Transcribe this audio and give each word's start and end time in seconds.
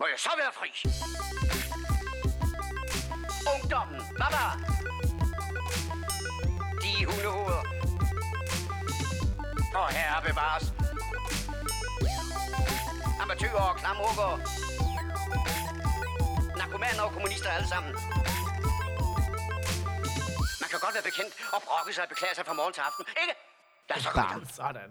Må 0.00 0.06
jeg 0.12 0.18
så 0.26 0.30
være 0.42 0.52
fri? 0.58 0.70
Ungdommen, 3.54 4.00
baba! 4.20 4.44
De 6.82 6.92
hundehoveder. 7.08 7.62
Og 9.80 9.88
herre 9.96 10.22
bevares. 10.28 10.66
Amatøger 13.22 13.62
og 13.70 13.76
klamrukker. 13.80 14.30
Narkomaner 16.58 17.02
og 17.02 17.12
kommunister 17.12 17.50
alle 17.50 17.68
sammen. 17.68 17.92
Man 20.62 20.68
kan 20.70 20.78
godt 20.84 20.94
være 20.96 21.06
bekendt 21.10 21.32
og 21.54 21.60
brokke 21.66 21.92
sig 21.94 22.02
og 22.04 22.08
beklage 22.08 22.34
sig 22.34 22.44
fra 22.46 22.52
morgen 22.60 22.72
til 22.76 22.82
aften, 22.88 23.04
ikke? 23.22 23.34
Lad 23.90 23.98
så 24.00 24.10
komme. 24.10 24.46
Sådan. 24.60 24.90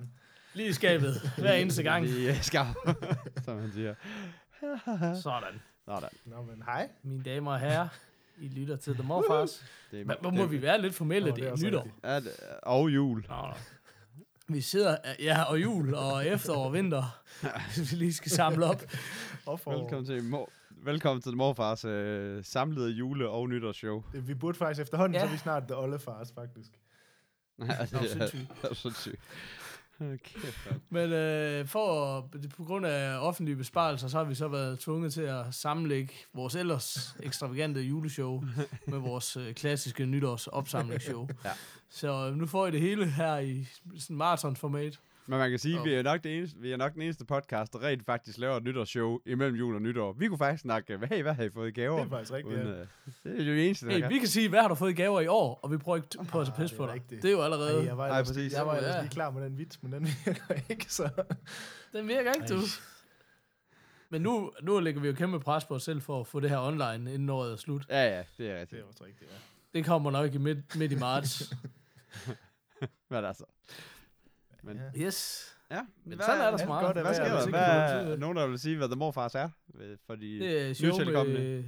Lige 0.54 0.70
i 0.70 0.74
skabet. 0.74 1.32
Hver 1.38 1.54
eneste 1.54 1.84
gang. 1.84 2.05
I 2.05 2.28
øh, 2.30 2.42
skam, 2.44 2.68
som 3.46 3.60
han 3.60 3.71
siger. 3.74 3.96
Sådan. 5.24 5.62
Sådan. 5.86 6.10
Nå, 6.26 6.42
men 6.42 6.62
hej. 6.66 6.89
Mine 7.04 7.24
damer 7.24 7.52
og 7.52 7.60
herrer, 7.60 7.88
I 8.38 8.48
lytter 8.48 8.75
til 8.75 8.93
The 8.93 9.04
Morfars. 9.04 9.65
Det 9.92 10.02
er, 10.02 10.06
Men 10.06 10.15
hvor 10.21 10.29
må 10.29 10.46
vi 10.46 10.61
være 10.61 10.82
lidt 10.82 10.96
formelle? 10.96 11.29
Nå, 11.29 11.36
Det 11.36 11.42
det 11.42 11.43
er 11.43 11.48
er 11.48 11.52
også 11.52 11.65
nytår. 11.65 11.78
rigtigt. 11.84 11.96
Ja, 12.04 12.15
det- 12.20 12.39
og 12.64 12.89
jul. 12.89 13.25
Nå, 13.29 13.36
nå. 13.36 13.54
Vi 14.50 14.62
sidder, 14.62 14.98
ja, 15.20 15.43
og 15.43 15.62
jul, 15.62 15.93
og 15.93 16.28
efterår 16.28 16.65
og 16.65 16.74
vinter. 16.74 17.21
vi 17.92 17.96
lige 17.96 18.14
skal 18.14 18.32
samle 18.32 18.65
op. 18.65 18.84
Og 19.46 19.60
for, 19.60 19.71
Velkommen 19.71 20.06
til, 20.06 20.24
mor, 20.24 20.50
velkommen 20.70 21.21
til 21.21 21.36
morfars 21.37 21.86
øh, 21.86 22.43
samlede 22.43 22.89
jule- 22.89 23.29
og 23.29 23.50
nytårsshow. 23.50 24.04
Vi 24.14 24.34
burde 24.34 24.57
faktisk 24.57 24.82
efterhånden, 24.82 25.14
Ja. 25.15 25.20
ja. 25.20 25.26
så 25.26 25.29
er 25.29 25.32
vi 25.32 25.37
snart 25.37 25.64
The 25.64 25.78
Ollefars, 25.78 26.32
faktisk. 26.36 26.70
Nej, 27.57 27.78
det 27.78 27.92
Nå, 27.93 28.00
er 28.00 28.04
sindssygt. 28.07 28.48
det 28.62 28.70
er 28.70 28.74
sindssygt. 28.74 29.15
Okay, 30.00 30.39
Men 30.89 31.11
øh, 31.11 31.68
for, 31.68 32.22
på 32.58 32.64
grund 32.64 32.86
af 32.86 33.17
offentlige 33.19 33.56
besparelser, 33.56 34.08
så 34.08 34.17
har 34.17 34.23
vi 34.23 34.36
så 34.36 34.47
været 34.47 34.80
tvunget 34.80 35.14
til 35.14 35.22
at 35.22 35.45
sammenlægge 35.52 36.14
vores 36.33 36.56
ellers 36.56 37.16
ekstravagante 37.23 37.81
juleshow 37.81 38.44
med 38.88 38.98
vores 38.98 39.38
øh, 39.38 39.53
klassiske 39.53 40.06
nytårs 40.06 40.48
opsamlingsshow. 40.48 41.28
Ja. 41.45 41.52
Så 41.90 42.28
øh, 42.28 42.36
nu 42.36 42.45
får 42.45 42.68
I 42.68 42.72
det 42.72 42.81
hele 42.81 43.06
her 43.12 43.38
i 43.38 43.68
sådan 44.00 44.16
maratonformat. 44.18 45.00
Men 45.30 45.39
man 45.39 45.50
kan 45.50 45.59
sige, 45.59 45.80
Og- 45.80 45.86
vi 45.86 45.94
er, 45.94 46.03
nok 46.03 46.23
det 46.23 46.38
eneste, 46.38 46.58
vi 46.59 46.72
er 46.72 46.78
nok 46.78 46.94
den 46.94 47.02
eneste 47.02 47.25
podcast, 47.25 47.73
der 47.73 47.83
rent 47.83 48.06
faktisk 48.06 48.38
laver 48.38 48.58
et 48.58 48.64
nytårsshow 48.64 49.20
imellem 49.25 49.56
jul 49.56 49.75
og 49.75 49.81
nytår. 49.81 50.11
Vi 50.14 50.28
kunne 50.28 50.38
faktisk 50.38 50.61
snakke, 50.61 51.00
hey, 51.09 51.22
hvad 51.22 51.34
har 51.34 51.44
I 51.44 51.50
fået 51.50 51.67
i 51.67 51.72
gaver? 51.72 51.97
Det 51.97 52.06
er 52.06 52.09
faktisk 52.09 52.31
rigtigt, 52.34 52.56
Uden, 52.56 52.67
ja. 52.67 52.73
øh, 52.81 52.88
det 53.23 53.42
er 53.42 53.45
jo 53.45 53.53
det 53.53 53.66
eneste, 53.66 53.86
der 53.86 53.92
Hey, 53.92 54.00
kan. 54.02 54.09
vi 54.09 54.17
kan 54.19 54.28
sige, 54.28 54.50
hvad 54.50 54.61
har 54.61 54.67
du 54.67 54.75
fået 54.75 54.89
i 54.92 54.94
gaver 54.94 55.22
i 55.22 55.28
år? 55.28 55.59
Og 55.64 55.72
vi 55.72 55.78
prøver 55.78 55.95
ikke 55.95 56.08
på 56.30 56.39
at 56.42 56.47
tage 56.47 56.56
pis 56.61 56.69
det 56.69 56.78
på 56.78 56.84
er 56.84 56.88
dig. 56.88 56.95
rigtigt. 56.95 57.22
Det 57.22 57.28
er 57.28 57.31
jo 57.31 57.42
allerede... 57.42 57.80
Ej, 57.80 57.86
jeg 57.86 57.97
var, 57.97 58.23
præcis. 58.23 58.53
jeg 58.53 58.66
var 58.67 58.75
ellers 58.75 58.95
Ja. 58.95 59.02
lige 59.02 59.11
klar 59.11 59.31
med 59.31 59.44
den 59.45 59.58
vits, 59.58 59.84
men 59.84 59.92
den 59.92 60.08
virker 60.25 60.53
ikke, 60.69 60.86
så... 60.94 61.09
Den 61.94 62.08
virker 62.08 62.31
ikke, 62.34 62.47
du. 62.47 62.59
Men 64.09 64.22
nu, 64.22 64.52
nu 64.62 64.80
lægger 64.80 65.02
vi 65.02 65.08
jo 65.08 65.14
kæmpe 65.14 65.39
pres 65.39 65.66
på 65.66 65.75
os 65.75 65.84
selv 65.84 66.02
for 66.02 66.19
at 66.19 66.28
få 66.28 66.39
det 66.39 66.50
her 66.50 66.59
online, 66.59 67.14
inden 67.14 67.30
året 67.30 67.52
er 67.52 67.56
slut. 67.56 67.86
Ja, 67.89 68.03
ja, 68.17 68.23
det 68.38 68.50
er 68.50 68.53
Det 68.53 68.59
rigtigt. 68.62 68.81
er 68.81 68.86
også 68.88 69.03
rigtigt, 69.06 69.31
ja. 69.31 69.38
Det 69.80 69.86
kommer 69.86 70.12
nok 70.12 70.34
i 70.34 70.38
midt, 70.38 70.75
midt 70.75 70.91
i 70.91 70.95
marts. 70.95 71.53
Men 73.09 73.25
altså. 73.25 73.44
Men, 74.68 74.78
Ja. 74.96 75.06
Yes. 75.06 75.48
ja. 75.72 75.82
Men 76.06 76.20
sådan 76.20 76.42
er 76.42 76.52
der 76.52 76.58
så 76.58 76.66
meget. 76.66 76.86
godt 76.86 77.06
Hvad 77.06 77.14
sker 77.16 77.23
der? 77.23 77.50
Hvad 77.50 77.60
er 78.12 78.18
nogen, 78.18 78.38
der 78.38 78.48
vil 78.48 78.60
sige, 78.60 78.78
hvad 78.78 78.88
The 78.88 78.96
Morfars 78.96 79.36
er? 79.36 79.50
For 80.06 80.16
de 80.16 80.40
Det 80.40 80.70
er 80.70 80.74
show 80.74 81.24
med 81.26 81.64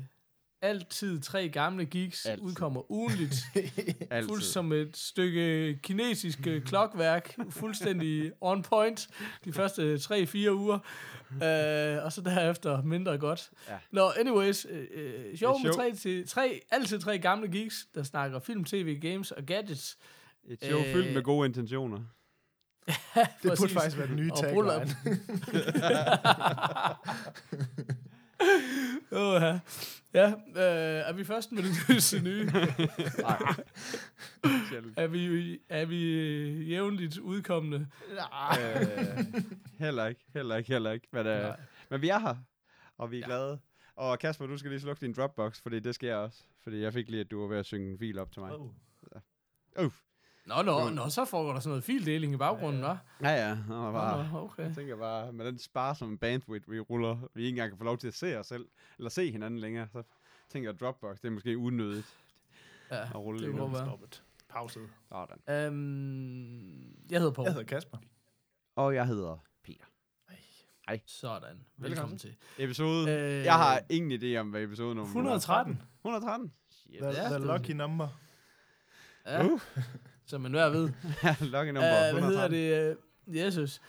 altid 0.62 1.22
tre 1.22 1.50
gamle 1.50 1.86
geeks, 1.86 2.26
Altid. 2.26 2.46
udkommer 2.46 2.92
ugenligt. 2.92 3.36
Fuldt 4.30 4.44
som 4.44 4.72
et 4.72 4.98
stykke 4.98 5.80
kinesisk 5.84 6.48
øh, 6.48 6.62
klokværk, 6.62 7.36
fuldstændig 7.50 8.32
on 8.42 8.62
point 8.64 9.08
de 9.46 9.54
første 9.54 9.96
3-4 9.96 10.50
uger. 10.52 10.80
Uh, 11.32 12.06
og 12.06 12.12
så 12.14 12.22
derefter 12.26 12.82
mindre 12.82 13.18
godt. 13.18 13.50
Ja. 13.70 13.78
Nå, 13.92 14.10
anyways, 14.20 14.66
øh, 14.70 14.88
øh, 14.94 15.38
show 15.38 15.58
med 15.58 15.74
tre, 15.74 15.96
til, 15.96 16.28
tre, 16.28 16.62
altid 16.72 17.00
tre 17.00 17.20
gamle 17.20 17.52
geeks, 17.52 17.88
der 17.96 18.04
snakker 18.04 18.40
film, 18.40 18.64
tv, 18.66 19.00
games 19.00 19.32
og 19.32 19.44
gadgets. 19.44 19.98
Et 20.48 20.64
show 20.64 20.80
Øh, 20.80 20.94
fyldt 20.94 21.14
med 21.14 21.24
gode 21.24 21.48
intentioner. 21.48 22.00
Det 22.90 23.28
burde 23.44 23.56
Præcis. 23.56 23.74
faktisk 23.74 23.98
være 23.98 24.08
den 24.08 24.16
nye 24.16 24.32
Og 24.32 24.38
tagline. 24.40 24.96
Åh, 29.12 29.42
ja. 29.42 29.60
Ja, 30.14 30.28
øh, 30.32 31.10
er 31.10 31.14
vi 31.14 31.24
først 31.24 31.52
med 31.52 31.64
det 31.64 32.24
nye? 32.24 32.50
Er 34.98 35.08
vi, 35.08 35.60
er 35.70 35.86
vi 35.86 35.98
jævnligt 36.64 37.18
udkommende? 37.18 37.88
øh, 38.10 39.44
heller 39.80 40.06
ikke, 40.06 40.22
heller 40.34 40.56
ikke, 40.56 40.70
heller 40.72 40.92
ikke. 40.92 41.08
Men, 41.12 41.28
øh, 41.28 41.42
Nej. 41.42 41.60
men 41.90 42.02
vi 42.02 42.10
er 42.10 42.20
her, 42.20 42.36
og 42.98 43.12
vi 43.12 43.16
er 43.16 43.20
Ja. 43.20 43.26
glade. 43.26 43.60
Og 43.96 44.20
Kasper, 44.20 44.46
du 44.48 44.58
skal 44.58 44.72
lige 44.72 44.80
slukke 44.82 45.06
din 45.06 45.14
Dropbox, 45.14 45.62
fordi 45.62 45.80
det 45.80 45.96
sker 45.96 46.16
også. 46.16 46.44
Fordi 46.64 46.82
jeg 46.82 46.94
fik 46.94 47.10
lige, 47.10 47.20
at 47.22 47.32
du 47.32 47.42
var 47.42 47.48
ved 47.48 47.58
at 47.58 47.66
synge 47.66 47.92
en 47.92 48.00
fil 48.00 48.20
op 48.20 48.32
til 48.32 48.42
mig. 48.42 48.52
Oh. 48.56 48.70
Uh. 49.80 49.92
Nå, 50.50 50.62
nå, 50.62 50.90
Mm. 50.90 50.96
nå, 50.96 51.10
så 51.10 51.26
foregår 51.26 51.54
der 51.54 51.60
sådan 51.60 51.70
noget 51.72 51.84
fildeling 51.84 52.34
i 52.34 52.38
baggrunden, 52.38 52.84
hva'? 52.84 52.98
Ja, 53.22 53.30
ja. 53.48 53.52
Og 53.70 53.94
bare, 53.94 54.32
Nå, 54.32 54.40
okay. 54.40 54.64
jeg 54.64 54.76
tænker 54.76 54.96
bare, 54.98 55.32
med 55.34 55.46
den 55.46 55.60
sparsomme 55.60 56.18
bandwidth, 56.18 56.72
vi 56.72 56.80
ruller, 56.80 57.18
vi 57.34 57.42
ikke 57.42 57.50
engang 57.50 57.72
kan 57.72 57.78
få 57.78 57.84
lov 57.84 57.98
til 57.98 58.08
at 58.08 58.14
se 58.14 58.40
os 58.40 58.48
selv, 58.48 58.68
eller 58.98 59.10
se 59.10 59.32
hinanden 59.32 59.60
længere, 59.60 59.88
så 59.92 60.04
tænker 60.50 60.70
jeg, 60.70 60.74
at 60.76 60.80
Dropbox, 60.82 61.18
det 61.22 61.28
er 61.28 61.32
måske 61.32 61.58
unødigt 61.58 62.18
Ja, 62.92 63.02
at 63.04 63.16
rulle 63.16 63.48
det 63.48 63.56
godt 63.58 63.72
være. 63.74 63.86
Stoppet. 63.86 64.24
Pauset. 64.50 64.90
Sådan. 65.10 65.38
Øhm, 65.56 66.82
jeg 67.12 67.20
hedder 67.20 67.34
Paul. 67.34 67.46
Jeg 67.46 67.54
hedder 67.54 67.68
Kasper. 67.68 67.98
Og 68.76 68.96
jeg 68.96 69.08
hedder 69.08 69.38
Peter. 69.64 69.86
Sådan. 71.06 71.42
Velkommen 71.42 71.90
Velkommen. 71.90 72.18
til. 72.18 72.36
Episode, 72.58 73.12
Øh, 73.12 73.46
jeg 73.46 73.54
har 73.56 73.82
ingen 73.90 74.22
idé 74.22 74.38
om, 74.40 74.50
hvad 74.50 74.62
episode 74.64 74.96
nummer 74.96 75.06
113. 75.08 75.82
113? 76.04 76.52
Shit. 76.70 76.96
The, 77.02 77.08
Ja, 77.08 77.24
the 77.26 77.34
det- 77.34 77.42
lucky 77.42 77.72
number. 77.72 78.08
Ja, 79.26 79.46
Uh. 79.46 79.60
Som 80.30 80.42
man 80.42 80.52
hver 80.52 80.70
ved. 80.70 80.90
Lucky 81.54 81.70
Uh, 81.70 81.74
number 81.74 81.90
hvad 82.12 82.14
113. 82.14 82.24
hedder 82.24 82.48
det? 82.48 82.98
Uh, 83.28 83.38
Jesus. 83.38 83.82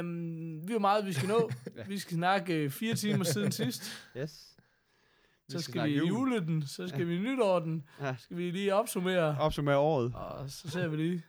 Um, 0.00 0.68
vi 0.68 0.72
har 0.72 0.78
meget, 0.78 1.06
vi 1.06 1.12
skal 1.12 1.28
nå. 1.28 1.50
Ja. 1.76 1.82
Vi 1.88 1.98
skal 1.98 2.16
snakke 2.16 2.64
uh, 2.64 2.70
fire 2.70 2.94
timer 2.94 3.24
siden 3.24 3.52
sidst. 3.62 3.92
Yes. 4.18 4.48
Så 5.48 5.58
skal, 5.58 5.72
snakke 5.72 5.92
vi 5.92 5.98
jul. 5.98 6.08
jule 6.08 6.40
den, 6.40 6.66
så 6.66 6.88
skal 6.88 7.08
vi 7.08 7.18
nytår 7.18 7.58
den, 7.58 7.82
Ja. 8.00 8.14
skal 8.18 8.36
vi 8.36 8.50
lige 8.50 8.74
opsummere, 8.74 9.36
Opsummere 9.40 9.76
året. 9.76 10.12
og 10.14 10.50
så 10.50 10.70
ser 10.70 10.88
vi 10.88 10.96
lige, 10.96 11.22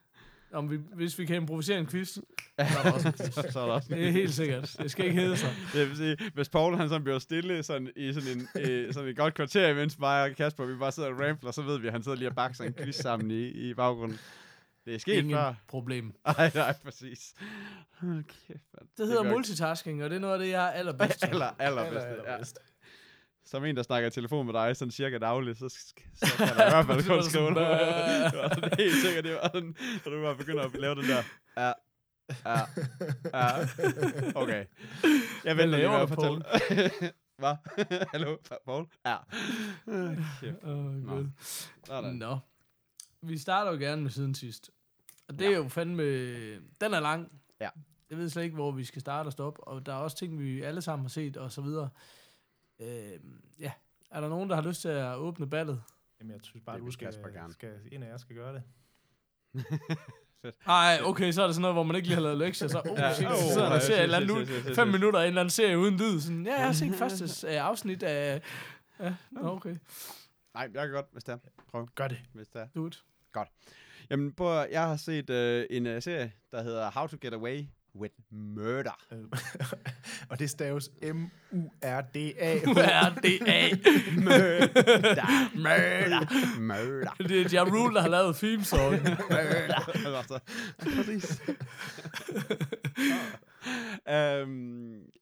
om 0.53 0.71
vi, 0.71 0.77
hvis 0.95 1.19
vi 1.19 1.25
kan 1.25 1.35
improvisere 1.35 1.79
en 1.79 1.87
quiz. 1.87 2.07
så, 2.09 2.21
så 3.51 3.59
er 3.59 3.65
der 3.65 3.73
også 3.73 3.87
Det 3.95 4.07
er 4.07 4.11
helt 4.11 4.33
sikkert. 4.33 4.75
Det 4.79 4.91
skal 4.91 5.05
ikke 5.05 5.21
hedde 5.21 5.37
sig. 5.37 5.49
Det 5.73 5.89
vil 5.89 5.97
sige, 5.97 6.17
hvis 6.33 6.49
Paul 6.49 6.75
han 6.77 6.89
sådan 6.89 7.03
bliver 7.03 7.19
stille 7.19 7.63
sådan, 7.63 7.89
i 7.95 8.13
sådan, 8.13 8.29
en, 8.37 8.47
øh, 8.61 8.93
sådan 8.93 9.09
et 9.09 9.17
godt 9.17 9.33
kvarter, 9.33 9.67
imens 9.69 9.99
mig 9.99 10.23
og 10.23 10.35
Kasper, 10.35 10.65
vi 10.65 10.75
bare 10.75 10.91
sidder 10.91 11.09
og 11.09 11.19
rampler, 11.19 11.51
så 11.51 11.61
ved 11.61 11.79
vi, 11.79 11.87
at 11.87 11.93
han 11.93 12.03
sidder 12.03 12.17
lige 12.17 12.27
og 12.29 12.35
bakker 12.35 12.55
sig 12.55 12.67
en 12.67 12.73
quiz 12.73 12.95
sammen 12.95 13.31
i, 13.31 13.47
i 13.47 13.73
baggrunden. 13.73 14.19
Det 14.85 14.95
er 14.95 14.99
sket 14.99 15.13
Ingen 15.13 15.33
før. 15.33 15.53
problem. 15.67 16.13
Ej, 16.25 16.51
nej, 16.55 16.73
præcis. 16.83 17.33
Okay, 18.03 18.53
Det 18.97 19.07
hedder 19.07 19.23
multitasking, 19.23 20.03
og 20.03 20.09
det 20.09 20.15
er 20.15 20.19
noget 20.19 20.33
af 20.33 20.39
det, 20.39 20.49
jeg 20.49 20.65
er 20.65 20.71
allerbedst 20.71 21.19
til. 21.19 21.27
Aller, 21.33 21.51
allerbedste. 21.59 22.07
Aller, 22.09 22.23
Ja. 22.23 22.29
allerbedst. 22.31 22.59
Som 23.45 23.65
en, 23.65 23.75
der 23.75 23.83
snakker 23.83 24.07
i 24.07 24.11
telefon 24.11 24.45
med 24.45 24.53
dig, 24.53 24.77
sådan 24.77 24.91
cirka 24.91 25.17
dagligt, 25.17 25.57
så, 25.59 25.69
så 25.69 25.93
kan 26.37 26.47
der 26.57 26.65
i 26.67 26.69
hvert 26.69 26.85
fald 26.85 26.97
Det 26.97 27.07
kun 27.07 27.23
skrive 27.23 27.51
noget. 27.51 27.79
Det 28.31 28.39
var 28.39 28.75
helt 28.77 28.95
sikkert, 29.05 29.23
det 29.23 29.33
var 29.33 29.49
sådan, 29.53 29.75
så 30.03 30.09
du 30.09 30.21
bare 30.21 30.35
begynder 30.35 30.63
at 30.63 30.73
lave 30.73 30.95
den 30.95 31.03
der, 31.03 31.23
ja, 31.57 31.71
ja, 32.45 32.59
ja, 33.33 33.65
okay. 34.35 34.65
Jeg 35.45 35.57
venter 35.57 35.77
lige 35.77 35.87
med 35.89 35.97
at 35.99 36.09
fortælle. 36.09 36.43
Hvad? 37.37 37.55
Hallo, 38.11 38.37
Paul? 38.65 38.85
Ja. 39.05 39.17
Kæft. 40.41 40.63
Åh, 40.63 40.85
Nå. 40.93 41.15
Gud. 41.15 41.27
Sådan. 41.85 42.13
Nå. 42.15 42.37
Vi 43.23 43.37
starter 43.37 43.71
jo 43.71 43.77
gerne 43.77 44.01
med 44.01 44.11
siden 44.11 44.35
sidst. 44.35 44.71
Og 45.27 45.39
det 45.39 45.47
er 45.47 45.57
jo 45.57 45.67
fandme... 45.69 46.03
Den 46.55 46.93
er 46.93 46.99
lang. 46.99 47.41
Ja. 47.61 47.69
Jeg 48.09 48.17
ved 48.17 48.29
slet 48.29 48.43
ikke, 48.43 48.55
hvor 48.55 48.71
vi 48.71 48.83
skal 48.83 49.01
starte 49.01 49.27
og 49.27 49.31
stoppe. 49.31 49.63
Og 49.67 49.85
der 49.85 49.91
er 49.93 49.97
også 49.97 50.17
ting, 50.17 50.39
vi 50.39 50.61
alle 50.61 50.81
sammen 50.81 51.03
har 51.05 51.09
set, 51.09 51.37
og 51.37 51.51
så 51.51 51.61
videre. 51.61 51.89
Øh, 52.79 52.87
ja. 53.59 53.71
Er 54.11 54.21
der 54.21 54.29
nogen, 54.29 54.49
der 54.49 54.55
har 54.55 54.63
lyst 54.63 54.81
til 54.81 54.89
at 54.89 55.15
åbne 55.15 55.49
ballet? 55.49 55.83
Jamen, 56.19 56.31
jeg 56.31 56.39
synes 56.43 56.63
bare, 56.65 56.77
Det 56.77 56.85
du 56.85 56.91
skal, 56.91 57.05
Kasper 57.07 57.29
gerne. 57.29 57.53
skal, 57.53 57.73
en 57.91 58.03
af 58.03 58.07
jer 58.07 58.17
skal 58.17 58.35
gøre 58.35 58.53
det. 58.53 58.63
Nej, 60.67 60.99
okay, 61.03 61.31
så 61.31 61.41
er 61.41 61.45
det 61.45 61.55
sådan 61.55 61.61
noget, 61.61 61.75
hvor 61.75 61.83
man 61.83 61.95
ikke 61.95 62.07
lige 62.07 62.15
har 62.15 62.21
lavet 62.23 62.37
lektier. 62.37 62.67
Så, 62.67 62.79
oh, 62.79 62.97
Ja. 62.97 63.13
shit, 63.13 63.27
så 63.29 63.35
sidder 63.53 63.61
der 63.61 63.69
ja, 63.69 63.75
og 63.75 63.81
ser 63.81 63.95
et 63.95 64.03
eller 64.03 64.19
shit, 64.19 64.29
ud. 64.69 64.75
Fem 64.75 64.87
minutter 64.87 65.19
af 65.19 65.23
en 65.23 65.27
eller 65.27 65.41
anden 65.41 65.49
serie 65.49 65.77
uden 65.79 65.97
lyd. 65.97 66.19
Sådan, 66.19 66.45
ja, 66.45 66.55
jeg 66.55 66.65
har 66.65 66.73
set 66.73 66.95
første 66.95 67.47
uh, 67.47 67.53
afsnit 67.69 68.03
af... 68.03 68.41
Ja, 68.99 69.15
okay. 69.41 69.75
Nej, 70.53 70.69
jeg 70.73 70.85
kan 70.85 70.91
godt, 70.91 71.05
hvis 71.11 71.23
det 71.23 71.33
er. 71.33 71.37
Prøv, 71.67 71.87
Gør 71.95 72.07
det. 72.07 72.21
hvis 72.33 72.47
det 72.47 72.61
er. 72.61 72.67
Do 72.75 72.87
it. 72.87 73.03
Jamen, 74.09 74.31
på, 74.31 74.51
jeg 74.51 74.81
har 74.81 74.97
set 74.97 75.29
øh, 75.29 75.65
en 75.69 75.87
uh, 75.87 76.01
serie, 76.01 76.31
der 76.51 76.63
hedder 76.63 76.91
How 76.91 77.07
to 77.07 77.17
Get 77.21 77.33
Away 77.33 77.65
with 77.95 78.13
Murder. 78.31 78.97
Øh, 79.11 79.19
og 80.29 80.39
det 80.39 80.49
staves 80.49 80.89
M-U-R-D-A. 81.03 82.59
U-R-D-A. 82.67 83.69
Murder. 84.27 85.55
Murder. 85.57 86.59
Murder. 86.59 87.13
Det 87.27 87.41
er 87.41 87.49
Ja 87.51 87.63
Rule, 87.63 87.95
der 87.95 88.01
har 88.01 88.09
lavet 88.09 88.35
theme 88.35 88.63
song. 88.73 88.93
altså, 90.05 90.39
præcis. 90.79 91.41
Um, 94.43 94.49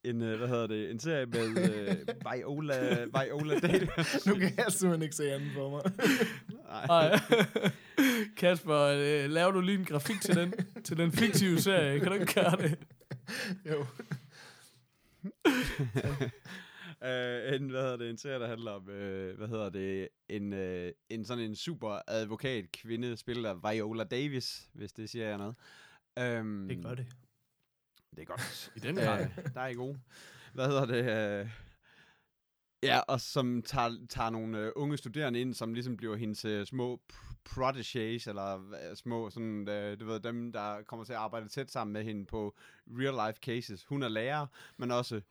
en, 0.04 0.22
øh, 0.22 0.38
hvad 0.38 0.48
hedder 0.48 0.68
det, 0.68 0.92
en 0.92 1.00
serie 1.00 1.26
med 1.26 1.48
uh, 1.48 2.34
Viola, 2.34 3.06
Viola 3.06 3.60
Davis. 3.60 4.26
Nu 4.28 4.34
kan 4.34 4.54
jeg 4.58 4.66
simpelthen 4.70 5.02
ikke 5.02 5.16
se 5.16 5.34
anden 5.34 5.50
for 5.54 5.70
mig. 5.70 5.82
Nej. 6.88 7.20
Kasper, 8.38 8.80
øh, 8.80 9.30
laver 9.30 9.52
du 9.52 9.62
lige 9.62 9.80
en 9.80 9.86
grafik 9.86 10.22
til 10.22 10.36
den, 10.36 10.54
til 10.84 10.98
den 10.98 11.12
fiktive 11.12 11.60
serie? 11.62 12.00
Kan 12.00 12.08
du 12.08 12.14
ikke 12.14 12.34
gøre 12.34 12.56
det? 12.58 12.80
jo. 13.66 13.86
uh, 17.02 17.54
en, 17.56 17.70
hvad 17.70 17.82
hedder 17.82 17.98
det, 17.98 18.10
en 18.10 18.18
serie, 18.18 18.40
der 18.40 18.48
handler 18.48 18.72
om, 18.72 18.82
uh, 18.82 19.38
hvad 19.38 19.48
hedder 19.48 19.70
det, 19.70 20.08
en, 20.30 20.54
uh, 20.54 20.90
en 21.10 21.26
sådan 21.26 21.44
en 21.44 21.56
super 21.56 22.00
advokat 22.08 22.72
kvinde, 22.72 23.18
spillet 23.18 23.46
af 23.46 23.56
Viola 23.72 24.04
Davis, 24.04 24.70
hvis 24.74 24.94
det 24.94 25.10
siger 25.10 25.28
jeg 25.28 25.38
noget. 25.38 25.56
Um, 26.40 26.68
Det 26.70 26.84
gør 26.84 26.96
det. 26.96 27.06
Det 28.16 28.22
er 28.22 28.26
godt. 28.26 28.72
I 28.76 28.80
den 28.80 28.96
grad. 28.96 29.22
Øh, 29.22 29.54
der 29.54 29.62
er 29.62 29.68
I 29.68 29.74
gode. 29.74 30.00
Hvad 30.54 30.68
hedder 30.68 30.86
det? 30.86 31.42
Øh, 31.42 31.50
ja, 32.84 33.00
og 33.00 33.22
som 33.22 33.62
tager, 33.62 33.98
tager 34.10 34.30
nogle 34.30 34.60
øh, 34.60 34.72
unge 34.76 34.98
studerende 34.98 35.42
ind, 35.42 35.54
som 35.54 35.74
ligesom 35.74 35.98
bliver 35.98 36.16
hendes 36.16 36.46
øh, 36.46 36.66
små 36.66 37.02
pr- 37.14 37.36
protégés, 37.50 38.30
eller 38.30 38.72
øh, 38.90 38.96
små, 38.96 39.30
sådan, 39.30 39.68
øh, 39.70 40.00
du 40.00 40.06
ved, 40.06 40.20
dem, 40.20 40.52
der 40.52 40.82
kommer 40.84 41.06
til 41.06 41.14
at 41.14 41.20
arbejde 41.20 41.48
tæt 41.48 41.72
sammen 41.72 41.94
med 41.94 42.04
hende 42.04 42.26
på 42.26 42.56
real-life 42.88 43.40
cases. 43.40 43.86
Hun 43.86 44.04
er 44.04 44.10
lærer, 44.10 44.48
men 44.78 44.92
også, 44.92 45.22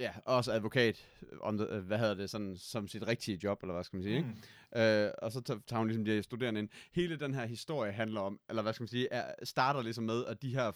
ja, 0.00 0.12
også 0.24 0.52
advokat, 0.52 1.06
om 1.40 1.58
det, 1.58 1.82
hvad 1.82 1.98
hedder 1.98 2.14
det, 2.14 2.30
sådan, 2.30 2.56
som 2.56 2.88
sit 2.88 3.06
rigtige 3.06 3.40
job, 3.44 3.62
eller 3.62 3.74
hvad 3.74 3.84
skal 3.84 3.96
man 3.96 4.02
sige, 4.02 4.16
ikke? 4.16 4.28
Mm. 4.74 4.80
Øh, 4.80 5.10
og 5.22 5.32
så 5.32 5.40
tager 5.40 5.60
tager 5.66 5.78
hun 5.78 5.86
ligesom 5.86 6.04
de 6.04 6.10
her 6.10 6.22
studerende 6.22 6.60
ind. 6.60 6.68
Hele 6.92 7.16
den 7.16 7.34
her 7.34 7.46
historie 7.46 7.92
handler 7.92 8.20
om, 8.20 8.40
eller 8.48 8.62
hvad 8.62 8.72
skal 8.72 8.82
man 8.82 8.88
sige, 8.88 9.08
er, 9.12 9.34
starter 9.44 9.82
ligesom 9.82 10.04
med, 10.04 10.24
at 10.24 10.42
de 10.42 10.54
her 10.54 10.72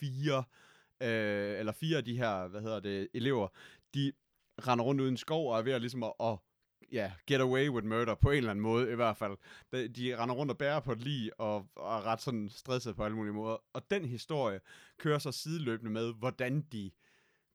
fire, 0.00 0.44
øh, 1.02 1.58
eller 1.58 1.72
fire 1.72 1.96
af 1.96 2.04
de 2.04 2.18
her, 2.18 2.48
hvad 2.48 2.60
hedder 2.60 2.80
det, 2.80 3.08
elever, 3.14 3.48
de 3.94 4.12
render 4.58 4.84
rundt 4.84 5.00
uden 5.00 5.16
skov 5.16 5.52
og 5.52 5.58
er 5.58 5.62
ved 5.62 5.72
at 5.72 5.80
ligesom 5.80 6.02
at, 6.02 6.12
at 6.20 6.36
ja, 6.92 7.12
get 7.26 7.40
away 7.40 7.68
with 7.68 7.86
murder 7.86 8.14
på 8.14 8.30
en 8.30 8.36
eller 8.36 8.50
anden 8.50 8.62
måde 8.62 8.92
i 8.92 8.94
hvert 8.94 9.16
fald. 9.16 9.36
De, 9.72 9.88
de 9.88 10.16
render 10.16 10.34
rundt 10.34 10.52
og 10.52 10.58
bærer 10.58 10.80
på 10.80 10.92
et 10.92 11.02
lig 11.02 11.40
og, 11.40 11.68
og 11.76 11.98
er 11.98 12.06
ret 12.06 12.20
sådan 12.20 12.48
stresset 12.48 12.96
på 12.96 13.04
alle 13.04 13.16
mulige 13.16 13.32
måder. 13.32 13.56
Og 13.72 13.90
den 13.90 14.04
historie 14.04 14.60
kører 14.98 15.18
så 15.18 15.32
sideløbende 15.32 15.90
med, 15.92 16.14
hvordan 16.14 16.60
de 16.60 16.90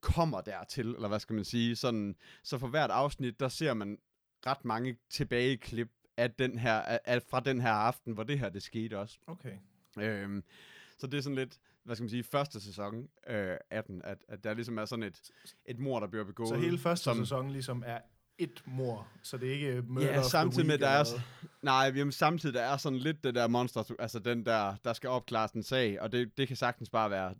kommer 0.02 0.42
dertil, 0.42 0.88
eller 0.88 1.08
hvad 1.08 1.20
skal 1.20 1.34
man 1.34 1.46
sige. 1.46 1.76
Sådan, 1.76 2.16
så 2.44 2.58
for 2.58 2.68
hvert 2.68 2.92
afsnit, 2.92 3.40
der 3.40 3.48
ser 3.48 3.74
man 3.74 3.98
ret 4.46 4.66
mange 4.66 4.98
tilbageklip 5.10 5.90
af 6.18 6.32
den 6.32 6.60
her, 6.60 6.74
af, 6.82 7.22
fra 7.22 7.40
den 7.40 7.62
her 7.62 7.72
aften, 7.72 8.14
hvor 8.14 8.24
det 8.24 8.40
her 8.40 8.50
det 8.50 8.64
skete 8.64 9.00
også. 9.00 9.20
Okay. 9.28 9.58
Øhm, 10.00 10.44
så 10.98 11.08
det 11.08 11.18
er 11.18 11.22
sådan 11.22 11.36
lidt, 11.36 11.60
hvad 11.86 11.96
skal 11.96 12.04
man 12.04 12.10
sige, 12.10 12.24
første 12.24 12.62
sæson 12.62 13.08
øh, 13.30 13.58
af 13.72 13.84
den, 13.84 14.02
at, 14.04 14.18
at 14.28 14.44
der 14.44 14.54
ligesom 14.54 14.78
er 14.78 14.86
sådan 14.86 15.04
et, 15.04 15.22
et 15.66 15.80
mor, 15.80 16.00
der 16.00 16.08
bliver 16.08 16.26
begået. 16.26 16.50
Så 16.50 16.56
hele 16.56 16.78
første 16.78 17.04
som, 17.04 17.18
sæson 17.18 17.52
ligesom 17.52 17.84
er 17.86 18.00
et 18.38 18.64
mor, 18.66 19.08
så 19.24 19.38
det 19.38 19.50
er 19.50 19.54
ikke 19.54 19.82
murder 19.88 20.08
Ja, 20.08 20.22
samtidig 20.22 20.68
med, 20.68 20.78
der 20.78 20.88
er, 20.88 21.04
nej, 21.62 21.92
jamen, 21.96 22.12
samtidig 22.12 22.56
der 22.56 22.62
er 22.62 22.78
sådan 22.78 23.00
lidt 23.00 23.24
det 23.24 23.36
der 23.36 23.48
monster, 23.48 23.96
altså 24.00 24.20
den 24.20 24.46
der, 24.46 24.76
der 24.84 24.94
skal 24.94 25.10
opklares 25.10 25.52
en 25.52 25.64
sag, 25.64 26.02
og 26.02 26.12
det, 26.12 26.38
det 26.38 26.48
kan 26.48 26.58
sagtens 26.58 26.90
bare 26.90 27.10
være, 27.10 27.34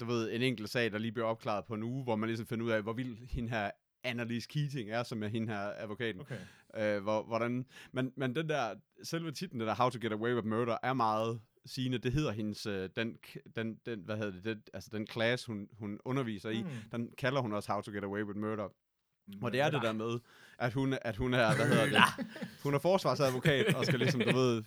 du 0.00 0.04
ved, 0.04 0.32
en 0.32 0.42
enkelt 0.42 0.70
sag, 0.70 0.92
der 0.92 0.98
lige 0.98 1.12
bliver 1.12 1.26
opklaret 1.26 1.64
på 1.64 1.74
en 1.74 1.82
uge, 1.82 2.04
hvor 2.04 2.16
man 2.16 2.28
ligesom 2.28 2.46
finder 2.46 2.64
ud 2.64 2.70
af, 2.70 2.82
hvor 2.82 2.92
vild 2.92 3.28
hende 3.30 3.50
her 3.50 3.70
Annalise 4.04 4.48
Keating 4.48 4.90
er, 4.90 5.02
som 5.02 5.22
er 5.22 5.28
hende 5.28 5.48
her 5.48 5.72
advokaten. 5.76 6.20
Okay. 6.20 6.38
Øh, 6.96 7.02
hvor, 7.02 7.22
hvordan, 7.22 7.66
men, 7.92 8.12
men 8.16 8.36
den 8.36 8.48
der, 8.48 8.74
selve 9.02 9.32
titlen, 9.32 9.60
den 9.60 9.68
der 9.68 9.74
How 9.74 9.90
to 9.90 9.98
Get 10.02 10.12
Away 10.12 10.34
with 10.34 10.46
Murder, 10.46 10.76
er 10.82 10.92
meget 10.92 11.40
sigende. 11.66 11.98
Det 11.98 12.12
hedder 12.12 12.32
hendes, 12.32 12.66
øh, 12.66 12.88
den, 12.96 13.18
den, 13.56 13.78
den, 13.86 14.00
hvad 14.04 14.16
hedder 14.16 14.32
det, 14.32 14.44
den, 14.44 14.62
altså 14.74 14.90
den 14.92 15.06
class, 15.06 15.44
hun, 15.44 15.68
hun 15.72 16.00
underviser 16.04 16.50
i, 16.50 16.62
Mm. 16.62 16.68
den 16.92 17.10
kalder 17.18 17.40
hun 17.40 17.52
også 17.52 17.72
How 17.72 17.80
to 17.80 17.90
Get 17.92 18.04
Away 18.04 18.22
with 18.22 18.38
Murder. 18.38 18.68
Mm. 19.26 19.42
Og 19.42 19.52
det 19.52 19.60
er 19.60 19.70
det 19.70 19.82
der 19.82 19.92
med, 19.92 20.18
at 20.58 20.72
hun, 20.72 20.94
at 21.02 21.16
hun 21.16 21.34
er, 21.34 21.56
hvad 21.56 21.66
hedder 21.68 21.84
det, 21.84 22.26
hun 22.64 22.74
er 22.74 22.78
forsvarsadvokat, 22.78 23.74
og 23.74 23.84
skal 23.86 23.98
ligesom, 23.98 24.20
du 24.20 24.36
ved, 24.40 24.62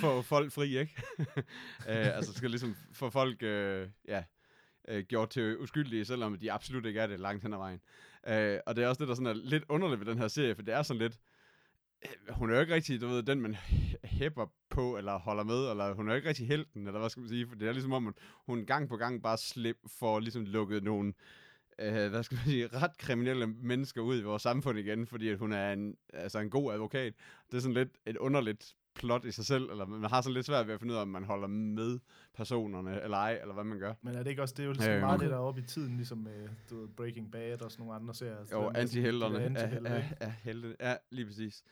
få 0.00 0.22
folk 0.22 0.52
fri, 0.52 0.78
ikke? 0.78 1.02
øh, 1.88 2.16
altså 2.16 2.32
skal 2.32 2.50
ligesom 2.50 2.76
få 2.92 3.10
folk, 3.10 3.42
øh, 3.42 3.88
ja, 4.08 4.24
øh, 4.88 5.04
gjort 5.04 5.30
til 5.30 5.58
uskyldige, 5.58 6.04
selvom 6.04 6.38
de 6.38 6.52
absolut 6.52 6.86
ikke 6.86 7.00
er 7.00 7.06
det 7.06 7.20
langt 7.20 7.42
hen 7.42 7.52
ad 7.52 7.58
vejen. 7.58 7.80
Øh, 8.28 8.58
og 8.66 8.76
det 8.76 8.84
er 8.84 8.88
også 8.88 8.98
det, 8.98 9.08
der 9.08 9.14
sådan 9.14 9.26
er 9.26 9.34
lidt 9.34 9.64
underligt 9.68 10.00
ved 10.00 10.06
den 10.06 10.18
her 10.18 10.28
serie, 10.28 10.54
for 10.54 10.62
det 10.62 10.74
er 10.74 10.82
sådan 10.82 10.98
lidt, 11.02 11.18
Øh, 12.04 12.34
hun 12.34 12.50
er 12.50 12.54
jo 12.54 12.60
ikke 12.60 12.74
rigtig, 12.74 13.00
du 13.00 13.08
ved, 13.08 13.22
den 13.22 13.40
man 13.40 13.56
hæpper 14.04 14.46
på, 14.70 14.96
eller 14.96 15.18
holder 15.18 15.44
med, 15.44 15.70
eller 15.70 15.94
hun 15.94 16.08
er 16.08 16.12
jo 16.12 16.16
ikke 16.16 16.28
rigtig 16.28 16.46
helten, 16.48 16.86
eller 16.86 17.00
hvad 17.00 17.10
skal 17.10 17.20
man 17.20 17.28
sige, 17.28 17.48
for 17.48 17.54
det 17.54 17.68
er 17.68 17.72
ligesom 17.72 17.92
om, 17.92 18.06
at 18.06 18.14
hun 18.46 18.66
gang 18.66 18.88
på 18.88 18.96
gang 18.96 19.22
bare 19.22 19.38
slip 19.38 19.76
for 19.98 20.20
ligesom 20.20 20.44
lukket 20.44 20.84
nogle, 20.84 21.12
øh, 21.78 22.10
hvad 22.10 22.22
skal 22.22 22.34
man 22.36 22.44
sige, 22.44 22.66
ret 22.66 22.98
kriminelle 22.98 23.46
mennesker 23.46 24.00
ud 24.00 24.18
i 24.18 24.22
vores 24.22 24.42
samfund 24.42 24.78
igen, 24.78 25.06
fordi 25.06 25.28
at 25.28 25.38
hun 25.38 25.52
er 25.52 25.72
en, 25.72 25.96
altså 26.12 26.38
en 26.38 26.50
god 26.50 26.72
advokat. 26.72 27.14
Det 27.50 27.56
er 27.56 27.60
sådan 27.60 27.74
lidt 27.74 27.90
et 28.06 28.16
underligt 28.16 28.74
plot 28.98 29.24
i 29.24 29.30
sig 29.32 29.44
selv, 29.46 29.70
eller 29.70 29.86
man 29.86 30.10
har 30.10 30.20
sådan 30.20 30.34
lidt 30.34 30.46
svært 30.46 30.66
ved 30.66 30.74
at 30.74 30.80
finde 30.80 30.92
ud 30.94 30.98
af, 30.98 31.02
om 31.02 31.08
man 31.08 31.24
holder 31.24 31.48
med 31.48 31.98
personerne, 32.36 33.02
eller 33.02 33.16
ej, 33.16 33.38
eller 33.40 33.54
hvad 33.54 33.64
man 33.64 33.78
gør. 33.78 33.94
Men 34.02 34.14
er 34.14 34.22
det 34.22 34.30
ikke 34.30 34.42
også, 34.42 34.54
det 34.56 34.62
er 34.62 34.66
jo 34.66 34.72
ligesom 34.72 34.92
Øh, 34.92 35.00
meget 35.00 35.20
det, 35.20 35.30
der 35.30 35.36
er 35.36 35.40
oppe 35.40 35.60
i 35.60 35.64
tiden, 35.64 35.96
ligesom 35.96 36.18
med 36.18 36.48
du 36.70 36.80
ved, 36.80 36.88
Breaking 36.88 37.32
Bad 37.32 37.62
og 37.62 37.70
sådan 37.72 37.86
nogle 37.86 38.00
andre 38.00 38.14
serier. 38.14 38.44
Så 38.44 38.54
Jo, 38.54 38.62
der- 38.62 38.80
antihelterne 38.80 39.34
de 39.34 39.38
der 39.40 39.46
er, 39.60 39.62
antihelte, 39.64 39.88
er, 39.90 39.96
ikke? 39.96 40.16
er 40.20 40.30
helte. 40.42 40.76
Ja, 40.80 40.94
lige 41.10 41.26
præcis. 41.26 41.62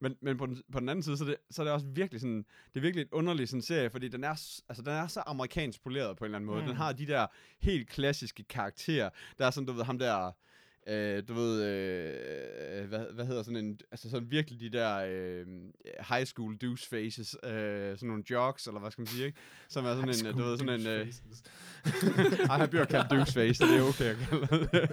Men, 0.00 0.16
men 0.20 0.36
på, 0.38 0.46
den, 0.46 0.62
på 0.72 0.80
den 0.80 0.88
anden 0.88 1.02
side, 1.02 1.16
så 1.16 1.24
er, 1.24 1.28
det, 1.28 1.36
så 1.50 1.62
er 1.62 1.64
det 1.64 1.74
også 1.74 1.86
virkelig 1.86 2.20
sådan, 2.20 2.44
det 2.74 2.76
er 2.76 2.80
virkelig 2.80 3.02
et 3.02 3.12
underligt 3.12 3.50
sådan 3.50 3.62
serie, 3.62 3.90
fordi 3.90 4.08
den 4.08 4.24
er, 4.24 4.30
altså, 4.68 4.82
den 4.82 4.92
er 4.92 5.06
så 5.06 5.22
amerikansk 5.26 5.82
poleret 5.82 6.16
på 6.16 6.24
en 6.24 6.26
eller 6.26 6.36
anden 6.38 6.46
måde. 6.46 6.60
Mm. 6.60 6.66
Den 6.66 6.76
har 6.76 6.92
de 6.92 7.06
der 7.06 7.26
helt 7.60 7.88
klassiske 7.88 8.44
karakterer. 8.44 9.10
Der 9.38 9.46
er 9.46 9.50
sådan, 9.50 9.66
du 9.66 9.72
ved, 9.72 9.84
ham 9.84 9.98
der, 9.98 10.32
øh, 10.88 11.22
du 11.28 11.34
ved, 11.34 11.64
øh, 11.64 12.88
hvad, 12.88 13.12
hvad 13.12 13.26
hedder 13.26 13.42
sådan 13.42 13.64
en, 13.64 13.80
altså 13.90 14.10
sådan 14.10 14.30
virkelig 14.30 14.60
de 14.60 14.78
der 14.78 14.96
øh, 15.08 15.46
high 16.08 16.26
school 16.26 16.56
douche 16.56 16.88
faces, 16.88 17.36
øh, 17.42 17.50
sådan 17.50 18.08
nogle 18.08 18.24
jocks, 18.30 18.66
eller 18.66 18.80
hvad 18.80 18.90
skal 18.90 19.02
man 19.02 19.06
sige, 19.06 19.26
ikke? 19.26 19.38
Som 19.68 19.84
er 19.84 19.94
sådan 19.94 20.08
en, 20.08 20.26
øh, 20.26 20.32
du 20.32 20.42
ved, 20.42 20.58
sådan 20.58 20.80
en, 20.80 20.86
øh, 20.86 21.06
ej, 22.50 22.58
han 22.58 22.68
bliver 22.68 22.84
kaldt 22.84 23.10
doucheface, 23.10 23.54
så 23.54 23.66
det 23.66 23.76
er 23.76 23.82
okay 23.82 24.04
at 24.04 24.16
kalde 24.16 24.46
det. 24.46 24.90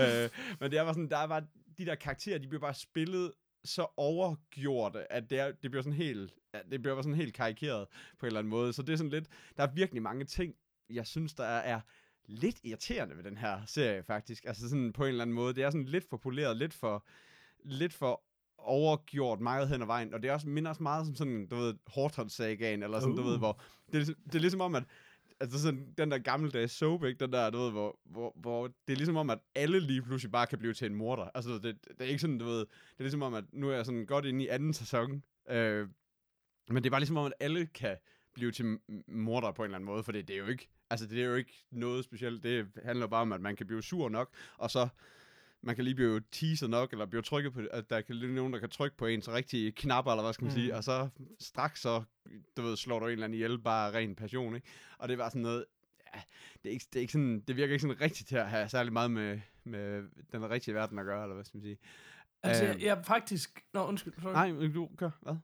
øh, 0.24 0.30
men 0.60 0.70
det 0.70 0.78
er 0.78 0.84
bare 0.84 0.94
sådan, 0.94 1.10
der 1.10 1.18
er 1.18 1.26
bare, 1.26 1.46
de 1.78 1.86
der 1.86 1.94
karakterer, 1.94 2.38
de 2.38 2.48
bliver 2.48 2.60
bare 2.60 2.74
spillet 2.74 3.32
så 3.64 3.86
overgjorte, 3.96 5.12
at 5.12 5.30
det, 5.30 5.38
er, 5.38 5.52
det 5.52 5.70
bliver 5.70 5.82
sådan 5.82 5.96
helt, 5.96 6.34
det 6.70 6.82
bliver 6.82 7.02
sådan 7.02 7.14
helt 7.14 7.34
karikeret 7.34 7.86
på 8.18 8.26
en 8.26 8.26
eller 8.26 8.38
anden 8.38 8.50
måde. 8.50 8.72
Så 8.72 8.82
det 8.82 8.92
er 8.92 8.96
sådan 8.96 9.10
lidt, 9.10 9.28
der 9.56 9.62
er 9.62 9.72
virkelig 9.74 10.02
mange 10.02 10.24
ting, 10.24 10.54
jeg 10.90 11.06
synes, 11.06 11.34
der 11.34 11.44
er, 11.44 11.76
er 11.76 11.80
lidt 12.26 12.56
irriterende 12.62 13.16
ved 13.16 13.24
den 13.24 13.36
her 13.36 13.60
serie, 13.66 14.02
faktisk. 14.02 14.44
Altså 14.44 14.68
sådan 14.68 14.92
på 14.92 15.02
en 15.04 15.08
eller 15.08 15.22
anden 15.22 15.34
måde. 15.34 15.54
Det 15.54 15.62
er 15.62 15.70
sådan 15.70 15.84
lidt 15.84 16.04
for 16.10 16.16
poleret, 16.16 16.56
lidt 16.56 16.74
for, 16.74 17.06
lidt 17.64 17.92
for 17.92 18.22
overgjort 18.58 19.40
meget 19.40 19.68
hen 19.68 19.82
ad 19.82 19.86
vejen, 19.86 20.14
og 20.14 20.22
det 20.22 20.28
er 20.28 20.34
også, 20.34 20.48
minder 20.48 20.70
også 20.70 20.82
meget 20.82 21.06
som 21.06 21.14
sådan, 21.16 21.46
du 21.46 21.56
ved, 21.56 21.74
Horton-sagaen, 21.86 22.82
eller 22.82 23.00
sådan, 23.00 23.12
uh. 23.12 23.18
du 23.18 23.22
ved, 23.22 23.32
Uh. 23.34 23.38
hvor, 23.38 23.60
det 23.86 23.94
er, 23.94 23.98
ligesom- 23.98 24.16
det 24.24 24.34
er 24.34 24.40
ligesom 24.40 24.60
om, 24.60 24.74
at 24.74 24.84
altså 25.40 25.62
sådan, 25.62 25.94
den 25.98 26.10
der 26.10 26.18
gammeldags 26.18 26.72
soap, 26.72 27.04
ikke? 27.04 27.18
Den 27.24 27.32
der, 27.32 27.50
du 27.50 27.58
ved, 27.58 27.70
hvor, 27.70 27.98
hvor, 28.04 28.32
hvor 28.36 28.66
det 28.66 28.92
er 28.92 28.96
ligesom 28.96 29.16
om, 29.16 29.30
at 29.30 29.38
alle 29.54 29.80
lige 29.80 30.02
pludselig 30.02 30.32
bare 30.32 30.46
kan 30.46 30.58
blive 30.58 30.74
til 30.74 30.86
en 30.86 30.94
morder. 30.94 31.28
Altså, 31.34 31.54
det, 31.54 31.62
det 31.88 32.00
er 32.00 32.04
ikke 32.04 32.18
sådan, 32.18 32.38
du 32.38 32.44
ved, 32.44 32.58
det 32.58 32.98
er 32.98 33.02
ligesom 33.02 33.22
om, 33.22 33.34
at 33.34 33.44
nu 33.52 33.70
er 33.70 33.74
jeg 33.74 33.86
sådan 33.86 34.06
godt 34.06 34.24
inde 34.24 34.44
i 34.44 34.48
anden 34.48 34.72
sæson, 34.72 35.22
øh, 35.50 35.88
men 36.68 36.76
det 36.76 36.86
er 36.86 36.90
bare 36.90 37.00
ligesom 37.00 37.16
om, 37.16 37.26
at 37.26 37.32
alle 37.40 37.66
kan 37.66 37.96
blive 38.34 38.52
til 38.52 38.78
morder 39.08 39.52
på 39.52 39.62
en 39.62 39.64
eller 39.64 39.76
anden 39.76 39.86
måde, 39.86 40.02
for 40.02 40.12
det, 40.12 40.28
det 40.28 40.34
er 40.34 40.40
jo 40.40 40.46
ikke, 40.46 40.68
altså 40.90 41.06
det 41.06 41.22
er 41.22 41.26
jo 41.26 41.34
ikke 41.34 41.64
noget 41.70 42.04
specielt, 42.04 42.42
det 42.42 42.68
handler 42.84 43.06
bare 43.06 43.22
om, 43.22 43.32
at 43.32 43.40
man 43.40 43.56
kan 43.56 43.66
blive 43.66 43.82
sur 43.82 44.08
nok, 44.08 44.30
og 44.58 44.70
så 44.70 44.88
man 45.62 45.74
kan 45.74 45.84
lige 45.84 45.94
blive 45.94 46.22
teaset 46.32 46.70
nok, 46.70 46.92
eller 46.92 47.06
blive 47.06 47.22
trykket 47.22 47.52
på, 47.52 47.60
at 47.70 47.90
der 47.90 48.00
kan 48.00 48.16
lige 48.16 48.34
nogen, 48.34 48.52
der 48.52 48.58
kan 48.58 48.70
trykke 48.70 48.96
på 48.96 49.06
ens 49.06 49.28
rigtige 49.28 49.72
knapper, 49.72 50.12
eller 50.12 50.22
hvad 50.22 50.32
skal 50.32 50.44
man 50.44 50.52
mm. 50.52 50.58
sige, 50.58 50.76
og 50.76 50.84
så 50.84 51.08
straks 51.40 51.80
så, 51.80 52.02
du 52.56 52.62
ved, 52.62 52.76
slår 52.76 52.98
du 52.98 53.06
en 53.06 53.12
eller 53.12 53.24
anden 53.24 53.34
ihjel, 53.34 53.58
bare 53.58 53.92
ren 53.92 54.14
passion, 54.14 54.54
ikke? 54.54 54.66
Og 54.98 55.08
det 55.08 55.18
var 55.18 55.28
sådan 55.28 55.42
noget, 55.42 55.64
ja, 56.14 56.20
det, 56.62 56.68
er 56.68 56.72
ikke, 56.72 56.86
det, 56.92 56.96
er 56.96 57.00
ikke 57.00 57.12
sådan, 57.12 57.40
det 57.40 57.56
virker 57.56 57.72
ikke 57.72 57.82
sådan 57.82 58.00
rigtigt 58.00 58.28
til 58.28 58.36
at 58.36 58.48
have 58.48 58.68
særlig 58.68 58.92
meget 58.92 59.10
med, 59.10 59.40
med 59.64 60.02
den 60.32 60.50
rigtige 60.50 60.74
verden 60.74 60.98
at 60.98 61.04
gøre, 61.04 61.22
eller 61.22 61.34
hvad 61.34 61.44
skal 61.44 61.56
man 61.56 61.62
sige. 61.62 61.78
Altså, 62.42 62.64
jeg, 62.64 62.74
Øhm. 62.74 62.82
jeg 62.82 63.04
faktisk... 63.04 63.64
Nå, 63.72 63.86
undskyld. 63.86 64.12
Sorry. 64.22 64.32
Nej, 64.32 64.68
du 64.74 64.88
gør, 64.96 65.10
hvad? 65.22 65.36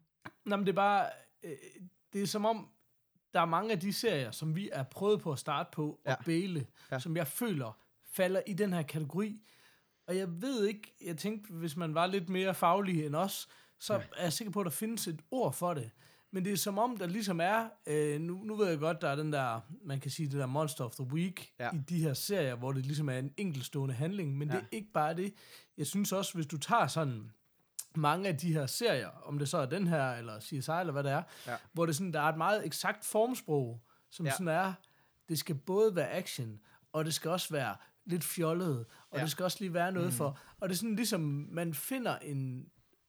Nå, 0.45 0.57
men 0.57 0.67
det 0.67 0.73
er 0.73 0.77
bare... 0.77 1.07
Øh, 1.43 1.53
det 2.13 2.23
er 2.23 2.27
som 2.27 2.45
om, 2.45 2.69
der 3.35 3.41
er 3.41 3.45
mange 3.45 3.73
af 3.73 3.81
de 3.81 3.93
serier, 3.93 4.31
som 4.31 4.57
vi 4.57 4.71
er 4.73 4.83
prøvet 4.83 5.21
på 5.21 5.33
at 5.33 5.39
starte 5.39 5.69
på 5.73 6.01
Ja. 6.07 6.15
og 6.15 6.25
bæle, 6.25 6.61
Ja. 6.91 6.95
ja. 6.95 6.99
som 6.99 7.17
jeg 7.17 7.27
føler 7.27 7.79
falder 8.13 8.43
i 8.47 8.53
den 8.53 8.73
her 8.73 8.83
kategori. 8.83 9.43
Og 10.07 10.17
jeg 10.17 10.43
ved 10.43 10.67
ikke, 10.67 10.95
jeg 11.05 11.17
tænkte, 11.19 11.53
hvis 11.53 11.77
man 11.77 11.95
var 11.95 12.07
lidt 12.07 12.29
mere 12.29 12.55
faglig 12.55 13.07
end 13.07 13.15
os, 13.17 13.49
så 13.79 13.95
ja. 13.95 14.01
er 14.17 14.23
jeg 14.23 14.33
sikker 14.33 14.53
på, 14.53 14.61
at 14.61 14.65
der 14.65 14.71
findes 14.71 15.09
et 15.09 15.21
ord 15.31 15.53
for 15.53 15.75
det. 15.75 15.91
Men 16.33 16.45
det 16.45 16.53
er 16.53 16.57
som 16.57 16.79
om, 16.79 16.97
der 16.97 17.07
ligesom 17.07 17.41
er, 17.41 17.69
øh, 17.87 18.21
nu, 18.21 18.35
nu 18.45 18.57
ved 18.57 18.69
jeg 18.69 18.79
godt, 18.79 19.01
der 19.01 19.09
er 19.09 19.17
den 19.17 19.33
der, 19.33 19.61
man 19.85 20.01
kan 20.01 20.11
sige, 20.11 20.27
det 20.29 20.39
der 20.39 20.47
Monster 20.47 20.85
of 20.85 20.95
the 20.95 21.05
Week 21.05 21.53
Ja. 21.59 21.65
ja. 21.65 21.71
i 21.75 21.79
de 21.89 22.01
her 22.03 22.15
serier, 22.15 22.55
hvor 22.55 22.73
det 22.73 22.87
ligesom 22.87 23.09
er 23.09 23.19
en 23.19 23.33
enkeltstående 23.37 23.95
handling, 23.95 24.39
men 24.39 24.49
ja. 24.49 24.55
Ja. 24.55 24.61
det 24.61 24.67
er 24.73 24.77
ikke 24.77 24.93
bare 24.93 25.15
det. 25.17 25.35
Jeg 25.77 25.87
synes 25.87 26.13
også, 26.13 26.35
hvis 26.35 26.47
du 26.47 26.59
tager 26.59 26.87
sådan 26.87 27.31
mange 27.97 28.29
af 28.29 28.37
de 28.37 28.53
her 28.53 28.67
serier, 28.67 29.09
om 29.25 29.39
det 29.39 29.49
så 29.49 29.59
er 29.59 29.67
den 29.67 29.87
her, 29.87 30.11
eller 30.13 30.41
CSI, 30.41 30.53
eller 30.55 30.91
hvad 30.93 31.05
det 31.05 31.13
er, 31.13 31.23
Ja. 31.47 31.57
hvor 31.73 31.87
det 31.87 31.97
sådan, 31.97 32.13
der 32.13 32.21
er 32.21 32.25
et 32.29 32.37
meget 32.39 32.67
eksakt 32.67 33.05
formsprog, 33.05 33.81
som 34.11 34.27
Ja. 34.27 34.33
sådan 34.33 34.49
er, 34.49 34.73
det 35.29 35.39
skal 35.39 35.55
både 35.55 35.97
være 35.97 36.11
action, 36.11 36.61
og 36.93 37.05
det 37.05 37.15
skal 37.15 37.31
også 37.31 37.53
være 37.55 37.77
lidt 38.05 38.25
fjollet, 38.25 38.85
og 39.11 39.19
Ja. 39.19 39.23
det 39.23 39.31
skal 39.31 39.45
også 39.45 39.57
lige 39.61 39.75
være 39.75 39.93
noget 39.93 40.09
mm. 40.09 40.13
for, 40.15 40.39
og 40.61 40.69
det 40.69 40.75
er 40.75 40.79
sådan 40.79 40.97
ligesom, 40.97 41.21
man 41.51 41.75
finder 41.75 42.19
en, 42.19 42.67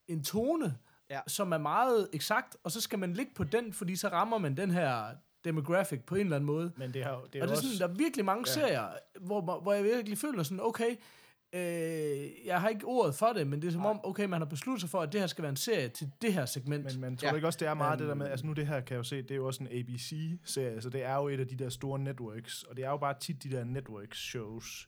en 0.08 0.24
tone, 0.24 0.78
Ja. 1.10 1.20
som 1.28 1.52
er 1.52 1.58
meget 1.58 2.10
eksakt, 2.14 2.58
og 2.64 2.72
så 2.72 2.82
skal 2.82 3.00
man 3.00 3.14
ligge 3.14 3.32
på 3.36 3.44
den, 3.44 3.74
fordi 3.74 3.96
så 3.96 4.08
rammer 4.08 4.38
man 4.38 4.58
den 4.58 4.72
her 4.72 5.06
demographic 5.44 6.02
på 6.04 6.16
en 6.16 6.22
eller 6.22 6.36
anden 6.36 6.46
måde. 6.46 6.72
Men 6.78 6.94
det, 6.94 7.04
har, 7.04 7.12
det 7.12 7.16
er 7.16 7.22
Og 7.26 7.32
det 7.32 7.42
er 7.42 7.50
også... 7.50 7.64
sådan, 7.64 7.80
der 7.80 7.94
er 7.94 7.98
virkelig 7.98 8.26
mange 8.26 8.44
ja. 8.48 8.54
serier, 8.54 8.88
hvor, 9.20 9.60
hvor 9.62 9.74
jeg 9.74 9.84
virkelig 9.84 10.18
føler 10.18 10.44
sådan, 10.44 10.60
okay, 10.62 10.96
øh, 11.54 12.46
jeg 12.46 12.62
har 12.62 12.70
ikke 12.70 12.86
ordet 12.86 13.16
for 13.16 13.28
det, 13.28 13.48
men 13.48 13.62
det 13.62 13.68
er 13.68 13.72
som 13.72 13.86
om, 13.86 14.00
okay, 14.04 14.26
man 14.26 14.42
har 14.42 14.46
besluttet 14.46 14.82
sig 14.82 14.90
for, 14.90 15.02
at 15.02 15.14
det 15.14 15.20
her 15.20 15.28
skal 15.28 15.42
være 15.42 15.50
en 15.50 15.56
serie 15.56 15.90
til 15.90 16.12
det 16.22 16.34
her 16.34 16.46
segment. 16.46 16.86
Men, 16.86 17.02
men 17.02 17.18
tror 17.18 17.30
Ja. 17.30 17.36
ikke 17.36 17.48
også, 17.48 17.58
det 17.60 17.68
er 17.68 17.74
meget 17.74 18.00
det 18.00 18.08
der 18.08 18.16
med, 18.16 18.28
altså 18.28 18.46
nu 18.46 18.54
det 18.54 18.68
her 18.68 18.82
kan 18.82 18.94
jeg 18.94 18.98
jo 18.98 19.04
se, 19.04 19.22
det 19.22 19.32
er 19.32 19.36
jo 19.36 19.48
også 19.48 19.64
en 19.64 19.70
ABC-serie, 19.72 20.82
så 20.82 20.90
det 20.90 21.04
er 21.04 21.16
jo 21.16 21.28
et 21.28 21.40
af 21.40 21.48
de 21.48 21.56
der 21.56 21.70
store 21.70 22.00
networks, 22.00 22.64
og 22.64 22.78
det 22.78 22.86
er 22.86 22.90
jo 22.90 22.98
bare 22.98 23.14
tit 23.20 23.44
de 23.44 23.52
der 23.52 23.64
networks-shows. 23.64 24.88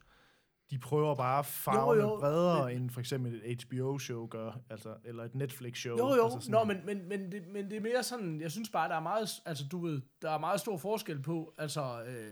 De 0.71 0.77
prøver 0.79 1.15
bare 1.15 1.39
at 1.39 1.45
farve 1.45 1.93
Jo, 1.95 2.01
jo, 2.01 2.17
bredere, 2.19 2.67
men- 2.67 2.77
end 2.77 2.89
for 2.89 2.99
eksempel 2.99 3.41
et 3.45 3.63
HBO-show 3.63 4.27
gør, 4.27 4.59
altså, 4.69 4.93
eller 5.05 5.23
et 5.23 5.35
Netflix-show. 5.35 5.97
Jo, 5.97 6.15
jo, 6.15 6.33
altså 6.33 6.51
Nå, 6.51 6.63
men, 6.63 6.77
men, 6.85 7.09
men, 7.09 7.31
det, 7.31 7.47
men 7.47 7.69
det 7.69 7.77
er 7.77 7.81
mere 7.81 8.03
sådan, 8.03 8.41
jeg 8.41 8.51
synes 8.51 8.69
bare, 8.69 8.89
der 8.89 8.95
er 8.95 8.99
meget, 8.99 9.29
altså 9.45 9.65
du 9.71 9.79
ved, 9.85 10.01
der 10.21 10.31
er 10.31 10.37
meget 10.39 10.59
stor 10.59 10.77
forskel 10.77 11.21
på, 11.21 11.53
altså, 11.57 12.03
øh, 12.07 12.31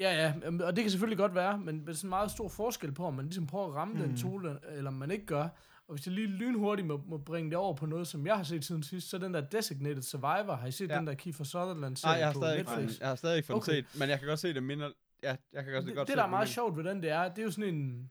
ja, 0.00 0.14
ja, 0.24 0.32
og 0.66 0.76
det 0.76 0.84
kan 0.84 0.90
selvfølgelig 0.90 1.18
godt 1.18 1.34
være, 1.34 1.58
men 1.58 1.84
der 1.84 1.90
er 1.90 1.94
sådan 1.94 2.08
meget 2.10 2.30
stor 2.30 2.48
forskel 2.48 2.92
på, 2.92 3.04
om 3.06 3.14
man 3.14 3.24
ligesom 3.24 3.46
prøver 3.46 3.68
at 3.68 3.74
ramme 3.74 3.94
mm. 3.94 4.00
den 4.00 4.16
tone, 4.16 4.58
eller 4.72 4.90
om 4.90 4.94
man 4.96 5.10
ikke 5.10 5.26
gør. 5.26 5.48
Og 5.88 5.94
hvis 5.94 6.06
jeg 6.06 6.14
lige 6.14 6.26
lynhurtigt 6.26 6.88
må, 6.88 7.02
må 7.06 7.18
bringe 7.18 7.50
det 7.50 7.58
over 7.58 7.74
på 7.74 7.86
noget, 7.86 8.06
som 8.06 8.26
jeg 8.26 8.36
har 8.36 8.42
set 8.42 8.64
siden 8.64 8.82
sidst, 8.82 9.10
så 9.10 9.18
den 9.18 9.34
der 9.34 9.40
Designated 9.40 10.02
Survivor, 10.02 10.54
har 10.54 10.66
I 10.66 10.70
set 10.70 10.90
Ja. 10.90 10.98
den 10.98 11.06
der 11.06 11.14
Kiefer 11.14 11.44
Sutherland 11.44 11.96
serie 11.96 12.14
jeg 12.14 12.26
har 12.26 12.32
på 12.32 12.40
stadig 12.40 12.58
ikke 12.58 12.70
Netflix? 12.70 12.90
fået, 12.90 13.00
jeg 13.00 13.08
har 13.08 13.14
stadig 13.14 13.36
ikke 13.36 13.46
fået 13.46 13.56
Okay. 13.56 13.72
set, 13.72 13.86
men 13.98 14.08
jeg 14.08 14.18
kan 14.18 14.28
godt 14.28 14.38
se 14.40 14.54
det 14.54 14.62
minder... 14.62 14.90
Ja, 15.22 15.36
jeg 15.52 15.64
kan 15.64 15.72
godt, 15.72 15.86
det, 15.86 15.94
godt 15.94 16.08
det, 16.08 16.16
der 16.16 16.22
er 16.22 16.26
det 16.26 16.30
meget 16.30 16.48
sjovt 16.48 16.76
ved 16.76 16.84
den, 16.84 17.02
det 17.02 17.10
er, 17.10 17.28
det 17.28 17.38
er 17.38 17.42
jo 17.42 17.50
sådan 17.50 17.74
en... 17.74 18.10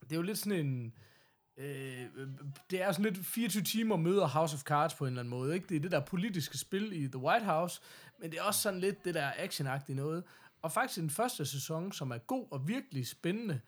Det 0.00 0.12
er 0.12 0.16
jo 0.16 0.22
lidt 0.22 0.38
sådan 0.38 0.66
en... 0.66 0.92
Øh, 1.58 2.06
det 2.70 2.82
er 2.82 2.92
sådan 2.92 3.04
lidt 3.12 3.26
24 3.26 3.62
timer 3.62 3.96
møder 3.96 4.26
House 4.26 4.54
of 4.54 4.62
Cards 4.62 4.94
på 4.94 5.04
en 5.04 5.08
eller 5.08 5.20
anden 5.20 5.30
måde, 5.30 5.54
ikke? 5.54 5.66
Det 5.68 5.76
er 5.76 5.80
det 5.80 5.90
der 5.90 6.00
politiske 6.00 6.58
spil 6.58 6.92
i 6.92 7.08
The 7.08 7.18
White 7.18 7.44
House, 7.44 7.80
men 8.20 8.30
det 8.30 8.38
er 8.38 8.42
også 8.42 8.60
sådan 8.60 8.80
lidt 8.80 9.04
det 9.04 9.14
der 9.14 9.30
actionagtige 9.38 9.96
noget. 9.96 10.24
Og 10.66 10.72
faktisk 10.72 10.98
en 10.98 11.10
første 11.10 11.46
sæson, 11.46 11.92
som 11.92 12.10
er 12.10 12.18
god 12.18 12.46
og 12.50 12.68
virkelig 12.68 13.06
spændende, 13.06 13.60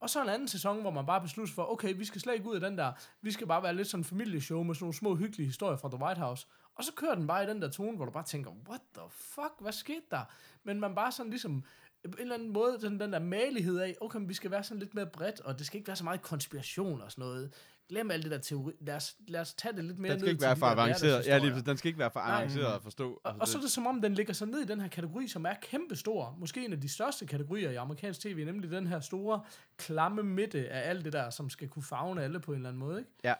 og 0.00 0.10
så 0.10 0.22
en 0.22 0.28
anden 0.28 0.48
sæson, 0.48 0.80
hvor 0.80 0.90
man 0.90 1.06
bare 1.06 1.20
beslutter 1.20 1.48
sig 1.48 1.54
for, 1.54 1.72
okay, 1.72 1.94
vi 1.96 2.04
skal 2.04 2.20
slet 2.20 2.34
ikke 2.34 2.48
ud 2.48 2.54
af 2.54 2.60
den 2.60 2.78
der, 2.78 2.92
vi 3.22 3.32
skal 3.32 3.46
bare 3.46 3.62
være 3.62 3.74
lidt 3.74 3.88
sådan 3.88 4.00
en 4.00 4.04
familieshow 4.04 4.62
med 4.62 4.74
sådan 4.74 4.84
nogle 4.84 4.94
små 4.94 5.14
hyggelige 5.14 5.46
historier 5.46 5.76
fra 5.76 5.88
The 5.88 5.98
White 6.02 6.20
House. 6.20 6.46
Og 6.74 6.84
så 6.84 6.92
kører 6.96 7.14
den 7.14 7.26
bare 7.26 7.44
i 7.44 7.46
den 7.46 7.62
der 7.62 7.70
tone, 7.70 7.96
hvor 7.96 8.04
du 8.04 8.10
bare 8.10 8.24
tænker, 8.24 8.50
what 8.68 8.80
the 8.94 9.02
fuck, 9.10 9.52
hvad 9.60 9.72
skete 9.72 10.02
der? 10.10 10.24
Men 10.64 10.80
man 10.80 10.94
bare 10.94 11.12
sådan 11.12 11.30
ligesom, 11.30 11.64
en 12.04 12.14
eller 12.18 12.34
anden 12.34 12.52
måde, 12.52 12.76
sådan 12.80 13.00
den 13.00 13.12
der 13.12 13.18
malighed 13.18 13.78
af, 13.78 13.96
okay, 14.00 14.18
men 14.18 14.28
vi 14.28 14.34
skal 14.34 14.50
være 14.50 14.62
sådan 14.64 14.78
lidt 14.78 14.94
mere 14.94 15.06
bredt, 15.06 15.40
og 15.40 15.58
det 15.58 15.66
skal 15.66 15.76
ikke 15.78 15.86
være 15.88 15.96
så 15.96 16.04
meget 16.04 16.22
konspiration 16.22 17.00
og 17.00 17.10
sådan 17.10 17.22
noget. 17.24 17.54
Glem 17.88 18.10
alt 18.10 18.22
det 18.22 18.30
der 18.32 18.38
teori. 18.38 18.72
Lad 18.80 18.94
os, 18.96 19.16
lad 19.28 19.40
os 19.40 19.54
tage 19.54 19.76
det 19.76 19.84
lidt 19.84 19.98
mere 19.98 20.12
Den 20.12 20.18
skal 20.18 20.26
ned 20.26 20.32
ikke 20.32 20.42
være 20.42 20.54
de 20.54 20.58
for 20.58 20.66
der 20.66 20.72
avanceret. 20.82 21.26
Ja, 21.26 21.38
lige, 21.38 21.60
den 21.60 21.76
skal 21.76 21.88
ikke 21.88 21.98
være 21.98 22.10
for 22.10 22.20
Nej. 22.20 22.36
avanceret 22.38 22.74
at 22.74 22.82
forstå. 22.82 23.20
Og, 23.24 23.34
og 23.40 23.48
så 23.48 23.58
er 23.58 23.62
det 23.62 23.70
som 23.70 23.86
om, 23.86 24.00
den 24.02 24.14
ligger 24.14 24.32
så 24.34 24.46
ned 24.46 24.60
i 24.60 24.64
den 24.64 24.80
her 24.80 24.88
kategori, 24.88 25.28
som 25.28 25.46
er 25.46 25.54
kæmpestor. 25.62 26.36
Måske 26.38 26.64
en 26.64 26.72
af 26.72 26.80
de 26.80 26.88
største 26.88 27.26
kategorier 27.26 27.70
i 27.70 27.74
amerikansk 27.74 28.20
tv, 28.20 28.44
nemlig 28.44 28.70
den 28.70 28.86
her 28.86 29.00
store, 29.00 29.40
klamme 29.76 30.22
midte 30.22 30.68
af 30.68 30.90
alt 30.90 31.04
det 31.04 31.12
der, 31.12 31.30
som 31.30 31.50
skal 31.50 31.68
kunne 31.68 31.82
fagne 31.82 32.22
alle 32.22 32.40
på 32.40 32.52
en 32.52 32.56
eller 32.56 32.68
anden 32.68 32.80
måde. 32.80 32.98
Ikke? 32.98 33.10
Ja. 33.24 33.34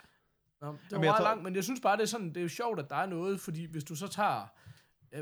Nå, 0.61 0.67
det 0.69 0.73
var 0.73 0.79
Jamen, 0.91 1.05
meget 1.05 1.17
tror- 1.17 1.25
langt, 1.25 1.43
men 1.45 1.55
jeg 1.57 1.65
synes 1.65 1.81
bare, 1.81 1.97
det 1.97 2.03
er, 2.03 2.07
sådan, 2.07 2.29
det 2.29 2.37
er 2.37 2.43
jo 2.43 2.49
sjovt, 2.49 2.79
at 2.81 2.91
der 2.91 2.97
er 2.97 3.07
noget, 3.07 3.41
fordi 3.41 3.65
hvis 3.65 3.85
du 3.85 3.95
så 3.97 4.09
tager 4.09 4.49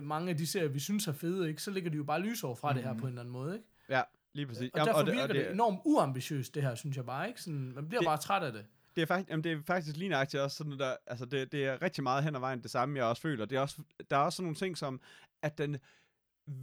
mange 0.02 0.30
af 0.30 0.36
de 0.36 0.46
serier, 0.46 0.68
vi 0.68 0.78
synes 0.78 1.08
er 1.08 1.12
fede, 1.12 1.48
ikke, 1.48 1.62
så 1.62 1.70
ligger 1.70 1.90
de 1.90 1.96
jo 1.96 2.04
bare 2.04 2.20
lysår 2.20 2.54
fra 2.54 2.70
mm. 2.72 2.74
det 2.76 2.84
her 2.84 2.94
på 2.94 3.00
en 3.00 3.08
eller 3.08 3.20
anden 3.20 3.32
måde. 3.32 3.54
Ikke? 3.54 3.66
Ja, 3.88 4.02
lige 4.32 4.46
præcis. 4.46 4.70
Og 4.74 4.86
derfor 4.86 5.02
det, 5.02 5.12
virker 5.14 5.26
det, 5.26 5.36
det 5.36 5.50
enormt 5.52 5.80
uambitiøst, 5.84 6.54
det 6.54 6.62
her, 6.62 6.74
synes 6.74 6.96
jeg 6.96 7.06
bare. 7.06 7.28
Ikke? 7.28 7.42
Sådan, 7.42 7.72
man 7.74 7.88
bliver 7.88 8.00
Det- 8.00 8.06
bare 8.06 8.18
træt 8.18 8.42
af 8.42 8.52
det. 8.52 8.64
det 8.96 9.02
er 9.02 9.06
faktisk, 9.06 9.30
jamen, 9.30 9.44
det 9.44 9.52
er 9.52 9.58
faktisk 9.66 9.96
lige 9.96 10.08
nøjagtigt 10.08 10.42
også 10.42 10.56
sådan 10.56 10.78
der, 10.78 10.96
altså 11.06 11.24
det, 11.24 11.52
det 11.52 11.64
er 11.66 11.82
rigtig 11.82 12.02
meget 12.02 12.24
hen 12.24 12.34
ad 12.34 12.40
vejen 12.40 12.62
det 12.62 12.70
samme, 12.70 12.98
jeg 12.98 13.04
også 13.04 13.22
føler. 13.22 13.44
Det 13.44 13.56
er 13.56 13.60
også, 13.60 13.76
der 14.10 14.16
er 14.16 14.20
også 14.20 14.36
sådan 14.36 14.44
nogle 14.44 14.56
ting 14.56 14.78
som, 14.78 15.00
at 15.42 15.58
den 15.58 15.76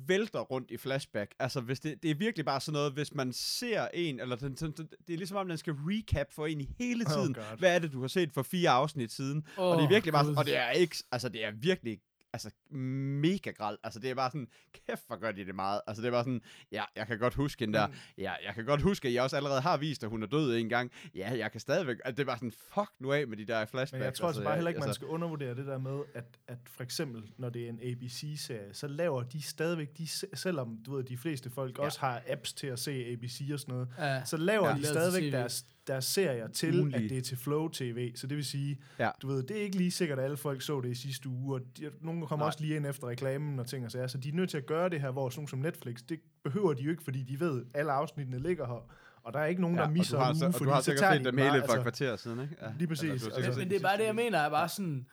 vælter 0.08 0.40
rundt 0.40 0.72
i 0.72 0.78
flashback. 0.78 1.32
Altså, 1.40 1.62
hvis 1.62 1.80
det, 1.80 2.04
det 2.04 2.12
er 2.12 2.16
virkelig 2.16 2.46
bare 2.46 2.62
sådan 2.62 2.74
noget, 2.74 2.94
hvis 2.94 3.14
man 3.14 3.34
ser 3.34 3.88
en, 3.94 4.20
eller 4.20 4.36
den, 4.36 4.54
den, 4.56 4.72
den, 4.72 4.90
det 5.08 5.14
er 5.14 5.18
ligesom 5.18 5.38
om, 5.38 5.48
den 5.48 5.58
skal 5.58 5.74
recap 5.74 6.32
for 6.32 6.46
en 6.48 6.68
hele 6.80 7.06
Oh 7.08 7.12
tiden. 7.14 7.34
God. 7.34 7.58
Hvad 7.60 7.76
er 7.76 7.80
det, 7.80 7.94
du 7.94 8.02
har 8.02 8.08
set 8.08 8.32
for 8.34 8.44
fire 8.44 8.70
afsnit 8.70 9.12
siden? 9.12 9.44
Oh, 9.58 9.66
og 9.72 9.78
det 9.78 9.84
er 9.84 9.90
virkelig 9.90 10.14
bare, 10.14 10.26
Gud. 10.26 10.36
og 10.36 10.46
det 10.46 10.58
er 10.58 10.70
ikke, 10.72 10.96
altså 11.12 11.30
det 11.30 11.46
er 11.46 11.52
virkelig 11.52 12.00
altså 12.34 12.52
mega 12.72 13.52
grad. 13.52 13.78
Altså 13.84 14.00
det 14.00 14.10
er 14.10 14.16
bare 14.16 14.32
sådan, 14.32 14.48
kæft 14.88 15.04
hvor 15.08 15.16
gør 15.16 15.32
de 15.32 15.46
det 15.46 15.56
meget. 15.56 15.82
Altså 15.88 16.02
det 16.02 16.08
er 16.08 16.12
bare 16.12 16.24
sådan, 16.24 16.42
ja, 16.72 16.84
jeg 16.96 17.08
kan 17.08 17.20
godt 17.20 17.34
huske 17.34 17.60
hende 17.66 17.78
der. 17.80 17.88
Ja, 18.18 18.34
jeg 18.46 18.54
kan 18.56 18.66
godt 18.66 18.82
huske, 18.82 19.08
at 19.08 19.14
jeg 19.14 19.24
også 19.24 19.36
allerede 19.38 19.62
har 19.62 19.78
vist, 19.78 20.04
at 20.04 20.10
hun 20.10 20.24
er 20.24 20.28
død 20.28 20.58
en 20.58 20.70
gang. 20.70 20.92
Ja, 21.16 21.38
jeg 21.38 21.52
kan 21.52 21.60
stadigvæk, 21.60 21.98
altså, 22.06 22.16
det 22.16 22.20
er 22.20 22.26
bare 22.26 22.38
sådan, 22.38 22.52
fuck 22.52 22.92
nu 23.00 23.12
af 23.14 23.28
med 23.28 23.38
de 23.38 23.46
der 23.46 23.66
flashbacks. 23.66 23.92
Men 23.94 24.02
jeg 24.02 24.14
tror 24.14 24.28
altså 24.28 24.42
bare 24.42 24.50
jeg- 24.50 24.58
heller 24.58 24.70
ikke, 24.70 24.80
man 24.80 24.88
altså, 24.90 24.98
skal 25.00 25.08
undervurdere 25.08 25.56
det 25.56 25.66
der 25.66 25.78
med, 25.78 26.00
at, 26.14 26.26
at 26.48 26.58
for 26.68 26.84
eksempel, 26.84 27.32
når 27.38 27.50
det 27.50 27.66
er 27.66 27.70
en 27.70 27.80
ABC-serie, 27.84 28.74
så 28.74 28.88
laver 28.88 29.24
de 29.24 29.42
stadigvæk, 29.42 29.98
de, 29.98 30.08
se- 30.08 30.28
selvom 30.34 30.78
du 30.86 30.96
ved, 30.96 31.04
de 31.04 31.18
fleste 31.18 31.50
folk 31.50 31.78
Ja. 31.78 31.84
også 31.84 32.00
har 32.00 32.22
apps 32.30 32.54
til 32.54 32.68
at 32.68 32.80
se 32.80 32.92
ABC 32.92 33.42
og 33.54 33.60
sådan 33.60 33.74
noget, 33.74 33.88
Ja. 34.00 34.26
så 34.26 34.38
laver 34.38 34.70
Ja. 34.70 34.76
de 34.76 34.86
stadigvæk 34.86 35.32
deres, 35.32 35.66
deres 35.89 36.05
serier 36.05 36.48
til, 36.48 36.79
Ugenlige. 36.79 37.03
at 37.03 37.10
det 37.10 37.17
er 37.17 37.22
til 37.22 37.38
Flow 37.38 37.67
TV. 37.67 38.12
Så 38.15 38.27
det 38.27 38.36
vil 38.38 38.46
sige, 38.46 38.79
Ja. 39.00 39.10
du 39.22 39.27
ved, 39.27 39.43
det 39.43 39.58
er 39.58 39.62
ikke 39.62 39.77
lige 39.77 39.91
sikkert, 39.91 40.19
at 40.19 40.25
alle 40.25 40.38
folk 40.38 40.62
så 40.62 40.81
det 40.81 40.89
i 40.89 40.96
sidste 40.96 41.29
uge, 41.29 41.55
og 41.55 41.62
de, 41.77 41.91
nogle 42.01 42.27
kommer 42.27 42.46
Nej. 42.46 42.48
også 42.48 42.60
lige 42.62 42.75
ind 42.75 42.86
efter 42.86 43.08
reklamen 43.08 43.60
og 43.60 43.67
ting 43.67 43.86
og 43.86 43.91
sager, 43.91 44.08
så 44.08 44.17
de 44.17 44.29
er 44.29 44.34
nødt 44.34 44.50
til 44.50 44.58
at 44.58 44.65
gøre 44.65 44.89
det 44.89 45.01
her, 45.01 45.12
hvor 45.12 45.29
sådan 45.29 45.39
nogle 45.39 45.50
som 45.50 45.60
Netflix, 45.60 46.00
det 46.10 46.19
behøver 46.43 46.74
de 46.74 46.81
jo 46.84 46.91
ikke, 46.91 47.03
fordi 47.03 47.24
de 47.24 47.39
ved, 47.39 47.62
at 47.74 47.79
alle 47.79 47.91
afsnittene 47.91 48.39
ligger 48.39 48.67
her, 48.67 48.89
og 49.24 49.34
der 49.34 49.39
er 49.39 49.46
ikke 49.46 49.62
nogen, 49.62 49.77
ja, 49.77 49.84
der 49.84 49.89
misser 49.89 50.17
en 50.19 50.36
uge, 50.38 50.46
og 50.48 50.53
fordi 50.53 50.65
du 50.65 50.69
har 50.69 50.79
så 50.81 50.86
sikkert 50.86 51.00
tager 51.01 51.13
set 51.13 51.25
de 51.25 51.31
dem 51.31 51.38
hele 51.38 51.50
for 51.50 51.55
altså- 51.55 51.75
et 51.77 51.81
kvarter 51.81 52.15
siden, 52.15 52.39
ikke? 52.41 52.55
Ja. 52.62 52.67
Lige 52.77 52.88
præcis, 52.88 53.10
har 53.10 53.17
sikkert 53.17 53.38
altså- 53.38 53.51
set 53.51 53.60
Men 53.60 53.69
det 53.69 53.77
er 53.77 53.81
bare 53.81 53.98
det, 53.98 54.03
jeg 54.05 54.15
mener, 54.15 54.38
er 54.39 54.50
bare 54.50 54.69
sådan... 54.69 55.05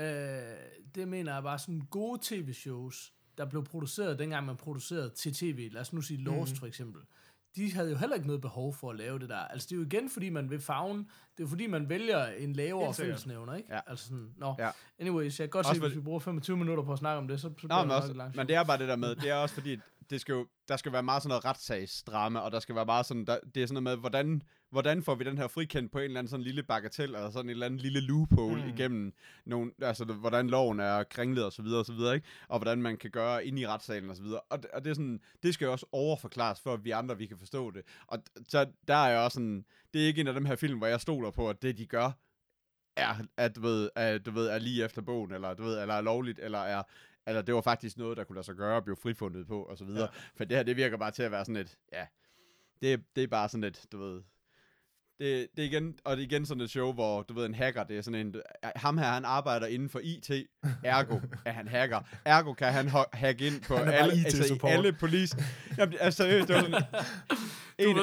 Øh, 0.00 0.06
det 0.94 1.08
mener 1.08 1.34
jeg 1.34 1.42
bare 1.42 1.58
sådan 1.58 1.80
gode 1.90 2.18
tv-shows, 2.22 3.12
der 3.38 3.44
blev 3.46 3.64
produceret, 3.64 4.18
dengang 4.18 4.46
man 4.46 4.56
producerede 4.56 5.10
til 5.10 5.34
tv. 5.34 5.68
Lad 5.72 5.80
os 5.80 5.92
nu 5.92 6.00
sige 6.00 6.20
Lost 6.22 6.52
Mhm. 6.52 6.58
for 6.58 6.66
eksempel. 6.66 7.02
De 7.58 7.72
havde 7.74 7.90
jo 7.90 7.96
heller 7.96 8.14
ikke 8.16 8.26
noget 8.26 8.42
behov 8.42 8.74
for 8.74 8.90
at 8.90 8.96
lave 8.96 9.18
det 9.18 9.28
der. 9.28 9.36
Altså 9.38 9.66
det 9.70 9.72
er 9.74 9.76
jo 9.76 9.84
igen, 9.86 10.10
fordi 10.10 10.30
man 10.30 10.50
vil 10.50 10.60
fagne. 10.60 10.98
Det 10.98 11.04
er 11.04 11.44
jo 11.44 11.46
fordi, 11.46 11.66
man 11.66 11.88
vælger 11.88 12.26
en 12.26 12.52
lavere 12.52 12.94
fællesnævner, 12.94 13.54
ikke? 13.54 13.68
Ja. 13.74 13.80
Altså 13.86 14.04
sådan, 14.04 14.28
nå. 14.36 14.54
Ja. 14.58 14.70
Anyways, 15.00 15.40
jeg 15.40 15.44
kan 15.44 15.50
godt 15.50 15.66
Også 15.66 15.74
se, 15.74 15.80
hvis 15.80 15.86
fordi- 15.90 15.98
vi 15.98 16.04
bruger 16.04 16.20
25 16.20 16.56
minutter 16.56 16.84
på 16.84 16.92
at 16.92 16.98
snakke 16.98 17.18
om 17.18 17.28
det, 17.28 17.40
så, 17.40 17.42
så 17.42 17.48
bliver 17.50 17.68
Nå, 17.74 17.78
det 17.78 17.86
men, 17.86 17.88
nok 17.88 18.02
også, 18.02 18.14
langt 18.14 18.36
men 18.36 18.46
det 18.46 18.56
er 18.56 18.64
bare 18.64 18.78
det 18.78 18.88
der 18.88 18.96
med, 18.96 19.14
det 19.16 19.30
er 19.30 19.34
også 19.34 19.54
fordi, 19.54 19.76
det 20.10 20.20
skal 20.20 20.32
jo, 20.32 20.46
der 20.68 20.76
skal 20.76 20.92
være 20.92 21.02
meget 21.02 21.22
sådan 21.22 21.28
noget 21.28 21.44
retssagsdrama, 21.44 22.38
og 22.38 22.52
der 22.52 22.60
skal 22.60 22.74
være 22.74 22.86
meget 22.86 23.06
sådan, 23.06 23.24
der, 23.24 23.38
det 23.54 23.62
er 23.62 23.66
sådan 23.66 23.82
noget 23.82 23.98
med, 23.98 24.00
hvordan, 24.02 24.42
hvordan 24.70 25.02
får 25.02 25.14
vi 25.14 25.24
den 25.24 25.38
her 25.38 25.48
frikendt 25.48 25.92
på 25.92 25.98
en 25.98 26.04
eller 26.04 26.18
anden 26.18 26.30
sådan 26.30 26.44
lille 26.44 26.62
bagatel, 26.62 27.04
eller 27.14 27.30
sådan 27.30 27.46
en 27.46 27.50
eller 27.50 27.66
anden 27.66 27.80
lille 27.80 28.00
loophole 28.00 28.62
mm. 28.62 28.68
Igennem, 28.68 29.12
nogle, 29.46 29.72
altså 29.82 30.04
hvordan 30.04 30.50
loven 30.50 30.80
er 30.80 31.04
kringlet 31.04 31.44
og 31.44 31.52
så 31.52 31.62
videre 31.62 31.78
og 31.78 31.86
så 31.86 31.92
videre, 31.92 32.14
ikke? 32.14 32.26
Og 32.48 32.58
hvordan 32.58 32.82
man 32.82 32.96
kan 32.96 33.10
gøre 33.10 33.46
ind 33.46 33.58
i 33.58 33.66
retssalen 33.66 34.10
og 34.10 34.16
så 34.16 34.22
videre. 34.22 34.40
Og, 34.40 34.62
det- 34.62 34.70
og 34.70 34.84
det 34.84 34.90
er 34.90 34.94
sådan, 34.94 35.20
det 35.42 35.54
skal 35.54 35.66
jo 35.66 35.72
også 35.72 35.86
overforklares, 35.92 36.60
for 36.60 36.74
at 36.74 36.84
vi 36.84 36.90
andre, 36.90 37.18
vi 37.18 37.26
kan 37.26 37.38
forstå 37.38 37.70
det. 37.70 37.82
Og 38.06 38.18
så 38.48 38.66
der 38.88 38.94
er 38.94 39.10
jeg 39.10 39.20
også 39.20 39.34
sådan, 39.34 39.64
det 39.94 40.02
er 40.02 40.06
ikke 40.06 40.20
en 40.20 40.26
af 40.26 40.34
dem 40.34 40.44
her 40.44 40.56
film, 40.56 40.78
hvor 40.78 40.86
jeg 40.86 41.00
stoler 41.00 41.30
på, 41.30 41.50
at 41.50 41.62
det 41.62 41.78
de 41.78 41.86
gør, 41.86 42.10
er, 42.96 43.14
at, 43.36 43.56
du 43.56 43.60
ved, 43.60 43.90
er, 43.96 44.18
du 44.18 44.30
ved, 44.30 44.48
er 44.48 44.58
lige 44.58 44.84
efter 44.84 45.02
bogen, 45.02 45.32
eller, 45.32 45.54
du 45.54 45.62
ved, 45.62 45.80
eller 45.82 45.94
er 45.94 46.00
lovligt, 46.00 46.38
eller 46.38 46.58
er, 46.58 46.82
eller 47.28 47.42
det 47.42 47.54
var 47.54 47.60
faktisk 47.60 47.96
noget, 47.96 48.16
der 48.16 48.24
kunne 48.24 48.36
lade 48.36 48.46
sig 48.46 48.54
gøre 48.54 48.76
og 48.76 48.84
blive 48.84 48.96
frifundet 48.96 49.46
på, 49.46 49.62
og 49.62 49.78
så 49.78 49.84
videre. 49.84 50.02
Ja. 50.14 50.20
For 50.36 50.44
det 50.44 50.56
her, 50.56 50.64
det 50.64 50.76
virker 50.76 50.96
bare 50.96 51.10
til 51.10 51.22
at 51.22 51.30
være 51.30 51.44
sådan 51.44 51.56
et, 51.56 51.78
ja, 51.92 52.06
det, 52.82 53.04
det 53.16 53.22
er 53.22 53.28
bare 53.28 53.48
sådan 53.48 53.64
et, 53.64 53.84
du 53.92 53.98
ved, 53.98 54.22
det, 55.20 55.48
det 55.56 55.64
er 55.64 55.68
igen, 55.68 55.98
og 56.04 56.16
det 56.16 56.22
er 56.22 56.26
igen 56.26 56.46
sådan 56.46 56.60
et 56.60 56.70
show, 56.70 56.92
hvor, 56.92 57.22
du 57.22 57.34
ved, 57.34 57.46
en 57.46 57.54
hacker, 57.54 57.84
det 57.84 57.98
er 57.98 58.02
sådan 58.02 58.26
en, 58.26 58.34
ham 58.76 58.98
her, 58.98 59.06
han 59.06 59.24
arbejder 59.24 59.66
inden 59.66 59.88
for 59.88 60.00
IT, 60.02 60.30
ergo 60.84 61.18
er 61.44 61.52
han 61.52 61.68
hacker, 61.68 62.00
ergo 62.24 62.52
kan 62.52 62.72
han 62.72 62.90
hacke 63.12 63.46
ind 63.46 63.62
på 63.62 63.74
alle, 63.74 64.12
altså 64.12 64.58
alle 64.62 64.92
police, 64.92 65.36
jamen, 65.78 65.94
altså 66.00 66.24
det 66.24 66.38
var 66.38 66.46
sådan, 66.46 66.74
en, 67.78 67.96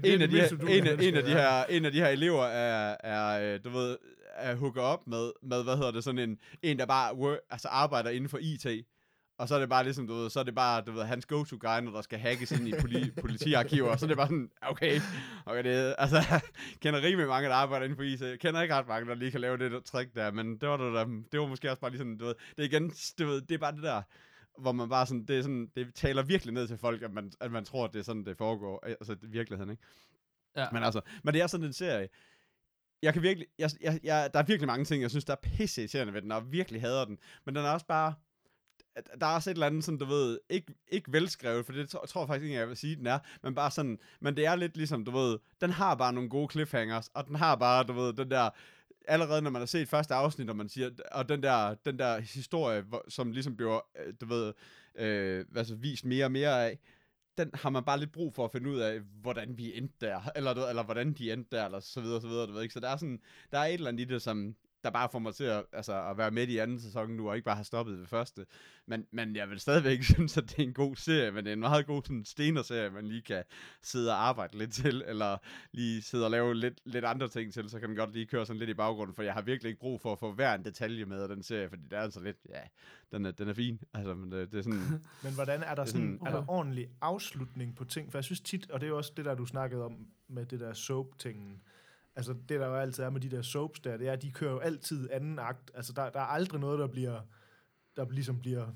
er 0.00 0.16
en, 0.16 0.22
en, 0.68 0.86
af, 0.86 0.96
en, 1.00 1.16
af 1.16 1.24
de 1.24 1.30
her, 1.30 1.64
en 1.64 1.84
af 1.84 1.92
de 1.92 1.98
her 1.98 2.08
elever 2.08 2.44
er, 2.44 2.96
er 3.04 3.54
øh, 3.54 3.60
du 3.64 3.70
ved, 3.70 3.96
er 4.40 4.54
hooker 4.54 4.82
op 4.82 5.06
med, 5.06 5.32
med, 5.42 5.64
hvad 5.64 5.76
hedder 5.76 5.90
det, 5.90 6.04
sådan 6.04 6.30
en, 6.30 6.38
en 6.62 6.78
der 6.78 6.86
bare 6.86 7.16
work, 7.16 7.38
altså 7.50 7.68
arbejder 7.68 8.10
inden 8.10 8.28
for 8.28 8.38
IT, 8.38 8.66
og 9.38 9.48
så 9.48 9.54
er 9.54 9.58
det 9.58 9.68
bare 9.68 9.84
ligesom, 9.84 10.06
du 10.06 10.14
ved, 10.14 10.30
så 10.30 10.40
er 10.40 10.44
det 10.44 10.54
bare, 10.54 10.80
du 10.80 10.92
ved, 10.92 11.04
hans 11.04 11.26
go-to-guy, 11.26 11.80
når 11.80 11.90
der 11.90 12.02
skal 12.02 12.18
hackes 12.18 12.52
ind 12.52 12.68
i 12.68 12.72
poli, 12.80 13.10
politiarkiver, 13.20 13.90
og 13.90 13.98
så 13.98 14.06
er 14.06 14.08
det 14.08 14.16
bare 14.16 14.26
sådan, 14.26 14.50
okay, 14.62 15.00
okay 15.46 15.64
det, 15.64 15.94
altså, 15.98 16.40
kender 16.82 17.02
rimelig 17.02 17.28
mange, 17.28 17.48
der 17.48 17.54
arbejder 17.54 17.84
inden 17.84 17.96
for 17.96 18.02
IT, 18.02 18.20
jeg 18.20 18.38
kender 18.38 18.62
ikke 18.62 18.74
ret 18.74 18.88
mange, 18.88 19.08
der 19.08 19.14
lige 19.14 19.30
kan 19.30 19.40
lave 19.40 19.58
det 19.58 19.70
der 19.70 19.80
trick 19.80 20.14
der, 20.14 20.30
men 20.30 20.58
det 20.58 20.68
var, 20.68 20.76
det, 20.76 20.94
der, 20.94 21.04
det 21.32 21.40
var 21.40 21.46
måske 21.46 21.70
også 21.70 21.80
bare 21.80 21.90
lige 21.90 21.98
sådan, 21.98 22.18
du 22.18 22.24
ved, 22.24 22.34
det 22.56 22.62
er 22.64 22.68
igen, 22.68 22.92
du 23.18 23.26
ved, 23.26 23.40
det 23.40 23.54
er 23.54 23.58
bare 23.58 23.72
det 23.72 23.82
der, 23.82 24.02
hvor 24.58 24.72
man 24.72 24.88
bare 24.88 25.06
sådan, 25.06 25.24
det 25.24 25.38
er 25.38 25.42
sådan, 25.42 25.70
det 25.76 25.94
taler 25.94 26.22
virkelig 26.22 26.54
ned 26.54 26.68
til 26.68 26.78
folk, 26.78 27.02
at 27.02 27.12
man, 27.12 27.32
at 27.40 27.52
man 27.52 27.64
tror, 27.64 27.84
at 27.84 27.92
det 27.92 27.98
er 27.98 28.04
sådan, 28.04 28.24
det 28.24 28.36
foregår, 28.36 28.84
altså 28.86 29.16
virkeligheden, 29.22 29.70
ikke? 29.70 29.82
Ja. 30.56 30.66
Men 30.72 30.82
altså, 30.82 31.00
men 31.22 31.34
det 31.34 31.42
er 31.42 31.46
sådan 31.46 31.66
en 31.66 31.72
serie. 31.72 32.08
Jeg 33.02 33.12
kan 33.12 33.22
virkelig, 33.22 33.48
jeg, 33.58 33.70
jeg, 33.80 34.00
jeg, 34.02 34.30
der 34.32 34.38
er 34.38 34.42
virkelig 34.42 34.66
mange 34.66 34.84
ting, 34.84 35.02
jeg 35.02 35.10
synes, 35.10 35.24
der 35.24 35.32
er 35.32 35.36
pisse 35.42 35.80
irriterende 35.80 36.12
ved 36.12 36.22
den, 36.22 36.32
og 36.32 36.42
jeg 36.42 36.52
virkelig 36.52 36.80
hader 36.80 37.04
den. 37.04 37.18
Men 37.44 37.54
den 37.54 37.64
er 37.64 37.70
også 37.70 37.86
bare, 37.86 38.14
der 39.20 39.26
er 39.26 39.34
også 39.34 39.50
et 39.50 39.54
eller 39.54 39.66
andet, 39.66 39.84
sådan, 39.84 39.98
du 39.98 40.04
ved, 40.04 40.38
ikke, 40.50 40.74
ikke 40.88 41.12
velskrevet, 41.12 41.66
for 41.66 41.72
det 41.72 41.88
tror, 41.88 42.06
tror 42.06 42.20
jeg 42.20 42.28
faktisk 42.28 42.44
ikke, 42.44 42.58
jeg 42.58 42.68
vil 42.68 42.76
sige, 42.76 42.96
den 42.96 43.06
er, 43.06 43.18
men 43.42 43.54
bare 43.54 43.70
sådan, 43.70 43.98
men 44.20 44.36
det 44.36 44.46
er 44.46 44.56
lidt 44.56 44.76
ligesom, 44.76 45.04
du 45.04 45.10
ved, 45.10 45.38
den 45.60 45.70
har 45.70 45.94
bare 45.94 46.12
nogle 46.12 46.28
gode 46.28 46.48
cliffhangers, 46.52 47.08
og 47.14 47.26
den 47.26 47.34
har 47.36 47.56
bare, 47.56 47.84
du 47.84 47.92
ved, 47.92 48.12
den 48.12 48.30
der, 48.30 48.50
allerede 49.08 49.42
når 49.42 49.50
man 49.50 49.60
har 49.60 49.66
set 49.66 49.88
første 49.88 50.14
afsnit, 50.14 50.50
og 50.50 50.56
man 50.56 50.68
siger, 50.68 50.90
og 51.12 51.28
den 51.28 51.42
der, 51.42 51.74
den 51.74 51.98
der 51.98 52.20
historie, 52.20 52.80
hvor, 52.80 53.04
som 53.08 53.32
ligesom 53.32 53.56
bliver, 53.56 53.80
øh, 54.06 54.14
du 54.20 54.26
ved, 54.26 54.52
øh, 54.94 55.44
altså 55.56 55.74
vist 55.74 56.04
mere 56.04 56.24
og 56.24 56.32
mere 56.32 56.66
af, 56.66 56.78
den 57.38 57.50
har 57.54 57.70
man 57.70 57.84
bare 57.84 57.98
lidt 57.98 58.12
brug 58.12 58.34
for 58.34 58.44
at 58.44 58.52
finde 58.52 58.70
ud 58.70 58.78
af, 58.78 59.00
hvordan 59.00 59.58
vi 59.58 59.76
endte 59.78 60.06
der, 60.06 60.20
eller, 60.36 60.66
eller 60.66 60.82
hvordan 60.82 61.12
de 61.12 61.32
endte 61.32 61.56
der, 61.56 61.64
eller 61.64 61.80
så 61.80 62.00
videre, 62.00 62.20
så 62.20 62.28
videre, 62.28 62.46
du 62.46 62.52
ved 62.52 62.62
ikke. 62.62 62.74
Så 62.74 62.80
der 62.80 62.88
er 62.88 62.96
sådan, 62.96 63.20
der 63.52 63.58
er 63.58 63.64
et 63.64 63.74
eller 63.74 63.88
andet 63.88 64.00
i 64.00 64.04
det, 64.04 64.22
som, 64.22 64.56
der 64.84 64.90
bare 64.90 65.08
får 65.12 65.18
mig 65.18 65.34
til 65.34 65.44
at, 65.44 65.64
altså, 65.72 66.02
at 66.10 66.18
være 66.18 66.30
med 66.30 66.48
i 66.48 66.58
anden 66.58 66.80
sæson 66.80 67.10
nu, 67.10 67.28
og 67.28 67.36
ikke 67.36 67.44
bare 67.44 67.54
have 67.56 67.64
stoppet 67.64 67.98
ved 67.98 68.06
første. 68.06 68.46
Men, 68.86 69.06
men 69.12 69.36
jeg 69.36 69.50
vil 69.50 69.60
stadigvæk 69.60 70.02
synes, 70.14 70.36
at 70.36 70.44
det 70.50 70.58
er 70.58 70.62
en 70.62 70.72
god 70.72 70.96
serie, 70.96 71.30
men 71.30 71.44
det 71.44 71.50
er 71.50 71.54
en 71.54 71.60
meget 71.60 71.86
god 71.86 72.02
sådan, 72.04 72.24
stener-serie, 72.24 72.90
man 72.90 73.06
lige 73.06 73.22
kan 73.22 73.44
sidde 73.82 74.10
og 74.10 74.28
arbejde 74.28 74.58
lidt 74.58 74.72
til, 74.72 75.02
eller 75.06 75.36
lige 75.72 76.02
sidde 76.02 76.24
og 76.24 76.30
lave 76.30 76.54
lidt, 76.54 76.80
lidt 76.84 77.04
andre 77.04 77.28
ting 77.28 77.52
til, 77.52 77.70
så 77.70 77.80
kan 77.80 77.88
den 77.88 77.96
godt 77.96 78.12
lige 78.12 78.26
køre 78.26 78.46
sådan 78.46 78.58
lidt 78.58 78.70
i 78.70 78.74
baggrunden, 78.74 79.14
for 79.14 79.22
jeg 79.22 79.34
har 79.34 79.42
virkelig 79.42 79.68
ikke 79.68 79.80
brug 79.80 80.00
for 80.00 80.12
at 80.12 80.18
få 80.18 80.32
hver 80.32 80.54
en 80.54 80.64
detalje 80.64 81.04
med 81.04 81.22
af 81.22 81.28
den 81.28 81.42
serie, 81.42 81.68
fordi 81.68 81.82
det 81.82 81.92
er 81.92 82.02
altså 82.02 82.20
lidt, 82.20 82.36
ja, 82.48 82.60
den 83.12 83.26
er, 83.26 83.30
den 83.30 83.48
er 83.48 83.54
fin. 83.54 83.80
Altså, 83.94 84.14
men 84.14 84.32
det, 84.32 84.52
det 84.52 84.58
er 84.58 84.62
sådan, 84.62 84.78
Men 85.24 85.34
hvordan 85.34 85.62
er 85.62 85.74
der, 85.74 85.82
er 85.82 85.86
sådan, 85.86 86.18
sådan- 86.18 86.26
er 86.34 86.40
der 86.40 86.50
ordentlig 86.50 86.88
afslutning 87.00 87.76
på 87.76 87.84
ting? 87.84 88.10
For 88.10 88.18
jeg 88.18 88.24
synes 88.24 88.40
tit, 88.40 88.70
og 88.70 88.80
det 88.80 88.86
er 88.86 88.90
jo 88.90 88.96
også 88.96 89.12
det 89.16 89.24
der, 89.24 89.34
du 89.34 89.46
snakkede 89.46 89.84
om 89.84 90.06
med 90.28 90.46
det 90.46 90.60
der 90.60 90.72
soap-tingen. 90.72 91.62
Altså 92.16 92.32
det 92.32 92.60
der 92.60 92.66
jo 92.66 92.74
altid 92.74 93.04
er 93.04 93.10
med 93.10 93.20
de 93.20 93.30
der 93.30 93.42
soaps 93.42 93.80
der, 93.80 93.96
det 93.96 94.08
er, 94.08 94.12
at 94.12 94.22
de 94.22 94.32
kører 94.32 94.52
jo 94.52 94.58
altid 94.58 95.08
anden 95.12 95.38
akt. 95.38 95.70
Altså 95.74 95.92
der, 95.92 96.10
der 96.10 96.20
er 96.20 96.24
aldrig 96.24 96.60
noget, 96.60 96.78
der 96.78 96.86
bliver, 96.86 97.20
der 97.96 98.06
ligesom 98.10 98.38
bliver 98.40 98.66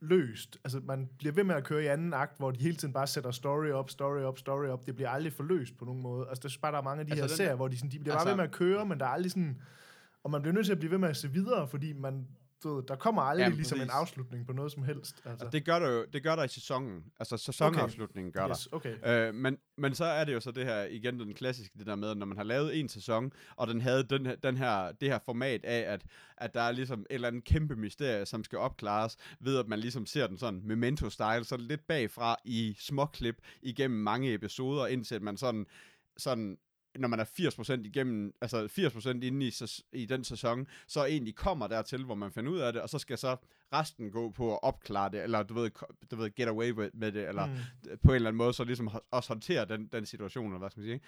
løst. 0.00 0.58
Altså 0.64 0.80
man 0.80 1.08
bliver 1.18 1.32
ved 1.32 1.44
med 1.44 1.54
at 1.54 1.64
køre 1.64 1.82
i 1.82 1.86
anden 1.86 2.14
akt, 2.14 2.38
hvor 2.38 2.50
de 2.50 2.60
hele 2.60 2.76
tiden 2.76 2.94
bare 2.94 3.06
sætter 3.06 3.30
story 3.30 3.70
op, 3.70 3.90
story 3.90 4.20
op, 4.20 4.38
story 4.38 4.66
op. 4.66 4.86
Det 4.86 4.94
bliver 4.94 5.10
aldrig 5.10 5.32
forløst 5.32 5.76
på 5.78 5.84
nogen 5.84 6.02
måde. 6.02 6.28
Altså 6.28 6.42
der 6.42 6.48
synes 6.48 6.60
bare, 6.60 6.72
der 6.72 6.78
er 6.78 6.82
mange 6.82 7.00
af 7.00 7.06
de 7.06 7.12
Altså, 7.12 7.26
her 7.26 7.36
serier, 7.36 7.54
hvor 7.54 7.68
de, 7.68 7.76
sådan, 7.76 7.90
de 7.90 7.98
bliver 7.98 8.14
altså- 8.14 8.24
bare 8.26 8.32
ved 8.32 8.36
med 8.36 8.44
at 8.44 8.52
køre, 8.52 8.86
men 8.86 9.00
der 9.00 9.06
er 9.06 9.10
aldrig 9.10 9.30
sådan... 9.32 9.62
Og 10.24 10.30
man 10.30 10.42
bliver 10.42 10.54
nødt 10.54 10.66
til 10.66 10.72
at 10.72 10.78
blive 10.78 10.90
ved 10.90 10.98
med 10.98 11.08
at 11.08 11.16
se 11.16 11.30
videre, 11.30 11.68
fordi 11.68 11.92
man, 11.92 12.28
du 12.62 12.74
ved, 12.74 12.82
der 12.88 12.96
kommer 12.96 13.22
aldrig 13.22 13.44
Jamen, 13.44 13.56
ligesom 13.56 13.80
en 13.80 13.86
præcis. 13.86 13.94
afslutning 13.94 14.46
på 14.46 14.52
noget 14.52 14.72
som 14.72 14.82
helst. 14.82 15.22
Altså. 15.24 15.46
og 15.46 15.52
det 15.52 15.64
gør 15.64 15.78
der 15.78 15.90
jo, 15.90 16.04
det 16.12 16.22
gør 16.22 16.36
der 16.36 16.44
i 16.44 16.48
sæsonen. 16.48 17.04
Altså 17.20 17.36
sæsonafslutningen 17.36 18.32
gør 18.32 18.40
der. 18.40 18.50
yes, 18.50 18.68
okay. 18.72 19.28
Øh, 19.28 19.34
men, 19.34 19.58
men 19.76 19.94
så 19.94 20.04
er 20.04 20.24
det 20.24 20.34
jo 20.34 20.40
så 20.40 20.50
det 20.50 20.64
her, 20.64 20.82
igen 20.82 21.20
den 21.20 21.34
klassiske, 21.34 21.78
det 21.78 21.86
der 21.86 21.94
med, 21.94 22.10
at 22.10 22.16
når 22.16 22.26
man 22.26 22.36
har 22.36 22.44
lavet 22.44 22.80
en 22.80 22.88
sæson, 22.88 23.32
og 23.56 23.66
den 23.66 23.80
havde 23.80 24.02
den 24.02 24.28
den 24.42 24.56
her, 24.56 24.92
det 24.92 25.08
her 25.08 25.18
format 25.24 25.64
af, 25.64 25.92
at, 25.92 26.04
at 26.36 26.54
der 26.54 26.60
er 26.60 26.72
ligesom 26.72 27.00
et 27.00 27.06
eller 27.10 27.28
andet 27.28 27.44
kæmpe 27.44 27.76
mysterie, 27.76 28.26
som 28.26 28.44
skal 28.44 28.58
opklares, 28.58 29.16
ved 29.40 29.58
at 29.58 29.68
man 29.68 29.78
ligesom 29.78 30.06
ser 30.06 30.26
den 30.26 30.38
sådan 30.38 30.62
memento-style, 30.64 31.44
så 31.44 31.56
lidt 31.56 31.86
bagfra 31.86 32.36
i 32.44 32.76
småklip 32.78 33.36
igennem 33.62 34.00
mange 34.00 34.34
episoder, 34.34 34.86
indtil 34.86 35.22
man 35.22 35.36
sådan, 35.36 35.66
sådan 36.16 36.58
når 36.98 37.08
man 37.08 37.20
er 37.20 37.24
80% 37.24 37.80
igennem, 37.84 38.34
altså 38.40 38.66
80% 38.66 39.08
inde 39.10 39.46
i, 39.46 39.52
i 39.92 40.06
den 40.06 40.24
sæson, 40.24 40.66
så 40.86 41.04
egentlig 41.04 41.34
kommer 41.34 41.66
dertil, 41.66 42.04
hvor 42.04 42.14
man 42.14 42.32
finder 42.32 42.52
ud 42.52 42.58
af 42.58 42.72
det, 42.72 42.82
og 42.82 42.88
så 42.88 42.98
skal 42.98 43.18
så 43.18 43.36
resten 43.72 44.10
gå 44.10 44.30
på 44.30 44.52
at 44.52 44.58
opklare 44.62 45.10
det, 45.10 45.22
eller 45.22 45.42
du 45.42 45.54
ved, 45.54 45.70
du 46.10 46.16
ved 46.16 46.30
get 46.34 46.48
away 46.48 46.70
med 46.94 47.12
det, 47.12 47.28
eller 47.28 47.46
Mm. 47.46 47.98
på 48.04 48.10
en 48.10 48.14
eller 48.14 48.28
anden 48.28 48.38
måde, 48.38 48.52
så 48.52 48.64
ligesom 48.64 48.90
også 49.10 49.28
håndtere 49.28 49.64
den, 49.64 49.86
den 49.86 50.06
situation, 50.06 50.46
eller 50.46 50.58
hvad 50.58 50.70
skal 50.70 50.80
man 50.80 50.86
sige. 50.86 50.94
ikke? 50.94 51.06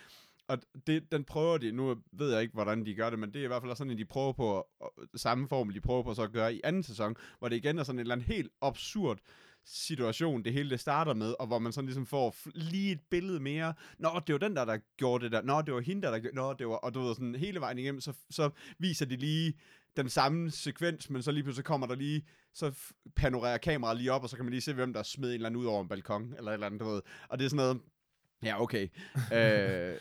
Og 0.48 0.58
det, 0.86 1.12
den 1.12 1.24
prøver 1.24 1.58
de, 1.58 1.72
nu 1.72 1.96
ved 2.12 2.32
jeg 2.32 2.42
ikke, 2.42 2.54
hvordan 2.54 2.86
de 2.86 2.94
gør 2.94 3.10
det, 3.10 3.18
men 3.18 3.32
det 3.32 3.40
er 3.40 3.44
i 3.44 3.46
hvert 3.46 3.62
fald 3.62 3.70
også 3.70 3.78
sådan, 3.80 3.90
at 3.92 3.98
de 3.98 4.04
prøver 4.04 4.32
på, 4.32 4.66
samme 5.14 5.48
formel, 5.48 5.74
de 5.74 5.80
prøver 5.80 6.02
på 6.02 6.14
så 6.14 6.22
at 6.22 6.32
gøre 6.32 6.54
i 6.54 6.60
anden 6.64 6.82
sæson, 6.82 7.16
hvor 7.38 7.48
det 7.48 7.56
igen 7.56 7.78
er 7.78 7.82
sådan 7.82 7.96
en 7.96 8.00
eller 8.00 8.14
anden 8.14 8.26
helt 8.26 8.50
absurd 8.62 9.18
situation, 9.66 10.44
det 10.44 10.52
hele 10.52 10.70
det 10.70 10.80
starter 10.80 11.14
med, 11.14 11.34
og 11.38 11.46
hvor 11.46 11.58
man 11.58 11.72
sådan 11.72 11.86
ligesom 11.86 12.06
får 12.06 12.36
lige 12.54 12.92
et 12.92 13.00
billede 13.10 13.40
mere. 13.40 13.74
Nå, 13.98 14.20
det 14.26 14.32
var 14.32 14.38
den 14.38 14.56
der, 14.56 14.64
der 14.64 14.78
gjorde 14.96 15.24
det 15.24 15.32
der. 15.32 15.42
Nå, 15.42 15.62
det 15.62 15.74
var 15.74 15.80
hende 15.80 16.02
der, 16.02 16.10
der 16.10 16.18
gjorde 16.18 16.36
Nå, 16.36 16.52
det 16.52 16.68
var... 16.68 16.74
Og 16.74 16.94
du 16.94 17.00
ved, 17.00 17.14
sådan 17.14 17.34
hele 17.34 17.60
vejen 17.60 17.78
igennem, 17.78 18.00
så, 18.00 18.12
så 18.30 18.50
viser 18.78 19.06
de 19.06 19.16
lige 19.16 19.54
den 19.96 20.08
samme 20.08 20.50
sekvens, 20.50 21.10
men 21.10 21.22
så 21.22 21.32
lige 21.32 21.42
pludselig 21.42 21.64
kommer 21.64 21.86
der 21.86 21.94
lige, 21.94 22.26
så 22.54 22.72
panorerer 23.16 23.58
kameraet 23.58 23.98
lige 23.98 24.12
op, 24.12 24.22
og 24.22 24.28
så 24.28 24.36
kan 24.36 24.44
man 24.44 24.50
lige 24.50 24.60
se, 24.60 24.72
hvem 24.72 24.92
der 24.92 25.02
smed 25.02 25.28
en 25.28 25.34
eller 25.34 25.46
anden 25.46 25.60
ud 25.60 25.66
over 25.66 25.82
en 25.82 25.88
balkon, 25.88 26.34
eller 26.38 26.50
et 26.50 26.54
eller 26.54 26.66
andet, 26.66 26.80
du 26.80 26.84
ved. 26.84 27.02
Og 27.28 27.38
det 27.38 27.44
er 27.44 27.48
sådan 27.48 27.56
noget, 27.56 27.80
ja, 28.44 28.62
okay. 28.62 28.88
øh, 29.32 29.94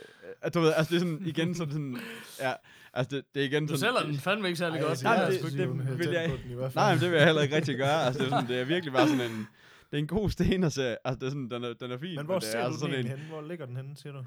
du 0.53 0.59
ved, 0.59 0.73
altså 0.73 0.89
det 0.89 0.95
er 0.95 0.99
sådan, 0.99 1.21
igen, 1.25 1.55
så 1.55 1.63
det 1.65 1.71
sådan, 1.73 1.99
ja, 2.39 2.53
altså 2.93 3.15
det, 3.15 3.25
det 3.33 3.41
er 3.41 3.45
igen 3.45 3.67
Du 3.67 3.77
sådan... 3.77 3.95
sælger 3.95 4.11
den 4.11 4.19
fandme 4.19 4.47
ikke 4.47 4.57
særlig 4.57 4.79
Ej, 4.79 4.87
godt. 4.87 5.03
Nej, 5.03 5.29
det- 5.29 5.41
det- 5.43 5.53
de 5.53 5.63
er 5.63 5.67
det 5.67 5.99
vil 5.99 6.07
jeg-. 6.09 6.71
Nej, 6.75 6.93
men 6.93 7.01
det 7.01 7.11
vil 7.11 7.17
jeg 7.17 7.25
heller 7.25 7.41
ikke 7.41 7.55
rigtig 7.55 7.77
gøre. 7.77 8.03
Altså, 8.05 8.19
det, 8.19 8.25
er 8.25 8.29
sådan, 8.29 8.47
det 8.47 8.59
er 8.59 8.63
virkelig 8.65 8.93
bare 8.93 9.07
sådan 9.07 9.31
en... 9.31 9.47
Det 9.91 9.97
er 9.97 10.01
en 10.01 10.07
god 10.07 10.29
stenerserie. 10.29 10.97
Altså, 11.05 11.19
det 11.19 11.25
er 11.25 11.29
sådan, 11.29 11.49
den 11.49 11.63
er, 11.63 11.73
den 11.73 11.91
er 11.91 11.97
fin. 11.97 12.15
Men 12.15 12.25
hvor 12.25 12.39
det 12.39 12.47
er 12.47 12.51
ser 12.51 12.59
du 12.59 12.65
altså 12.65 12.85
den 12.85 12.91
sådan 12.93 13.05
en 13.05 13.11
henne? 13.11 13.23
Hvor 13.29 13.41
ligger 13.41 13.65
den 13.65 13.75
henne, 13.75 13.95
siger 13.97 14.13
du? 14.13 14.23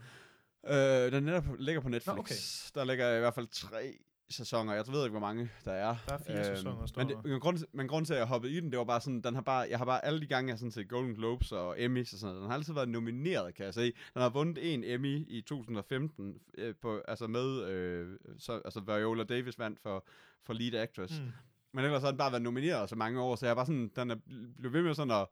Øh, 0.75 1.13
den 1.13 1.23
netop 1.23 1.45
ligger 1.59 1.81
på 1.81 1.89
Netflix. 1.89 2.19
okay. 2.19 2.35
Der 2.75 2.85
ligger 2.85 3.17
i 3.17 3.19
hvert 3.19 3.35
fald 3.35 3.47
tre 3.53 3.93
sæsoner. 4.31 4.75
Jeg 4.75 4.85
ved 4.89 5.05
ikke, 5.05 5.11
hvor 5.11 5.21
mange 5.21 5.51
der 5.65 5.73
er. 5.73 5.97
Der 6.09 6.15
er 6.15 6.19
fire 6.19 6.45
sæsoner, 6.45 6.87
står 6.87 7.03
men, 7.03 7.09
det, 7.09 7.25
men, 7.25 7.41
grund, 7.41 7.59
men 7.73 7.89
grund 7.89 8.07
til, 8.07 8.13
at 8.13 8.19
jeg 8.19 8.27
hoppede 8.27 8.53
i 8.53 8.61
den, 8.61 8.71
det 8.71 8.79
var 8.79 8.85
bare 8.85 9.01
sådan, 9.01 9.21
den 9.21 9.35
har 9.35 9.43
bare, 9.43 9.67
jeg 9.71 9.79
har 9.79 9.85
bare 9.85 10.05
alle 10.05 10.21
de 10.21 10.27
gange, 10.27 10.51
jeg 10.51 10.59
sådan 10.59 10.71
set 10.71 10.89
Golden 10.89 11.15
Globes 11.15 11.53
og 11.53 11.83
Emmys 11.83 12.13
og 12.13 12.19
sådan 12.19 12.29
noget, 12.29 12.43
den 12.43 12.51
har 12.51 12.57
altid 12.57 12.75
været 12.75 12.89
nomineret, 12.89 13.55
kan 13.55 13.65
jeg 13.65 13.75
se. 13.75 13.93
Den 14.15 14.23
har 14.23 14.29
vundet 14.29 14.75
en 14.75 14.85
Emmy 14.85 15.25
i 15.29 15.41
2015, 15.41 16.39
øh, 16.59 16.75
på, 16.83 17.01
altså 17.09 17.27
med, 17.27 17.65
øh, 17.65 18.19
så, 18.39 18.61
altså 18.65 18.81
Viola 18.81 19.25
Davis 19.25 19.59
vandt 19.59 19.81
for, 19.81 20.05
for 20.45 20.53
Lead 20.53 20.75
Actress. 20.75 21.21
Mm. 21.21 21.33
Men 21.73 21.85
ellers 21.85 22.03
har 22.03 22.11
den 22.11 22.19
bare 22.19 22.33
været 22.33 22.43
nomineret 22.43 22.89
så 22.89 22.97
mange 22.97 23.21
år, 23.21 23.37
så 23.37 23.47
jeg 23.47 23.51
er 23.51 23.55
bare 23.55 23.67
sådan, 23.67 23.91
den 23.97 24.11
er 24.11 24.17
blevet 24.59 24.73
ved 24.73 24.83
med 24.83 24.95
sådan 24.95 25.11
at, 25.11 25.27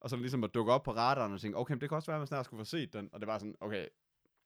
og 0.00 0.10
sådan 0.10 0.20
ligesom 0.20 0.44
at 0.44 0.54
dukke 0.54 0.72
op 0.72 0.82
på 0.82 0.92
radaren 0.92 1.32
og 1.32 1.40
tænke, 1.40 1.58
okay, 1.58 1.76
det 1.76 1.88
kan 1.88 1.96
også 1.96 2.06
være, 2.06 2.16
at 2.16 2.20
man 2.20 2.26
snart 2.26 2.44
skulle 2.44 2.60
få 2.60 2.64
set 2.64 2.92
den. 2.92 3.08
Og 3.12 3.20
det 3.20 3.26
var 3.26 3.38
sådan, 3.38 3.54
okay, 3.60 3.86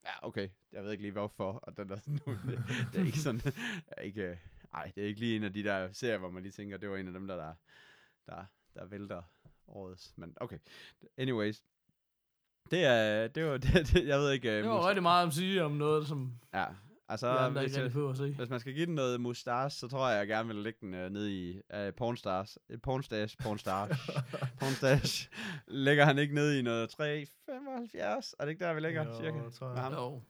ja, 0.04 0.26
okay, 0.26 0.48
jeg 0.72 0.84
ved 0.84 0.90
ikke 0.92 1.02
lige 1.02 1.12
hvorfor. 1.12 1.52
Og 1.52 1.76
den 1.76 1.90
er 1.90 1.96
sådan, 1.96 2.18
det, 2.26 2.58
det 2.92 3.00
er 3.00 3.04
ikke 3.06 3.18
sådan, 3.18 3.40
er 3.86 4.00
ikke, 4.02 4.22
øh, 4.22 4.36
ej, 4.74 4.92
det 4.94 5.02
er 5.02 5.06
ikke 5.08 5.20
lige 5.20 5.36
en 5.36 5.44
af 5.44 5.52
de 5.52 5.62
der 5.64 5.92
serier, 5.92 6.18
hvor 6.18 6.30
man 6.30 6.42
lige 6.42 6.52
tænker, 6.52 6.76
det 6.76 6.90
var 6.90 6.96
en 6.96 7.06
af 7.06 7.12
dem, 7.12 7.26
der, 7.26 7.36
der, 7.36 7.54
der, 8.26 8.44
der 8.74 8.84
vælter 8.86 9.22
årets. 9.68 10.12
Men 10.16 10.36
okay, 10.40 10.58
anyways. 11.16 11.62
Det 12.70 12.84
er, 12.84 13.28
det 13.28 13.44
var, 13.44 13.56
det, 13.64 13.72
det, 13.92 14.06
jeg 14.06 14.18
ved 14.18 14.32
ikke. 14.32 14.50
øh, 14.50 14.56
Det 14.62 14.68
var 14.70 14.76
mus- 14.80 14.86
rigtig 14.86 15.02
meget 15.02 15.26
at 15.26 15.32
sige 15.34 15.64
om 15.64 15.72
noget, 15.72 16.06
som 16.06 16.38
Ja, 16.54 16.66
altså, 17.12 17.29
andre 17.29 17.61
hvis 17.61 17.72
ikke 17.72 17.83
jeg, 17.83 17.92
på 17.92 18.11
at 18.11 18.16
se. 18.16 18.35
hvis 18.35 18.51
man 18.51 18.61
skal 18.61 18.75
give 18.75 18.87
den 18.87 18.94
noget 18.94 19.20
mustache, 19.20 19.70
så 19.70 19.88
tror 19.88 20.09
jeg, 20.09 20.18
jeg 20.18 20.27
gerne 20.27 20.46
vil 20.48 20.57
lægge 20.57 20.79
den 20.81 20.94
øh, 20.94 21.11
ned 21.11 21.29
i 21.29 21.61
uh, 21.75 21.94
Pornstars. 21.96 22.59
Uh, 22.68 22.77
Pornstash, 22.83 23.37
Pornstash. 23.42 24.11
Pornstash. 24.61 25.29
Lægger 25.66 26.05
han 26.05 26.18
ikke 26.18 26.35
ned 26.35 26.55
i 26.55 26.62
noget 26.62 26.88
3,75? 26.88 26.98
Er 27.01 28.20
det 28.40 28.48
ikke 28.48 28.64
der, 28.64 28.75
vi 28.75 28.81
ligger, 28.81 29.05
Jo, 29.05 29.16
cirka? 29.16 29.51
tror 29.51 29.66
jeg. 29.66 29.75
Med 29.75 29.83
ham? 29.83 29.92
Jo. 29.92 30.22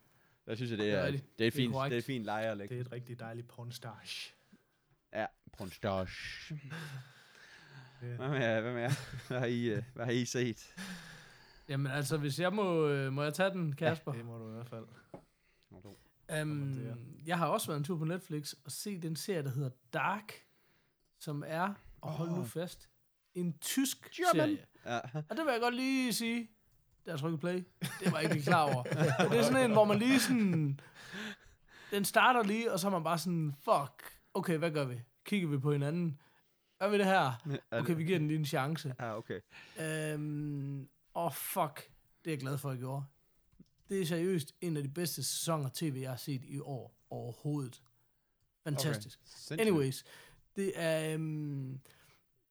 Jeg 0.47 0.57
synes, 0.57 0.73
at 0.73 0.79
det 0.79 0.91
er 0.91 1.07
det 1.07 1.15
er, 1.15 1.21
Det 1.39 1.47
er 1.47 1.51
fint, 1.51 1.75
det 1.75 1.93
er 1.93 1.99
et 1.99 2.05
fint 2.05 2.25
leje 2.25 2.51
at 2.51 2.57
lægge. 2.57 2.75
Det 2.75 2.81
er 2.81 2.85
et 2.87 2.93
rigtig 2.93 3.19
dejligt 3.21 3.49
pornstage. 3.49 4.33
Ja, 5.13 5.27
Pornstash. 5.59 6.53
Ja. 8.03 8.17
Hvad 8.17 8.29
med 8.29 8.41
jer? 8.41 8.61
Hvad 8.61 8.73
med 8.73 8.83
jer? 8.83 8.91
Hvad 9.29 9.39
har 9.39 9.47
I, 9.47 9.65
øh, 9.65 9.83
hvad 9.95 10.05
har 10.05 10.13
I 10.13 10.25
set? 10.25 10.75
Jamen 11.69 11.93
altså, 11.93 12.17
hvis 12.17 12.41
jeg 12.41 12.53
må, 12.53 12.89
øh, 12.89 13.13
må 13.13 13.23
jeg 13.23 13.35
tage 13.35 13.51
den, 13.51 13.73
Kasper? 13.77 14.13
Det 14.13 14.25
må 14.25 14.39
du 14.39 14.49
i 14.49 14.53
hvert 14.53 14.69
fald. 14.69 14.85
Um, 16.41 16.79
jeg 17.27 17.39
har 17.39 17.47
også 17.47 17.67
været 17.67 17.79
en 17.79 17.85
tur 17.85 17.99
på 17.99 18.05
Netflix 18.05 18.53
og 18.65 18.73
set 18.73 19.03
den 19.03 19.17
serie, 19.17 19.43
der 19.43 19.51
hedder 19.51 19.71
Dark, 19.93 20.33
som 21.21 21.45
er, 21.47 21.75
og 22.01 22.11
hold 22.11 22.31
nu 22.31 22.41
Åh. 22.41 22.47
fast, 22.47 22.89
en 23.35 23.59
tysk 23.59 24.11
German. 24.17 24.35
serie. 24.35 24.67
Ja. 24.87 24.99
Og 25.29 25.37
det 25.37 25.45
vil 25.45 25.53
jeg 25.53 25.61
godt 25.61 25.75
lige 25.75 26.13
sige, 26.13 26.51
da 27.07 27.11
jeg 27.11 27.19
trykkede 27.21 27.41
play. 27.41 27.65
Det 28.01 28.13
var 28.13 28.21
jeg 28.21 28.33
ikke 28.33 28.45
klar 28.45 28.75
over. 28.75 28.83
Det 29.31 29.39
er 29.39 29.43
sådan 29.43 29.65
en, 29.65 29.73
hvor 29.73 29.85
man 29.85 29.99
lige 29.99 30.21
sådan... 30.21 30.81
Den 31.91 32.05
starter 32.05 32.43
lige, 32.43 32.73
og 32.73 32.81
så 32.81 32.87
er 32.87 32.91
man 32.91 33.05
bare 33.05 33.19
sådan, 33.19 33.55
fuck, 33.59 34.13
okay, 34.35 34.59
hvad 34.59 34.71
gør 34.71 34.85
vi? 34.85 35.01
Kigger 35.25 35.49
vi 35.49 35.59
på 35.59 35.73
hinanden? 35.73 36.21
Gør 36.81 36.89
vi 36.89 36.99
det 36.99 37.07
her? 37.07 37.59
Okay, 37.71 37.97
vi 37.97 38.05
giver 38.05 38.19
den 38.19 38.29
lige 38.29 38.39
en 38.39 38.45
chance. 38.45 38.95
Ja, 39.01 39.17
okay. 39.17 39.41
Øhm, 39.81 40.89
og 41.15 41.35
fuck, 41.35 41.91
det 42.25 42.31
er 42.31 42.33
jeg 42.35 42.41
glad 42.41 42.59
for, 42.59 42.69
at 42.69 42.75
jeg 42.75 42.81
gjorde. 42.81 43.05
Det 43.89 44.01
er 44.01 44.07
seriøst 44.07 44.55
en 44.61 44.77
af 44.77 44.83
de 44.83 44.89
bedste 44.89 45.23
sæsoner 45.23 45.71
tv, 45.75 45.99
jeg 46.01 46.11
har 46.11 46.17
set 46.17 46.43
i 46.45 46.61
år 46.61 46.95
overhovedet. 47.11 47.83
Fantastisk. 48.65 49.21
Sindssygt. 49.25 49.61
Anyways, 49.61 50.05
det 50.57 50.73
er... 50.75 51.15
Øhm, 51.15 51.81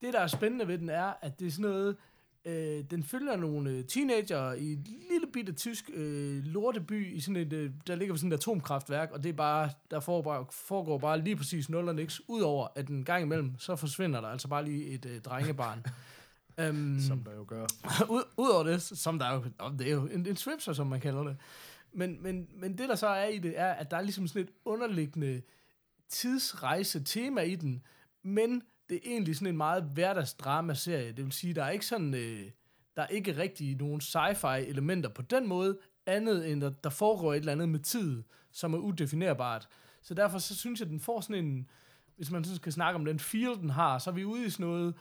det, 0.02 0.14
der 0.14 0.20
er 0.20 0.28
spændende 0.28 0.68
ved 0.68 0.78
den, 0.78 0.90
er, 0.90 1.14
at 1.22 1.40
det 1.40 1.48
er 1.48 1.52
sådan 1.52 1.72
noget... 1.72 1.98
Øh, 2.46 2.84
den 2.92 3.04
følger 3.04 3.36
nogle 3.36 3.70
øh, 3.70 3.86
teenager 3.86 4.54
i 4.54 4.72
et 4.72 4.88
lille 5.10 5.28
bitte 5.34 5.54
tysk 5.54 5.90
øh, 5.94 6.44
lorteby, 6.44 7.16
i 7.16 7.20
sådan 7.20 7.36
et, 7.36 7.54
øh, 7.54 7.72
der 7.88 7.96
ligger 7.96 8.16
sådan 8.16 8.32
et 8.32 8.38
atomkraftværk, 8.38 9.12
og 9.12 9.24
det 9.24 9.30
er 9.30 9.34
bare, 9.34 9.70
der 9.92 10.00
foregår, 10.00 10.50
foregår 10.52 10.98
bare 10.98 11.22
lige 11.22 11.36
præcis 11.36 11.70
nul 11.70 11.88
og 11.88 11.96
niks, 11.96 12.22
udover 12.28 12.68
at 12.76 12.88
en 12.88 13.06
gang 13.06 13.24
imellem, 13.24 13.60
så 13.60 13.76
forsvinder 13.76 14.22
der 14.22 14.28
altså 14.28 14.48
bare 14.48 14.66
lige 14.66 14.86
et 14.86 15.06
øh, 15.06 15.22
drengebarn. 15.22 15.86
um, 16.70 17.00
Som 17.00 17.24
der 17.24 17.36
jo 17.36 17.46
gør. 17.48 17.66
ud, 18.16 18.24
Udover 18.38 18.64
det, 18.64 18.82
som 18.82 19.20
der 19.20 19.26
er 19.26 19.34
jo, 19.34 19.44
det 19.80 19.88
er 19.88 19.92
jo 19.92 20.08
en, 20.08 20.26
en 20.26 20.36
swipser, 20.36 20.74
som 20.74 20.88
man 20.88 21.00
kalder 21.00 21.24
det. 21.24 21.38
Men, 21.94 22.24
men, 22.24 22.48
men 22.54 22.78
det, 22.78 22.90
der 22.90 22.96
så 22.96 23.08
er 23.08 23.28
i 23.28 23.38
det, 23.38 23.60
er, 23.60 23.72
at 23.72 23.92
der 23.92 23.98
er 23.98 24.02
ligesom 24.02 24.28
sådan 24.28 24.42
et 24.42 24.50
underliggende 24.66 25.42
tidsrejse-tema 26.10 27.42
i 27.42 27.56
den, 27.56 27.84
men 28.24 28.62
det 28.90 28.96
er 28.96 29.12
egentlig 29.12 29.36
sådan 29.36 29.48
en 29.48 29.58
meget 29.58 29.84
hverdagsdrama-serie. 29.84 31.12
Det 31.12 31.26
vil 31.26 31.32
sige, 31.32 31.54
der 31.54 31.64
er 31.64 31.70
ikke 31.70 31.86
sådan, 31.86 32.14
øh, 32.14 32.52
der 32.96 33.02
er 33.02 33.08
ikke 33.08 33.38
rigtig 33.38 33.76
nogen 33.76 34.02
sci-fi 34.02 34.58
elementer 34.70 35.10
på 35.10 35.22
den 35.22 35.48
måde, 35.48 35.78
andet 36.06 36.52
end 36.52 36.64
at 36.64 36.84
der 36.84 36.90
foregår 36.90 37.34
et 37.34 37.38
eller 37.38 37.52
andet 37.52 37.70
med 37.70 37.80
tid, 37.80 38.24
som 38.52 38.74
er 38.74 38.78
udefinerbart. 38.78 39.68
Så 40.02 40.14
derfor 40.14 40.38
så 40.38 40.56
synes 40.56 40.80
jeg, 40.80 40.86
at 40.86 40.92
den 40.92 41.00
får 41.00 41.22
sådan 41.22 41.46
en, 41.46 41.70
hvis 42.16 42.32
man 42.32 42.44
sådan 42.44 42.56
skal 42.56 42.72
snakke 42.72 42.96
om 42.96 43.06
den 43.06 43.20
feel, 43.20 43.56
den 43.56 43.70
har, 43.70 44.00
så 44.00 44.10
er 44.10 44.14
vi 44.14 44.26
ude 44.26 44.46
i 44.46 44.50
sådan 44.50 44.66
noget 44.66 44.94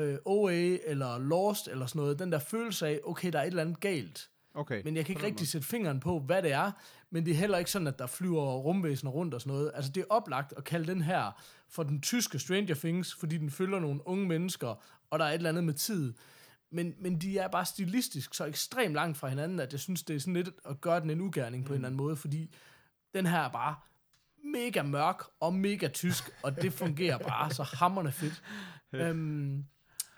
øh, 0.00 0.18
OA 0.24 0.52
eller 0.86 1.18
Lost 1.18 1.68
eller 1.68 1.86
sådan 1.86 2.00
noget. 2.00 2.18
Den 2.18 2.32
der 2.32 2.38
følelse 2.38 2.86
af, 2.86 3.00
okay, 3.04 3.32
der 3.32 3.38
er 3.38 3.42
et 3.42 3.46
eller 3.46 3.62
andet 3.62 3.80
galt. 3.80 4.30
Okay. 4.54 4.82
Men 4.84 4.96
jeg 4.96 5.06
kan 5.06 5.12
ikke 5.12 5.26
rigtig 5.26 5.48
sætte 5.48 5.66
fingeren 5.66 6.00
på, 6.00 6.20
hvad 6.20 6.42
det 6.42 6.52
er. 6.52 6.72
Men 7.10 7.24
det 7.24 7.30
er 7.30 7.36
heller 7.36 7.58
ikke 7.58 7.70
sådan, 7.70 7.86
at 7.86 7.98
der 7.98 8.06
flyver 8.06 8.56
rumvæsener 8.56 9.12
rundt 9.12 9.34
og 9.34 9.40
sådan 9.40 9.52
noget. 9.52 9.72
Altså, 9.74 9.92
det 9.92 10.00
er 10.00 10.04
oplagt 10.10 10.54
at 10.56 10.64
kalde 10.64 10.86
den 10.86 11.02
her 11.02 11.42
for 11.68 11.82
den 11.82 12.00
tyske 12.00 12.38
Stranger 12.38 12.74
Things, 12.74 13.14
fordi 13.14 13.36
den 13.36 13.50
følger 13.50 13.80
nogle 13.80 14.08
unge 14.08 14.26
mennesker, 14.26 14.82
og 15.10 15.18
der 15.18 15.24
er 15.24 15.28
et 15.28 15.34
eller 15.34 15.48
andet 15.48 15.64
med 15.64 15.74
tid. 15.74 16.14
Men, 16.70 16.94
men 16.98 17.20
de 17.20 17.38
er 17.38 17.48
bare 17.48 17.64
stilistisk 17.64 18.34
så 18.34 18.44
ekstremt 18.44 18.94
langt 18.94 19.18
fra 19.18 19.28
hinanden, 19.28 19.60
at 19.60 19.72
jeg 19.72 19.80
synes, 19.80 20.02
det 20.02 20.16
er 20.16 20.20
sådan 20.20 20.34
lidt 20.34 20.50
at 20.64 20.80
gøre 20.80 21.00
den 21.00 21.10
en 21.10 21.20
ugerning 21.20 21.64
på 21.64 21.72
en 21.72 21.76
eller 21.76 21.88
anden 21.88 21.96
måde, 21.96 22.16
fordi 22.16 22.54
den 23.14 23.26
her 23.26 23.38
er 23.38 23.48
bare 23.48 23.74
mega 24.44 24.82
mørk 24.82 25.22
og 25.40 25.54
mega 25.54 25.88
tysk, 25.88 26.30
og 26.42 26.62
det 26.62 26.72
fungerer 26.72 27.18
bare 27.18 27.50
så 27.50 27.62
hammerne 27.62 28.12
fedt. 28.12 28.42
øhm, 28.92 29.64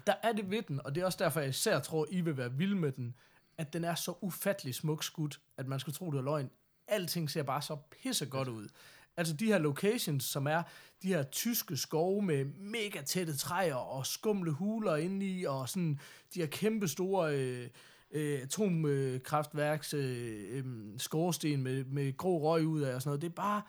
der 0.06 0.14
er 0.22 0.32
det 0.32 0.50
ved 0.50 0.62
den, 0.62 0.80
og 0.84 0.94
det 0.94 1.00
er 1.00 1.04
også 1.04 1.18
derfor, 1.24 1.40
jeg 1.40 1.48
især 1.48 1.80
tror, 1.80 2.06
I 2.10 2.20
vil 2.20 2.36
være 2.36 2.52
vild 2.52 2.74
med 2.74 2.92
den, 2.92 3.14
at 3.58 3.72
den 3.72 3.84
er 3.84 3.94
så 3.94 4.14
ufattelig 4.20 4.74
smuk 4.74 5.04
skudt, 5.04 5.40
at 5.56 5.66
man 5.66 5.80
skulle 5.80 5.94
tro, 5.94 6.10
det 6.10 6.18
er 6.18 6.22
løgn. 6.22 6.50
Alting 6.88 7.30
ser 7.30 7.42
bare 7.42 7.62
så 7.62 7.76
pisse 7.76 8.26
godt 8.26 8.48
ud. 8.48 8.68
Altså 9.16 9.34
de 9.34 9.46
her 9.46 9.58
locations, 9.58 10.24
som 10.24 10.46
er 10.46 10.62
de 11.02 11.08
her 11.08 11.22
tyske 11.22 11.76
skove 11.76 12.22
med 12.22 12.44
mega 12.44 13.02
tætte 13.02 13.36
træer 13.36 13.74
og 13.74 14.06
skumle 14.06 14.50
huler 14.50 14.96
indeni, 14.96 15.44
og 15.44 15.68
sådan 15.68 16.00
de 16.34 16.40
her 16.40 16.46
kæmpe 16.46 16.88
store 16.88 17.36
øh, 17.36 17.68
øh, 18.10 18.42
atomkraftværks 18.42 19.94
øh, 19.94 20.58
øh, 20.58 20.64
skorsten 20.98 21.62
med, 21.62 21.84
med 21.84 22.16
grå 22.16 22.38
røg 22.38 22.66
ud 22.66 22.80
af 22.80 22.94
og 22.94 23.02
sådan 23.02 23.08
noget. 23.08 23.22
Det 23.22 23.28
er 23.28 23.34
bare, 23.34 23.62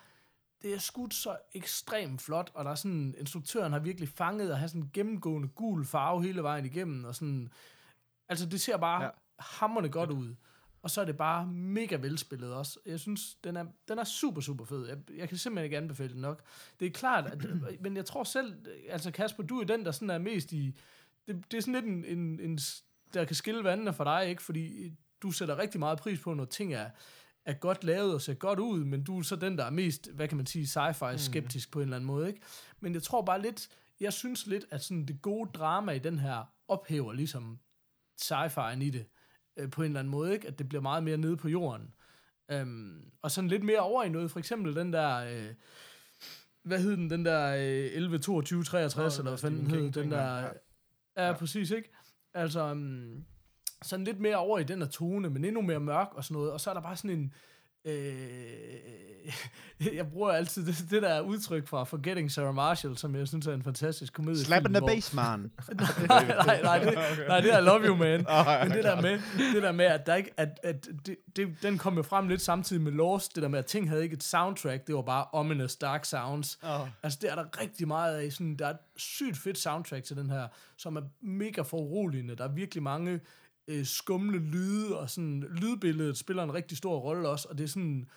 det 0.63 0.73
er 0.73 0.79
skudt 0.79 1.13
så 1.13 1.37
ekstremt 1.53 2.21
flot, 2.21 2.51
og 2.53 2.65
der 2.65 2.71
er 2.71 2.75
sådan, 2.75 3.15
instruktøren 3.17 3.71
har 3.71 3.79
virkelig 3.79 4.09
fanget 4.09 4.51
at 4.51 4.57
have 4.57 4.69
sådan 4.69 4.81
en 4.81 4.89
gennemgående 4.93 5.47
gul 5.47 5.85
farve 5.85 6.23
hele 6.23 6.43
vejen 6.43 6.65
igennem, 6.65 7.03
og 7.05 7.15
sådan, 7.15 7.49
altså 8.29 8.45
det 8.45 8.61
ser 8.61 8.77
bare 8.77 9.01
Ja. 9.01 9.05
ja. 9.05 9.11
hammerne 9.39 9.89
godt 9.89 10.09
ud. 10.11 10.35
Og 10.81 10.89
så 10.89 11.01
er 11.01 11.05
det 11.05 11.17
bare 11.17 11.47
mega 11.47 11.95
velspillet 11.95 12.53
også. 12.53 12.79
Jeg 12.85 12.99
synes, 12.99 13.35
den 13.43 13.57
er, 13.57 13.65
den 13.87 13.99
er 13.99 14.03
super, 14.03 14.41
super 14.41 14.65
fed. 14.65 14.87
Jeg, 14.87 14.97
jeg 15.17 15.29
kan 15.29 15.37
simpelthen 15.37 15.63
ikke 15.63 15.77
anbefale 15.77 16.13
den 16.13 16.21
nok. 16.21 16.43
Det 16.79 16.85
er 16.85 16.91
klart, 16.91 17.25
at, 17.25 17.45
men 17.83 17.95
jeg 17.95 18.05
tror 18.05 18.23
selv, 18.23 18.55
altså 18.89 19.11
Kasper, 19.11 19.43
du 19.43 19.59
er 19.59 19.63
den, 19.63 19.85
der 19.85 19.91
sådan 19.91 20.09
er 20.09 20.17
mest 20.17 20.51
i... 20.51 20.75
Det, 21.27 21.51
det 21.51 21.57
er 21.57 21.61
sådan 21.61 21.73
lidt 21.73 21.85
en, 21.85 22.05
en, 22.05 22.39
en, 22.39 22.59
der 23.13 23.25
kan 23.25 23.35
skille 23.35 23.63
vandene 23.63 23.93
for 23.93 24.03
dig, 24.03 24.29
ikke? 24.29 24.43
Fordi 24.43 24.93
du 25.21 25.31
sætter 25.31 25.57
rigtig 25.57 25.79
meget 25.79 25.99
pris 25.99 26.19
på, 26.19 26.33
når 26.33 26.45
ting 26.45 26.73
er, 26.73 26.89
er 27.45 27.53
godt 27.53 27.83
lavet 27.83 28.13
og 28.13 28.21
ser 28.21 28.33
godt 28.33 28.59
ud, 28.59 28.83
men 28.83 29.03
du 29.03 29.19
er 29.19 29.23
så 29.23 29.35
den, 29.35 29.57
der 29.57 29.65
er 29.65 29.69
mest, 29.69 30.11
hvad 30.11 30.27
kan 30.27 30.37
man 30.37 30.45
sige, 30.45 30.65
sci-fi 30.65 31.17
skeptisk 31.17 31.69
mm. 31.69 31.71
på 31.71 31.79
en 31.79 31.83
eller 31.83 31.95
anden 31.95 32.07
måde, 32.07 32.27
ikke? 32.27 32.41
Men 32.79 32.93
jeg 32.93 33.03
tror 33.03 33.21
bare 33.21 33.41
lidt, 33.41 33.69
jeg 33.99 34.13
synes 34.13 34.47
lidt, 34.47 34.65
at 34.71 34.83
sådan 34.83 35.05
det 35.05 35.21
gode 35.21 35.49
drama 35.53 35.91
i 35.91 35.99
den 35.99 36.19
her 36.19 36.43
ophæver 36.67 37.13
ligesom 37.13 37.59
sci-fi'en 38.21 38.81
i 38.81 38.89
det, 38.89 39.05
øh, 39.57 39.69
på 39.69 39.81
en 39.81 39.85
eller 39.85 39.99
anden 39.99 40.11
måde, 40.11 40.33
ikke? 40.33 40.47
At 40.47 40.59
det 40.59 40.69
bliver 40.69 40.81
meget 40.81 41.03
mere 41.03 41.17
nede 41.17 41.37
på 41.37 41.49
jorden. 41.49 41.93
Øhm, 42.51 43.11
og 43.21 43.31
sådan 43.31 43.47
lidt 43.47 43.63
mere 43.63 43.79
over 43.79 44.03
i 44.03 44.09
noget, 44.09 44.31
for 44.31 44.39
eksempel 44.39 44.75
den 44.75 44.93
der, 44.93 45.15
øh, 45.15 45.53
hvad 46.63 46.79
hed 46.79 46.91
den, 46.97 47.09
den 47.09 47.25
der 47.25 47.55
øh, 47.55 47.95
11, 47.95 48.19
22, 48.19 48.63
63, 48.63 49.17
Nå, 49.17 49.21
eller 49.21 49.31
hvad 49.31 49.37
fanden 49.37 49.71
hed 49.71 49.91
den 49.91 50.11
der, 50.11 50.37
ja. 50.37 50.49
ja, 51.17 51.27
ja, 51.27 51.33
præcis, 51.33 51.71
ikke? 51.71 51.89
Altså, 52.33 52.71
um, 52.71 53.25
sådan 53.83 54.05
lidt 54.05 54.19
mere 54.19 54.37
over 54.37 54.59
i 54.59 54.63
den 54.63 54.81
her 54.81 54.87
tone, 54.87 55.29
men 55.29 55.45
endnu 55.45 55.61
mere 55.61 55.79
mørk 55.79 56.07
og 56.11 56.23
sådan 56.23 56.35
noget, 56.35 56.51
og 56.51 56.61
så 56.61 56.69
er 56.69 56.73
der 56.73 56.81
bare 56.81 56.95
sådan 56.95 57.17
en, 57.17 57.33
øh, 57.85 57.93
jeg 59.97 60.07
bruger 60.07 60.31
altid 60.31 60.65
det, 60.65 60.85
det 60.89 61.01
der 61.01 61.21
udtryk 61.21 61.67
fra 61.67 61.83
Forgetting 61.83 62.31
Sarah 62.31 62.55
Marshall, 62.55 62.97
som 62.97 63.15
jeg 63.15 63.27
synes 63.27 63.47
er 63.47 63.53
en 63.53 63.63
fantastisk 63.63 64.13
komedie. 64.13 64.45
Slap 64.45 64.65
in 64.65 64.73
the 64.73 64.85
base, 64.87 65.15
man. 65.15 65.23
nej, 66.07 66.27
nej, 66.27 66.61
nej, 66.61 66.79
det, 66.79 66.93
nej, 67.27 67.41
det 67.41 67.53
er 67.53 67.59
I 67.59 67.61
love 67.61 67.81
you, 67.85 67.95
man. 67.95 68.25
Men 68.63 68.71
det 68.71 68.83
der 68.83 69.01
med, 69.01 69.19
det 69.53 69.63
der 69.63 69.71
med 69.71 69.85
at, 69.85 70.05
der 70.05 70.15
ikke, 70.15 70.31
at, 70.37 70.59
at 70.63 70.87
det, 71.05 71.15
det, 71.35 71.55
den 71.61 71.77
kom 71.77 71.95
jo 71.95 72.03
frem 72.03 72.27
lidt 72.27 72.41
samtidig 72.41 72.81
med 72.81 72.91
Lost, 72.91 73.35
det 73.35 73.43
der 73.43 73.49
med, 73.49 73.59
at 73.59 73.65
ting 73.65 73.89
havde 73.89 74.03
ikke 74.03 74.13
et 74.13 74.23
soundtrack, 74.23 74.87
det 74.87 74.95
var 74.95 75.01
bare 75.01 75.25
ominous 75.31 75.75
dark 75.75 76.05
sounds. 76.05 76.59
Åh. 76.63 76.87
Altså, 77.03 77.19
det 77.21 77.31
er 77.31 77.35
der 77.35 77.61
rigtig 77.61 77.87
meget 77.87 78.15
af. 78.15 78.31
Sådan, 78.31 78.55
der 78.55 78.65
er 78.65 78.69
et 78.69 78.77
sygt 78.97 79.37
fedt 79.37 79.57
soundtrack 79.57 80.03
til 80.03 80.17
den 80.17 80.29
her, 80.29 80.47
som 80.77 80.95
er 80.95 81.01
mega 81.21 81.61
foruroligende. 81.61 82.35
Der 82.35 82.43
er 82.43 82.53
virkelig 82.53 82.83
mange 82.83 83.19
øh, 83.67 83.85
skumle 83.85 84.39
lyde, 84.39 84.99
og 84.99 85.09
sådan, 85.09 85.39
lydbilledet 85.49 86.17
spiller 86.17 86.43
en 86.43 86.53
rigtig 86.53 86.77
stor 86.77 86.99
rolle 86.99 87.29
også, 87.29 87.47
og 87.49 87.57
det 87.57 87.63
er 87.63 87.67
sådan, 87.67 88.09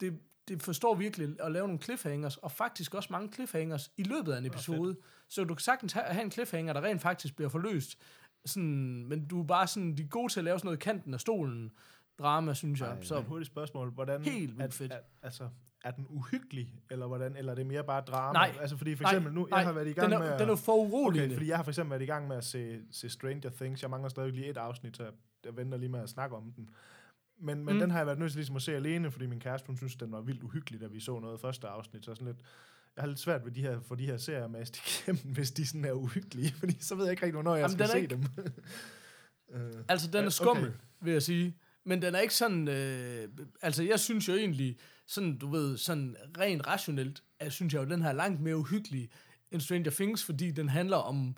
det, 0.00 0.18
det 0.48 0.62
forstår 0.62 0.94
virkelig 0.94 1.28
at 1.40 1.52
lave 1.52 1.66
nogle 1.66 1.82
cliffhangers, 1.82 2.36
og 2.36 2.52
faktisk 2.52 2.94
også 2.94 3.08
mange 3.12 3.32
cliffhangers 3.32 3.90
i 3.96 4.02
løbet 4.02 4.32
af 4.32 4.38
en 4.38 4.46
episode. 4.46 4.96
Så 5.28 5.44
du 5.44 5.54
kan 5.54 5.62
sagtens 5.62 5.92
have, 5.92 6.22
en 6.22 6.30
cliffhanger, 6.30 6.72
der 6.72 6.82
rent 6.82 7.02
faktisk 7.02 7.36
bliver 7.36 7.48
forløst. 7.48 7.98
Sådan, 8.46 9.06
men 9.06 9.26
du 9.26 9.40
er 9.40 9.46
bare 9.46 9.66
sådan, 9.66 9.96
de 9.96 10.02
er 10.02 10.06
gode 10.06 10.32
til 10.32 10.40
at 10.40 10.44
lave 10.44 10.58
sådan 10.58 10.66
noget 10.66 10.78
i 10.78 10.84
kanten 10.84 11.14
af 11.14 11.20
stolen 11.20 11.72
drama, 12.18 12.54
synes 12.54 12.80
jeg. 12.80 12.98
Så 13.00 13.08
så 13.08 13.18
et 13.18 13.24
hurtigt 13.24 13.46
spørgsmål. 13.46 13.90
Hvordan, 13.90 14.24
Helt 14.24 14.58
vildt 14.58 14.74
fedt. 14.74 14.92
Altså, 15.22 15.48
er 15.84 15.90
den 15.90 16.06
uhyggelig, 16.08 16.74
eller 16.90 17.06
hvordan? 17.06 17.36
Eller 17.36 17.52
er 17.52 17.56
det 17.56 17.66
mere 17.66 17.84
bare 17.84 18.00
drama? 18.00 18.32
Nej. 18.38 18.54
Altså, 18.60 18.76
fordi 18.76 18.94
for 18.96 19.02
Nej, 19.02 19.12
eksempel 19.12 19.32
nu, 19.32 19.46
nej, 19.50 19.58
jeg 19.58 19.66
har 19.66 19.72
været 19.72 19.88
i 19.88 19.92
gang 19.92 20.04
den 20.04 20.12
er, 20.12 20.18
med... 20.18 20.28
at- 20.28 20.40
Den 20.40 20.48
er 20.48 20.56
for 20.56 20.74
uroligende. 20.76 21.26
Okay, 21.26 21.34
fordi 21.36 21.48
jeg 21.48 21.56
har 21.56 21.62
for 21.64 21.70
eksempel 21.70 21.90
været 21.90 22.02
i 22.02 22.06
gang 22.06 22.28
med 22.28 22.36
at 22.36 22.44
se, 22.44 22.78
se 22.90 23.08
Stranger 23.10 23.50
Things. 23.50 23.82
Jeg 23.82 23.90
mangler 23.90 24.08
stadig 24.08 24.32
lige 24.32 24.46
et 24.46 24.56
afsnit, 24.56 24.96
så 24.96 25.02
jeg, 25.02 25.12
jeg 25.44 25.56
venter 25.56 25.78
lige 25.78 25.88
med 25.88 26.00
at 26.00 26.08
snakke 26.08 26.36
om 26.36 26.52
den. 26.56 26.70
Men, 27.40 27.64
men 27.64 27.74
Mm. 27.74 27.80
den 27.80 27.90
har 27.90 27.98
jeg 27.98 28.06
været 28.06 28.18
nødt 28.18 28.32
til 28.32 28.38
ligesom 28.38 28.56
at 28.56 28.62
se 28.62 28.74
alene, 28.76 29.10
fordi 29.10 29.26
min 29.26 29.40
kæreste, 29.40 29.66
hun 29.66 29.76
synes, 29.76 29.96
den 29.96 30.12
var 30.12 30.20
vildt 30.20 30.42
uhyggelig, 30.42 30.80
da 30.80 30.86
vi 30.86 31.00
så 31.00 31.18
noget 31.20 31.40
første 31.40 31.66
afsnit. 31.68 32.04
Så 32.04 32.14
sådan 32.14 32.26
lidt, 32.26 32.38
jeg 32.96 33.02
har 33.02 33.06
lidt 33.08 33.18
svært 33.18 33.44
ved 33.44 33.52
de 33.52 33.60
her, 33.62 33.80
for 33.80 33.94
de 33.94 34.06
her 34.06 34.16
serier 34.16 34.48
mast 34.48 34.76
igennem, 34.78 35.34
hvis 35.34 35.50
de 35.50 35.66
sådan 35.66 35.84
er 35.84 35.92
uhyggelige, 35.92 36.52
fordi 36.60 36.76
så 36.80 36.94
ved 36.94 37.04
jeg 37.04 37.10
ikke 37.12 37.22
rigtig, 37.22 37.34
hvornår 37.34 37.54
jeg 37.54 37.62
Jamen, 37.62 37.88
skal 37.88 38.02
er 38.02 38.02
se 38.02 38.06
dem. 38.06 38.24
Øh, 39.50 39.84
Altså, 39.88 40.06
den 40.08 40.16
er 40.18 40.22
Ja, 40.22 40.28
skummel, 40.30 40.64
okay. 40.68 40.76
vil 41.00 41.12
jeg 41.12 41.22
sige. 41.22 41.56
Men 41.84 42.02
den 42.02 42.14
er 42.14 42.18
ikke 42.18 42.34
sådan... 42.34 42.68
Øh, 42.68 43.28
altså, 43.62 43.82
jeg 43.82 44.00
synes 44.00 44.28
jo 44.28 44.34
egentlig, 44.34 44.76
sådan, 45.06 45.38
du 45.38 45.50
ved, 45.50 45.76
sådan 45.76 46.16
rent 46.38 46.66
rationelt, 46.66 47.22
jeg 47.40 47.52
synes 47.52 47.74
jeg 47.74 47.80
jo, 47.84 47.88
den 47.88 48.02
her 48.02 48.08
er 48.08 48.12
langt 48.12 48.40
mere 48.40 48.56
uhyggelig 48.56 49.08
end 49.50 49.60
Stranger 49.60 49.90
Things, 49.90 50.24
fordi 50.24 50.50
den 50.50 50.68
handler 50.68 50.96
om 50.96 51.36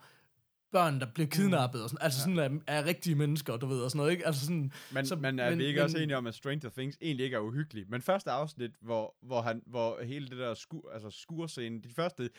børn, 0.72 1.00
der 1.00 1.06
bliver 1.14 1.28
kidnappet, 1.28 1.82
og 1.82 1.90
sådan, 1.90 2.02
altså 2.04 2.20
sådan 2.20 2.38
er, 2.38 2.50
er 2.66 2.84
rigtige 2.84 3.14
mennesker, 3.14 3.56
du 3.56 3.66
ved, 3.66 3.80
og 3.80 3.90
sådan 3.90 3.98
noget, 3.98 4.12
ikke? 4.12 4.26
Altså 4.26 4.40
sådan, 4.46 4.72
Men, 4.92 5.06
så, 5.06 5.16
men 5.16 5.38
er 5.38 5.50
men- 5.50 5.58
vi 5.58 5.64
ikke 5.66 5.78
men- 5.78 5.84
også 5.84 5.98
enige 5.98 6.16
om, 6.16 6.26
at 6.26 6.34
Stranger 6.34 6.70
Things 6.70 6.98
egentlig 7.00 7.24
ikke 7.24 7.36
er 7.36 7.40
uhyggelig? 7.40 7.84
Men 7.88 8.02
første 8.02 8.30
afsnit, 8.30 8.70
hvor, 8.80 9.14
hvor, 9.22 9.40
han, 9.42 9.62
hvor 9.66 10.02
hele 10.04 10.28
det 10.28 10.38
der 10.38 10.54
skur, 10.54 10.90
altså 10.92 11.10
skurscene, 11.10 11.82
de 11.82 11.88
første 11.88 12.30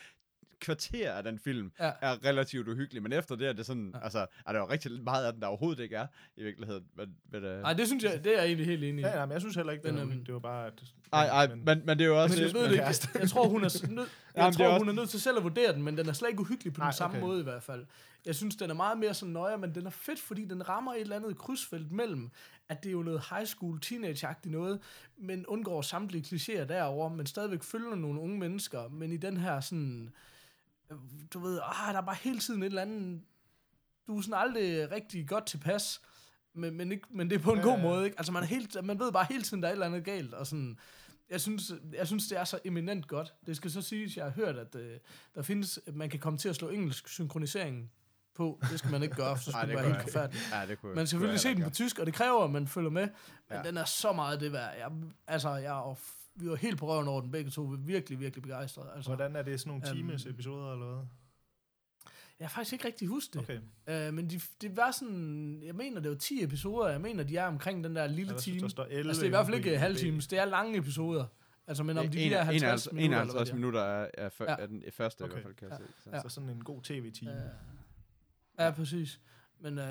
kvarter 0.60 1.12
af 1.12 1.22
den 1.22 1.38
film, 1.38 1.72
Ja. 1.80 1.92
er 2.00 2.24
relativt 2.24 2.68
uhyggelig, 2.68 3.02
men 3.02 3.12
efter 3.12 3.36
det 3.36 3.48
er 3.48 3.52
det 3.52 3.66
sådan, 3.66 3.90
ja. 3.94 4.04
altså, 4.04 4.26
er 4.46 4.52
der 4.52 4.58
jo 4.58 4.68
rigtig 4.68 5.02
meget 5.02 5.24
af 5.26 5.32
den, 5.32 5.42
der 5.42 5.46
overhovedet 5.48 5.82
ikke 5.82 5.96
er, 5.96 6.06
i 6.36 6.42
virkeligheden. 6.42 6.84
Men, 6.96 7.14
men, 7.32 7.44
øh, 7.44 7.62
nej, 7.62 7.72
det 7.72 7.86
synes 7.86 8.04
jeg, 8.04 8.24
det 8.24 8.32
er 8.32 8.36
jeg 8.36 8.46
egentlig 8.46 8.66
helt 8.66 8.84
enig 8.84 9.02
i. 9.02 9.06
ja, 9.06 9.18
ja, 9.18 9.26
men 9.26 9.32
jeg 9.32 9.40
synes 9.40 9.56
heller 9.56 9.72
ikke, 9.72 9.86
den 9.88 9.94
Men, 9.94 10.08
er 10.08 10.14
øhm. 10.14 10.24
Det 10.24 10.34
var 10.34 10.40
bare... 10.40 10.66
At, 10.66 10.72
ej, 11.12 11.26
ej, 11.26 11.46
men, 11.54 11.82
men 11.86 11.88
det 11.88 12.00
er 12.00 12.08
jo 12.08 12.22
også... 12.22 12.36
Men 12.36 12.42
jeg 12.42 12.48
det- 12.54 12.54
ved 12.60 12.64
det 12.64 12.72
ikke. 12.72 13.18
Jeg 13.20 13.28
tror, 13.30 13.48
hun 13.48 13.64
er, 13.64 13.86
nød, 13.90 13.96
jeg 14.06 14.06
Jamen, 14.36 14.48
er 14.48 14.52
tror, 14.56 14.66
også- 14.66 14.78
hun 14.78 14.88
er 14.88 14.92
nødt 14.92 15.10
til 15.10 15.20
selv 15.20 15.36
at 15.36 15.42
vurdere 15.42 15.72
den, 15.72 15.82
men 15.82 15.96
den 15.98 16.08
er 16.08 16.12
slet 16.12 16.28
ikke 16.28 16.40
uhyggelig 16.40 16.72
på 16.72 16.78
Nej, 16.80 16.90
den 16.90 16.96
samme 16.96 17.16
okay. 17.16 17.26
måde 17.26 17.40
i 17.40 17.42
hvert 17.42 17.62
fald. 17.62 17.86
Jeg 18.26 18.34
synes, 18.34 18.56
den 18.56 18.70
er 18.70 18.74
meget 18.74 18.98
mere 18.98 19.14
sådan 19.14 19.32
nøje, 19.32 19.56
men 19.56 19.74
den 19.74 19.86
er 19.86 19.90
fedt, 19.90 20.20
fordi 20.20 20.44
den 20.44 20.68
rammer 20.68 20.92
et 20.94 21.00
eller 21.00 21.16
andet 21.16 21.38
krydsfelt 21.38 21.92
mellem, 21.92 22.30
at 22.68 22.82
det 22.82 22.88
er 22.88 22.92
jo 22.92 23.02
noget 23.02 23.22
high 23.30 23.46
school, 23.46 23.78
teenage-agtigt 23.84 24.50
noget, 24.50 24.80
men 25.18 25.46
undgår 25.46 25.82
samtlige 25.82 26.24
klichéer 26.36 26.64
derover, 26.64 27.08
men 27.08 27.26
stadigvæk 27.26 27.62
følger 27.62 27.94
nogle 27.94 28.20
unge 28.20 28.38
mennesker, 28.38 28.88
men 28.88 29.12
i 29.12 29.16
den 29.16 29.36
her 29.36 29.60
sådan, 29.60 30.10
du 31.34 31.38
ved, 31.38 31.60
ah, 31.64 31.92
der 31.94 32.00
er 32.00 32.04
bare 32.06 32.16
hele 32.22 32.38
tiden 32.38 32.62
et 32.62 32.66
eller 32.66 32.82
andet, 32.82 33.22
du 34.06 34.18
er 34.18 34.22
sådan 34.22 34.34
aldrig 34.40 34.90
rigtig 34.90 35.28
godt 35.28 35.46
tilpas, 35.46 36.00
men, 36.54 36.74
men, 36.74 36.92
ikke, 36.92 37.06
men 37.10 37.30
det 37.30 37.36
er 37.38 37.42
på 37.42 37.52
en 37.52 37.58
Ja, 37.58 37.64
god 37.64 37.80
måde, 37.80 38.04
ikke? 38.04 38.18
Altså 38.18 38.32
man, 38.32 38.42
er 38.42 38.46
helt, 38.46 38.84
man 38.84 38.98
ved 38.98 39.12
bare 39.12 39.26
hele 39.30 39.42
tiden, 39.42 39.62
der 39.62 39.68
er 39.68 39.72
et 39.72 39.74
eller 39.74 39.86
andet 39.86 40.04
galt, 40.04 40.34
og 40.34 40.46
sådan, 40.46 40.78
jeg 41.30 41.40
synes, 41.40 41.72
jeg 41.92 42.06
synes, 42.06 42.28
det 42.28 42.38
er 42.38 42.44
så 42.44 42.58
eminent 42.64 43.08
godt. 43.08 43.34
Det 43.46 43.56
skal 43.56 43.70
så 43.70 43.82
siges, 43.82 44.16
jeg 44.16 44.24
har 44.24 44.30
hørt, 44.30 44.56
at 44.56 44.74
øh, 44.74 44.98
der 45.34 45.42
findes, 45.42 45.80
at 45.86 45.94
man 45.94 46.10
kan 46.10 46.20
komme 46.20 46.38
til 46.38 46.48
at 46.48 46.56
slå 46.56 46.68
engelsk 46.68 47.08
synkronisering 47.08 47.90
på. 48.34 48.60
Det 48.70 48.78
skal 48.78 48.90
man 48.90 49.02
ikke 49.02 49.14
gøre, 49.16 49.36
for 49.36 49.42
så 49.44 49.50
Ej, 49.56 49.60
skulle 49.60 49.76
det 49.76 49.78
det 49.78 49.84
være 49.90 49.94
helt 49.94 50.12
forfærdeligt. 50.12 50.48
Ja, 50.52 50.66
det 50.66 50.80
kunne 50.80 50.94
Man 50.94 51.06
skal 51.06 51.10
selvfølgelig 51.10 51.40
se 51.40 51.54
den 51.54 51.62
på 51.62 51.70
tysk, 51.70 51.98
og 51.98 52.06
det 52.06 52.14
kræver, 52.14 52.44
at 52.44 52.50
man 52.50 52.66
følger 52.68 52.90
med. 52.90 53.08
Men 53.48 53.56
Ja. 53.58 53.62
den 53.62 53.76
er 53.76 53.84
så 53.84 54.12
meget 54.12 54.40
det 54.40 54.52
værd. 54.52 54.76
Jeg, 54.78 54.90
altså, 55.26 55.54
jeg 55.54 55.64
er, 55.78 55.98
vi 56.40 56.48
var 56.50 56.56
helt 56.56 56.78
på 56.78 56.86
røven 56.88 57.08
over 57.08 57.20
den 57.20 57.30
begge 57.30 57.50
to. 57.50 57.62
Vi 57.62 57.74
er 57.74 57.78
virkelig, 57.78 58.20
virkelig 58.20 58.42
begejstrede. 58.42 58.90
Altså, 58.96 59.10
Hvordan 59.10 59.36
er 59.36 59.42
det 59.42 59.60
sådan 59.60 59.70
nogle 59.70 59.88
Øhm, 59.88 59.96
times 59.96 60.26
episoder, 60.26 60.72
eller 60.72 60.86
hvad? 60.86 61.04
jeg 62.38 62.48
har 62.48 62.50
faktisk 62.50 62.72
ikke 62.72 62.84
rigtig 62.86 63.08
husket 63.08 63.34
det. 63.48 63.60
Okay. 63.86 64.06
Øh, 64.08 64.14
men 64.14 64.30
de, 64.30 64.40
det 64.60 64.76
var 64.76 64.90
sådan, 64.90 65.62
jeg 65.62 65.74
mener, 65.74 66.00
det 66.00 66.10
var 66.10 66.16
10 66.16 66.42
episoder. 66.44 66.88
Jeg 66.88 67.00
mener, 67.00 67.24
de 67.24 67.36
er 67.36 67.46
omkring 67.46 67.84
den 67.84 67.96
der 67.96 68.06
lille 68.06 68.32
Jeg 68.32 68.40
time. 68.40 68.58
synes, 68.58 68.62
der 68.62 68.68
står 68.68 68.84
11 68.90 69.08
Altså, 69.10 69.20
det 69.20 69.26
er 69.26 69.28
i 69.28 69.30
hvert 69.30 69.46
fald 69.46 69.56
ikke 69.56 69.78
halvtimes. 69.78 70.26
Det 70.26 70.38
er 70.38 70.44
lange 70.44 70.78
episoder. 70.78 71.26
Altså, 71.66 71.82
men 71.82 71.98
om 71.98 72.08
de 72.08 72.20
En- 72.20 72.32
der 72.32 72.42
50 72.42 72.86
51 72.86 72.92
minutter, 72.92 73.20
eller 73.20 73.32
hvad 73.32 73.42
51 73.42 73.46
det 73.48 73.52
er. 73.52 73.54
minutter 73.56 73.80
er, 73.80 74.10
er, 74.14 74.28
før, 74.28 74.44
Ja. 74.50 74.56
er 74.58 74.66
den 74.66 74.82
første 74.92 75.22
Okay. 75.22 75.30
i 75.30 75.32
hvert 75.34 75.42
fald, 75.42 75.54
kan 75.54 75.68
jeg 75.68 75.78
Ja. 75.80 75.86
se. 75.86 75.92
Så. 76.04 76.10
Ja. 76.12 76.20
Så 76.22 76.28
sådan 76.28 76.48
en 76.50 76.64
god 76.64 76.82
tv-time. 76.82 77.30
Ja, 78.58 78.64
ja 78.64 78.70
præcis. 78.70 79.20
Men, 79.60 79.78
øh, 79.78 79.86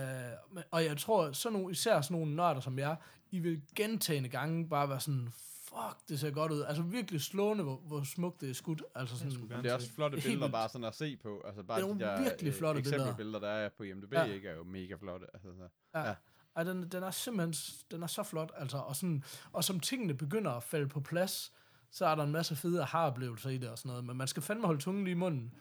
men, 0.54 0.64
og 0.72 0.86
jeg 0.86 0.98
tror, 0.98 1.32
sådan 1.32 1.60
nogle, 1.60 1.72
især 1.72 2.02
sådan 2.02 2.18
nogle 2.20 2.36
nørder 2.36 2.60
som 2.60 2.80
jeg, 2.80 2.96
I 3.32 3.40
vil 3.40 3.62
gentagende 3.76 4.30
gange 4.30 4.70
bare 4.70 4.90
være 4.90 5.00
sådan, 5.00 5.30
fuck, 5.70 6.10
det 6.10 6.20
ser 6.20 6.32
godt 6.32 6.52
ud. 6.52 6.62
Altså 6.62 6.84
virkelig 6.84 7.22
slående, 7.22 7.64
hvor, 7.64 7.76
hvor 7.76 8.04
smukt 8.04 8.42
det 8.42 8.50
er 8.50 8.54
skudt. 8.54 8.84
Altså 8.96 9.18
sådan, 9.18 9.32
skulle 9.32 9.56
Men 9.56 9.64
det 9.64 9.72
er 9.72 9.76
også 9.76 9.92
flotte 9.94 10.16
Det 10.18 10.24
er 10.24 10.30
helt 10.30 10.32
billeder 10.34 10.46
vildt. 10.48 10.54
bare 10.54 10.70
sådan 10.70 10.86
at 10.86 10.96
se 10.96 11.18
på. 11.18 11.42
Altså 11.46 11.64
bare 11.64 11.82
Det 11.82 11.90
er 11.90 11.94
de 11.94 12.00
der 12.00 12.22
virkelig 12.24 12.54
flotte 12.54 12.82
billeder. 12.82 13.04
eksempelbilleder, 13.04 13.40
der 13.40 13.48
er 13.50 13.70
på 13.78 13.84
IMDb, 13.84 14.14
Ja. 14.14 14.24
ikke, 14.24 14.50
er 14.50 14.56
jo 14.56 14.64
mega 14.64 14.96
flotte. 14.96 15.26
Altså, 15.34 15.48
så. 15.58 15.68
Ja. 16.00 16.08
Ja. 16.08 16.16
Ej, 16.56 16.64
den, 16.64 16.90
den 16.90 17.04
er 17.04 17.12
simpelthen 17.12 17.54
den 17.92 18.04
er 18.04 18.08
så 18.08 18.24
flot, 18.24 18.52
altså, 18.56 18.78
og, 18.78 18.96
sådan, 18.96 19.24
og 19.52 19.64
som 19.64 19.80
tingene 19.80 20.14
begynder 20.14 20.52
at 20.52 20.64
falde 20.64 20.88
på 20.88 21.00
plads, 21.00 21.54
så 21.92 22.06
er 22.06 22.16
der 22.16 22.24
en 22.24 22.32
masse 22.32 22.56
fede 22.56 22.82
aha-oplevelser 22.82 23.50
i 23.50 23.58
det 23.58 23.70
og 23.70 23.78
sådan 23.78 23.90
noget, 23.90 24.06
men 24.06 24.18
man 24.18 24.28
skal 24.28 24.44
fandme 24.44 24.66
holde 24.66 24.82
tungen 24.82 25.04
lige 25.04 25.12
i 25.12 25.18
munden, 25.18 25.54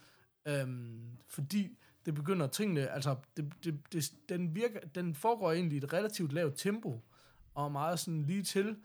øhm, 0.48 1.16
fordi 1.28 1.78
det 2.06 2.14
begynder 2.14 2.46
tingene, 2.46 2.88
altså, 2.88 3.16
det, 3.36 3.52
det, 3.64 3.80
det, 3.92 4.12
den, 4.28 4.54
virker, 4.54 4.80
den 4.94 5.14
foregår 5.14 5.52
egentlig 5.52 5.74
i 5.80 5.84
et 5.84 5.92
relativt 5.92 6.32
lavt 6.32 6.54
tempo, 6.58 7.04
og 7.54 7.72
meget 7.72 7.98
sådan 7.98 8.22
lige 8.22 8.42
til, 8.42 8.76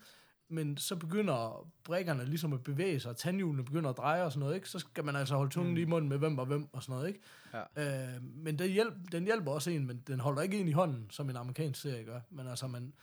men 0.52 0.78
så 0.78 0.96
begynder 0.96 1.68
brækkerne 1.84 2.26
ligesom 2.26 2.54
at 2.54 2.64
bevæge 2.64 3.00
sig, 3.00 3.12
og 3.12 3.18
tandhjulene 3.18 3.66
begynder 3.66 3.90
at 3.90 3.98
dreje 3.98 4.24
og 4.24 4.32
sådan 4.32 4.40
noget, 4.40 4.56
ikke? 4.56 4.70
så 4.70 4.80
skal 4.80 5.06
man 5.06 5.16
altså 5.16 5.36
holde 5.36 5.52
tungen 5.52 5.74
lige 5.76 5.86
i 5.86 5.90
munden 5.90 6.10
med 6.10 6.18
hvem 6.18 6.38
og 6.40 6.46
hvem 6.46 6.68
og 6.74 6.84
sådan 6.84 6.94
noget, 6.94 7.08
ikke? 7.08 7.20
Ja. 7.76 8.14
Øh, 8.16 8.24
men 8.24 8.60
det 8.60 8.72
hjælp, 8.72 8.94
den 9.12 9.24
hjælper 9.24 9.52
også 9.52 9.72
en, 9.72 9.88
men 9.88 10.04
den 10.08 10.20
holder 10.20 10.42
ikke 10.42 10.60
en 10.60 10.68
i 10.68 10.72
hånden, 10.72 11.08
som 11.10 11.30
en 11.30 11.36
amerikansk 11.36 11.82
serie 11.82 12.04
gør. 12.04 12.20
Men 12.30 12.48
altså, 12.48 12.68
man, 12.68 12.94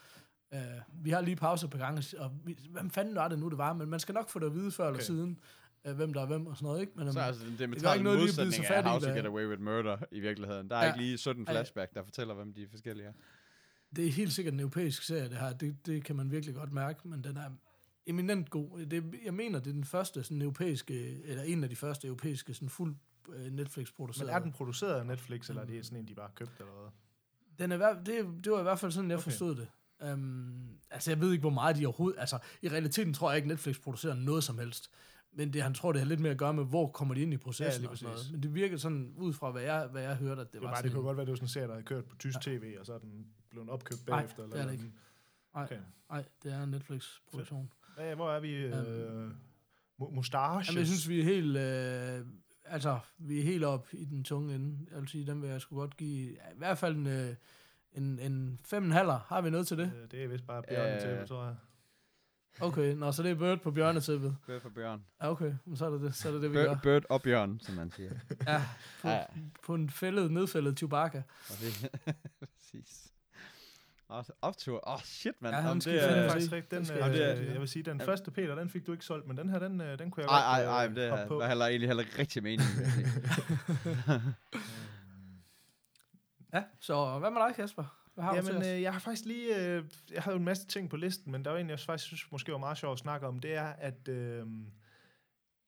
øh, 0.54 0.60
vi 1.04 1.10
har 1.10 1.20
lige 1.20 1.36
pause 1.36 1.68
på 1.68 1.78
gang, 1.78 1.98
og 2.18 2.30
vi, 2.44 2.58
hvem 2.70 2.90
fanden 2.90 3.14
var 3.14 3.28
det 3.28 3.38
nu, 3.38 3.48
det 3.48 3.58
var? 3.58 3.72
Men 3.72 3.88
man 3.88 4.00
skal 4.00 4.12
nok 4.14 4.30
få 4.30 4.38
det 4.38 4.46
at 4.46 4.54
vide 4.54 4.70
før 4.70 4.84
okay. 4.84 4.92
eller 4.92 5.04
siden, 5.04 5.38
øh, 5.84 5.96
hvem 5.96 6.12
der 6.12 6.22
er 6.22 6.26
hvem 6.26 6.46
og 6.46 6.56
sådan 6.56 6.66
noget, 6.66 6.80
ikke? 6.80 6.92
Men, 6.96 7.12
Så 7.12 7.18
øhm, 7.18 7.26
altså 7.26 7.44
den 7.58 7.74
gør 7.82 7.92
ikke 7.92 8.04
noget 8.04 8.18
modsætning 8.20 8.66
af 8.66 8.84
How 8.84 8.98
to 9.00 9.10
Get 9.10 9.26
Away 9.26 9.46
with 9.46 9.62
Murder 9.62 9.96
i 10.10 10.20
virkeligheden. 10.20 10.70
Der 10.70 10.76
er 10.76 10.84
Ja. 10.84 10.86
ikke 10.92 10.98
lige 11.04 11.18
17 11.18 11.44
Ej. 11.46 11.52
flashback, 11.52 11.94
der 11.94 12.02
fortæller, 12.02 12.34
hvem 12.34 12.52
de 12.52 12.66
forskellige 12.70 13.06
er. 13.06 13.12
Det 13.96 14.06
er 14.06 14.12
helt 14.12 14.32
sikkert 14.32 14.54
en 14.54 14.60
europæisk 14.60 15.02
serie, 15.02 15.28
det 15.28 15.36
her. 15.38 15.52
Det, 15.52 15.86
det 15.86 16.04
kan 16.04 16.16
man 16.16 16.30
virkelig 16.30 16.54
godt 16.54 16.72
mærke, 16.72 17.08
men 17.08 17.24
den 17.24 17.36
er 17.36 17.50
eminent 18.06 18.50
god. 18.50 18.86
Det, 18.86 19.14
jeg 19.24 19.34
mener, 19.34 19.58
det 19.58 19.66
er 19.70 19.74
den 19.74 19.84
første 19.84 20.22
sådan 20.22 20.42
europæiske, 20.42 21.22
eller 21.24 21.42
en 21.42 21.64
af 21.64 21.70
de 21.70 21.76
første 21.76 22.06
europæiske 22.06 22.54
sådan 22.54 22.68
fuld 22.68 22.96
øh, 23.34 23.52
Netflix-producerede. 23.52 24.26
Men 24.32 24.34
er 24.36 24.38
den 24.42 24.52
produceret 24.52 24.94
af 25.00 25.06
Netflix, 25.06 25.48
eller 25.48 25.62
er 25.62 25.66
det 25.66 25.84
sådan 25.86 25.98
en, 25.98 26.08
de 26.08 26.14
bare 26.14 26.26
har 26.26 26.34
købt 26.34 26.50
eller 26.58 26.72
hvad? 26.72 26.90
Den 27.68 27.72
er, 27.72 28.02
det, 28.02 28.44
det 28.44 28.52
var 28.52 28.58
i 28.58 28.62
hvert 28.62 28.78
fald 28.78 28.92
sådan, 28.92 29.10
jeg 29.10 29.18
Okay. 29.18 29.24
forstod 29.24 29.54
det. 29.56 29.68
Um, 30.12 30.68
altså, 30.90 31.10
jeg 31.10 31.20
ved 31.20 31.32
ikke, 31.32 31.40
hvor 31.40 31.50
meget 31.50 31.76
de 31.76 31.86
overhovedet... 31.86 32.20
Altså, 32.20 32.38
i 32.62 32.68
realiteten 32.68 33.14
tror 33.14 33.30
jeg 33.30 33.36
ikke, 33.36 33.48
Netflix 33.48 33.80
producerer 33.80 34.14
noget 34.14 34.44
som 34.44 34.58
helst. 34.58 34.90
Men 35.32 35.52
det, 35.52 35.62
han 35.62 35.74
tror, 35.74 35.92
det 35.92 36.00
har 36.00 36.08
lidt 36.08 36.20
mere 36.20 36.32
at 36.32 36.38
gøre 36.38 36.54
med, 36.54 36.64
hvor 36.64 36.86
kommer 36.90 37.14
de 37.14 37.20
ind 37.20 37.34
i 37.34 37.36
processen 37.36 37.80
lige 37.82 37.90
og 37.90 37.98
sådan 37.98 38.12
noget. 38.14 38.28
Men 38.32 38.42
det 38.42 38.54
virker 38.54 38.76
sådan, 38.76 39.14
ud 39.16 39.32
fra 39.32 39.50
hvad 39.50 39.62
jeg, 39.62 39.86
hvad 39.92 40.02
jeg 40.02 40.16
hørte, 40.16 40.40
at 40.40 40.46
det, 40.46 40.52
Det, 40.54 40.62
var 40.62 40.68
var 40.68 40.74
sådan... 40.76 40.84
det 40.84 40.92
kunne 40.92 41.00
en- 41.00 41.04
godt 41.06 41.16
være, 41.16 41.26
det 41.26 41.30
var 41.30 41.36
sådan 41.36 41.44
en 41.44 41.48
serie, 41.48 41.66
der 41.66 41.72
havde 41.72 41.84
kørt 41.84 42.04
på 42.04 42.16
tysk 42.16 42.40
tv, 42.40 42.76
og 42.80 42.86
så 42.86 42.94
er 42.94 42.98
den 42.98 43.26
blevet 43.50 43.68
opkøbt 43.70 44.06
Nej, 44.06 44.16
bagefter. 44.20 44.46
det 44.46 44.60
er 44.60 44.64
det 44.64 44.72
ikke. 44.72 44.84
Nej, 45.54 45.64
Okay. 45.64 45.78
nej, 46.10 46.24
det 46.42 46.52
er 46.52 46.62
en 46.62 46.70
Netflix-produktion. 46.70 47.70
Hvad, 47.96 48.14
hvor 48.14 48.30
er 48.32 48.40
vi? 48.40 48.54
Øh, 48.54 48.72
Øhm. 48.88 49.34
mu- 50.00 50.10
mustaches? 50.14 50.68
Jamen, 50.68 50.78
jeg 50.78 50.86
synes, 50.86 51.08
vi 51.08 51.20
er 51.20 51.24
helt... 51.24 51.56
Øh, 51.56 52.26
altså, 52.64 52.98
vi 53.18 53.38
er 53.38 53.42
helt 53.44 53.64
op 53.64 53.88
i 53.92 54.04
den 54.04 54.24
tunge 54.24 54.54
ende. 54.54 54.86
Jeg 54.90 55.00
vil 55.00 55.08
sige, 55.08 55.26
den 55.26 55.42
vil 55.42 55.50
jeg 55.50 55.60
sgu 55.60 55.76
godt 55.76 55.96
give... 55.96 56.30
Ja, 56.32 56.50
I 56.54 56.58
hvert 56.58 56.78
fald 56.78 56.96
en, 56.96 57.06
øh, 57.06 57.34
en, 57.92 58.18
en 58.18 58.60
fem 58.64 58.84
en 58.84 58.92
halver. 58.92 59.18
Har 59.28 59.40
vi 59.40 59.50
noget 59.50 59.66
til 59.66 59.78
det? 59.78 59.92
Øh, 60.02 60.10
det 60.10 60.24
er 60.24 60.28
vist 60.28 60.46
bare 60.46 60.62
bjørnen 60.68 60.94
Øh. 61.10 61.18
til, 61.18 61.28
tror 61.28 61.44
jeg. 61.44 61.56
Okay, 62.60 62.94
nå, 62.94 63.12
så 63.12 63.22
det 63.22 63.30
er 63.30 63.34
Bird 63.34 63.60
på 63.60 63.70
bjørnetæppet. 63.70 64.36
Bird 64.46 64.60
for 64.60 64.68
Bjørn. 64.68 65.04
Ja, 65.22 65.30
okay, 65.30 65.54
men 65.64 65.76
så 65.76 65.86
er 65.86 65.90
det 65.90 66.00
det, 66.00 66.14
så 66.14 66.28
er 66.28 66.32
det, 66.32 66.42
det 66.42 66.50
vi 66.50 66.56
gør. 66.56 66.64
Bird, 66.74 66.82
Bird 66.82 67.04
og 67.08 67.22
Bjørn, 67.22 67.60
som 67.60 67.74
man 67.74 67.90
siger. 67.90 68.10
Ja, 68.46 68.62
på, 69.02 69.08
Ja. 69.08 69.24
på 69.66 69.74
en 69.74 69.90
fældet, 69.90 70.30
nedfældet 70.32 70.78
Chewbacca. 70.78 71.22
Præcis. 72.40 73.12
Optur. 74.42 74.88
Åh, 74.88 74.94
oh, 74.94 75.00
shit, 75.04 75.42
mand. 75.42 75.54
Ja, 75.56 75.60
han 75.60 75.78
det 75.78 75.86
er- 75.86 76.08
Det 76.14 76.18
er 76.18 76.28
faktisk 76.30 76.52
rigtigt. 76.52 76.70
Den, 76.70 76.78
Den 76.78 76.86
skal 76.86 76.98
øh, 77.10 77.18
jeg 77.18 77.36
se. 77.36 77.44
jeg 77.52 77.60
vil 77.60 77.68
sige, 77.68 77.82
den 77.82 78.00
Ja. 78.00 78.06
første 78.06 78.30
Peter, 78.30 78.54
den 78.54 78.70
fik 78.70 78.86
du 78.86 78.92
ikke 78.92 79.04
solgt, 79.04 79.26
men 79.26 79.36
den 79.36 79.48
her, 79.48 79.58
den, 79.58 79.80
øh, 79.80 79.98
den 79.98 80.10
kunne 80.10 80.22
jeg 80.24 80.28
Ej, 80.30 80.58
godt 80.60 80.68
ej, 80.68 80.74
ej, 80.78 80.84
øh, 80.84 80.90
men 80.90 80.96
det 80.96 81.08
hoppe 81.10 81.22
er, 81.22 81.28
på. 81.28 81.34
var 81.36 81.48
heller, 81.48 81.66
egentlig 81.66 81.88
heller 81.88 82.02
ikke 82.02 82.18
rigtig 82.18 82.42
sige. 82.42 82.60
Ja, 86.54 86.64
så 86.80 87.18
hvad 87.18 87.30
med 87.30 87.40
dig, 87.46 87.54
Kasper? 87.54 87.84
Hvad 88.14 88.24
har 88.24 88.40
du 88.40 88.46
Jamen, 88.52 88.62
øh, 88.74 88.82
jeg 88.82 88.92
har 88.92 89.00
faktisk 89.00 89.24
lige... 89.24 89.56
Øh, 89.68 89.84
jeg 90.12 90.22
har 90.22 90.30
jo 90.32 90.36
en 90.38 90.44
masse 90.44 90.66
ting 90.66 90.90
på 90.90 90.96
listen, 90.96 91.32
men 91.32 91.44
der 91.44 91.50
er 91.50 91.54
jo 91.54 91.60
en, 91.60 91.70
jeg 91.70 91.80
faktisk 91.80 92.06
synes 92.06 92.32
måske 92.32 92.52
var 92.52 92.58
meget 92.58 92.78
sjovt 92.78 92.92
at 92.92 92.98
snakke 92.98 93.26
om, 93.26 93.38
det 93.38 93.54
er, 93.54 93.66
at 93.78 94.08
øh, 94.08 94.46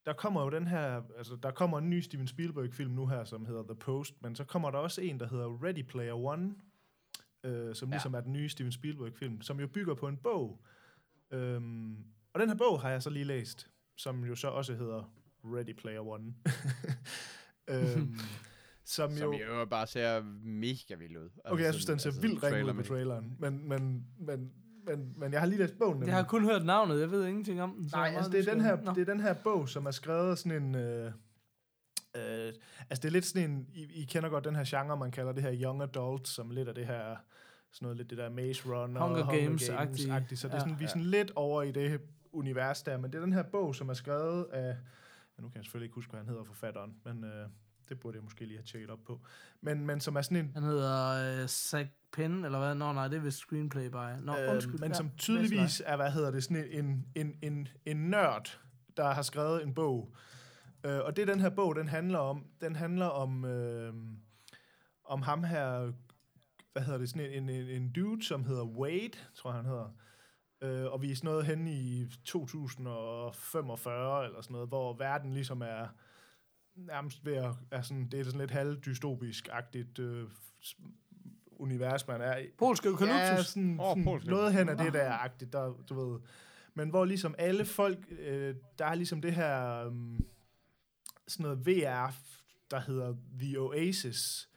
der 0.05 0.13
kommer 0.13 0.41
jo 0.43 0.49
den 0.49 0.67
her... 0.67 1.01
Altså, 1.17 1.35
der 1.43 1.51
kommer 1.51 1.77
en 1.77 1.89
ny 1.89 1.99
Steven 2.01 2.27
Spielberg-film 2.27 2.91
nu 2.91 3.07
her, 3.07 3.23
som 3.23 3.45
hedder 3.45 3.63
The 3.63 3.75
Post, 3.75 4.13
men 4.21 4.35
så 4.35 4.43
kommer 4.43 4.71
der 4.71 4.77
også 4.77 5.01
en, 5.01 5.19
der 5.19 5.27
hedder 5.27 5.63
Ready 5.63 5.83
Player 5.83 6.13
One, 6.13 6.55
øh, 7.43 7.75
som 7.75 7.89
Ja. 7.89 7.93
ligesom 7.93 8.13
er 8.13 8.21
den 8.21 8.33
nye 8.33 8.49
Steven 8.49 8.71
Spielberg-film, 8.71 9.41
som 9.41 9.59
jo 9.59 9.67
bygger 9.67 9.93
på 9.93 10.07
en 10.07 10.17
bog. 10.17 10.61
Øhm, 11.31 11.95
og 12.33 12.39
den 12.39 12.49
her 12.49 12.55
bog 12.55 12.81
har 12.81 12.89
jeg 12.89 13.03
så 13.03 13.09
lige 13.09 13.25
læst, 13.25 13.67
som 13.97 14.23
jo 14.25 14.35
så 14.35 14.47
også 14.47 14.73
hedder 14.75 15.13
Ready 15.43 15.73
Player 15.77 16.01
One. 16.07 16.33
øhm, 17.69 18.15
som, 18.85 19.17
Som 19.17 19.33
jo... 19.33 19.33
i 19.33 19.41
øvrigt 19.41 19.69
bare 19.69 19.87
ser 19.87 20.21
mega 20.43 20.95
vild 20.95 21.17
ud. 21.17 21.23
Altså, 21.23 21.41
Okay, 21.45 21.63
jeg 21.63 21.73
synes, 21.73 21.85
den 21.85 21.99
ser 21.99 22.09
altså, 22.09 22.21
vildt 22.21 22.43
ring 22.43 22.67
ud 22.69 22.73
på 22.73 22.83
traileren. 22.83 23.35
Men, 23.39 23.69
men, 23.69 24.05
men, 24.19 24.51
men, 24.85 25.13
men 25.17 25.31
jeg 25.31 25.39
har 25.39 25.47
lige 25.47 25.59
læst 25.59 25.77
bogen. 25.77 26.03
Jeg 26.03 26.15
har 26.15 26.23
kun 26.23 26.43
hørt 26.43 26.65
navnet, 26.65 26.99
jeg 26.99 27.11
ved 27.11 27.27
ingenting 27.27 27.61
om 27.61 27.75
den. 27.75 27.89
så 27.89 27.95
Nej, 27.95 28.13
altså 28.15 28.31
det 28.31 28.47
er, 28.47 28.53
den 28.53 28.61
her, 28.61 28.93
det 28.93 29.01
er 29.01 29.13
den 29.13 29.21
her 29.21 29.33
bog, 29.33 29.69
som 29.69 29.85
er 29.85 29.91
skrevet 29.91 30.37
sådan 30.37 30.63
en... 30.63 30.75
Øh, 30.75 31.11
øh, 32.17 32.53
altså 32.89 33.01
det 33.01 33.05
er 33.05 33.09
lidt 33.11 33.25
sådan 33.25 33.51
en... 33.51 33.67
I, 33.73 33.83
I 34.01 34.05
kender 34.05 34.29
godt 34.29 34.43
den 34.43 34.55
her 34.55 34.63
genre, 34.67 34.97
man 34.97 35.11
kalder 35.11 35.31
det 35.31 35.43
her 35.43 35.53
young 35.63 35.81
adult, 35.81 36.27
som 36.27 36.49
lidt 36.49 36.67
af 36.67 36.75
det 36.75 36.87
her... 36.87 37.15
Sådan 37.73 37.85
noget 37.85 37.97
lidt 37.97 38.09
det 38.09 38.17
der 38.17 38.29
Maze 38.29 38.63
Runner, 38.65 39.01
Hunger 39.01 39.23
Games-agtige. 39.25 40.11
Games-agtigt. 40.11 40.35
Så 40.35 40.47
det 40.47 40.53
er 40.53 40.57
Ja. 40.57 40.59
sådan, 40.59 40.79
vi 40.79 40.83
er 40.83 40.87
Ja. 40.87 40.87
sådan 40.87 41.01
lidt 41.01 41.31
over 41.35 41.63
i 41.63 41.71
det 41.71 42.01
univers 42.31 42.83
der. 42.83 42.97
Men 42.97 43.11
det 43.11 43.17
er 43.17 43.23
den 43.23 43.33
her 43.33 43.43
bog, 43.43 43.75
som 43.75 43.89
er 43.89 43.93
skrevet 43.93 44.45
af... 44.53 44.67
Ja, 45.37 45.41
nu 45.41 45.49
kan 45.49 45.55
jeg 45.55 45.63
selvfølgelig 45.63 45.85
ikke 45.85 45.95
huske, 45.95 46.09
hvad 46.09 46.19
han 46.19 46.27
hedder 46.29 46.43
forfatteren, 46.43 46.95
men 47.05 47.23
øh, 47.23 47.47
det 47.89 47.99
burde 47.99 48.15
jeg 48.15 48.23
måske 48.23 48.45
lige 48.45 48.57
have 48.57 48.65
tjekket 48.65 48.89
op 48.89 48.99
på. 49.07 49.21
Men, 49.61 49.85
men 49.85 49.99
som 49.99 50.15
er 50.15 50.21
sådan 50.21 50.37
en... 50.45 50.51
Han 50.53 50.63
hedder 50.63 51.41
øh, 51.41 51.47
Zach 51.47 51.89
Penn, 52.13 52.45
eller 52.45 52.59
hvad? 52.59 52.75
Nå, 52.75 52.91
nej, 52.93 53.07
det 53.07 53.17
er 53.17 53.21
vist 53.21 53.37
screenplay 53.37 53.87
by. 53.87 54.23
Nå, 54.25 54.37
Øh, 54.37 54.51
undskyld. 54.51 54.79
men 54.79 54.89
ja, 54.91 54.93
som 54.97 55.11
tydeligvis 55.17 55.81
er, 55.85 55.95
hvad 55.95 56.11
hedder 56.11 56.31
det, 56.31 56.43
sådan 56.43 56.65
en, 56.71 57.05
en, 57.15 57.35
en, 57.41 57.67
en 57.85 57.97
nørd, 58.09 58.59
der 58.97 59.11
har 59.13 59.21
skrevet 59.21 59.63
en 59.63 59.73
bog. 59.73 60.15
Øh, 60.83 60.99
og 60.99 61.15
det 61.15 61.27
den 61.27 61.39
her 61.39 61.49
bog, 61.49 61.75
den 61.75 61.87
handler 61.87 62.19
om, 62.19 62.45
den 62.61 62.75
handler 62.75 63.05
om, 63.05 63.45
øh, 63.45 63.93
om 65.05 65.21
ham 65.21 65.43
her, 65.43 65.91
hvad 66.73 66.83
hedder 66.83 66.99
det, 66.99 67.09
sådan 67.09 67.31
en, 67.31 67.49
en, 67.49 67.67
en 67.67 67.91
dude, 67.91 68.25
som 68.25 68.45
hedder 68.45 68.65
Wade, 68.65 69.17
tror 69.35 69.49
jeg, 69.49 69.55
han 69.55 69.65
hedder. 69.65 69.89
Øh, 70.61 70.91
og 70.91 71.01
vi 71.01 71.11
er 71.11 71.15
sådan 71.15 71.27
noget 71.27 71.45
henne 71.45 71.71
i 71.71 72.07
2045 72.25 74.25
eller 74.25 74.41
sådan 74.41 74.53
noget, 74.53 74.67
hvor 74.67 74.93
verden 74.93 75.33
ligesom 75.33 75.61
er 75.61 75.87
nærmest 76.75 77.25
ved 77.25 77.33
at, 77.33 77.51
er 77.71 77.81
sådan, 77.81 78.07
det 78.07 78.19
er 78.19 78.23
sådan 78.23 78.39
lidt 78.39 78.51
halvdystopisk-agtigt 78.51 79.99
øh, 79.99 80.27
univers, 81.51 82.07
man 82.07 82.21
er 82.21 82.37
i. 82.37 82.47
Polsk 82.57 82.85
Ja, 82.85 82.89
eukalyptus. 82.89 83.47
sådan, 83.47 83.79
Åh, 83.79 83.89
sådan 83.89 84.03
polsk 84.03 84.27
noget 84.27 84.53
hen 84.53 84.69
af 84.69 84.77
det 84.77 84.93
der 84.93 85.11
agtigt, 85.11 85.53
der, 85.53 85.73
du 85.89 86.09
ved. 86.09 86.19
Men 86.73 86.89
hvor 86.89 87.05
ligesom 87.05 87.35
alle 87.37 87.65
folk, 87.65 87.97
øh, 88.19 88.55
der 88.79 88.85
er 88.85 88.95
ligesom 88.95 89.21
det 89.21 89.33
her, 89.33 89.85
um, 89.85 90.25
sådan 91.31 91.43
noget 91.43 91.67
VR, 91.67 92.15
der 92.71 92.79
hedder 92.79 93.15
The 93.39 93.59
Oasis, 93.59 94.49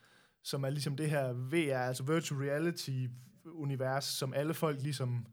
som 0.43 0.65
er 0.65 0.71
ligesom 0.71 0.97
det 0.97 1.11
her 1.11 1.33
VR, 1.33 1.79
altså 1.79 2.05
virtual 2.05 2.41
reality 2.41 3.07
univers, 3.45 4.05
som 4.05 4.35
alle 4.35 4.55
folk 4.55 4.83
ligesom 4.83 5.27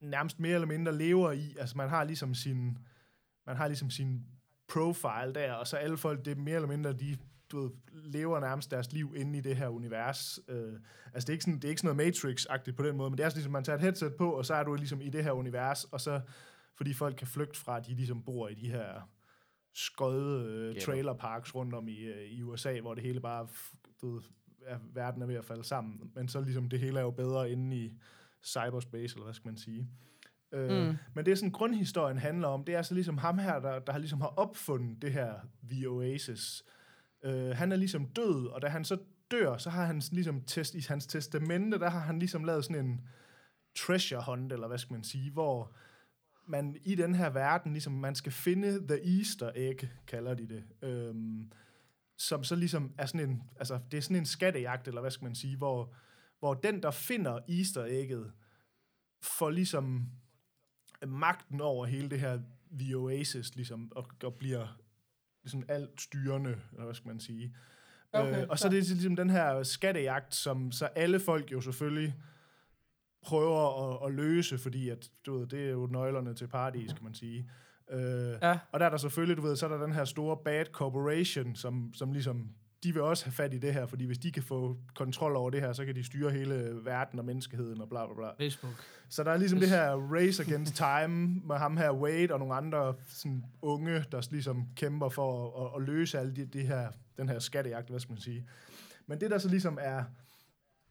nærmest 0.00 0.40
mere 0.40 0.54
eller 0.54 0.66
mindre 0.66 0.98
lever 0.98 1.32
i. 1.32 1.56
Altså 1.58 1.76
man 1.76 1.88
har 1.88 2.04
ligesom 2.04 2.34
sin, 2.34 2.78
man 3.46 3.56
har 3.56 3.66
ligesom 3.66 3.90
sin 3.90 4.26
profile 4.68 5.34
der, 5.34 5.52
og 5.52 5.66
så 5.66 5.76
alle 5.76 5.96
folk, 5.96 6.24
det 6.24 6.30
er 6.30 6.42
mere 6.42 6.54
eller 6.54 6.68
mindre, 6.68 6.92
de 6.92 7.18
du 7.52 7.60
ved, 7.60 7.70
lever 7.92 8.40
nærmest 8.40 8.70
deres 8.70 8.92
liv 8.92 9.14
inde 9.16 9.38
i 9.38 9.40
det 9.40 9.56
her 9.56 9.68
univers. 9.68 10.40
Øh, 10.48 10.72
altså 11.14 11.26
det 11.26 11.28
er 11.28 11.32
ikke 11.32 11.44
sådan, 11.44 11.56
det 11.56 11.64
er 11.64 11.68
ikke 11.68 11.80
sådan 11.80 11.96
noget 11.96 12.16
Matrix-agtigt 12.16 12.76
på 12.76 12.82
den 12.82 12.96
måde, 12.96 13.10
men 13.10 13.18
det 13.18 13.24
er 13.24 13.28
sådan 13.28 13.38
ligesom, 13.38 13.52
man 13.52 13.64
tager 13.64 13.76
et 13.76 13.82
headset 13.82 14.14
på, 14.14 14.30
og 14.30 14.46
så 14.46 14.54
er 14.54 14.64
du 14.64 14.74
ligesom 14.74 15.00
i 15.00 15.08
det 15.08 15.24
her 15.24 15.32
univers, 15.32 15.84
og 15.84 16.00
så, 16.00 16.20
fordi 16.76 16.92
folk 16.92 17.16
kan 17.16 17.26
flygte 17.26 17.60
fra, 17.60 17.76
at 17.76 17.86
de 17.86 17.94
ligesom 17.94 18.22
bor 18.22 18.48
i 18.48 18.54
de 18.54 18.68
her 18.70 19.08
skodde 19.74 20.46
øh, 20.48 20.74
Ghetto. 20.74 20.90
trailerparks 20.92 21.54
rundt 21.54 21.74
om 21.74 21.88
i, 21.88 21.98
øh, 21.98 22.30
i 22.30 22.42
USA, 22.42 22.80
hvor 22.80 22.94
det 22.94 23.02
hele 23.02 23.20
bare, 23.20 23.48
du 24.00 24.14
ved, 24.14 24.22
er, 24.66 24.78
verden 24.94 25.22
er 25.22 25.26
ved 25.26 25.34
at 25.34 25.44
falde 25.44 25.64
sammen, 25.64 26.10
men 26.14 26.28
så 26.28 26.40
ligesom 26.40 26.68
det 26.68 26.80
hele 26.80 26.98
er 26.98 27.02
jo 27.02 27.10
bedre 27.10 27.50
inde 27.50 27.76
i 27.76 27.92
cyberspace, 28.42 29.14
eller 29.14 29.24
hvad 29.24 29.34
skal 29.34 29.48
man 29.48 29.56
sige. 29.56 29.88
Øh, 30.52 30.86
Mm. 30.88 30.96
Men 31.14 31.26
det, 31.26 31.38
sådan 31.38 31.50
grundhistorien 31.52 32.18
handler 32.18 32.48
om, 32.48 32.64
det 32.64 32.74
er 32.74 32.82
så 32.82 32.94
ligesom 32.94 33.18
ham 33.18 33.38
her, 33.38 33.60
der, 33.60 33.78
der 33.78 33.92
har 33.92 33.98
ligesom 33.98 34.20
har 34.20 34.34
opfundet 34.36 35.02
det 35.02 35.12
her 35.12 35.34
The 35.70 35.88
Oasis. 35.88 36.64
Øh, 37.24 37.50
han 37.50 37.72
er 37.72 37.76
ligesom 37.76 38.06
død, 38.06 38.46
og 38.46 38.62
da 38.62 38.68
han 38.68 38.84
så 38.84 38.98
dør, 39.30 39.56
så 39.56 39.70
har 39.70 39.84
han 39.84 40.00
sådan 40.00 40.16
ligesom 40.16 40.40
test, 40.44 40.74
i 40.74 40.80
hans 40.88 41.06
testamente, 41.06 41.78
der 41.78 41.90
har 41.90 42.00
han 42.00 42.18
ligesom 42.18 42.44
lavet 42.44 42.64
sådan 42.64 42.84
en 42.86 43.00
treasure 43.78 44.22
hunt, 44.26 44.52
eller 44.52 44.68
hvad 44.68 44.78
skal 44.78 44.94
man 44.94 45.04
sige, 45.04 45.30
hvor, 45.30 45.74
man 46.46 46.76
i 46.84 46.94
den 46.94 47.14
her 47.14 47.30
verden, 47.30 47.72
ligesom 47.72 47.92
man 47.92 48.14
skal 48.14 48.32
finde 48.32 48.88
the 48.88 49.18
easter 49.18 49.50
egg, 49.54 49.88
kalder 50.06 50.34
de 50.34 50.48
det, 50.48 50.64
øhm, 50.82 51.52
som 52.18 52.44
så 52.44 52.56
ligesom 52.56 52.94
er 52.98 53.06
sådan 53.06 53.30
en, 53.30 53.42
altså 53.56 53.80
det 53.90 53.96
er 53.96 54.02
sådan 54.02 54.16
en 54.16 54.26
skattejagt, 54.26 54.88
eller 54.88 55.00
hvad 55.00 55.10
skal 55.10 55.24
man 55.24 55.34
sige, 55.34 55.56
hvor, 55.56 55.94
hvor 56.38 56.54
den, 56.54 56.82
der 56.82 56.90
finder 56.90 57.38
easter 57.48 57.84
egget, 57.84 58.32
får 59.22 59.50
ligesom 59.50 60.08
magten 61.06 61.60
over 61.60 61.86
hele 61.86 62.10
det 62.10 62.20
her 62.20 62.40
The 62.78 62.96
Oasis, 62.96 63.56
ligesom, 63.56 63.92
og, 63.96 64.08
og 64.24 64.34
bliver 64.34 64.80
ligesom 65.42 65.64
alt 65.68 66.00
styrende, 66.00 66.50
eller 66.72 66.84
hvad 66.84 66.94
skal 66.94 67.08
man 67.08 67.20
sige. 67.20 67.56
Okay, 68.12 68.42
øh, 68.42 68.48
og 68.48 68.58
så 68.58 68.66
er 68.66 68.70
det 68.70 68.88
ligesom 68.88 69.16
den 69.16 69.30
her 69.30 69.62
skattejagt, 69.62 70.34
som 70.34 70.72
så 70.72 70.86
alle 70.86 71.20
folk 71.20 71.52
jo 71.52 71.60
selvfølgelig 71.60 72.14
prøver 73.24 73.92
at, 73.92 74.08
at 74.08 74.14
løse, 74.14 74.58
fordi 74.58 74.88
at, 74.88 75.08
du 75.26 75.38
ved, 75.38 75.46
det 75.46 75.66
er 75.66 75.70
jo 75.70 75.86
nøglerne 75.86 76.34
til 76.34 76.46
paradis, 76.46 76.92
kan 76.92 77.04
man 77.04 77.14
sige. 77.14 77.50
Øh, 77.90 77.98
Ja. 78.42 78.58
Og 78.72 78.80
der 78.80 78.86
er 78.86 78.90
der 78.90 78.96
selvfølgelig, 78.96 79.36
du 79.36 79.42
ved, 79.42 79.56
så 79.56 79.66
er 79.66 79.70
der 79.70 79.84
den 79.84 79.92
her 79.94 80.04
store 80.04 80.36
bad 80.44 80.64
corporation, 80.72 81.54
som, 81.56 81.90
som 81.94 82.12
ligesom, 82.12 82.48
de 82.82 82.92
vil 82.92 83.02
også 83.02 83.24
have 83.24 83.32
fat 83.32 83.54
i 83.54 83.58
det 83.58 83.74
her, 83.74 83.86
fordi 83.86 84.04
hvis 84.06 84.18
de 84.18 84.32
kan 84.32 84.42
få 84.42 84.76
kontrol 84.94 85.36
over 85.36 85.50
det 85.50 85.60
her, 85.60 85.72
så 85.72 85.84
kan 85.84 85.94
de 85.94 86.04
styre 86.04 86.30
hele 86.30 86.78
verden 86.84 87.18
og 87.18 87.24
menneskeheden 87.24 87.80
og 87.80 87.88
bla 87.88 88.06
bla 88.06 88.14
bla. 88.14 88.44
Facebook. 88.46 88.74
Så 89.08 89.24
der 89.24 89.30
er 89.30 89.36
ligesom 89.36 89.60
det 89.60 89.68
her 89.68 89.90
race 90.12 90.42
against 90.42 90.76
time 90.76 91.40
med 91.44 91.56
ham 91.56 91.76
her 91.76 91.92
Wade 91.92 92.32
og 92.32 92.38
nogle 92.38 92.54
andre 92.54 92.94
sådan, 93.08 93.44
unge, 93.62 94.04
der 94.12 94.28
ligesom 94.30 94.66
kæmper 94.76 95.08
for 95.08 95.58
at, 95.60 95.66
at, 95.66 95.82
at 95.82 95.88
løse 95.88 96.18
alle 96.18 96.36
de, 96.36 96.44
de 96.44 96.62
her, 96.62 96.88
den 97.16 97.28
her 97.28 97.38
skattejagt, 97.38 97.90
hvad 97.90 98.00
skal 98.00 98.12
man 98.12 98.20
sige. 98.20 98.46
Men 99.06 99.20
det 99.20 99.30
der 99.30 99.38
så 99.38 99.48
ligesom 99.48 99.78
er, 99.80 100.04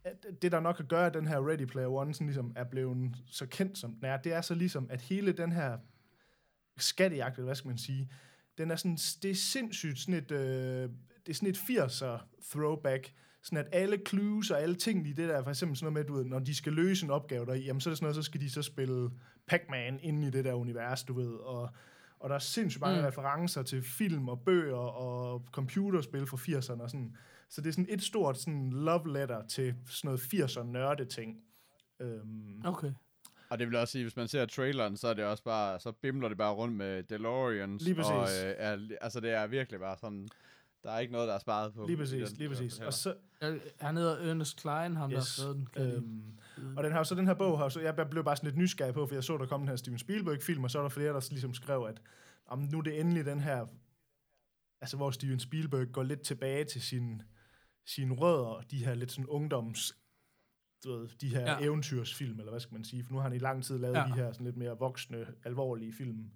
at 0.04 0.42
det 0.42 0.52
der 0.52 0.60
nok 0.60 0.76
kan 0.76 0.86
gøre, 0.86 1.06
at 1.06 1.14
den 1.14 1.28
her 1.28 1.50
Ready 1.50 1.66
Player 1.66 1.88
One 1.88 2.14
sådan 2.14 2.28
ligesom 2.28 2.54
er 2.56 2.64
blevet 2.64 3.16
så 3.26 3.46
kendt 3.46 3.78
som 3.78 3.94
den 3.94 4.06
er, 4.06 4.18
det 4.18 4.34
er 4.34 4.42
så 4.42 4.56
ligesom, 4.56 4.88
at 4.90 5.02
hele 5.02 5.32
den 5.32 5.52
her 5.52 5.78
skattejagt, 6.78 7.36
eller 7.36 7.46
hvad 7.46 7.56
skal 7.56 7.68
man 7.68 7.78
sige, 7.78 8.12
den 8.58 8.72
er 8.72 8.76
sådan, 8.76 8.98
det 9.22 9.32
er 9.32 9.36
sindssygt 9.36 10.00
sådan 10.00 10.14
et, 10.14 10.32
øh, 10.32 10.90
det 11.26 11.30
er 11.30 11.34
sådan 11.34 11.50
et 11.50 11.58
80'er 11.58 12.26
throwback, 12.52 13.14
sådan 13.44 13.66
at 13.66 13.68
alle 13.72 14.02
clues 14.08 14.52
og 14.52 14.62
alle 14.62 14.76
ting 14.76 15.08
i 15.08 15.14
det 15.14 15.30
der, 15.30 15.44
for 15.44 15.50
eksempel 15.50 15.78
sådan 15.78 15.94
noget 15.94 16.06
med, 16.06 16.16
du 16.16 16.22
ved, 16.22 16.26
når 16.26 16.40
de 16.40 16.56
skal 16.56 16.74
løse 16.74 17.06
en 17.06 17.12
opgave 17.12 17.46
der 17.46 17.54
jamen 17.54 17.82
så 17.82 17.90
er 17.90 17.92
det 17.92 17.98
sådan 17.98 18.06
noget, 18.06 18.16
så 18.16 18.22
skal 18.22 18.42
de 18.42 18.50
så 18.50 18.62
spille 18.62 19.10
Pac-Man 19.48 20.00
inde 20.02 20.28
i 20.28 20.32
det 20.32 20.46
der 20.46 20.54
univers, 20.54 21.04
du 21.04 21.14
ved, 21.14 21.34
og, 21.34 21.70
og 22.20 22.30
der 22.30 22.36
er 22.36 22.40
sindssygt 22.40 22.82
mange 22.82 22.98
Mm. 22.98 23.02
mm. 23.02 23.08
referencer 23.08 23.64
til 23.64 23.84
film 23.84 24.30
og 24.30 24.42
bøger 24.46 24.76
og 24.76 25.46
computerspil 25.52 26.26
fra 26.28 26.38
80'erne 26.38 26.82
og 26.82 26.90
sådan. 26.90 27.16
Så 27.54 27.62
det 27.62 27.68
er 27.68 27.72
sådan 27.74 27.88
et 27.90 28.02
stort 28.04 28.38
sådan 28.38 28.70
love 28.70 29.14
letter 29.14 29.48
til 29.48 29.76
sådan 29.88 30.08
noget 30.08 30.20
80'er 30.22 30.64
nørde 30.64 31.06
ting. 31.06 31.38
Øhm, 32.00 32.62
Okay. 32.66 32.92
Og 33.50 33.60
det 33.60 33.68
vil 33.68 33.76
også 33.76 33.92
sige, 33.92 34.04
hvis 34.04 34.16
man 34.16 34.28
ser 34.28 34.46
traileren, 34.46 34.98
så 34.98 35.08
er 35.08 35.14
det 35.14 35.26
også 35.26 35.44
bare, 35.44 35.80
så 35.80 35.92
bimler 35.92 36.28
det 36.28 36.38
bare 36.38 36.54
rundt 36.54 36.76
med 36.76 37.04
DeLoreans. 37.04 37.84
Lige 37.84 37.96
præcis. 37.96 38.12
Og, 38.12 38.48
øh, 38.48 38.56
er, 38.58 38.78
altså 39.02 39.20
det 39.20 39.32
er 39.32 39.48
virkelig 39.48 39.80
bare 39.80 39.98
sådan, 39.98 40.28
der 40.84 40.92
er 40.92 41.00
ikke 41.00 41.14
noget, 41.14 41.28
der 41.28 41.34
er 41.34 41.40
sparet 41.40 41.74
på. 41.74 41.86
Lige 41.88 41.98
præcis, 41.98 42.30
den, 42.30 42.38
lige 42.38 42.50
præcis. 42.50 42.80
Og 42.80 42.94
så, 42.94 43.16
Han 43.80 43.98
hedder 43.98 44.18
Ernest 44.30 44.62
Klein, 44.62 44.96
ham 44.96 45.10
der 45.10 45.18
har 45.18 45.22
Yes. 45.22 45.28
skrevet 45.28 45.56
den. 45.56 45.66
Kan. 45.74 45.82
Øhm, 45.92 46.24
og 46.78 46.84
den 46.84 46.92
har 46.92 47.04
så 47.04 47.16
den 47.16 47.28
her 47.28 47.34
bog 47.34 47.60
her, 47.60 47.70
så 47.70 47.80
jeg 47.80 47.96
blev 48.10 48.24
bare 48.24 48.36
sådan 48.36 48.48
lidt 48.48 48.58
nysgerrig 48.58 48.94
på, 48.94 49.08
for 49.08 49.16
jeg 49.16 49.24
så, 49.24 49.38
der 49.38 49.46
kom 49.46 49.60
den 49.62 49.70
her 49.70 49.76
Steven 49.76 50.00
Spielberg-film, 50.00 50.64
og 50.64 50.72
så 50.72 50.78
er 50.78 50.82
der 50.82 50.90
flere, 50.90 51.14
der 51.14 51.28
ligesom 51.32 51.54
skrev, 51.54 51.86
at 51.90 52.02
om 52.46 52.60
nu 52.60 52.78
er 52.78 52.82
det 52.82 53.00
endelig 53.00 53.26
den 53.26 53.40
her, 53.40 53.66
altså 54.82 54.98
hvor 54.98 55.12
Steven 55.12 55.40
Spielberg 55.40 55.88
går 55.92 56.04
lidt 56.04 56.22
tilbage 56.22 56.64
til 56.64 56.82
sin, 56.82 57.22
sine 57.86 58.16
rødder, 58.16 58.62
de 58.72 58.86
her 58.86 58.94
lidt 58.94 59.12
sådan 59.12 59.28
ungdoms, 59.28 59.98
du 60.84 60.98
ved, 60.98 61.10
de 61.22 61.30
her 61.30 61.42
Ja. 61.42 61.58
eventyrsfilm, 61.66 62.40
eller 62.40 62.52
hvad 62.52 62.60
skal 62.60 62.74
man 62.74 62.84
sige, 62.84 63.04
for 63.04 63.12
nu 63.12 63.18
har 63.18 63.24
han 63.24 63.34
i 63.34 63.40
lang 63.40 63.64
tid 63.64 63.78
lavet 63.78 63.96
Ja. 63.96 64.04
de 64.08 64.14
her 64.14 64.32
sådan 64.32 64.46
lidt 64.46 64.58
mere 64.58 64.78
voksne, 64.80 65.28
alvorlige 65.44 65.94
film. 65.94 66.32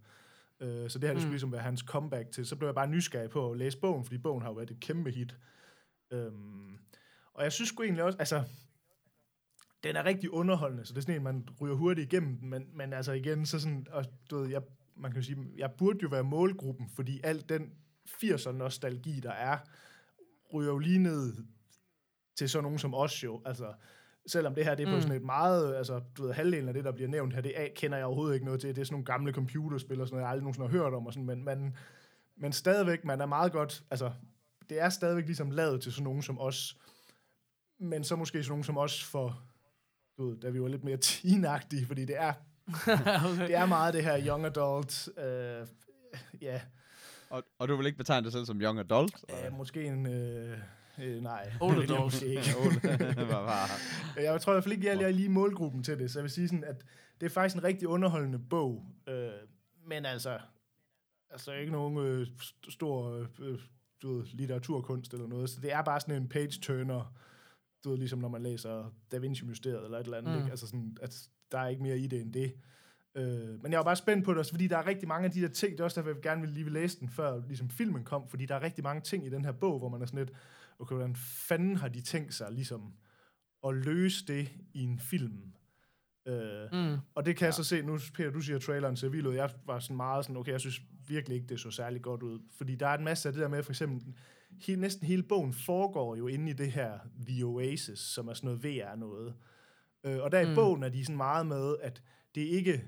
Øh, 0.59 0.89
så 0.89 0.99
det 0.99 1.07
her, 1.07 1.13
det 1.13 1.15
Mm. 1.15 1.21
skulle 1.21 1.31
ligesom 1.33 1.51
være 1.51 1.61
hans 1.61 1.79
comeback 1.79 2.31
til. 2.31 2.45
Så 2.45 2.55
blev 2.55 2.67
jeg 2.67 2.75
bare 2.75 2.87
nysgerrig 2.87 3.29
på 3.29 3.51
at 3.51 3.57
læse 3.57 3.77
bogen, 3.79 4.03
fordi 4.05 4.17
bogen 4.17 4.41
har 4.41 4.49
jo 4.49 4.53
været 4.55 4.71
et 4.71 4.79
kæmpe 4.79 5.11
hit. 5.11 5.37
Øhm, 6.11 6.77
og 7.33 7.43
jeg 7.43 7.51
synes 7.51 7.69
sgu 7.69 7.83
egentlig 7.83 8.03
også, 8.03 8.17
altså, 8.19 8.43
den 9.83 9.95
er 9.95 10.05
rigtig 10.05 10.29
underholdende, 10.33 10.85
så 10.85 10.93
det 10.93 10.97
er 10.97 11.01
sådan 11.01 11.15
en, 11.15 11.23
man 11.23 11.47
ryger 11.61 11.75
hurtigt 11.75 12.13
igennem 12.13 12.37
den, 12.37 12.49
men, 12.49 12.77
men 12.77 12.93
altså 12.93 13.11
igen, 13.11 13.45
så 13.45 13.59
sådan, 13.59 13.87
og, 13.91 14.05
du 14.29 14.37
ved, 14.37 14.49
jeg, 14.49 14.61
man 14.95 15.11
kan 15.11 15.21
jo 15.21 15.25
sige, 15.25 15.37
jeg 15.57 15.71
burde 15.77 15.99
jo 16.03 16.07
være 16.07 16.23
målgruppen, 16.23 16.89
fordi 16.89 17.19
al 17.23 17.49
den 17.49 17.73
80'er 18.09 18.51
nostalgi, 18.51 19.19
der 19.19 19.31
er, 19.31 19.57
ryger 20.53 20.71
jo 20.71 20.77
lige 20.77 20.99
ned 20.99 21.33
til 22.37 22.49
sådan 22.49 22.63
nogen 22.63 22.79
som 22.79 22.93
os 22.93 23.23
jo, 23.23 23.41
altså, 23.45 23.73
selvom 24.27 24.55
det 24.55 24.65
her, 24.65 24.75
det 24.75 24.87
er 24.87 24.91
på 24.91 24.95
Mm. 24.95 25.01
sådan 25.01 25.17
et 25.17 25.23
meget, 25.23 25.75
altså, 25.75 26.01
du 26.17 26.23
ved, 26.23 26.33
halvdelen 26.33 26.67
af 26.67 26.73
det, 26.73 26.83
der 26.83 26.91
bliver 26.91 27.09
nævnt 27.09 27.33
her, 27.33 27.41
det 27.41 27.61
er, 27.61 27.67
kender 27.75 27.97
jeg 27.97 28.05
overhovedet 28.05 28.33
ikke 28.33 28.45
noget 28.45 28.61
til, 28.61 28.75
det 28.75 28.81
er 28.81 28.85
sådan 28.85 28.93
nogle 28.93 29.05
gamle 29.05 29.33
computerspil 29.33 30.01
og 30.01 30.07
sådan 30.07 30.15
noget, 30.15 30.23
jeg 30.23 30.29
aldrig 30.31 30.43
nogensinde 30.43 30.67
har 30.69 30.77
hørt 30.77 30.93
om, 30.93 31.05
og 31.07 31.13
sådan, 31.13 31.25
men, 31.25 31.45
men, 31.45 31.75
men 32.37 32.53
stadigvæk, 32.53 33.05
man 33.05 33.21
er 33.21 33.25
meget 33.25 33.51
godt, 33.51 33.83
altså, 33.91 34.11
det 34.69 34.81
er 34.81 34.89
stadigvæk 34.89 35.25
ligesom 35.25 35.51
lavet 35.51 35.81
til 35.81 35.91
sådan 35.91 36.03
nogen 36.03 36.21
som 36.21 36.39
os, 36.39 36.77
men 37.79 38.03
så 38.03 38.15
måske 38.15 38.43
sådan 38.43 38.51
nogen 38.51 38.63
som 38.63 38.77
os 38.77 39.03
for, 39.03 39.43
du 40.17 40.29
ved, 40.29 40.37
da 40.37 40.49
vi 40.49 40.61
var 40.61 40.67
lidt 40.67 40.83
mere 40.83 40.97
teenagtige, 41.21 41.85
fordi 41.85 42.05
det 42.05 42.17
er, 42.17 42.33
okay. 43.31 43.47
det 43.47 43.55
er 43.55 43.65
meget 43.65 43.93
det 43.93 44.03
her 44.03 44.27
young 44.27 44.45
adult, 44.45 45.09
øh, 45.17 45.67
ja, 46.41 46.61
Og, 47.29 47.43
og 47.59 47.67
du 47.67 47.75
vil 47.75 47.85
ikke 47.85 47.97
betegne 47.97 48.23
dig 48.23 48.31
selv 48.31 48.45
som 48.45 48.61
young 48.61 48.79
adult? 48.79 49.15
øh, 49.29 49.57
måske 49.57 49.83
en, 49.83 50.07
øh, 50.07 50.57
øh, 50.99 51.21
nej. 51.23 51.51
Old 51.61 51.83
adult. 51.91 52.23
var 53.31 53.69
Jeg 54.17 54.41
tror 54.41 54.53
i 54.53 54.55
hvert 54.55 54.63
fald 54.63 54.73
ikke, 54.73 54.87
jeg 54.87 55.01
er 55.01 55.09
lige 55.09 55.29
målgruppen 55.29 55.83
til 55.83 55.99
det, 55.99 56.11
så 56.11 56.19
jeg 56.19 56.23
vil 56.23 56.31
sige 56.31 56.47
sådan, 56.47 56.63
at 56.63 56.83
det 57.19 57.25
er 57.25 57.29
faktisk 57.29 57.55
en 57.55 57.63
rigtig 57.63 57.87
underholdende 57.87 58.39
bog, 58.39 58.85
øh, 59.07 59.29
men 59.85 60.05
altså, 60.05 60.39
altså 61.29 61.51
ikke 61.51 61.71
nogen 61.71 61.97
øh, 61.97 62.27
st- 62.41 62.71
stor 62.71 63.25
øh, 63.39 63.59
du 64.01 64.17
ved, 64.17 64.25
litteraturkunst 64.33 65.13
eller 65.13 65.27
noget, 65.27 65.49
så 65.49 65.61
det 65.61 65.73
er 65.73 65.81
bare 65.81 65.99
sådan 65.99 66.21
en 66.21 66.29
page-turner, 66.29 67.13
du 67.83 67.89
ved, 67.89 67.97
ligesom 67.97 68.19
når 68.19 68.29
man 68.29 68.43
læser 68.43 68.93
Da 69.11 69.17
Vinci-mysteriet 69.17 69.85
eller 69.85 69.97
et 69.97 70.03
eller 70.03 70.17
andet, 70.17 70.33
mm. 70.33 70.39
ikke? 70.39 70.51
altså 70.51 70.67
sådan, 70.67 70.97
at 71.01 71.29
der 71.51 71.59
er 71.59 71.67
ikke 71.67 71.83
mere 71.83 71.97
i 71.97 72.07
det 72.07 72.21
end 72.21 72.33
det. 72.33 72.53
Øh, 73.17 73.63
men 73.63 73.71
jeg 73.71 73.77
var 73.77 73.83
bare 73.83 73.95
spændt 73.95 74.25
på 74.25 74.31
det 74.31 74.39
også, 74.39 74.51
fordi 74.51 74.67
der 74.67 74.77
er 74.77 74.87
rigtig 74.87 75.07
mange 75.07 75.25
af 75.25 75.31
de 75.31 75.41
der 75.41 75.47
ting, 75.47 75.71
det 75.71 75.79
er 75.79 75.83
også 75.83 76.01
derfor, 76.01 76.11
jeg 76.11 76.21
gerne 76.21 76.41
vil 76.41 76.49
lige 76.49 76.63
vil 76.63 76.73
læse 76.73 76.99
den, 76.99 77.09
før 77.09 77.41
ligesom 77.47 77.69
filmen 77.69 78.03
kom, 78.03 78.27
fordi 78.27 78.45
der 78.45 78.55
er 78.55 78.63
rigtig 78.63 78.83
mange 78.83 79.01
ting 79.01 79.25
i 79.25 79.29
den 79.29 79.45
her 79.45 79.51
bog, 79.51 79.79
hvor 79.79 79.89
man 79.89 80.01
er 80.01 80.05
sådan 80.05 80.19
lidt, 80.19 80.31
okay, 80.79 80.95
hvordan 80.95 81.15
fanden 81.15 81.75
har 81.75 81.87
de 81.87 82.01
tænkt 82.01 82.33
sig 82.33 82.51
ligesom 82.51 82.93
at 83.67 83.75
løse 83.75 84.25
det 84.25 84.49
i 84.73 84.83
en 84.83 84.99
film? 84.99 85.53
Øh, 86.25 86.67
Mm. 86.73 86.97
og 87.15 87.25
det 87.25 87.35
kan 87.35 87.45
ja. 87.45 87.45
jeg 87.45 87.53
så 87.53 87.63
se, 87.63 87.81
nu 87.81 87.99
Peter, 88.13 88.31
du 88.31 88.41
siger, 88.41 88.55
at 88.55 88.61
traileren 88.61 88.95
ser 88.95 89.09
vild 89.09 89.27
ud. 89.27 89.33
Jeg 89.33 89.49
var 89.65 89.79
sådan 89.79 89.97
meget 89.97 90.25
sådan, 90.25 90.37
okay, 90.37 90.51
jeg 90.51 90.59
synes 90.59 90.81
virkelig 91.07 91.35
ikke, 91.35 91.47
det 91.47 91.59
så 91.59 91.71
særlig 91.71 92.01
godt 92.01 92.23
ud. 92.23 92.39
Fordi 92.57 92.75
der 92.75 92.87
er 92.87 92.97
en 92.97 93.03
masse 93.03 93.29
af 93.29 93.33
det 93.33 93.41
der 93.41 93.47
med, 93.47 93.63
for 93.63 93.71
eksempel, 93.71 94.15
he, 94.61 94.75
næsten 94.75 95.07
hele 95.07 95.23
bogen 95.23 95.53
foregår 95.53 96.15
jo 96.15 96.27
inde 96.27 96.49
i 96.49 96.53
det 96.53 96.71
her 96.71 96.99
The 97.27 97.45
Oasis, 97.45 97.99
som 97.99 98.27
er 98.27 98.33
sådan 98.33 98.47
noget 98.47 98.63
VR 98.63 98.95
noget. 98.95 99.33
Øh, 100.03 100.17
og 100.23 100.31
der 100.31 100.39
i 100.39 100.49
mm. 100.49 100.55
bogen 100.55 100.83
er 100.83 100.89
de 100.89 101.05
sådan 101.05 101.17
meget 101.17 101.45
med, 101.45 101.75
at 101.81 102.01
det 102.35 102.43
er 102.43 102.57
ikke 102.57 102.83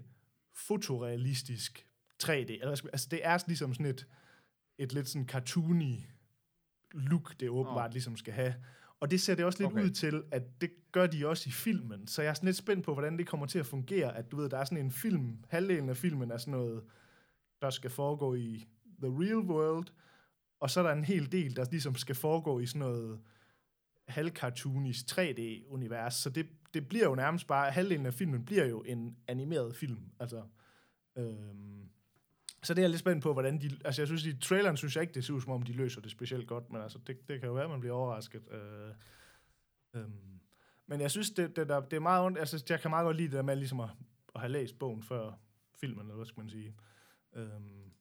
fotorealistisk 0.67 1.87
3D. 2.23 2.31
Eller, 2.53 2.67
hvad 2.67 2.75
skal 2.77 2.85
man- 2.87 2.93
altså, 2.93 3.07
det 3.11 3.19
er 3.23 3.37
ligesom 3.47 3.73
sådan 3.73 3.85
et, 3.85 4.07
et 4.77 4.93
lidt 4.93 5.07
sådan 5.09 5.27
cartoony 5.27 5.95
look, 6.93 7.39
det 7.39 7.49
åbenbart 7.49 7.89
Nå. 7.89 7.93
ligesom 7.93 8.17
skal 8.17 8.33
have. 8.33 8.55
Og 8.99 9.11
det 9.11 9.21
ser 9.21 9.35
det 9.35 9.45
også 9.45 9.59
lidt 9.63 9.71
Okay. 9.73 9.83
ud 9.83 9.89
til, 9.89 10.23
at 10.31 10.61
det 10.61 10.71
gør 10.91 11.07
de 11.07 11.27
også 11.27 11.49
i 11.49 11.51
filmen. 11.51 12.07
Så 12.07 12.21
jeg 12.21 12.29
er 12.29 12.33
sådan 12.33 12.47
lidt 12.47 12.57
spændt 12.57 12.85
på, 12.85 12.93
hvordan 12.93 13.17
det 13.17 13.27
kommer 13.27 13.45
til 13.45 13.59
at 13.59 13.65
fungere. 13.65 14.17
At 14.17 14.31
du 14.31 14.35
ved, 14.37 14.49
der 14.49 14.57
er 14.57 14.65
sådan 14.65 14.85
en 14.85 14.91
film, 14.91 15.43
halvdelen 15.49 15.89
af 15.89 15.97
filmen 15.97 16.31
er 16.31 16.37
sådan 16.37 16.51
noget, 16.51 16.83
der 17.61 17.69
skal 17.69 17.89
foregå 17.89 18.35
i 18.35 18.67
the 19.01 19.07
real 19.09 19.37
world, 19.37 19.87
og 20.59 20.69
så 20.69 20.79
er 20.79 20.83
der 20.83 20.91
en 20.93 21.03
hel 21.03 21.31
del, 21.31 21.55
der 21.55 21.65
ligesom 21.71 21.95
skal 21.95 22.15
foregå 22.15 22.59
i 22.59 22.65
sådan 22.65 22.79
noget 22.79 23.19
halvcartoonisk 24.07 25.05
3D-univers. 25.11 26.13
Så 26.15 26.29
det, 26.29 26.47
det 26.73 26.89
bliver 26.89 27.05
jo 27.05 27.15
nærmest 27.15 27.47
bare, 27.47 27.71
halvdelen 27.71 28.05
af 28.05 28.13
filmen 28.13 28.45
bliver 28.45 28.65
jo 28.65 28.81
en 28.81 29.17
animeret 29.27 29.75
film. 29.75 30.11
Altså, 30.19 30.43
øhm, 31.15 31.89
så 32.63 32.73
det 32.73 32.79
er 32.79 32.83
jeg 32.83 32.89
lidt 32.89 32.99
spændt 32.99 33.23
på, 33.23 33.33
hvordan 33.33 33.61
de... 33.61 33.79
Altså, 33.85 34.01
jeg 34.01 34.07
synes, 34.07 34.25
i 34.25 34.39
traileren 34.39 34.77
synes 34.77 34.95
jeg 34.95 35.01
ikke, 35.01 35.13
det 35.13 35.25
ser 35.25 35.33
ud 35.33 35.41
som 35.41 35.51
om, 35.51 35.61
de 35.61 35.73
løser 35.73 36.01
det 36.01 36.11
specielt 36.11 36.47
godt, 36.47 36.69
men 36.71 36.81
altså, 36.81 36.99
det, 37.07 37.29
det 37.29 37.39
kan 37.39 37.47
jo 37.47 37.53
være, 37.53 37.63
at 37.63 37.69
man 37.69 37.79
bliver 37.79 37.95
overrasket. 37.95 38.43
Øh, 38.51 38.93
øhm, 39.93 40.39
men 40.87 41.01
jeg 41.01 41.11
synes, 41.11 41.29
det, 41.29 41.55
det, 41.55 41.69
der, 41.69 41.79
det 41.79 41.93
er 41.93 41.99
meget 41.99 42.25
ondt. 42.25 42.39
Altså, 42.39 42.63
jeg 42.69 42.79
kan 42.79 42.89
meget 42.89 43.05
godt 43.05 43.17
lide 43.17 43.27
det 43.27 43.35
der 43.35 43.41
med 43.41 43.55
ligesom 43.55 43.79
at, 43.79 43.89
at 44.35 44.41
have 44.41 44.51
læst 44.51 44.79
bogen 44.79 45.03
før 45.03 45.31
filmen, 45.79 45.99
eller 45.99 46.15
hvad 46.15 46.25
skal 46.25 46.41
man 46.41 46.49
sige. 46.49 46.75
Øhm, 47.33 47.91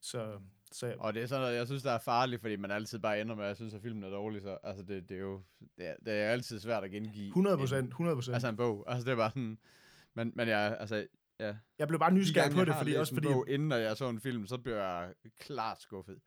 så, 0.00 0.40
så 0.72 0.94
Og 0.98 1.14
det 1.14 1.22
er 1.22 1.26
sådan 1.26 1.42
noget, 1.42 1.56
jeg 1.56 1.66
synes, 1.66 1.82
der 1.82 1.90
er 1.92 1.98
farligt, 1.98 2.40
fordi 2.40 2.56
man 2.56 2.70
altid 2.70 2.98
bare 2.98 3.20
ender 3.20 3.34
med, 3.34 3.44
at 3.44 3.48
jeg 3.48 3.56
synes, 3.56 3.74
at 3.74 3.82
filmen 3.82 4.02
er 4.04 4.10
dårlig. 4.10 4.42
Så, 4.42 4.58
altså, 4.62 4.82
det, 4.84 5.08
det 5.08 5.16
er 5.16 5.20
jo 5.20 5.42
det 5.78 5.86
er, 5.88 5.94
det 6.04 6.12
er 6.14 6.28
altid 6.30 6.60
svært 6.60 6.84
at 6.84 6.90
gengive. 6.90 7.26
100 7.28 7.54
en- 7.54 7.58
procent, 7.60 7.88
100 7.88 8.16
procent. 8.16 8.34
Altså 8.34 8.48
en 8.48 8.56
bog. 8.56 8.84
Altså, 8.88 9.04
det 9.04 9.12
er 9.12 9.16
bare 9.16 9.30
sådan... 9.30 9.58
Men, 10.14 10.32
men 10.34 10.48
jeg, 10.48 10.76
altså, 10.80 11.06
ja. 11.40 11.56
jeg 11.78 11.88
blev 11.88 12.00
bare 12.00 12.12
nysgerrig 12.12 12.52
på 12.52 12.64
det, 12.64 12.74
fordi 12.76 12.94
også 12.94 13.14
fordi... 13.14 13.28
Bog, 13.28 13.48
inden 13.48 13.72
jeg 13.72 13.96
så 13.96 14.08
en 14.08 14.20
film, 14.20 14.46
så 14.46 14.58
bliver 14.58 14.76
jeg 14.98 15.12
klart 15.38 15.80
skuffet. 15.82 16.18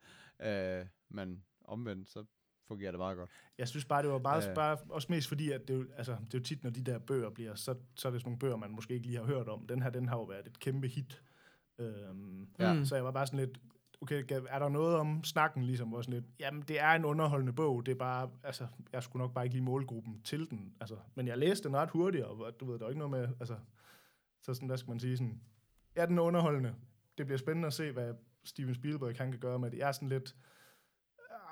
Øh, 0.42 0.86
men 1.10 1.44
omvendt, 1.64 2.08
så 2.10 2.24
fungerer 2.68 2.90
det 2.90 2.98
meget 2.98 3.16
godt. 3.16 3.30
Jeg 3.58 3.68
synes 3.68 3.84
bare, 3.84 4.02
det 4.02 4.10
var 4.10 4.18
meget, 4.18 4.46
ja. 4.46 4.54
bare 4.54 4.76
også 4.88 5.06
mest 5.10 5.28
fordi, 5.28 5.50
at 5.50 5.68
det, 5.68 5.74
jo- 5.74 5.86
altså, 5.96 6.12
det 6.12 6.34
er 6.34 6.38
jo 6.38 6.42
tit, 6.44 6.62
når 6.64 6.70
de 6.70 6.82
der 6.84 6.98
bøger 6.98 7.30
bliver, 7.30 7.54
så, 7.54 7.74
så 7.96 8.08
er 8.08 8.12
det 8.12 8.20
sådan 8.20 8.28
nogle 8.28 8.38
bøger, 8.38 8.56
man 8.56 8.70
måske 8.70 8.94
ikke 8.94 9.06
lige 9.06 9.18
har 9.18 9.24
hørt 9.26 9.48
om. 9.48 9.66
Den 9.66 9.82
her, 9.82 9.90
den 9.90 10.08
har 10.08 10.16
jo 10.16 10.24
været 10.24 10.46
et 10.46 10.58
kæmpe 10.60 10.88
hit. 10.88 11.22
Øhm, 11.78 12.48
Ja. 12.58 12.72
ja. 12.72 12.84
Så 12.84 12.94
jeg 12.94 13.04
var 13.04 13.10
bare 13.10 13.26
sådan 13.26 13.38
lidt, 13.38 13.58
okay, 14.02 14.24
er 14.48 14.58
der 14.58 14.68
noget 14.68 14.96
om 14.96 15.24
snakken 15.24 15.64
ligesom, 15.64 15.88
hvor 15.88 16.02
sådan 16.02 16.14
lidt, 16.14 16.24
jamen 16.40 16.62
det 16.62 16.80
er 16.80 16.90
en 16.90 17.04
underholdende 17.04 17.52
bog, 17.52 17.86
det 17.86 17.92
er 17.92 17.96
bare, 17.96 18.30
altså, 18.42 18.66
jeg 18.92 19.02
skulle 19.02 19.20
nok 19.20 19.34
bare 19.34 19.44
ikke 19.44 19.54
lige 19.54 19.64
målgruppen 19.64 20.22
til 20.22 20.50
den, 20.50 20.74
altså, 20.80 20.96
men 21.14 21.26
jeg 21.26 21.38
læste 21.38 21.68
den 21.68 21.76
ret 21.76 21.90
hurtigt, 21.90 22.24
og 22.24 22.60
du 22.60 22.70
ved, 22.70 22.78
der 22.78 22.84
er 22.84 22.88
ikke 22.88 22.98
noget 22.98 23.10
med, 23.10 23.28
altså, 23.40 23.56
så 24.42 24.54
sådan, 24.54 24.68
der 24.68 24.76
skal 24.76 24.90
man 24.90 25.00
sige 25.00 25.16
sådan, 25.16 25.40
ja, 25.96 26.06
den 26.06 26.18
er 26.18 26.22
underholdende, 26.22 26.74
det 27.18 27.26
bliver 27.26 27.38
spændende 27.38 27.66
at 27.66 27.72
se, 27.72 27.92
hvad 27.92 28.14
Steven 28.44 28.74
Spielberg 28.74 29.16
han 29.18 29.30
kan 29.30 29.40
gøre 29.40 29.58
med 29.58 29.70
det. 29.70 29.78
Jeg 29.78 29.88
er 29.88 29.92
sådan 29.92 30.08
lidt, 30.08 30.36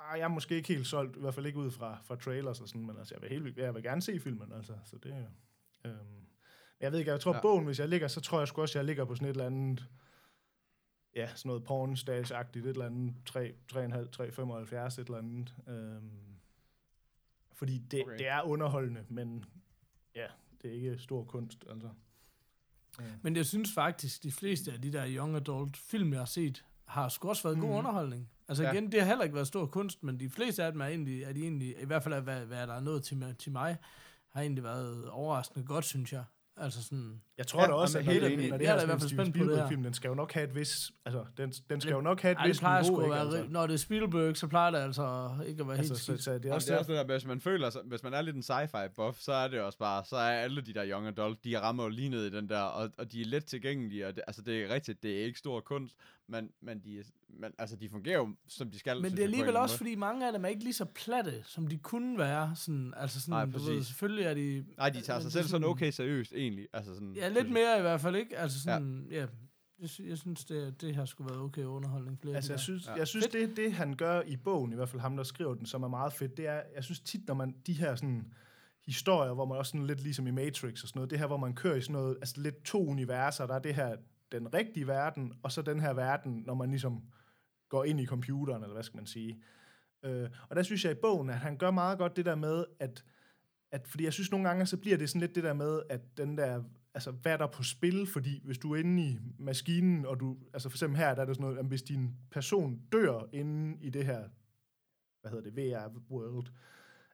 ah, 0.09 0.19
jeg 0.19 0.23
er 0.23 0.27
måske 0.27 0.55
ikke 0.55 0.73
helt 0.73 0.87
solgt, 0.87 1.17
i 1.17 1.19
hvert 1.19 1.33
fald 1.33 1.45
ikke 1.45 1.59
ud 1.59 1.71
fra, 1.71 1.97
fra 2.03 2.15
trailers 2.15 2.61
og 2.61 2.67
sådan, 2.67 2.85
men 2.85 2.97
altså, 2.97 3.15
jeg 3.15 3.21
vil, 3.21 3.29
helt, 3.29 3.57
jeg 3.57 3.75
vil 3.75 3.83
gerne 3.83 4.01
se 4.01 4.19
filmen, 4.19 4.51
altså, 4.53 4.73
så 4.85 4.97
det 4.97 5.27
øhm, 5.85 5.95
jeg 6.79 6.91
ved 6.91 6.99
ikke, 6.99 7.11
jeg 7.11 7.19
tror, 7.19 7.33
ja. 7.35 7.41
bogen, 7.41 7.65
hvis 7.65 7.79
jeg 7.79 7.89
ligger, 7.89 8.07
så 8.07 8.21
tror 8.21 8.39
jeg 8.39 8.47
sgu 8.47 8.61
også, 8.61 8.79
jeg 8.79 8.85
ligger 8.85 9.05
på 9.05 9.15
sådan 9.15 9.27
et 9.27 9.29
eller 9.29 9.45
andet, 9.45 9.89
ja, 11.15 11.27
sådan 11.35 11.49
noget 11.49 11.63
porn 11.63 11.95
stage-agtigt, 11.95 12.65
et 12.65 12.69
eller 12.69 12.85
andet 12.85 13.13
3, 13.25 13.53
3,5, 13.73 13.77
3,75, 13.77 14.99
et 15.01 15.05
eller 15.05 15.17
andet. 15.17 15.55
Øhm, 15.67 16.11
fordi 17.53 17.77
det, 17.77 18.01
Okay. 18.03 18.17
det 18.17 18.27
er 18.27 18.41
underholdende, 18.41 19.05
men 19.09 19.45
ja, 20.15 20.25
det 20.61 20.69
er 20.71 20.75
ikke 20.75 20.97
stor 20.99 21.23
kunst, 21.23 21.65
altså. 21.69 21.89
Men 23.21 23.35
jeg 23.35 23.45
synes 23.45 23.73
faktisk, 23.73 24.23
de 24.23 24.31
fleste 24.31 24.71
af 24.71 24.81
de 24.81 24.93
der 24.93 25.05
young 25.15 25.35
adult 25.35 25.77
film, 25.77 26.11
jeg 26.11 26.19
har 26.21 26.25
set, 26.25 26.65
har 26.85 27.09
sgu 27.09 27.29
også 27.29 27.43
været 27.43 27.57
god 27.59 27.69
Mhm. 27.69 27.77
underholdning. 27.77 28.29
Altså 28.47 28.63
Ja. 28.63 28.71
igen, 28.71 28.91
det 28.91 28.99
har 29.01 29.07
heller 29.07 29.23
ikke 29.23 29.35
været 29.35 29.47
stor 29.47 29.65
kunst, 29.65 30.03
men 30.03 30.19
de 30.19 30.29
fleste 30.29 30.63
af 30.63 30.71
dem 30.71 30.81
er 30.81 30.85
egentlig, 30.85 31.23
er 31.23 31.33
de 31.33 31.41
egentlig 31.41 31.81
i 31.81 31.85
hvert 31.85 32.03
fald 32.03 32.13
af, 32.13 32.21
hvad, 32.21 32.45
hvad 32.45 32.67
der 32.67 32.73
er 32.73 32.79
nået 32.81 33.03
til, 33.03 33.17
mig- 33.17 33.37
til 33.37 33.51
mig, 33.51 33.77
har 34.29 34.41
egentlig 34.41 34.63
været 34.63 35.09
overraskende 35.09 35.65
godt, 35.65 35.85
synes 35.85 36.13
jeg. 36.13 36.23
Altså 36.57 36.83
sådan, 36.83 37.21
Jeg 37.37 37.47
tror 37.47 37.61
Ja, 37.61 37.67
da 37.67 37.73
også, 37.73 37.97
jamen, 37.99 38.09
at 38.23 38.29
hele 38.29 38.49
når 38.49 38.57
det 38.57 38.67
er 38.67 38.71
her 38.71 38.77
da 38.77 38.83
i 38.83 38.85
hvert 38.85 38.95
en 38.95 38.99
fald 39.01 39.09
spændt 39.09 39.33
på 39.37 39.43
det 39.43 39.47
her. 39.47 39.53
Spielberg-film, 39.55 39.83
den 39.83 39.93
skal 39.93 40.07
jo 40.07 40.13
nok 40.13 40.31
have 40.33 40.47
et 40.49 40.55
vis, 40.55 40.91
altså, 41.05 41.25
den, 41.37 41.51
den 41.69 41.81
skal 41.81 41.89
Det- 41.91 41.97
jo 41.97 42.01
nok 42.01 42.21
have 42.21 42.31
et 42.31 42.37
ej, 42.37 42.43
det 42.43 42.49
vis 42.49 42.57
sgu 42.57 42.67
niveau, 42.81 42.97
at 42.99 43.03
ikke? 43.05 43.11
være, 43.13 43.19
Altså, 43.21 43.45
når 43.49 43.67
det 43.67 43.73
er 43.73 43.77
Spielberg, 43.77 44.37
så 44.37 44.47
plejer 44.47 44.71
det 44.71 44.77
altså 44.77 45.29
ikke 45.47 45.61
at 45.61 45.67
være 45.67 45.77
altså, 45.77 45.93
helt 45.93 45.99
så, 45.99 46.03
skidt. 46.05 46.23
så 46.23 46.31
det 46.33 46.37
er 46.37 46.41
Jamen, 46.43 46.53
også 46.55 46.65
det 46.65 46.71
er 46.71 46.75
der, 46.75 46.79
også 46.79 46.91
det 46.91 47.09
der, 47.09 47.13
hvis 47.15 47.25
man 47.25 47.41
føler 47.41 47.69
sig, 47.69 47.81
hvis 47.85 48.03
man 48.03 48.13
er 48.13 48.21
lidt 48.21 48.35
en 48.35 48.43
sci-fi 48.43 48.87
buff, 48.95 49.19
så 49.19 49.33
er 49.33 49.47
det 49.47 49.61
også 49.61 49.77
bare, 49.77 50.05
så 50.05 50.15
er 50.15 50.31
alle 50.31 50.61
de 50.61 50.73
der 50.73 50.85
young 50.91 51.07
adult, 51.07 51.43
de 51.43 51.59
rammer 51.61 51.83
jo 51.83 51.89
lige 51.89 52.09
ned 52.09 52.25
i 52.25 52.29
den 52.29 52.49
der, 52.49 52.59
og, 52.61 52.89
og 52.97 53.11
de 53.11 53.21
er 53.21 53.25
let 53.25 53.45
tilgængelige, 53.45 54.07
og 54.07 54.15
det, 54.15 54.23
altså 54.27 54.41
det 54.41 54.63
er 54.63 54.73
rigtigt, 54.73 55.03
det 55.03 55.19
er 55.21 55.25
ikke 55.25 55.39
stor 55.39 55.59
kunst, 55.59 55.95
men, 56.31 56.49
men, 56.61 56.79
de, 56.79 57.03
men 57.29 57.51
altså 57.57 57.75
de 57.75 57.89
fungerer 57.89 58.17
jo, 58.17 58.29
som 58.47 58.71
de 58.71 58.79
skal. 58.79 59.01
Men 59.01 59.11
det 59.11 59.19
er 59.19 59.23
alligevel 59.23 59.55
også, 59.55 59.77
fordi 59.77 59.95
mange 59.95 60.27
af 60.27 60.33
dem 60.33 60.45
er 60.45 60.49
ikke 60.49 60.63
lige 60.63 60.73
så 60.73 60.85
platte, 60.85 61.43
som 61.43 61.67
de 61.67 61.77
kunne 61.77 62.17
være. 62.17 62.55
Sådan, 62.55 62.93
altså 62.97 63.21
sådan, 63.21 63.31
Nej, 63.31 63.45
du 63.45 63.51
ved, 63.51 63.59
præcis. 63.59 63.87
selvfølgelig 63.87 64.25
er 64.25 64.33
de... 64.33 64.63
måde. 64.65 64.75
Nej, 64.77 64.89
de 64.89 65.01
tager 65.01 65.19
sig 65.19 65.31
selv 65.31 65.43
er 65.43 65.47
sådan 65.47 65.67
okay 65.67 65.91
seriøst, 65.91 66.33
egentlig. 66.33 66.67
Altså 66.73 66.93
sådan, 66.93 67.13
Ja, 67.15 67.29
lidt 67.29 67.49
mere 67.49 67.77
i 67.77 67.81
hvert 67.81 68.01
fald, 68.01 68.15
ikke? 68.15 68.37
Altså 68.37 68.61
sådan, 68.61 69.07
ja. 69.11 69.19
ja 69.19 69.27
jeg, 69.81 69.89
jeg 70.07 70.17
synes, 70.17 70.45
det, 70.45 70.81
det 70.81 70.95
har 70.95 71.05
skulle 71.05 71.29
været 71.29 71.41
okay 71.41 71.63
underholdning. 71.63 72.19
Flere 72.21 72.35
Altså, 72.35 72.53
jeg 72.53 72.59
synes, 72.59 72.87
ja. 72.87 72.93
jeg 72.93 73.07
synes 73.07 73.27
det, 73.27 73.57
det 73.57 73.73
han 73.73 73.95
gør 73.95 74.21
i 74.21 74.35
bogen, 74.35 74.71
i 74.71 74.75
hvert 74.75 74.89
fald 74.89 75.01
ham, 75.01 75.17
der 75.17 75.23
skriver 75.23 75.53
den, 75.53 75.65
som 75.65 75.83
er 75.83 75.87
meget 75.87 76.13
fedt, 76.13 76.37
det 76.37 76.47
er, 76.47 76.61
jeg 76.75 76.83
synes 76.83 76.99
tit, 76.99 77.27
når 77.27 77.33
man, 77.33 77.55
de 77.67 77.73
her 77.73 77.95
sådan, 77.95 78.33
historier, 78.85 79.33
hvor 79.33 79.45
man 79.45 79.57
også 79.57 79.69
sådan 79.69 79.87
lidt 79.87 80.03
ligesom 80.03 80.27
i 80.27 80.31
Matrix 80.31 80.83
og 80.83 80.89
sådan 80.89 80.99
noget, 80.99 81.09
det 81.09 81.19
her, 81.19 81.27
hvor 81.27 81.37
man 81.37 81.53
kører 81.53 81.75
i 81.75 81.81
sådan 81.81 81.93
noget, 81.93 82.17
altså 82.21 82.41
lidt 82.41 82.63
to 82.63 82.87
universer, 82.87 83.47
der 83.47 83.53
er 83.55 83.59
det 83.59 83.75
her, 83.75 83.95
den 84.31 84.53
rigtige 84.53 84.87
verden, 84.87 85.33
og 85.43 85.51
så 85.51 85.61
den 85.61 85.79
her 85.79 85.93
verden, 85.93 86.43
når 86.45 86.53
man 86.53 86.69
ligesom 86.69 87.01
går 87.69 87.83
ind 87.83 87.99
i 87.99 88.05
computeren, 88.05 88.63
eller 88.63 88.73
hvad 88.73 88.83
skal 88.83 88.97
man 88.97 89.05
sige. 89.05 89.41
Øh, 90.05 90.29
og 90.49 90.55
der 90.55 90.63
synes 90.63 90.85
jeg 90.85 90.91
i 90.91 91.01
bogen, 91.01 91.29
at 91.29 91.37
han 91.37 91.57
gør 91.57 91.71
meget 91.71 91.97
godt 91.97 92.15
det 92.15 92.25
der 92.25 92.35
med, 92.35 92.65
at, 92.79 93.05
at 93.71 93.87
fordi 93.87 94.03
jeg 94.03 94.13
synes 94.13 94.31
nogle 94.31 94.47
gange, 94.47 94.65
så 94.65 94.77
bliver 94.77 94.97
det 94.97 95.09
sådan 95.09 95.21
lidt 95.21 95.35
det 95.35 95.43
der 95.43 95.53
med, 95.53 95.81
at 95.89 96.17
den 96.17 96.37
der, 96.37 96.63
altså 96.93 97.11
hvad 97.11 97.33
er 97.33 97.37
der 97.37 97.47
på 97.47 97.63
spil, 97.63 98.07
fordi 98.07 98.41
hvis 98.43 98.57
du 98.57 98.73
er 98.73 98.79
inde 98.79 99.03
i 99.03 99.19
maskinen, 99.39 100.05
og 100.05 100.19
du, 100.19 100.37
altså 100.53 100.69
for 100.69 100.75
eksempel 100.75 100.97
her, 100.97 101.15
der 101.15 101.21
er 101.21 101.25
det 101.25 101.35
sådan 101.35 101.45
noget, 101.45 101.59
at 101.59 101.65
hvis 101.65 101.81
din 101.81 102.15
person 102.31 102.81
dør 102.91 103.29
inde 103.33 103.77
i 103.81 103.89
det 103.89 104.05
her, 104.05 104.23
hvad 105.21 105.31
hedder 105.31 105.49
det, 105.51 105.57
VR-world, 105.57 106.47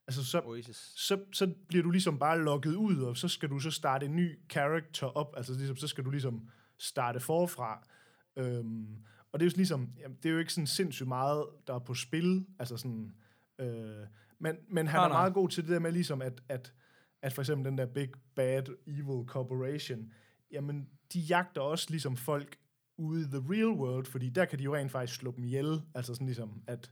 altså 0.08 0.26
så, 0.26 0.42
Oasis. 0.46 0.94
så, 0.96 1.20
så 1.34 1.54
bliver 1.68 1.84
du 1.84 1.92
ligesom 1.92 2.20
bare 2.20 2.40
logget 2.40 2.76
ud, 2.76 3.02
og 3.02 3.18
så 3.18 3.28
skal 3.28 3.50
du 3.50 3.60
så 3.60 3.72
starte 3.72 4.06
en 4.06 4.16
ny 4.16 4.40
character 4.50 5.08
op, 5.08 5.34
altså 5.38 5.54
ligesom, 5.54 5.76
så 5.76 5.88
skal 5.88 6.06
du 6.06 6.10
ligesom 6.10 6.50
starte 6.80 7.20
forfra. 7.20 7.88
Øhm, 8.36 9.06
og 9.32 9.40
det 9.40 9.46
er 9.46 9.52
jo 9.52 9.56
ligesom, 9.56 9.90
jamen, 10.00 10.18
det 10.24 10.30
er 10.30 10.34
jo 10.34 10.40
ikke 10.40 10.54
sådan 10.54 10.68
sindssygt 10.68 11.08
meget, 11.08 11.46
der 11.68 11.74
er 11.74 11.80
på 11.80 11.94
spil, 11.94 12.46
altså 12.60 12.78
sådan, 12.78 13.14
øh, 13.60 14.08
men, 14.40 14.56
men 14.70 14.88
han 14.88 14.98
Nej, 14.98 15.06
er 15.06 15.10
nej. 15.10 15.18
meget 15.18 15.34
god 15.34 15.50
til 15.50 15.64
det 15.64 15.72
der 15.72 15.80
med 15.80 15.92
ligesom, 15.92 16.22
at, 16.22 16.42
at, 16.50 16.74
at 17.22 17.34
for 17.34 17.42
eksempel 17.42 17.66
den 17.66 17.78
der 17.78 17.86
Big 17.86 18.10
Bad 18.36 18.64
Evil 18.88 19.26
Corporation, 19.28 20.14
jamen, 20.52 20.90
de 21.14 21.20
jagter 21.20 21.62
også 21.62 21.88
ligesom 21.90 22.18
folk 22.18 22.58
ude 22.98 23.22
i 23.22 23.26
the 23.26 23.44
real 23.50 23.70
world, 23.80 24.06
fordi 24.06 24.30
der 24.30 24.46
kan 24.46 24.60
de 24.60 24.64
jo 24.64 24.76
rent 24.76 24.92
faktisk 24.92 25.20
slå 25.20 25.32
dem 25.32 25.44
ihjel, 25.44 25.82
altså 25.96 26.14
sådan 26.14 26.28
ligesom, 26.28 26.64
at, 26.68 26.92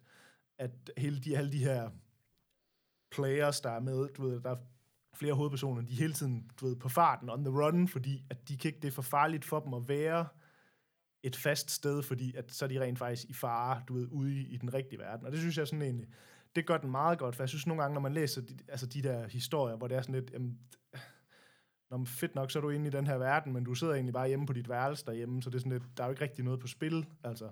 at 0.57 0.71
hele 0.97 1.19
de, 1.19 1.37
alle 1.37 1.51
de 1.51 1.63
her 1.63 1.89
players, 3.11 3.61
der 3.61 3.69
er 3.69 3.79
med, 3.79 4.07
du 4.13 4.29
ved, 4.29 4.41
der 4.41 4.49
er 4.49 4.57
flere 5.15 5.33
hovedpersoner, 5.33 5.81
de 5.81 5.93
er 5.93 5.97
hele 5.97 6.13
tiden, 6.13 6.51
du 6.61 6.67
ved, 6.67 6.75
på 6.75 6.89
farten, 6.89 7.29
on 7.29 7.43
the 7.43 7.53
run, 7.63 7.87
fordi 7.87 8.25
at 8.29 8.47
de 8.47 8.57
kan 8.57 8.69
ikke, 8.69 8.79
det 8.81 8.87
er 8.87 8.91
for 8.91 9.01
farligt 9.01 9.45
for 9.45 9.59
dem 9.59 9.73
at 9.73 9.87
være 9.87 10.27
et 11.23 11.35
fast 11.35 11.71
sted, 11.71 12.03
fordi 12.03 12.35
at 12.35 12.51
så 12.51 12.65
er 12.65 12.69
de 12.69 12.81
rent 12.81 12.99
faktisk 12.99 13.29
i 13.29 13.33
fare, 13.33 13.83
du 13.87 13.93
ved, 13.93 14.07
ude 14.11 14.33
i, 14.33 14.47
i 14.47 14.57
den 14.57 14.73
rigtige 14.73 14.99
verden. 14.99 15.25
Og 15.25 15.31
det 15.31 15.39
synes 15.39 15.57
jeg 15.57 15.67
sådan 15.67 15.81
egentlig, 15.81 16.07
det 16.55 16.65
gør 16.65 16.77
den 16.77 16.91
meget 16.91 17.19
godt, 17.19 17.35
for 17.35 17.43
jeg 17.43 17.49
synes 17.49 17.67
nogle 17.67 17.81
gange, 17.81 17.93
når 17.93 18.01
man 18.01 18.13
læser 18.13 18.41
de, 18.41 18.57
altså 18.67 18.85
de 18.85 19.01
der 19.01 19.27
historier, 19.27 19.75
hvor 19.75 19.87
det 19.87 19.97
er 19.97 20.01
sådan 20.01 20.15
lidt, 20.15 20.31
jamen, 20.33 20.59
Nå, 21.89 21.97
men 21.97 22.07
fedt 22.07 22.35
nok, 22.35 22.51
så 22.51 22.59
er 22.59 22.61
du 22.61 22.69
inde 22.69 22.87
i 22.87 22.89
den 22.89 23.07
her 23.07 23.17
verden, 23.17 23.53
men 23.53 23.63
du 23.63 23.73
sidder 23.73 23.93
egentlig 23.93 24.13
bare 24.13 24.27
hjemme 24.27 24.45
på 24.45 24.53
dit 24.53 24.69
værelse 24.69 25.05
derhjemme, 25.05 25.41
så 25.41 25.49
det 25.49 25.55
er 25.55 25.59
sådan 25.59 25.71
lidt, 25.71 25.97
der 25.97 26.03
er 26.03 26.07
jo 26.07 26.11
ikke 26.11 26.23
rigtig 26.23 26.43
noget 26.43 26.59
på 26.59 26.67
spil, 26.67 27.05
altså. 27.23 27.49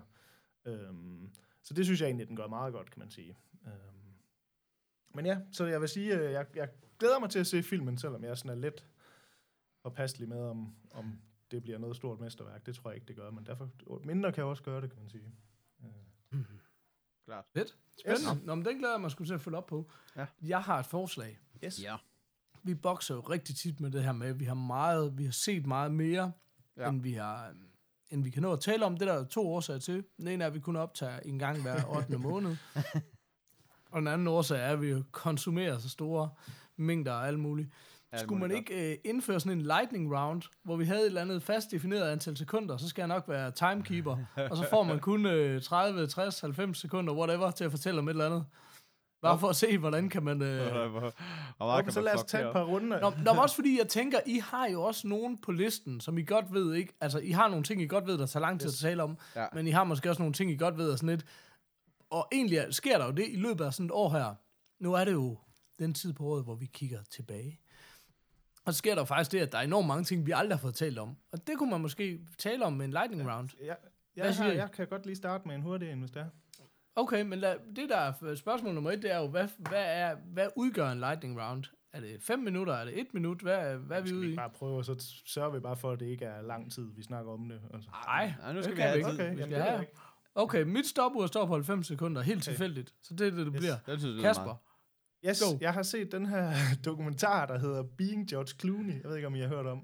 Øhm, 0.66 1.30
så 1.64 1.74
det 1.74 1.86
synes 1.86 2.01
jeg 2.01 2.07
egentlig, 2.07 2.28
den 2.28 2.36
gør 2.36 2.47
meget 2.47 2.74
godt, 2.74 2.91
kan 2.91 2.99
man 2.99 3.09
sige. 3.09 3.38
Øhm, 3.66 4.03
men 5.14 5.26
ja, 5.26 5.39
så 5.51 5.66
jeg 5.66 5.82
vil 5.82 5.89
sige, 5.89 6.16
øh, 6.20 6.32
jeg, 6.32 6.45
jeg 6.55 6.70
glæder 6.99 7.20
mig 7.20 7.30
til 7.30 7.39
at 7.39 7.47
se 7.47 7.64
filmen, 7.64 7.97
selvom 7.97 8.24
jeg 8.24 8.38
sådan 8.38 8.51
er 8.57 8.61
lidt 8.61 8.86
påpasselig 9.84 10.30
med, 10.30 10.39
om, 10.41 10.76
om 10.91 11.20
det 11.51 11.64
bliver 11.64 11.78
noget 11.78 11.95
stort 11.95 12.20
mesterværk. 12.20 12.66
Det 12.66 12.76
tror 12.76 12.89
jeg 12.89 12.95
ikke, 12.95 13.07
det 13.07 13.16
gør, 13.16 13.32
men 13.32 13.45
derfor, 13.45 13.70
mindre 14.05 14.32
kan 14.32 14.43
også 14.43 14.64
gøre 14.64 14.82
det, 14.82 14.89
kan 14.89 14.99
man 14.99 15.09
sige. 15.09 15.34
Klart. 17.26 17.45
Fedt. 17.53 17.78
Spændende. 17.99 18.36
Yes. 18.36 18.43
Nå, 18.45 18.55
men 18.55 18.66
den 18.66 18.78
glæder 18.78 18.93
jeg 18.93 19.01
mig 19.01 19.11
sgu 19.11 19.26
til 19.26 19.34
at 19.34 19.41
følge 19.41 19.57
op 19.57 19.66
på. 19.66 19.91
Ja. 20.16 20.26
Jeg 20.41 20.61
har 20.61 20.80
et 20.80 20.86
forslag. 20.86 21.39
Yes. 21.66 21.84
Ja. 21.84 21.95
Vi 22.64 22.76
bokser 22.76 23.16
jo 23.16 23.22
rigtig 23.22 23.55
tit 23.55 23.80
med 23.80 23.91
det 23.91 24.03
her 24.03 24.11
med, 24.11 24.28
at 24.28 24.39
vi 24.39 24.45
har 24.45 24.53
meget, 24.53 25.18
vi 25.18 25.26
har 25.26 25.32
set 25.32 25.66
meget 25.66 25.91
mere, 25.91 26.32
Ja. 26.78 26.89
end, 26.89 27.01
vi 27.01 27.14
har, 27.14 27.55
end 28.09 28.24
vi 28.24 28.30
kan 28.30 28.41
nå 28.41 28.53
at 28.53 28.59
tale 28.59 28.86
om. 28.86 28.97
Det 28.97 29.07
der 29.07 29.14
er 29.14 29.24
to 29.26 29.47
årsager 29.53 29.80
til. 29.80 30.05
Den 30.18 30.28
ene 30.28 30.43
er, 30.43 30.47
at 30.47 30.53
vi 30.53 30.59
kun 30.59 30.76
optager 30.76 31.20
en 31.20 31.39
gang 31.39 31.61
hver 31.61 31.97
8. 31.97 32.18
måned. 32.18 32.55
Og 33.94 34.00
den 34.00 34.08
anden 34.08 34.28
årsag 34.28 34.60
er, 34.60 34.68
at 34.68 34.82
vi 34.82 34.89
jo 34.89 35.04
konsumerer 35.12 35.78
så 35.78 35.89
store 35.89 36.30
mængder 36.78 37.14
af 37.14 37.28
alt 37.28 37.39
muligt. 37.39 37.70
Alt 38.12 38.22
Skulle 38.22 38.41
man 38.41 38.52
ikke 38.52 38.91
øh, 38.91 38.98
indføre 39.06 39.39
sådan 39.39 39.58
en 39.58 39.62
lightning 39.66 40.18
round, 40.18 40.41
hvor 40.64 40.76
vi 40.76 40.86
havde 40.86 41.00
et 41.02 41.06
eller 41.06 41.22
andet 41.22 41.44
fast 41.44 41.72
defineret 41.72 42.12
antal 42.12 42.38
sekunder, 42.38 42.78
så 42.78 42.88
skal 42.89 43.02
jeg 43.02 43.08
nok 43.08 43.24
være 43.28 43.52
timekeeper, 43.52 44.18
og 44.52 44.58
så 44.58 44.66
får 44.70 44.84
man 44.84 45.00
kun 45.10 45.26
øh, 45.26 45.62
30, 45.62 46.08
60, 46.08 46.39
90 46.39 46.78
sekunder, 46.78 47.14
whatever, 47.14 47.52
til 47.52 47.64
at 47.64 47.72
fortælle 47.72 48.00
om 48.00 48.08
et 48.08 48.12
eller 48.12 48.26
andet. 48.26 48.46
Bare 49.22 49.39
for 49.39 49.48
at 49.50 49.56
se, 49.56 49.78
hvordan 49.78 50.10
kan 50.10 50.24
man... 50.24 50.41
Øh... 50.41 50.72
Hvor- 50.91 51.14
Og 51.60 51.84
så 51.94 52.00
man 52.00 52.04
lad 52.06 52.14
os 52.16 52.24
tage 52.24 52.48
et 52.48 52.54
par 52.54 52.64
runder. 52.64 53.00
Nå, 53.00 53.12
nå, 53.26 53.32
også 53.41 53.56
fordi 53.56 53.78
jeg 53.80 53.88
tænker, 53.88 54.20
I 54.26 54.38
har 54.44 54.68
jo 54.68 54.82
også 54.84 55.08
nogen 55.08 55.38
på 55.38 55.52
listen, 55.52 56.02
som 56.02 56.18
I 56.18 56.24
godt 56.24 56.54
ved, 56.54 56.74
ikke? 56.74 56.94
Altså, 57.02 57.20
I 57.20 57.32
har 57.32 57.48
nogle 57.48 57.64
ting, 57.64 57.82
I 57.82 57.88
godt 57.88 58.08
ved, 58.08 58.18
der 58.18 58.26
tager 58.26 58.41
lang 58.41 58.60
tid 58.60 58.70
Yes. 58.70 58.84
at 58.84 58.89
tale 58.89 59.04
om, 59.04 59.18
Ja. 59.36 59.46
men 59.54 59.68
I 59.68 59.72
har 59.72 59.84
måske 59.84 60.10
også 60.10 60.22
nogle 60.22 60.34
ting, 60.34 60.52
I 60.52 60.56
godt 60.58 60.78
ved, 60.78 60.91
og 60.91 60.98
sådan 60.98 61.10
lidt. 61.10 61.26
Og 62.14 62.28
egentlig 62.32 62.57
er- 62.57 62.72
sker 62.72 62.97
der 62.97 63.05
jo 63.05 63.11
det 63.11 63.26
i 63.30 63.36
løbet 63.36 63.66
af 63.66 63.74
sådan 63.74 63.86
et 63.86 63.91
år 63.91 64.09
her. 64.09 64.36
Nu 64.80 64.93
er 64.93 65.05
det 65.05 65.11
jo 65.11 65.38
den 65.80 65.93
tid 65.93 66.14
på 66.14 66.26
året, 66.26 66.43
hvor 66.43 66.55
vi 66.55 66.66
kigger 66.66 67.03
tilbage. 67.03 67.59
Og 68.66 68.74
så 68.74 68.78
sker 68.78 68.95
der 68.95 69.01
jo 69.01 69.05
faktisk 69.05 69.32
det, 69.32 69.39
at 69.39 69.51
der 69.51 69.57
er 69.57 69.61
enormt 69.61 69.88
mange 69.88 70.03
ting, 70.03 70.26
vi 70.26 70.32
aldrig 70.36 70.57
har 70.57 70.61
fået 70.61 70.76
talt 70.76 70.99
om. 70.99 71.18
Og 71.32 71.47
det 71.47 71.57
kunne 71.57 71.70
man 71.72 71.82
måske 71.82 72.20
tale 72.38 72.66
om 72.66 72.74
med 72.74 72.86
en 72.86 72.91
lightning 72.91 73.32
round. 73.32 73.49
Jeg, 73.66 73.78
Hvad 74.16 74.26
jeg, 74.26 74.36
har, 74.36 74.51
jeg 74.51 74.72
kan 74.72 74.88
godt 74.88 75.05
lige 75.05 75.16
starte 75.16 75.47
med 75.47 75.55
en 75.55 75.61
hurtig 75.61 75.91
en, 75.91 75.99
hvis 75.99 76.11
det 76.11 76.22
er. 76.22 76.30
Okay, 76.95 77.22
men 77.22 77.39
lad, 77.39 77.55
det 77.76 77.89
der 77.89 77.97
er 77.97 78.36
spørgsmål 78.36 78.74
nummer 78.74 78.91
et, 78.91 79.01
det 79.01 79.11
er 79.11 79.18
jo, 79.20 79.28
hvad, 79.28 79.47
hvad, 79.57 79.84
er, 79.86 80.16
hvad 80.34 80.47
udgør 80.55 80.89
en 80.91 80.99
lightning 80.99 81.41
round? 81.41 81.64
Er 81.93 81.99
det 81.99 82.22
5 82.22 82.39
minutter? 82.39 82.74
Er 82.74 82.86
det 82.86 82.99
1 82.99 83.07
minut? 83.14 83.41
Hvad, 83.41 83.76
hvad 83.76 83.97
er 83.97 84.01
vi 84.01 84.14
ude 84.14 84.32
i? 84.32 84.36
bare 84.36 84.49
prøve, 84.49 84.78
og 84.78 84.86
så 84.86 85.11
sørger 85.26 85.49
vi 85.51 85.59
bare 85.59 85.76
for, 85.78 85.91
at 85.91 85.99
det 85.99 86.05
ikke 86.05 86.26
er 86.26 86.41
lang 86.41 86.72
tid, 86.72 86.91
vi 86.95 87.03
snakker 87.03 87.32
om 87.32 87.49
det. 87.49 87.61
Altså. 87.74 87.89
Nej, 88.05 88.34
Ja, 88.43 88.53
nu 88.53 88.61
skal 88.61 88.72
det 88.72 88.78
vi 88.78 88.82
have 88.82 88.97
ikke. 88.97 89.09
tid. 89.09 89.14
Okay, 89.20 89.34
vi 89.36 89.39
jamen, 89.39 89.51
skal 89.51 89.51
det 89.51 89.57
ved 89.57 89.72
have. 89.72 89.86
Okay, 90.36 90.64
mit 90.64 90.86
stopur 90.88 91.28
står 91.28 91.46
på 91.46 91.54
90 91.54 91.88
sekunder, 91.88 92.22
helt 92.22 92.38
Okay. 92.38 92.44
tilfældigt. 92.52 92.94
Så 93.02 93.14
det 93.14 93.28
er 93.28 93.32
det, 93.32 93.46
det 93.46 93.54
Yes. 93.56 93.60
bliver. 93.60 93.78
Den 93.86 94.00
synes 94.00 94.04
jeg 94.04 94.12
lyder 94.12 94.24
Kasper, 94.24 94.46
meget. 94.46 94.58
Yes, 95.28 95.42
Go. 95.42 95.58
jeg 95.62 95.74
har 95.74 95.84
set 95.84 96.12
den 96.12 96.26
her 96.26 96.54
dokumentar, 96.86 97.46
der 97.46 97.58
hedder 97.60 97.84
Being 97.98 98.30
George 98.30 98.48
Clooney. 98.60 99.02
Jeg 99.02 99.10
ved 99.10 99.16
ikke, 99.16 99.28
om 99.28 99.36
I 99.36 99.40
har 99.40 99.48
hørt 99.48 99.66
om. 99.66 99.82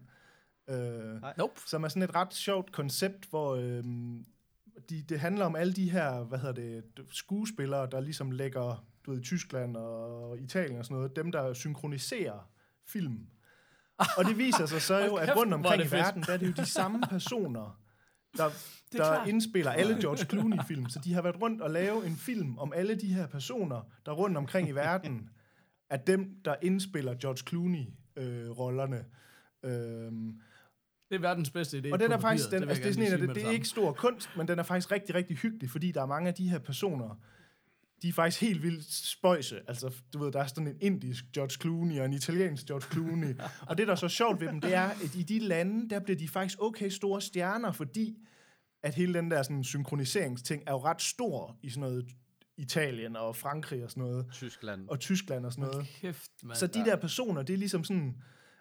Øh, 0.70 1.22
Nej. 1.22 1.34
nope. 1.38 1.62
som 1.66 1.84
er 1.84 1.88
sådan 1.88 2.02
et 2.02 2.16
ret 2.16 2.34
sjovt 2.34 2.72
koncept, 2.72 3.26
hvor 3.30 3.56
øhm, 3.56 4.26
de, 4.89 5.04
det 5.10 5.20
handler 5.20 5.45
om 5.45 5.56
alle 5.56 5.74
de 5.74 5.89
her, 5.89 6.24
hvad 6.24 6.39
hedder 6.39 6.54
det, 6.54 6.84
skuespillere, 7.12 7.88
der 7.91 8.00
ligesom 8.00 8.32
lægger, 8.32 8.86
du 9.06 9.12
ved, 9.12 9.22
Tyskland 9.22 9.78
og 9.78 10.39
Italien 10.39 10.80
og 10.80 10.86
sådan 10.86 10.95
noget, 10.97 11.16
dem 11.16 11.32
der 11.32 11.54
synkroniserer 11.54 12.50
film. 12.88 13.28
Og 14.18 14.26
det 14.26 14.38
viser 14.38 14.66
sig 14.66 14.82
så 14.82 14.97
jo, 15.06 15.16
at 15.16 15.36
rundt 15.36 15.54
omkring 15.54 15.82
det 15.82 15.88
i 15.88 15.91
verden, 15.91 16.24
der 16.24 16.34
er 16.34 16.38
det 16.38 16.47
jo 16.47 16.52
de 16.52 16.66
samme 16.66 17.02
personer, 17.10 17.80
der, 18.38 18.43
er 18.43 18.49
der 18.91 18.97
klart. 18.97 19.27
indspiller 19.27 19.71
alle 19.71 19.97
George 20.01 20.25
Clooney-film. 20.25 20.89
Så 20.89 20.99
de 21.03 21.13
har 21.13 21.21
været 21.21 21.41
rundt 21.41 21.61
og 21.61 21.71
lave 21.71 22.05
en 22.05 22.15
film 22.15 22.57
om 22.57 22.73
alle 22.73 22.95
de 22.95 23.13
her 23.13 23.27
personer, 23.27 23.82
der 24.05 24.11
rundt 24.11 24.38
omkring 24.38 24.69
i 24.69 24.71
verden, 24.71 25.30
er 25.89 25.97
dem, 25.97 26.36
der 26.45 26.55
indspiller 26.61 27.15
George 27.15 27.38
Clooney-rollerne. 27.49 29.05
Øhm, 29.63 30.39
Det 31.09 31.15
er 31.15 31.19
verdens 31.19 31.49
bedste 31.49 31.77
idé 31.77 31.91
og 31.91 31.99
den 31.99 32.11
er 32.11 32.19
faktisk, 32.19 32.51
den, 32.51 32.61
vil 32.61 32.69
altså 32.69 32.84
det 32.84 32.89
er, 32.89 32.93
sådan 32.93 33.21
en, 33.21 33.27
det, 33.27 33.36
det 33.36 33.45
er 33.45 33.49
ikke 33.49 33.67
stor 33.67 33.93
kunst, 33.93 34.30
men 34.38 34.47
den 34.47 34.59
er 34.59 34.63
faktisk 34.63 34.91
rigtig, 34.91 35.15
rigtig 35.15 35.38
hyggelig, 35.38 35.69
fordi 35.69 35.91
der 35.91 36.01
er 36.01 36.05
mange 36.05 36.27
af 36.27 36.34
de 36.34 36.49
her 36.49 36.59
personer, 36.59 37.19
de 38.02 38.10
er 38.10 38.14
faktisk 38.14 38.41
helt 38.41 38.64
vildt 38.64 38.93
spøjse. 38.93 39.60
Altså, 39.68 39.91
du 40.14 40.24
ved, 40.24 40.32
der 40.32 40.39
er 40.39 40.47
sådan 40.47 40.68
en 40.68 40.78
indisk 40.82 41.26
George 41.34 41.50
Clooney 41.62 42.00
og 42.00 42.06
en 42.06 42.14
italiensk 42.14 42.66
George 42.66 42.91
Clooney. 42.91 43.36
og 43.68 43.78
det, 43.78 43.88
der 43.88 43.93
er 43.93 43.97
så 43.97 44.08
sjovt 44.08 44.41
ved 44.41 44.47
dem, 44.47 44.62
det 44.62 44.74
er, 44.74 44.89
at 44.89 45.16
i 45.16 45.24
de 45.24 45.39
lande, 45.39 45.89
der 45.89 46.00
bliver 46.00 46.18
de 46.18 46.28
faktisk 46.28 46.62
okay 46.62 46.89
store 46.89 47.22
stjerner, 47.22 47.72
fordi 47.72 48.18
at 48.84 48.95
hele 48.95 49.14
den 49.14 49.32
der 49.32 49.43
sådan, 49.43 49.64
synkroniseringsting 49.64 50.64
er 50.68 50.72
jo 50.72 50.84
ret 50.84 51.02
stor 51.02 51.58
i 51.64 51.70
sådan 51.70 51.82
noget 51.82 52.06
Italien 52.58 53.16
og 53.16 53.36
Frankrig 53.36 53.84
og 53.84 53.89
sådan 53.89 54.04
noget, 54.04 54.26
Tyskland. 54.32 54.89
og 54.89 55.00
Tyskland 55.00 55.45
og 55.45 55.54
sådan 55.54 55.70
noget. 55.72 55.88
Kæft, 55.88 56.32
mand. 56.43 56.56
Så 56.56 56.68
de 56.68 56.80
der 56.80 56.95
personer, 56.95 57.41
det 57.41 57.54
er 57.54 57.58
ligesom 57.58 57.84
sådan, 57.84 58.16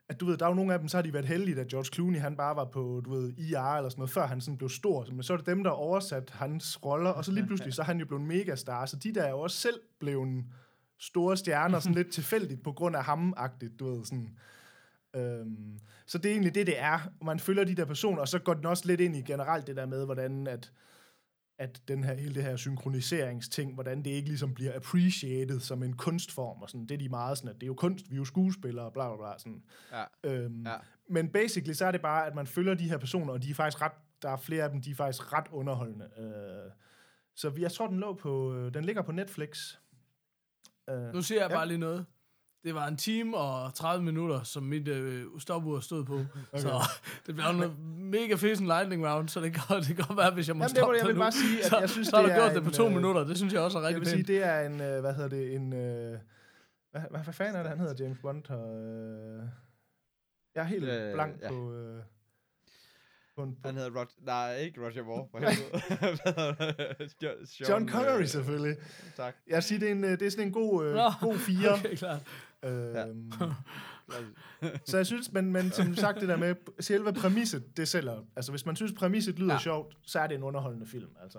at 0.08 0.20
du 0.20 0.26
ved, 0.26 0.36
der 0.36 0.44
er 0.44 0.48
jo 0.48 0.54
nogle 0.54 0.72
af 0.72 0.78
dem, 0.78 0.88
så 0.88 0.96
har 0.96 1.02
de 1.02 1.12
været 1.12 1.24
heldige, 1.24 1.60
at 1.60 1.68
George 1.68 1.90
Clooney, 1.94 2.18
han 2.18 2.36
bare 2.36 2.56
var 2.56 2.64
på, 2.64 3.02
du 3.04 3.10
ved, 3.10 3.32
IR 3.38 3.76
eller 3.76 3.88
sådan 3.88 4.00
noget, 4.00 4.10
før 4.10 4.26
han 4.26 4.40
sådan 4.40 4.58
blev 4.58 4.68
stor. 4.68 5.06
Men 5.12 5.22
så 5.22 5.32
er 5.32 5.36
det 5.36 5.46
dem, 5.46 5.64
der 5.64 5.70
oversat 5.70 6.30
hans 6.30 6.84
roller, 6.84 7.10
og 7.10 7.24
så 7.24 7.32
lige 7.32 7.46
pludselig, 7.46 7.74
så 7.74 7.82
er 7.82 7.86
han 7.86 7.98
jo 7.98 8.06
blevet 8.06 8.24
megastar. 8.24 8.86
Så 8.86 8.96
de 8.96 9.14
der 9.14 9.22
er 9.22 9.30
jo 9.30 9.40
også 9.40 9.56
selv 9.56 9.80
blevet 10.00 10.44
store 10.98 11.36
stjerner, 11.36 11.80
sådan 11.80 11.94
lidt 11.94 12.12
tilfældigt 12.12 12.62
på 12.62 12.72
grund 12.72 12.96
af 12.96 13.04
ham-agtigt, 13.04 13.78
du 13.78 13.94
ved, 13.94 14.04
sådan. 14.04 14.38
Øhm, 15.16 15.78
så 16.06 16.18
det 16.18 16.26
er 16.26 16.32
egentlig 16.32 16.54
det, 16.54 16.66
det 16.66 16.80
er. 16.80 16.98
Man 17.24 17.40
følger 17.40 17.64
de 17.64 17.74
der 17.74 17.84
personer, 17.84 18.20
og 18.20 18.28
så 18.28 18.38
går 18.38 18.54
den 18.54 18.66
også 18.66 18.86
lidt 18.86 19.00
ind 19.00 19.16
i 19.16 19.22
generelt 19.22 19.66
det 19.66 19.76
der 19.76 19.86
med, 19.86 20.04
hvordan 20.04 20.46
at, 20.46 20.72
at 21.58 21.82
den 21.88 22.04
her, 22.04 22.14
hele 22.14 22.34
det 22.34 22.42
her 22.42 22.56
synkroniseringsting, 22.56 23.74
hvordan 23.74 23.98
det 24.04 24.10
ikke 24.10 24.28
ligesom 24.28 24.54
bliver 24.54 24.76
appreciated 24.76 25.60
som 25.60 25.82
en 25.82 25.96
kunstform, 25.96 26.62
og 26.62 26.70
sådan, 26.70 26.86
det 26.86 26.94
er 26.94 26.98
de 26.98 27.08
meget 27.08 27.38
sådan, 27.38 27.50
at 27.50 27.54
det 27.56 27.62
er 27.62 27.66
jo 27.66 27.74
kunst, 27.74 28.10
vi 28.10 28.14
er 28.14 28.18
jo 28.18 28.24
skuespillere, 28.24 28.92
bla 28.92 29.08
bla 29.08 29.16
bla, 29.16 29.38
sådan. 29.38 29.62
Ja. 29.92 30.04
Øhm, 30.24 30.66
Ja. 30.66 30.74
Men 31.10 31.28
basically, 31.28 31.72
så 31.74 31.84
er 31.86 31.90
det 31.92 32.02
bare, 32.02 32.26
at 32.26 32.34
man 32.34 32.46
følger 32.46 32.74
de 32.74 32.88
her 32.88 32.98
personer, 32.98 33.32
og 33.32 33.42
de 33.42 33.50
er 33.50 33.54
faktisk 33.54 33.82
ret, 33.82 33.92
der 34.22 34.30
er 34.30 34.36
flere 34.36 34.64
af 34.64 34.70
dem, 34.70 34.82
de 34.82 34.90
er 34.90 34.94
faktisk 34.94 35.32
ret 35.32 35.46
underholdende. 35.50 36.08
Øh, 36.18 36.70
så 37.34 37.50
vi, 37.50 37.62
jeg 37.62 37.72
tror, 37.72 37.86
den, 37.86 38.00
lå 38.00 38.14
på, 38.14 38.54
øh, 38.54 38.74
den 38.74 38.84
ligger 38.84 39.02
på 39.02 39.12
Netflix. 39.12 39.76
Øh, 40.90 41.12
Nu 41.14 41.22
siger 41.22 41.40
jeg 41.40 41.50
Ja. 41.50 41.56
bare 41.56 41.68
lige 41.68 41.78
noget. 41.78 42.06
Det 42.68 42.74
var 42.76 42.86
en 42.88 42.96
time 42.96 43.36
og 43.36 43.74
30 43.74 44.04
minutter, 44.04 44.42
som 44.42 44.62
mit 44.62 44.88
øh, 44.88 45.24
stopur 45.38 45.80
stod 45.80 46.04
på. 46.04 46.14
Okay. 46.52 46.62
Så 46.62 46.68
det 47.26 47.36
jo 47.46 47.52
noget 47.52 47.78
mega 47.98 48.34
fedt 48.34 48.60
en 48.60 48.66
lightning 48.66 49.06
round, 49.06 49.28
så 49.28 49.40
det 49.40 49.52
kan, 49.54 49.76
det 49.88 49.96
kan 49.96 50.04
godt 50.06 50.16
være, 50.18 50.30
hvis 50.30 50.48
jeg 50.48 50.56
må 50.56 50.64
Jamen, 50.64 50.68
det 50.68 50.76
stoppe 50.76 50.92
må 50.92 50.96
jeg 50.98 51.06
vil 51.06 51.14
nu. 51.14 51.20
bare 51.20 51.32
sige, 51.32 51.58
at 51.64 51.70
så, 51.70 51.78
jeg 51.78 51.90
synes, 51.90 52.08
så 52.08 52.16
har 52.16 52.22
det 52.22 52.30
du 52.30 52.34
gjort 52.36 52.48
er 52.50 52.54
det 52.54 52.62
på 52.62 52.68
en, 52.68 52.74
to 52.74 52.86
øh, 52.86 52.92
minutter. 52.92 53.24
Det 53.24 53.36
synes 53.36 53.52
jeg 53.52 53.62
også 53.62 53.78
er 53.78 53.82
jeg 53.82 53.88
rigtig 53.88 54.00
vil 54.00 54.08
sige, 54.08 54.16
pænt. 54.16 54.28
det 54.28 54.44
er 54.44 54.60
en, 54.60 54.80
øh, 54.80 55.00
hvad 55.00 55.14
hedder 55.14 55.28
det, 55.28 55.54
en, 55.54 55.72
øh, 55.72 56.18
hvad, 56.90 57.00
hvad, 57.10 57.20
hvad 57.20 57.34
fanden 57.34 57.56
er 57.56 57.60
det, 57.62 57.70
han 57.70 57.80
hedder, 57.80 58.04
James 58.04 58.18
Bond? 58.22 58.50
Og, 58.50 58.82
øh, 58.84 59.42
jeg 60.54 60.60
er 60.60 60.64
helt 60.64 60.84
Øh, 60.84 61.12
blank 61.14 61.36
ja. 61.42 61.48
på, 61.48 61.72
øh, 61.72 62.02
en, 63.38 63.58
Han 63.64 63.74
hedder 63.76 63.90
Roger... 63.90 64.06
Nej, 64.20 64.56
ikke 64.56 64.80
Roger 64.80 65.04
Moore. 65.04 65.28
For 65.30 65.38
helvede. 65.38 66.16
Hvad 66.22 66.34
hedder 66.34 66.72
det? 66.98 67.14
Jo- 67.22 67.46
Sean, 67.46 67.70
John 67.70 67.88
Connery 67.88 68.20
øh, 68.20 68.26
selvfølgelig. 68.28 68.76
Tak. 69.16 69.34
Jeg 69.48 69.62
siger, 69.62 69.78
det 69.78 69.88
er, 69.88 69.92
en, 69.92 70.04
øh, 70.04 70.10
det 70.10 70.22
er 70.22 70.30
sådan 70.30 70.46
en 70.46 70.52
god, 70.52 70.86
øh, 70.86 70.94
god 71.20 71.38
fire. 71.38 71.72
Okay, 71.74 71.96
klart. 71.96 72.20
Øhm, 72.64 73.32
så 74.86 74.96
jeg 74.96 75.06
synes, 75.06 75.32
men, 75.32 75.52
men 75.52 75.70
som 75.70 75.94
sagt, 75.94 76.20
det 76.20 76.28
der 76.28 76.36
med 76.36 76.54
selve 76.80 77.12
præmisset, 77.12 77.76
det 77.76 77.88
sælger. 77.88 78.24
Altså, 78.36 78.52
hvis 78.52 78.66
man 78.66 78.76
synes, 78.76 78.92
præmisset 78.92 79.38
lyder 79.38 79.48
Ja. 79.48 79.54
ja. 79.54 79.58
sjovt, 79.60 79.96
så 80.02 80.20
er 80.20 80.26
det 80.26 80.34
en 80.34 80.42
underholdende 80.42 80.86
film, 80.86 81.10
altså. 81.22 81.38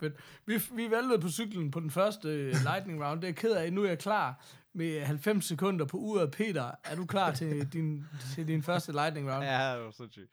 Fedt. 0.00 0.14
Vi, 0.46 0.54
vi 0.72 0.90
væltede 0.90 1.18
på 1.20 1.28
cyklen 1.28 1.70
på 1.70 1.80
den 1.80 1.90
første 1.90 2.28
øh, 2.28 2.54
lightning 2.64 3.04
round. 3.04 3.20
Det 3.20 3.26
er 3.26 3.28
jeg 3.28 3.36
ked 3.36 3.52
af. 3.52 3.72
Nu 3.72 3.82
er 3.84 3.88
jeg 3.88 3.98
klar 3.98 4.44
med 4.72 5.00
90 5.00 5.44
sekunder 5.44 5.84
på 5.86 5.96
uret. 5.96 6.30
Peter, 6.30 6.70
er 6.84 6.96
du 6.96 7.06
klar 7.06 7.32
til 7.32 7.72
din, 7.72 8.04
til 8.34 8.48
din 8.48 8.62
første 8.62 8.92
lightning 8.92 9.30
round? 9.32 9.44
Ja, 9.44 9.76
det 9.76 9.84
var 9.84 9.90
så 9.90 10.08
sygt. 10.10 10.30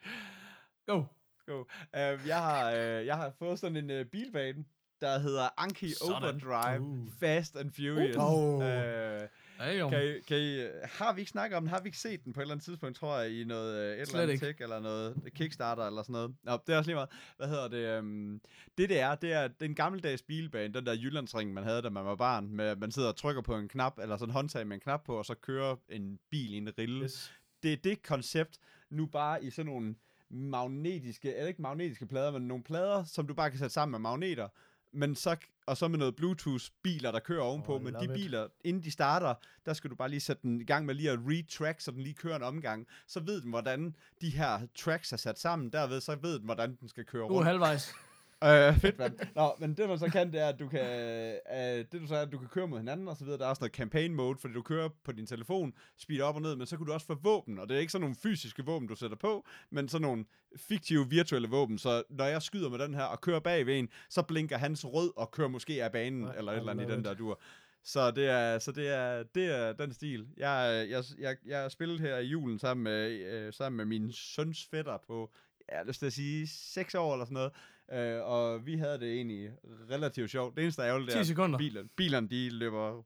Go. 0.86 1.02
Go. 1.46 1.60
Uh, 1.60 2.28
jeg, 2.28 2.38
har, 2.38 2.70
uh, 2.70 3.06
jeg 3.06 3.16
har 3.16 3.32
fået 3.38 3.58
sådan 3.58 3.76
en 3.90 4.00
uh, 4.00 4.06
bilbane, 4.06 4.64
der 5.00 5.18
hedder 5.18 5.48
Anki 5.56 5.90
Sådan. 5.94 6.22
Overdrive 6.22 6.80
Uh. 6.80 7.08
Fast 7.20 7.56
and 7.56 7.70
Furious. 7.70 8.16
Uh. 8.16 8.54
Uh, 8.54 9.28
Damn. 9.66 9.90
kan 9.90 10.06
I, 10.06 10.20
kan 10.20 10.38
I, 10.38 10.66
har 10.84 11.12
vi 11.12 11.20
ikke 11.20 11.30
snakket 11.30 11.56
om 11.56 11.62
den? 11.62 11.70
Har 11.70 11.80
vi 11.80 11.88
ikke 11.88 11.98
set 11.98 12.24
den 12.24 12.32
på 12.32 12.40
et 12.40 12.42
eller 12.42 12.54
andet 12.54 12.64
tidspunkt, 12.64 12.96
tror 12.96 13.18
jeg, 13.18 13.30
i 13.40 13.44
noget, 13.44 13.76
øh, 13.76 13.86
et 13.86 13.92
eller 13.92 14.06
Slet 14.06 14.20
andet 14.20 14.32
ikke. 14.32 14.46
tech 14.46 14.62
eller 14.62 14.80
noget 14.80 15.22
Kickstarter 15.34 15.86
eller 15.86 16.02
sådan 16.02 16.12
noget? 16.12 16.34
Nå, 16.42 16.58
det 16.66 16.72
er 16.72 16.78
også 16.78 16.88
lige 16.88 16.94
meget. 16.94 17.08
Hvad 17.36 17.48
hedder 17.48 17.68
det? 17.68 17.98
Um, 17.98 18.40
det 18.78 18.88
det 18.88 19.00
er, 19.00 19.14
det 19.14 19.32
er 19.32 19.48
den 19.48 19.74
gammeldags 19.74 20.22
bilbane, 20.22 20.74
den 20.74 20.86
der 20.86 20.94
Jyllandsring, 20.94 21.54
man 21.54 21.64
havde, 21.64 21.82
da 21.82 21.88
man 21.88 22.04
var 22.04 22.16
barn, 22.16 22.48
med 22.48 22.64
at 22.64 22.78
man 22.78 22.90
sidder 22.90 23.08
og 23.08 23.16
trykker 23.16 23.42
på 23.42 23.56
en 23.56 23.68
knap, 23.68 23.98
eller 23.98 24.16
sådan 24.16 24.30
en 24.30 24.34
håndtag 24.34 24.66
med 24.66 24.76
en 24.76 24.80
knap 24.80 25.04
på, 25.04 25.18
og 25.18 25.24
så 25.24 25.34
kører 25.34 25.76
en 25.88 26.18
bil 26.30 26.54
i 26.54 26.56
en 26.56 26.78
rille. 26.78 27.04
Yes. 27.04 27.32
det 27.62 27.72
er 27.72 27.76
det 27.76 28.02
koncept, 28.02 28.58
nu 28.90 29.06
bare 29.06 29.44
i 29.44 29.50
sådan 29.50 29.72
nogle 29.72 29.94
magnetiske, 30.30 31.34
eller 31.34 31.48
ikke 31.48 31.62
magnetiske 31.62 32.06
plader, 32.06 32.30
men 32.30 32.42
nogle 32.42 32.64
plader, 32.64 33.04
som 33.04 33.26
du 33.26 33.34
bare 33.34 33.50
kan 33.50 33.58
sætte 33.58 33.74
sammen 33.74 33.90
med 33.90 33.98
magneter, 33.98 34.48
men 34.92 35.14
så, 35.14 35.36
og 35.66 35.76
så 35.76 35.88
med 35.88 35.98
noget 35.98 36.16
Bluetooth-biler, 36.16 37.12
der 37.12 37.18
kører 37.20 37.42
ovenpå, 37.42 37.74
Oh, 37.74 37.82
men 37.82 37.94
de 37.94 38.04
it. 38.04 38.10
biler, 38.10 38.48
inden 38.64 38.82
de 38.82 38.90
starter, 38.90 39.34
der 39.66 39.72
skal 39.74 39.90
du 39.90 39.94
bare 39.96 40.08
lige 40.08 40.20
sætte 40.20 40.42
den 40.42 40.60
i 40.60 40.64
gang 40.64 40.86
med 40.86 40.94
lige 40.94 41.10
at 41.10 41.18
retrack, 41.22 41.80
så 41.80 41.90
den 41.90 42.00
lige 42.02 42.14
kører 42.14 42.36
en 42.36 42.42
omgang. 42.42 42.86
Så 43.06 43.20
ved 43.20 43.40
den, 43.42 43.50
hvordan 43.50 43.94
de 44.20 44.30
her 44.30 44.60
tracks 44.78 45.12
er 45.12 45.16
sat 45.16 45.38
sammen, 45.38 45.70
derved 45.70 46.00
så 46.00 46.16
ved 46.22 46.34
den, 46.38 46.44
hvordan 46.44 46.76
den 46.80 46.88
skal 46.88 47.04
køre 47.04 47.22
Du 47.22 47.26
er 47.28 47.32
rundt. 47.34 47.46
halvvejs. 47.46 47.94
Øh, 48.44 48.80
fedt, 48.80 48.98
mand. 48.98 49.18
Nå, 49.34 49.54
men 49.58 49.74
det 49.74 49.88
man 49.88 49.98
så 49.98 50.08
kan, 50.08 50.32
det 50.32 50.40
er, 50.40 50.48
at 50.48 50.58
du 50.58 50.68
kan, 50.68 50.80
øh, 50.80 51.84
det 51.92 52.00
du 52.00 52.06
så 52.06 52.14
er, 52.14 52.22
at 52.22 52.32
du 52.32 52.38
kan 52.38 52.48
køre 52.48 52.68
mod 52.68 52.78
hinanden 52.78 53.08
og 53.08 53.16
så 53.16 53.24
videre. 53.24 53.38
Der 53.38 53.44
er 53.44 53.48
også 53.48 53.60
noget 53.60 53.74
campaign 53.74 54.14
mode, 54.14 54.38
fordi 54.38 54.54
du 54.54 54.62
kører 54.62 54.88
på 55.04 55.12
din 55.12 55.26
telefon, 55.26 55.72
speeder 55.98 56.24
op 56.24 56.34
og 56.34 56.42
ned, 56.42 56.56
men 56.56 56.66
så 56.66 56.76
kan 56.76 56.86
du 56.86 56.92
også 56.92 57.06
få 57.06 57.14
våben, 57.22 57.58
og 57.58 57.68
det 57.68 57.76
er 57.76 57.80
ikke 57.80 57.92
sådan 57.92 58.02
nogle 58.02 58.16
fysiske 58.22 58.64
våben, 58.64 58.88
du 58.88 58.94
sætter 58.94 59.16
på, 59.16 59.46
men 59.70 59.88
sådan 59.88 60.02
nogle 60.02 60.24
fiktive 60.56 61.10
virtuelle 61.10 61.48
våben. 61.48 61.78
Så 61.78 62.02
når 62.10 62.24
jeg 62.24 62.42
skyder 62.42 62.70
med 62.70 62.78
den 62.78 62.94
her 62.94 63.02
og 63.02 63.20
kører 63.20 63.40
bag 63.40 63.66
ved 63.66 63.78
en, 63.78 63.88
så 64.08 64.22
blinker 64.22 64.58
hans 64.58 64.84
rød 64.84 65.12
og 65.16 65.30
kører 65.30 65.48
måske 65.48 65.84
af 65.84 65.92
banen, 65.92 66.20
Nej, 66.20 66.34
eller 66.38 66.52
et 66.52 66.58
eller 66.58 66.72
andet 66.72 66.88
i 66.88 66.92
den 66.92 67.04
der 67.04 67.14
dur. 67.14 67.40
Så 67.84 68.10
det 68.10 68.28
er, 68.28 68.58
så 68.58 68.72
det 68.72 68.88
er, 68.88 69.22
det 69.22 69.46
er 69.46 69.72
den 69.72 69.92
stil. 69.92 70.28
Jeg, 70.36 70.86
jeg, 70.90 71.04
jeg, 71.18 71.36
jeg 71.46 71.60
har 71.60 71.68
spillet 71.68 72.00
her 72.00 72.18
i 72.18 72.26
julen 72.26 72.58
sammen 72.58 72.84
med, 72.84 73.10
øh, 73.10 73.52
sammen 73.52 73.76
med 73.76 73.84
min 73.84 74.12
søns 74.12 74.66
fætter 74.70 74.98
på, 75.06 75.32
jeg 75.68 75.78
har 75.78 75.84
lyst 75.84 75.98
til 75.98 76.06
at 76.06 76.12
sige, 76.12 76.46
6 76.48 76.94
år 76.94 77.12
eller 77.12 77.24
sådan 77.24 77.34
noget. 77.34 77.52
Øh, 77.92 78.22
og 78.22 78.66
vi 78.66 78.76
havde 78.76 79.00
det 79.00 79.12
egentlig 79.12 79.52
relativt 79.90 80.30
sjovt. 80.30 80.56
Det 80.56 80.62
eneste 80.62 80.82
der 80.82 80.88
er 80.88 80.90
ærgerligt, 80.90 81.12
10 81.12 81.18
er, 81.18 81.22
sekunder. 81.22 81.56
at 81.56 81.58
bilerne, 81.58 81.88
bilerne 81.96 82.28
de 82.28 82.50
løber 82.50 83.02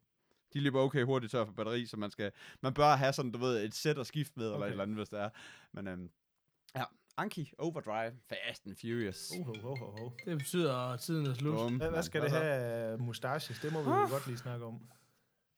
de 0.52 0.60
løber 0.60 0.80
okay 0.80 1.04
hurtigt 1.04 1.32
tør 1.32 1.44
for 1.44 1.52
batteri, 1.52 1.86
så 1.86 1.96
man 1.96 2.10
skal, 2.10 2.32
man 2.60 2.74
bør 2.74 2.96
have 2.96 3.12
sådan, 3.12 3.32
du 3.32 3.38
ved, 3.38 3.64
et 3.64 3.74
sæt 3.74 3.98
at 3.98 4.06
skifte 4.06 4.32
med, 4.36 4.46
okay. 4.46 4.54
eller 4.54 4.66
et 4.66 4.70
eller 4.70 4.82
andet, 4.82 4.96
hvis 4.96 5.08
det 5.08 5.20
er. 5.20 5.30
Men 5.72 5.88
øhm, 5.88 6.10
ja, 6.76 6.84
Anki, 7.16 7.52
Overdrive, 7.58 8.12
Fast 8.28 8.66
and 8.66 8.76
Furious. 8.76 9.32
Uh, 9.38 9.48
uh, 9.48 9.64
uh, 9.64 10.02
uh. 10.02 10.12
Det 10.24 10.38
betyder, 10.38 10.74
at 10.74 11.00
tiden 11.00 11.26
er 11.26 11.34
slut. 11.34 11.54
Bum. 11.54 11.76
Hvad, 11.76 11.90
hvad 11.90 12.02
skal 12.02 12.22
det 12.22 12.30
have 12.30 12.98
mustaches? 12.98 13.60
Det 13.60 13.72
må 13.72 13.82
vi 13.82 13.88
jo 13.90 14.08
godt 14.10 14.26
lige 14.26 14.38
snakke 14.38 14.64
om. 14.64 14.80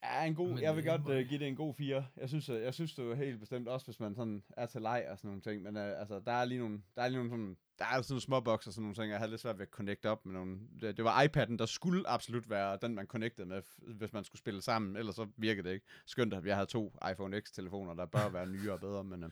Ja, 0.02 0.24
en 0.24 0.34
god, 0.34 0.48
Men, 0.48 0.62
jeg 0.62 0.76
vil 0.76 0.86
øh, 0.86 0.90
godt 0.90 1.00
uh, 1.00 1.28
give 1.28 1.38
det 1.38 1.48
en 1.48 1.56
god 1.56 1.74
4. 1.74 2.06
Jeg 2.16 2.28
synes, 2.28 2.48
uh, 2.48 2.60
jeg 2.60 2.74
synes 2.74 2.94
det 2.94 3.10
er 3.10 3.14
helt 3.14 3.40
bestemt, 3.40 3.68
også 3.68 3.86
hvis 3.86 4.00
man 4.00 4.14
sådan 4.14 4.42
er 4.56 4.66
til 4.66 4.82
leg 4.82 5.06
og 5.10 5.18
sådan 5.18 5.28
nogle 5.28 5.42
ting. 5.42 5.62
Men 5.62 5.76
uh, 5.76 5.82
altså, 5.82 6.20
der 6.20 6.32
er 6.32 6.44
lige 6.44 6.60
nogle, 6.60 6.82
der 6.96 7.02
er 7.02 7.08
lige 7.08 7.18
nogle 7.18 7.30
sådan, 7.30 7.56
der 7.79 7.85
er 7.85 8.03
sådan 8.03 8.12
nogle 8.12 8.20
små 8.20 8.37
og 8.37 8.62
sådan 8.62 8.83
nogle 8.83 8.95
ting, 8.95 9.11
jeg 9.11 9.18
havde 9.18 9.31
lidt 9.31 9.41
svært 9.41 9.59
ved 9.59 9.66
at 9.66 9.72
connecte 9.72 10.11
op 10.11 10.26
med 10.26 10.35
nogle. 10.35 10.59
Det, 10.81 10.97
det 10.97 11.05
var 11.05 11.24
iPad'en, 11.24 11.57
der 11.57 11.66
skulle 11.66 12.09
absolut 12.09 12.51
være 12.51 12.79
den, 12.83 12.95
man 12.95 13.07
connectede 13.07 13.47
med, 13.49 13.62
hvis 13.79 14.12
man 14.12 14.24
skulle 14.24 14.39
spille 14.39 14.62
sammen. 14.62 14.97
Ellers 14.97 15.14
så 15.14 15.26
virkede 15.37 15.68
det 15.68 15.74
ikke. 15.74 15.87
Skønt, 16.07 16.35
at 16.35 16.45
jeg 16.47 16.57
havde 16.57 16.66
to 16.66 16.95
iPhone 17.12 17.41
X-telefoner, 17.41 17.95
der 17.95 18.07
bør 18.07 18.29
være 18.29 18.47
nyere 18.47 18.72
og 18.72 18.81
bedre, 18.81 19.05
men 19.05 19.24
uh, 19.24 19.31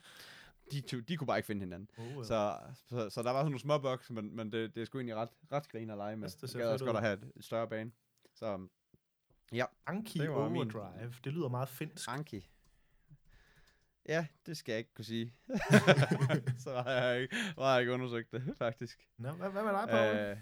de, 0.73 0.81
to, 0.81 1.01
de 1.01 1.17
kunne 1.17 1.27
bare 1.27 1.39
ikke 1.39 1.47
finde 1.47 1.61
hinanden. 1.61 1.89
Uh, 1.99 2.25
Så, 2.25 2.59
så, 2.89 3.11
så 3.11 3.23
der 3.23 3.31
var 3.31 3.39
sådan 3.41 3.45
nogle 3.45 3.59
små 3.59 3.79
box, 3.79 4.11
men, 4.11 4.37
men 4.37 4.53
det, 4.53 4.75
det 4.75 4.81
er 4.81 4.85
sgu 4.85 4.99
egentlig 4.99 5.17
ret, 5.17 5.29
ret 5.53 5.69
grine 5.69 5.93
at 5.93 5.97
lege 5.99 6.17
med. 6.17 6.25
Altså, 6.25 6.39
det 6.43 6.55
Jeg 6.55 6.63
gad 6.63 6.73
også 6.73 6.85
godt 6.85 6.97
at 6.97 7.03
have 7.03 7.15
et, 7.37 7.45
større 7.45 7.69
bane. 7.69 7.93
Så 8.35 8.67
Anki 9.87 10.19
Det 10.19 10.31
var 10.31 10.49
min- 10.49 10.57
Overdrive. 10.57 11.15
Det 11.25 11.33
lyder 11.33 11.49
meget 11.49 11.69
finsk. 11.69 12.09
Anki. 12.11 12.49
Ja, 14.09 14.27
det 14.47 14.57
skal 14.57 14.73
jeg 14.73 14.79
ikke 14.79 14.95
kunne 14.95 15.05
sige. 15.05 15.33
så 16.65 16.83
har 16.83 16.91
jeg 16.91 17.23
ikke, 17.23 17.37
har 17.59 17.73
jeg 17.73 17.81
ikke 17.81 17.93
undersøgt 17.93 18.33
det, 18.33 18.55
faktisk. 18.59 18.99
Nå, 19.19 19.31
hvad, 19.31 19.51
hvad 19.51 19.63
med 19.63 19.73
dig, 19.73 19.89
Paul? 19.89 20.17
Øh, 20.17 20.37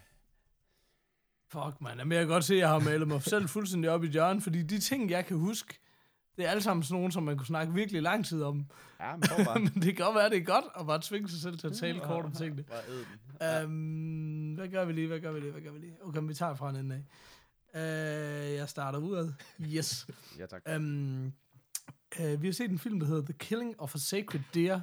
Fuck, 1.49 1.81
man. 1.81 1.99
Jamen, 1.99 2.12
jeg 2.12 2.21
kan 2.21 2.29
godt 2.29 2.45
se, 2.45 2.55
at 2.55 2.61
jeg 2.61 2.69
har 2.69 2.79
malet 2.79 3.09
mig 3.09 3.23
selv 3.23 3.49
fuldstændig 3.49 3.91
op 3.91 4.05
i 4.05 4.09
hjørnet, 4.09 4.43
fordi 4.43 4.62
de 4.62 4.79
ting, 4.79 5.11
jeg 5.11 5.27
kan 5.27 5.37
huske, 5.37 5.81
det 6.37 6.47
er 6.47 6.51
alle 6.51 6.62
sammen 6.62 6.83
sådan 6.83 6.95
nogle, 6.95 7.12
som 7.12 7.23
man 7.23 7.37
kunne 7.37 7.47
snakke 7.47 7.73
virkelig 7.73 8.03
lang 8.03 8.27
tid 8.27 8.43
om. 8.43 8.67
ja, 9.01 9.17
men 9.17 9.23
bare. 9.45 9.59
Men 9.65 9.73
det 9.75 9.97
kan 9.97 10.05
godt 10.05 10.15
være, 10.15 10.31
det 10.31 10.39
er 10.39 10.45
godt 10.45 10.65
at 10.81 10.87
bare 10.87 11.01
tvinge 11.03 11.29
sig 11.29 11.41
selv 11.41 11.59
til 11.59 11.67
at 11.67 11.73
tale 11.77 12.01
kort 12.01 12.25
om 12.25 12.33
tingene. 12.33 12.65
Den. 13.41 13.65
Um, 13.65 14.55
hvad 14.55 14.69
gør 14.69 14.85
vi 14.85 14.93
lige, 14.93 15.07
hvad 15.07 15.21
gør 15.21 15.33
vi 15.33 15.41
lige, 15.41 15.53
hvad 15.53 15.62
gør 15.62 15.71
vi 15.73 15.79
lige? 15.79 15.97
Okay, 16.03 16.21
vi 16.23 16.35
tager 16.35 16.55
fra 16.55 16.71
en 16.71 16.77
ende 16.77 16.95
af. 16.95 17.05
Uh, 17.75 18.55
jeg 18.55 18.69
starter 18.69 18.99
ud 18.99 19.33
Yes. 19.61 20.07
Ja, 20.39 20.47
tak. 20.47 20.62
Um, 20.77 21.33
uh, 22.21 22.43
vi 22.43 22.47
har 22.47 22.53
set 22.53 22.71
en 22.71 22.79
film, 22.79 23.01
der 23.01 23.07
hedder 23.07 23.23
The 23.23 23.33
Killing 23.33 23.81
of 23.81 23.95
a 23.95 23.99
Sacred 23.99 24.41
Deer. 24.55 24.81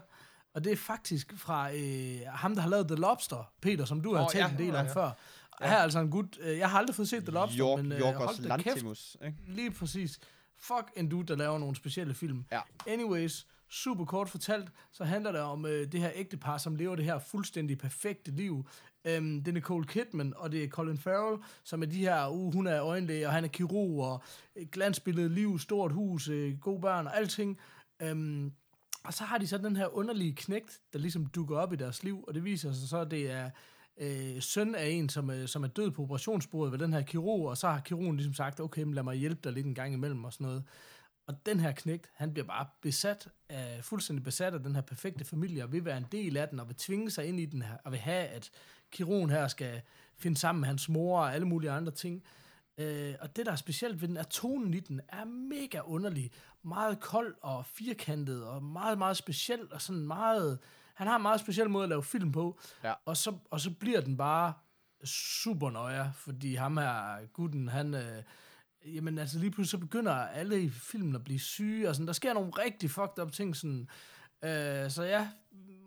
Og 0.54 0.64
det 0.64 0.72
er 0.72 0.76
faktisk 0.78 1.34
fra 1.38 1.74
øh, 1.76 2.20
ham, 2.28 2.56
der 2.56 2.62
har 2.62 2.70
lavet 2.70 2.88
The 2.88 2.96
Lobster, 2.96 3.52
Peter, 3.62 3.86
som 3.86 4.02
du 4.02 4.16
har 4.16 4.28
talt 4.28 4.44
ja, 4.44 4.50
en 4.50 4.58
del 4.58 4.68
ja, 4.68 4.80
om 4.80 4.86
ja. 4.86 4.94
før. 4.94 5.12
Og 5.52 5.70
Her 5.70 5.78
er 5.78 5.82
altså 5.82 6.00
en 6.00 6.10
gut, 6.10 6.38
øh, 6.42 6.58
jeg 6.58 6.70
har 6.70 6.78
aldrig 6.78 6.96
fået 6.96 7.10
set 7.10 7.24
The 7.24 7.32
Lobster, 7.32 7.60
York, 7.60 7.84
men 7.84 7.92
øh, 7.92 8.00
Yorgos 8.00 8.38
hold 8.38 8.50
da 8.50 8.58
kæft, 8.58 9.18
ikke? 9.26 9.38
lige 9.48 9.72
præcis. 9.72 10.20
Fuck 10.58 10.92
en 10.96 11.10
dude, 11.10 11.28
der 11.28 11.36
laver 11.36 11.60
nogle 11.60 11.76
specielle 11.76 12.14
film. 12.14 12.46
Ja. 12.52 12.60
Anyways, 12.88 13.48
super 13.72 14.06
kort 14.06 14.30
fortalt, 14.30 14.70
så 14.92 15.04
handler 15.04 15.32
det 15.32 15.42
om 15.42 15.66
øh, 15.66 15.92
det 15.92 16.00
her 16.00 16.12
ægtepar, 16.16 16.58
som 16.58 16.76
lever 16.76 16.96
det 16.96 17.06
her 17.06 17.20
fuldstændig 17.20 17.78
perfekte 17.78 18.32
liv. 18.32 18.68
Øhm, 19.06 19.44
det 19.44 19.52
er 19.52 19.54
Nicole 19.54 19.86
Kidman, 19.86 20.34
og 20.38 20.52
det 20.52 20.64
er 20.64 20.68
Colin 20.68 20.98
Farrell, 20.98 21.44
som 21.64 21.82
er 21.82 21.88
de 21.88 21.98
her, 21.98 22.28
uh, 22.28 22.54
hun 22.54 22.68
er 22.68 22.84
øjenlæge, 22.84 23.28
og 23.28 23.34
han 23.34 23.44
er 23.44 23.48
kirurg, 23.48 24.06
og 24.06 24.24
et 24.56 24.72
glansbillede 24.72 25.30
liv, 25.30 25.60
stort 25.60 25.92
hus, 25.92 26.28
øh, 26.28 26.60
gode 26.60 26.82
børn 26.82 27.08
og 27.08 27.18
alting. 27.18 27.60
Øhm, 28.02 28.52
og 29.04 29.14
så 29.14 29.24
har 29.24 29.38
de 29.38 29.48
så 29.48 29.58
den 29.58 29.76
her 29.76 29.98
underlige 29.98 30.36
knægt, 30.36 30.80
der 30.94 31.00
ligesom 31.00 31.26
dukker 31.26 31.58
op 31.58 31.74
i 31.74 31.76
deres 31.76 32.04
liv, 32.04 32.24
og 32.28 32.34
det 32.34 32.44
viser 32.44 32.74
sig 32.74 32.90
så, 32.90 32.98
at 32.98 33.12
det 33.12 33.32
er 33.32 33.50
øh, 33.98 34.42
søn 34.42 34.76
af 34.76 34.88
en, 34.88 35.10
som, 35.10 35.30
øh, 35.30 35.48
som 35.48 35.64
er 35.64 35.68
død 35.68 35.92
på 35.92 36.02
operationsbordet 36.02 36.72
ved 36.72 36.80
den 36.80 36.94
her 36.94 37.02
kirurg, 37.02 37.50
og 37.50 37.58
så 37.58 37.68
har 37.68 37.80
kirurgen 37.80 38.16
ligesom 38.16 38.34
sagt, 38.34 38.60
okay, 38.60 38.84
men 38.84 38.94
lad 38.94 39.04
mig 39.04 39.16
hjælpe 39.16 39.42
dig 39.44 39.54
lidt 39.54 39.66
en 39.66 39.76
gang 39.76 39.94
imellem 39.94 40.24
og 40.24 40.34
sådan 40.34 40.46
noget. 40.46 40.64
Og 41.28 41.46
den 41.46 41.60
her 41.60 41.72
knægt, 41.72 42.10
han 42.14 42.34
bliver 42.34 42.46
bare 42.48 42.66
besat 42.82 43.28
af, 43.50 43.80
fuldstændig 43.84 44.24
besat 44.24 44.54
af 44.54 44.60
den 44.64 44.76
her 44.76 44.82
perfekte 44.82 45.26
familie, 45.26 45.64
og 45.64 45.72
vil 45.72 45.86
være 45.86 45.98
en 45.98 46.06
del 46.12 46.38
af 46.38 46.50
den, 46.50 46.60
og 46.60 46.68
vil 46.68 46.76
tvinge 46.76 47.12
sig 47.12 47.26
ind 47.26 47.40
i 47.40 47.46
den 47.46 47.62
her, 47.62 47.78
og 47.86 47.92
vil 47.92 48.00
have, 48.00 48.28
at 48.28 48.50
kirurgen 48.92 49.30
her 49.30 49.48
skal 49.48 49.82
finde 50.18 50.38
sammen 50.38 50.60
med 50.60 50.68
hans 50.68 50.90
mor 50.90 51.20
og 51.20 51.34
alle 51.34 51.48
mulige 51.48 51.72
andre 51.72 51.92
ting. 51.92 52.24
Øh, 52.78 53.16
og 53.22 53.36
det, 53.36 53.46
der 53.46 53.52
er 53.52 53.56
specielt 53.56 54.02
ved 54.02 54.08
den, 54.08 54.18
er 54.18 54.24
tonen 54.24 54.74
i 54.74 54.80
den, 54.80 55.02
er 55.10 55.26
mega 55.26 55.80
underlig. 55.84 56.32
Meget 56.64 57.00
kold 57.00 57.36
og 57.42 57.66
firkantet, 57.66 58.44
og 58.46 58.64
meget, 58.64 58.98
meget 58.98 59.18
speciel, 59.18 59.74
og 59.74 59.82
sådan 59.82 60.08
meget... 60.08 60.60
Han 60.94 61.08
har 61.08 61.16
en 61.16 61.22
meget 61.22 61.40
speciel 61.40 61.70
måde 61.70 61.84
at 61.84 61.90
lave 61.90 62.04
film 62.04 62.32
på, 62.32 62.60
Ja. 62.84 62.94
og, 63.06 63.18
så, 63.18 63.38
og 63.52 63.60
så 63.62 63.72
bliver 63.72 64.02
den 64.02 64.18
bare 64.18 64.54
super 65.06 65.70
nøje, 65.70 66.12
fordi 66.16 66.56
ham 66.56 66.78
her, 66.78 67.26
gutten, 67.34 67.68
han... 67.68 67.94
Øh, 67.94 68.24
jamen 68.86 69.18
altså 69.18 69.40
lige 69.40 69.52
pludselig 69.52 69.72
så 69.72 69.78
begynder 69.78 70.14
alle 70.14 70.64
i 70.64 70.70
filmen 70.70 71.16
at 71.16 71.24
blive 71.24 71.40
syge, 71.40 71.90
og 71.90 71.96
sådan, 71.96 72.08
der 72.08 72.14
sker 72.14 72.34
nogle 72.34 72.52
rigtig 72.52 72.92
fucked 72.92 73.24
up 73.24 73.32
ting, 73.32 73.56
sådan, 73.56 73.88
øh, 74.44 74.92
så 74.92 75.04
ja, 75.04 75.30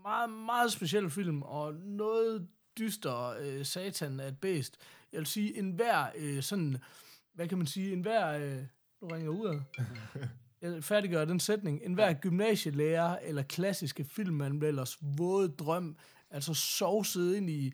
meget, 0.03 0.31
meget 0.31 0.73
speciel 0.73 1.11
film, 1.11 1.43
og 1.43 1.75
noget 1.75 2.49
dyster 2.79 3.35
øh, 3.41 3.65
satan 3.65 4.21
af 4.21 4.29
et 4.29 4.39
bæst. 4.39 4.77
Jeg 5.13 5.19
vil 5.19 5.27
sige, 5.27 5.59
en 5.59 5.71
hver 5.71 6.07
øh, 6.17 6.43
sådan, 6.43 6.77
hvad 7.35 7.49
kan 7.49 7.59
man 7.59 7.67
sige, 7.67 7.93
en 7.93 8.01
hver, 8.01 8.29
øh, 8.29 8.63
nu 9.03 9.09
ringer 9.09 9.31
ud 9.31 9.47
af, 9.47 9.61
jeg 10.63 10.85
færdiggør 10.85 11.25
den 11.25 11.41
sætning, 11.41 11.81
en 11.83 11.95
hver 11.95 12.13
gymnasielærer 12.13 13.19
eller 13.19 13.43
klassiske 13.43 14.05
filmanmelders 14.05 14.99
våde 15.01 15.49
drøm, 15.49 15.97
altså 16.31 16.55
sovset 16.55 17.37
ind 17.37 17.51
i 17.51 17.73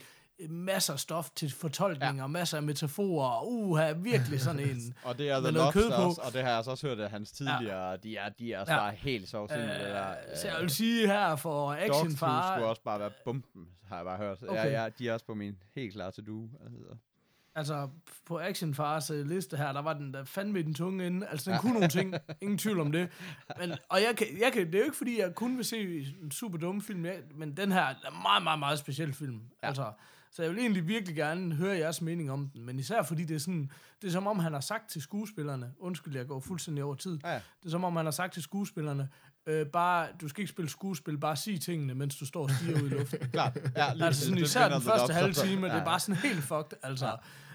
masser 0.49 0.93
af 0.93 0.99
stof 1.01 1.31
til 1.31 1.53
fortolkninger, 1.53 2.23
ja. 2.23 2.27
masser 2.27 2.57
af 2.57 2.63
metaforer, 2.63 3.29
og 3.29 3.53
uha, 3.53 3.93
virkelig 3.93 4.41
sådan 4.41 4.61
en... 4.61 4.95
Og 5.05 5.19
det 5.19 5.31
er 5.31 5.41
The 5.41 5.53
noget 5.53 5.73
kød 5.73 5.83
Lobster 5.83 6.03
på. 6.03 6.09
også, 6.09 6.21
og 6.25 6.33
det 6.33 6.41
har 6.41 6.49
jeg 6.49 6.57
altså 6.57 6.71
også 6.71 6.87
hørt 6.89 7.01
af 7.01 7.11
hans 7.11 7.33
tidligere, 7.33 7.97
de 7.97 8.17
er, 8.17 8.29
de 8.29 8.53
er 8.53 8.61
også 8.61 8.73
Ja. 8.73 8.79
bare 8.79 8.93
helt 8.95 9.33
ind 9.33 9.51
i 9.51 9.55
det 9.55 9.81
der. 9.81 10.11
Øh, 10.11 10.37
så 10.37 10.49
jeg 10.49 10.57
vil 10.61 10.71
sige 10.71 11.07
her 11.07 11.37
for 11.37 11.73
Action 11.73 12.17
Far, 12.17 12.55
skulle 12.57 12.67
også 12.69 12.83
bare 12.83 13.01
være 13.01 13.11
bomben, 13.25 13.69
har 13.89 13.97
jeg 13.97 14.05
bare 14.05 14.17
hørt. 14.17 14.43
Okay. 14.43 14.55
Ja, 14.55 14.83
ja, 14.83 14.89
de 14.99 15.09
er 15.09 15.13
også 15.13 15.27
på 15.27 15.35
min 15.35 15.57
helt 15.75 15.93
klar 15.93 16.11
til 16.11 16.27
du. 16.27 16.49
Altså. 16.65 16.97
altså 17.55 17.89
på 18.27 18.39
Action 18.41 18.75
Fars 18.75 19.11
øh, 19.11 19.27
liste 19.27 19.57
her, 19.57 19.73
der 19.73 19.83
var 19.83 19.93
den 19.93 20.15
der 20.15 20.25
fandme 20.25 20.63
den 20.63 20.75
tunge 20.75 21.07
ende. 21.07 21.27
Altså 21.27 21.51
den 21.51 21.59
kunne 21.61 21.73
nogle 21.73 21.89
ting, 21.89 22.15
ingen 22.43 22.59
tvivl 22.59 22.81
om 22.81 22.93
det. 22.93 23.09
Men, 23.59 23.73
og 23.89 23.99
jeg 24.03 24.17
kan, 24.17 24.27
jeg 24.41 24.53
kan, 24.53 24.67
det 24.67 24.75
er 24.75 24.79
jo 24.79 24.85
ikke 24.85 24.97
fordi, 24.97 25.21
jeg 25.21 25.35
kun 25.35 25.57
vil 25.57 25.65
se 25.65 26.07
en 26.23 26.31
super 26.31 26.59
dum 26.59 26.81
film, 26.81 27.05
jeg, 27.05 27.19
men 27.35 27.57
den 27.57 27.73
her 27.73 27.81
er 27.83 27.91
en 27.91 28.23
meget, 28.23 28.43
meget, 28.43 28.59
meget 28.59 28.79
speciel 28.79 29.13
film. 29.13 29.41
Ja. 29.63 29.67
Altså, 29.69 29.93
så 30.33 30.43
jeg 30.43 30.51
vil 30.51 30.59
egentlig 30.59 30.89
virkelig 30.89 31.17
gerne 31.17 31.55
høre 31.55 31.77
jeres 31.77 32.01
mening 32.03 32.31
om 32.31 32.51
den, 32.55 32.63
men 32.63 32.79
især 32.79 33.03
fordi 33.03 33.25
det 33.25 33.35
er 33.35 33.39
sådan, 33.39 33.71
det 34.03 34.09
er 34.09 34.13
som 34.13 34.27
om 34.27 34.39
han 34.39 34.53
har 34.53 34.61
sagt 34.61 34.91
til 34.91 35.03
skuespillerne, 35.03 35.73
undskyld, 35.79 36.17
jeg 36.17 36.27
går 36.27 36.41
fuldstændig 36.41 36.85
over 36.85 36.95
tid, 36.95 37.19
Ja, 37.25 37.35
det 37.35 37.67
er 37.67 37.71
som 37.71 37.85
om 37.85 37.97
han 37.97 38.07
har 38.07 38.11
sagt 38.11 38.33
til 38.33 38.43
skuespillerne, 38.43 39.09
øh, 39.47 39.67
bare, 39.67 40.09
du 40.21 40.29
skal 40.29 40.41
ikke 40.41 40.51
spille 40.51 40.71
skuespil, 40.71 41.19
bare 41.19 41.37
sig 41.37 41.61
tingene, 41.61 41.95
mens 41.95 42.17
du 42.17 42.27
står 42.27 42.43
og 42.43 42.51
stiger 42.51 42.83
ud 42.83 42.87
i 42.87 42.95
luften. 42.95 43.19
Klart. 43.33 43.59
Ja, 43.77 43.93
lige 43.95 44.05
altså 44.05 44.23
sådan, 44.25 44.37
det 44.37 44.43
især 44.43 44.69
den 44.69 44.83
første 44.83 45.13
halve 45.13 45.33
time, 45.33 45.67
ja. 45.67 45.75
det 45.75 45.81
er 45.81 45.85
bare 45.85 46.01
sådan 46.01 46.23
helt 46.23 46.43
fucked, 46.43 46.79
altså. 46.83 47.07
Ja. 47.07 47.13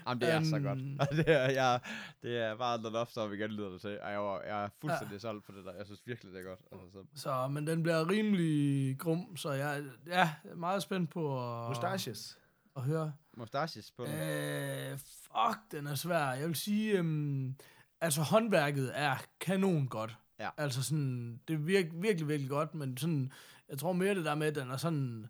Jamen, 0.08 0.20
det 0.20 0.32
er 0.32 0.42
så 0.44 0.56
Øhm, 0.56 0.64
godt. 0.64 0.78
Og 1.10 1.16
det 1.16 1.28
er, 1.28 1.50
jeg, 1.50 1.80
det 2.22 2.36
er 2.38 2.56
bare 2.56 2.78
The 2.78 2.88
Lobster, 2.88 3.26
vi 3.26 3.36
igen 3.36 3.50
lyder 3.50 3.70
det 3.70 3.80
til. 3.80 3.90
Jeg, 3.90 4.18
var, 4.20 4.42
jeg 4.46 4.64
er 4.64 4.68
fuldstændig 4.80 5.14
ja. 5.14 5.18
solgt 5.18 5.46
på 5.46 5.52
det 5.52 5.64
der. 5.64 5.72
Jeg 5.78 5.86
synes 5.86 6.00
virkelig, 6.06 6.32
det 6.32 6.40
er 6.40 6.44
godt. 6.44 6.60
Altså, 6.72 6.86
så. 7.14 7.20
Så, 7.22 7.48
men 7.48 7.66
den 7.66 7.82
bliver 7.82 8.10
rimelig 8.10 8.98
grum, 8.98 9.36
så 9.36 9.52
jeg 9.52 9.82
ja, 10.06 10.30
er 10.44 10.54
meget 10.56 10.82
spændt 10.82 11.10
på 11.10 11.22
Mustaches. 11.68 12.38
At 12.76 12.82
høre. 12.82 13.12
Mustaches 13.36 13.90
på 13.90 14.04
den. 14.04 14.14
Øh, 14.14 14.98
fuck, 14.98 15.58
den 15.72 15.86
er 15.86 15.94
svær. 15.94 16.32
Jeg 16.32 16.48
vil 16.48 16.56
sige, 16.56 16.98
øhm, 16.98 17.54
altså 18.00 18.22
håndværket 18.22 18.90
er 18.94 19.16
kanon 19.40 19.88
godt. 19.88 20.16
Ja. 20.40 20.48
Altså 20.56 20.82
sådan, 20.82 21.40
det 21.48 21.54
er 21.54 21.58
virke, 21.58 21.90
virkelig, 21.94 22.28
virkelig 22.28 22.50
godt, 22.50 22.74
men 22.74 22.96
sådan, 22.96 23.32
jeg 23.68 23.78
tror 23.78 23.92
mere 23.92 24.14
det 24.14 24.24
der 24.24 24.34
med, 24.34 24.46
at 24.46 24.54
den 24.54 24.70
er 24.70 24.76
sådan, 24.76 25.26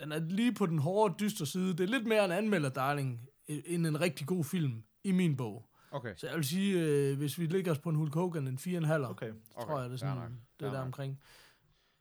den 0.00 0.12
er 0.12 0.18
lige 0.18 0.54
på 0.54 0.66
den 0.66 0.78
hårde, 0.78 1.14
dystre 1.20 1.46
side. 1.46 1.72
Det 1.72 1.80
er 1.80 1.88
lidt 1.88 2.06
mere 2.06 2.24
en 2.24 2.30
anmelder, 2.30 2.68
darling, 2.68 3.28
end 3.46 3.86
en 3.86 4.00
rigtig 4.00 4.26
god 4.26 4.44
film, 4.44 4.82
i 5.04 5.12
min 5.12 5.36
bog. 5.36 5.68
Okay. 5.90 6.14
Så 6.16 6.26
jeg 6.26 6.36
vil 6.36 6.44
sige, 6.44 6.80
øh, 6.80 7.18
hvis 7.18 7.38
vi 7.38 7.46
ligger 7.46 7.72
os 7.72 7.78
på 7.78 7.88
en 7.88 7.96
Hulk 7.96 8.14
Hogan, 8.14 8.46
en 8.46 8.58
4,5, 8.58 8.70
okay. 8.92 9.06
Okay. 9.10 9.32
tror 9.66 9.80
jeg, 9.80 9.90
det 9.90 9.94
er 9.94 9.98
sådan, 9.98 10.16
nok. 10.16 10.30
det 10.60 10.68
er 10.68 10.72
der 10.72 10.80
omkring. 10.80 11.20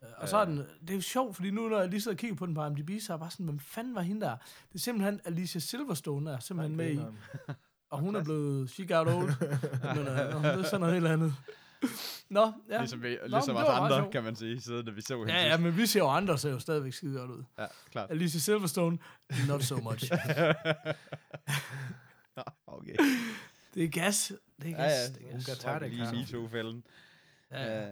Øh, 0.03 0.09
Og 0.17 0.29
så 0.29 0.37
er 0.37 0.45
den, 0.45 0.57
det 0.57 0.89
er 0.89 0.95
jo 0.95 1.01
sjovt, 1.01 1.35
fordi 1.35 1.51
nu, 1.51 1.69
når 1.69 1.79
jeg 1.79 1.89
lige 1.89 2.01
sidder 2.01 2.15
og 2.15 2.19
kigger 2.19 2.35
på 2.35 2.45
den 2.45 2.53
på 2.55 2.65
IMDb, 2.65 2.89
så 3.01 3.13
er 3.13 3.15
jeg 3.15 3.19
bare 3.19 3.31
sådan, 3.31 3.45
hvem 3.45 3.59
fanden 3.59 3.95
var 3.95 4.01
hende 4.01 4.21
der? 4.21 4.35
Det 4.69 4.75
er 4.75 4.79
simpelthen 4.79 5.21
Alicia 5.25 5.59
Silverstone, 5.59 6.31
er 6.31 6.39
simpelthen 6.39 6.77
med 6.77 6.91
i, 6.93 6.99
og 7.89 7.99
hun 7.99 8.15
er 8.15 8.23
blevet, 8.23 8.69
she 8.69 8.85
got 8.87 9.07
old, 9.07 9.33
men 9.95 10.07
øh, 10.07 10.31
nå, 10.31 10.39
det 10.49 10.59
er 10.59 10.63
sådan 10.63 10.79
noget 10.79 10.93
helt 10.93 11.07
andet. 11.07 11.35
Nå, 12.29 12.51
ja. 12.69 12.79
Ligesom, 12.79 13.03
vi, 13.03 13.17
Nå, 13.21 13.27
ligesom 13.27 13.55
men 13.55 13.63
os 13.63 13.69
andre, 13.69 14.11
kan 14.11 14.23
man 14.23 14.35
sige, 14.35 14.61
siden 14.61 14.85
da 14.85 14.91
vi 14.91 15.01
så 15.01 15.17
hende 15.17 15.33
Ja, 15.33 15.47
ja, 15.47 15.57
men 15.57 15.77
vi 15.77 15.85
ser 15.85 15.99
jo 15.99 16.09
andre, 16.09 16.37
ser 16.37 16.51
jo 16.51 16.59
stadigvæk 16.59 16.93
skide 16.93 17.19
godt 17.19 17.31
ud. 17.31 17.43
Ja, 17.57 17.65
klart. 17.91 18.11
Alicia 18.11 18.39
Silverstone, 18.39 18.97
not 19.47 19.63
so 19.63 19.77
much. 19.77 20.11
Nå, 22.37 22.43
okay. 22.67 22.95
Det 23.73 23.83
er 23.83 23.87
gas. 23.89 24.33
Det 24.61 24.69
er 24.69 24.69
Ja, 24.69 24.83
gas. 24.83 24.91
ja. 24.91 25.13
Det 25.13 25.27
er 25.27 25.31
Hun 25.31 25.39
gas. 25.39 25.45
kan 25.45 25.55
tage 25.55 25.79
det, 25.79 25.89
Lige 25.89 26.05
Karl. 26.05 26.15
MeToo-fælden. 26.15 26.83
Ja, 27.51 27.81
ja. 27.85 27.91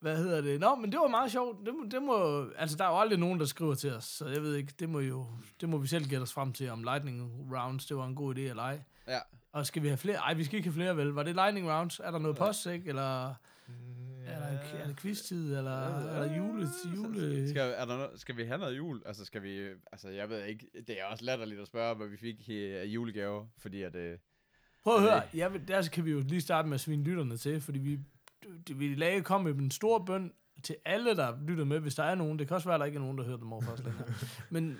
Hvad 0.00 0.16
hedder 0.16 0.40
det? 0.40 0.60
Nå, 0.60 0.74
men 0.74 0.92
det 0.92 1.00
var 1.00 1.08
meget 1.08 1.32
sjovt. 1.32 1.66
Det 1.66 1.74
må, 1.74 1.84
det 1.90 2.02
må, 2.02 2.44
altså, 2.58 2.76
der 2.76 2.84
er 2.84 2.88
jo 2.88 2.98
aldrig 2.98 3.18
nogen, 3.18 3.40
der 3.40 3.46
skriver 3.46 3.74
til 3.74 3.92
os, 3.94 4.04
så 4.04 4.28
jeg 4.28 4.42
ved 4.42 4.54
ikke, 4.56 4.72
det 4.78 4.88
må 4.88 5.00
jo, 5.00 5.26
det 5.60 5.68
må 5.68 5.78
vi 5.78 5.86
selv 5.86 6.04
gætte 6.04 6.22
os 6.22 6.32
frem 6.32 6.52
til, 6.52 6.68
om 6.70 6.82
Lightning 6.82 7.48
Rounds, 7.56 7.86
det 7.86 7.96
var 7.96 8.06
en 8.06 8.14
god 8.14 8.34
idé 8.34 8.40
eller 8.40 8.62
ej. 8.62 8.80
Ja. 9.08 9.18
Og 9.52 9.66
skal 9.66 9.82
vi 9.82 9.88
have 9.88 9.96
flere? 9.98 10.16
Ej, 10.16 10.34
vi 10.34 10.44
skal 10.44 10.56
ikke 10.56 10.68
have 10.68 10.74
flere, 10.74 10.96
vel? 10.96 11.06
Var 11.08 11.22
det 11.22 11.34
Lightning 11.34 11.70
Rounds? 11.70 12.00
Er 12.04 12.10
der 12.10 12.18
noget 12.18 12.36
post, 12.36 12.66
ikke? 12.66 12.88
Eller 12.88 13.28
er 14.26 14.38
der, 14.38 14.46
er 14.78 14.86
der 14.86 14.94
quiz-tid, 14.94 15.56
eller 15.56 15.70
er 15.70 16.26
der 16.26 16.36
jule, 16.36 16.68
jule... 16.96 17.48
Skal, 17.48 17.74
er 17.76 17.84
der 17.84 18.06
no- 18.06 18.16
skal 18.18 18.36
vi 18.36 18.44
have 18.44 18.58
noget 18.58 18.76
jul? 18.76 19.02
Altså, 19.06 19.24
skal 19.24 19.42
vi... 19.42 19.66
Altså, 19.92 20.08
jeg 20.08 20.28
ved 20.28 20.44
ikke... 20.44 20.66
Det 20.86 21.00
er 21.00 21.04
også 21.04 21.24
latterligt 21.24 21.60
at 21.60 21.66
spørge, 21.66 21.94
hvad 21.96 22.06
vi 22.06 22.16
fik 22.16 22.48
af 22.48 22.84
julegaver, 22.86 23.46
fordi 23.58 23.82
at... 23.82 23.96
Øh, 23.96 24.18
Prøv 24.84 24.94
at 24.96 25.02
høre, 25.02 25.22
jeg 25.34 25.52
vil, 25.52 25.68
der 25.68 25.88
kan 25.92 26.04
vi 26.04 26.10
jo 26.10 26.20
lige 26.20 26.40
starte 26.40 26.68
med 26.68 26.74
at 26.74 26.80
svine 26.80 27.02
lytterne 27.04 27.36
til, 27.36 27.60
fordi 27.60 27.78
vi, 27.78 27.90
det- 27.90 28.04
vi 28.76 28.94
lagde 28.94 29.22
kom 29.22 29.40
med 29.40 29.54
en 29.54 29.70
stor 29.70 29.98
bøn 30.04 30.32
til 30.62 30.76
alle, 30.84 31.16
der 31.16 31.36
lytter 31.46 31.64
med, 31.64 31.80
hvis 31.80 31.94
der 31.94 32.02
er 32.04 32.14
nogen. 32.14 32.38
Det 32.38 32.48
kan 32.48 32.54
også 32.54 32.68
være, 32.68 32.74
at 32.74 32.80
der 32.80 32.86
ikke 32.86 32.96
er 32.96 33.00
nogen, 33.00 33.18
der 33.18 33.24
hører 33.24 33.36
dem 33.36 33.52
over 33.52 33.62
først 33.62 33.84
længere. 33.84 34.04
Men, 34.50 34.78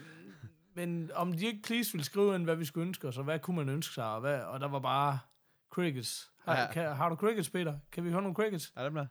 men 0.75 1.11
om 1.14 1.33
de 1.33 1.47
ikke 1.47 1.62
please 1.62 1.93
ville 1.93 2.05
skrive 2.05 2.35
ind, 2.35 2.45
hvad 2.45 2.57
vi 2.57 2.64
skulle 2.64 2.87
ønske 2.87 3.09
os, 3.09 3.18
og 3.18 3.25
hvad 3.25 3.39
kunne 3.39 3.57
man 3.57 3.68
ønske 3.68 3.95
sig, 3.95 4.05
og, 4.05 4.21
hvad, 4.21 4.41
og 4.41 4.61
der 4.61 4.68
var 4.68 4.79
bare 4.79 5.18
crickets. 5.71 6.31
Har, 6.45 6.55
Ja. 6.55 6.61
ja. 6.61 6.73
kan, 6.73 6.97
har 6.97 7.09
du 7.09 7.14
crickets, 7.14 7.51
Peter? 7.51 7.79
Kan 7.93 8.05
vi 8.05 8.11
høre 8.11 8.23
nogle 8.23 8.35
crickets? 8.35 8.73
er 8.77 8.85
dem 8.85 8.95
der? 8.95 9.07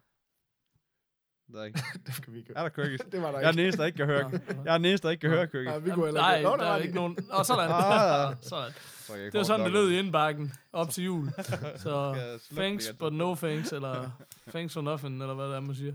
Det 1.52 1.60
er 1.60 1.64
ikke. 1.64 1.80
Det 2.06 2.14
skal 2.16 2.34
vi 2.34 2.38
ikke 2.40 2.54
Er 2.56 2.62
der 2.64 2.70
crickets? 2.70 3.04
Det 3.12 3.22
var 3.22 3.32
der 3.32 3.40
Jeg 3.40 3.46
er 3.46 3.50
ikke. 3.50 3.58
den 3.58 3.66
eneste, 3.66 3.82
der 3.82 3.86
ikke 3.86 3.98
kan 3.98 4.06
høre. 4.06 4.32
Jeg 4.66 4.74
er 4.74 4.78
den 4.78 4.86
eneste, 4.86 5.08
der 5.08 5.12
ikke 5.12 5.22
kan 5.22 5.30
høre 5.30 5.48
crickets. 5.48 5.70
Nej, 5.70 5.80
vi 5.80 5.90
kunne 5.92 6.06
heller 6.06 6.22
Nej, 6.22 6.38
ikke. 6.38 6.50
Nå, 6.50 6.58
der 6.58 6.66
er 6.66 6.78
ikke 6.78 6.96
nogen. 6.96 7.18
Og 7.32 7.46
sådan. 7.46 7.70
Ah, 7.84 8.30
ja. 8.32 8.36
sådan. 8.42 8.72
Det 9.08 9.34
var 9.34 9.44
sådan, 9.44 9.66
det 9.66 9.72
lød 9.74 9.92
i 9.92 10.00
indbakken 10.00 10.54
op 10.74 10.90
til 10.90 11.04
jul. 11.04 11.30
Så 11.76 12.16
thanks, 12.56 12.94
but 13.00 13.14
no 13.14 13.36
thanks, 13.36 13.72
eller 13.74 14.10
thanks 14.50 14.74
for 14.74 14.82
nothing, 14.82 15.22
eller 15.22 15.34
hvad 15.34 15.46
det 15.46 15.56
er, 15.56 15.60
man 15.60 15.76
siger. 15.76 15.94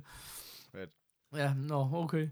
Fedt. 0.73 0.91
Ja, 1.37 1.53
nå, 1.57 1.91
okay. 1.93 2.29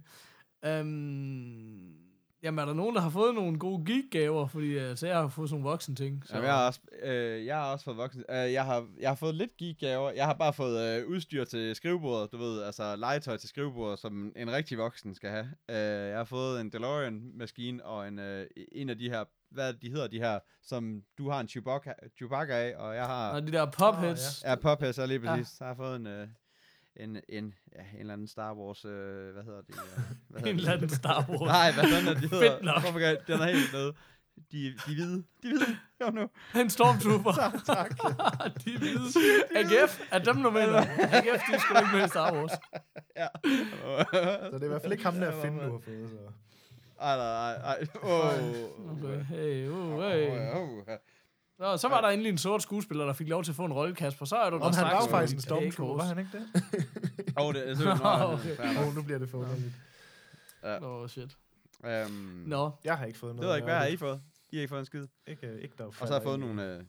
Um, 0.80 1.94
jamen, 2.42 2.58
er 2.58 2.64
der 2.64 2.74
nogen, 2.74 2.94
der 2.94 3.00
har 3.00 3.10
fået 3.10 3.34
nogle 3.34 3.58
gode 3.58 3.84
geek-gaver? 3.92 4.46
Fordi 4.46 4.76
altså, 4.76 5.06
jeg 5.06 5.16
har 5.16 5.28
fået 5.28 5.48
sådan 5.48 5.60
nogle 5.60 5.70
voksen 5.70 5.96
ting. 5.96 6.26
Så. 6.26 6.34
Jamen, 6.34 6.46
jeg, 6.46 6.54
har 6.54 6.66
også, 6.66 6.80
øh, 7.02 7.46
jeg 7.46 7.56
har 7.56 7.72
også 7.72 7.84
fået 7.84 7.96
voksen. 7.96 8.24
Øh, 8.30 8.52
jeg, 8.52 8.64
har, 8.64 8.86
jeg 9.00 9.10
har 9.10 9.14
fået 9.14 9.34
lidt 9.34 9.56
geek-gaver. 9.62 10.10
Jeg 10.10 10.26
har 10.26 10.34
bare 10.34 10.52
fået 10.52 10.80
øh, 11.00 11.08
udstyr 11.08 11.44
til 11.44 11.74
skrivebordet, 11.74 12.32
du 12.32 12.36
ved, 12.38 12.62
altså 12.62 12.96
legetøj 12.96 13.36
til 13.36 13.48
skrivebordet, 13.48 13.98
som 13.98 14.32
en 14.36 14.52
rigtig 14.52 14.78
voksen 14.78 15.14
skal 15.14 15.30
have. 15.30 15.46
Øh, 15.70 16.08
jeg 16.08 16.16
har 16.16 16.24
fået 16.24 16.60
en 16.60 16.70
DeLorean-maskine 16.72 17.84
og 17.84 18.08
en, 18.08 18.18
øh, 18.18 18.46
en 18.72 18.90
af 18.90 18.98
de 18.98 19.10
her, 19.10 19.24
hvad 19.50 19.72
de 19.74 19.90
hedder 19.90 20.06
de 20.06 20.18
her, 20.18 20.38
som 20.62 21.02
du 21.18 21.30
har 21.30 21.40
en 21.40 21.48
Chewbacca, 21.48 21.92
Chewbacca 22.16 22.52
af, 22.54 22.74
og 22.76 22.94
jeg 22.94 23.06
har... 23.06 23.30
Og 23.30 23.42
de 23.46 23.52
der 23.52 23.66
popheads. 23.70 24.42
Ja, 24.44 24.54
Popheads 24.54 24.98
er 24.98 25.06
lige 25.06 25.20
Ja. 25.24 25.30
præcis. 25.36 25.48
Så 25.48 25.64
har 25.64 25.70
jeg 25.70 25.76
fået 25.76 25.96
en, 25.96 26.06
øh, 26.06 26.28
en, 26.96 27.16
en, 27.28 27.54
ja, 27.76 27.80
en 27.94 28.00
eller 28.00 28.12
anden 28.12 28.26
Star 28.28 28.54
Wars, 28.54 28.84
øh, 28.84 29.32
hvad 29.32 29.42
hedder 29.44 29.60
det? 29.62 29.74
Ja, 29.76 30.02
hvad 30.28 30.42
En 30.42 30.56
eller 30.56 30.72
anden 30.72 30.88
Star 30.88 31.24
Wars. 31.28 31.40
Nej, 31.40 31.72
hvad 31.72 31.84
fanden 31.84 32.08
er 32.08 32.14
det, 32.14 32.22
de 32.22 32.28
hedder? 32.28 32.50
Fedt 32.52 32.64
nok. 32.64 32.80
Hvorfor 32.82 32.98
jeg- 32.98 33.18
den 33.26 33.40
er 33.40 33.46
helt 33.46 33.72
nede. 33.72 33.92
De, 34.52 34.74
de 34.86 34.94
hvide. 34.94 35.16
De 35.42 35.48
hvide. 35.48 35.76
Kom 36.00 36.14
nu. 36.14 36.28
En 36.60 36.70
stormtrooper. 36.70 37.32
tak, 37.32 37.52
tak. 37.66 37.90
de 38.64 38.74
er 38.74 38.78
hvide. 38.78 39.82
AGF, 39.82 40.00
er 40.10 40.18
dem 40.18 40.36
nu 40.36 40.50
med? 40.50 40.60
AGF, 40.98 41.42
de 41.52 41.60
sgu 41.60 41.78
ikke 41.78 41.96
med 41.96 42.04
i 42.04 42.08
Star 42.08 42.32
Wars. 42.34 42.50
Ja. 43.16 43.26
Så 43.44 44.50
det 44.52 44.62
er 44.62 44.64
i 44.64 44.68
hvert 44.68 44.82
fald 44.82 44.92
ikke 44.92 45.04
ham 45.04 45.14
der 45.14 45.42
Finn, 45.42 45.54
du 45.58 45.72
har 45.72 45.78
fået. 45.84 46.10
Så. 46.10 46.16
Ej, 47.00 47.16
nej, 47.16 47.58
nej. 47.58 47.74
ej. 47.74 47.86
Åh. 48.02 48.34
Okay, 48.92 49.24
hey, 49.24 49.68
uh, 49.68 50.02
hey. 50.02 50.30
Åh, 50.30 50.56
åh, 50.62 50.78
åh. 50.78 50.84
Nå, 51.62 51.76
så 51.76 51.88
var 51.88 52.00
der 52.00 52.08
endelig 52.08 52.30
en 52.30 52.38
sort 52.38 52.62
skuespiller, 52.62 53.04
der 53.06 53.12
fik 53.12 53.28
lov 53.28 53.44
til 53.44 53.52
at 53.52 53.56
få 53.56 53.64
en 53.64 53.72
rolle, 53.72 53.94
Kasper. 53.94 54.24
Så 54.26 54.36
er 54.36 54.50
du 54.50 54.56
Om 54.58 54.74
han 54.74 54.84
var 54.84 55.06
faktisk 55.10 55.34
en 55.34 55.40
stormtrooper, 55.40 55.94
var 55.96 56.04
han 56.04 56.18
ikke 56.18 56.30
det? 56.32 56.46
Åh, 57.40 57.54
det 57.54 57.68
er 57.70 57.74
så 57.74 57.90
Okay. 57.90 58.76
Åh, 58.80 58.88
oh, 58.88 58.94
nu 58.94 59.02
bliver 59.02 59.18
det 59.18 59.30
for 59.30 59.38
underligt. 59.38 59.72
Åh, 60.64 60.82
oh, 60.82 61.08
shit. 61.08 61.36
Øhm, 61.84 62.10
Nå, 62.46 62.70
Jeg 62.84 62.98
har 62.98 63.04
ikke 63.06 63.18
fået 63.18 63.30
Det 63.34 63.36
noget. 63.36 63.46
ved 63.48 63.48
jeg 63.54 63.56
ikke, 63.56 63.64
hvad 63.66 63.74
har 63.76 63.86
I 63.86 63.96
fået? 63.96 64.20
I 64.50 64.56
har 64.56 64.60
ikke 64.62 64.70
fået 64.70 64.80
en 64.80 64.86
skid. 64.86 65.00
det. 65.00 65.08
Ikke, 65.26 65.60
ikke 65.62 65.74
der 65.78 65.84
Og 65.84 65.94
så 65.94 66.04
har 66.06 66.12
jeg 66.14 66.22
fået 66.22 66.40
nogle... 66.40 66.62
Øh, 66.62 66.82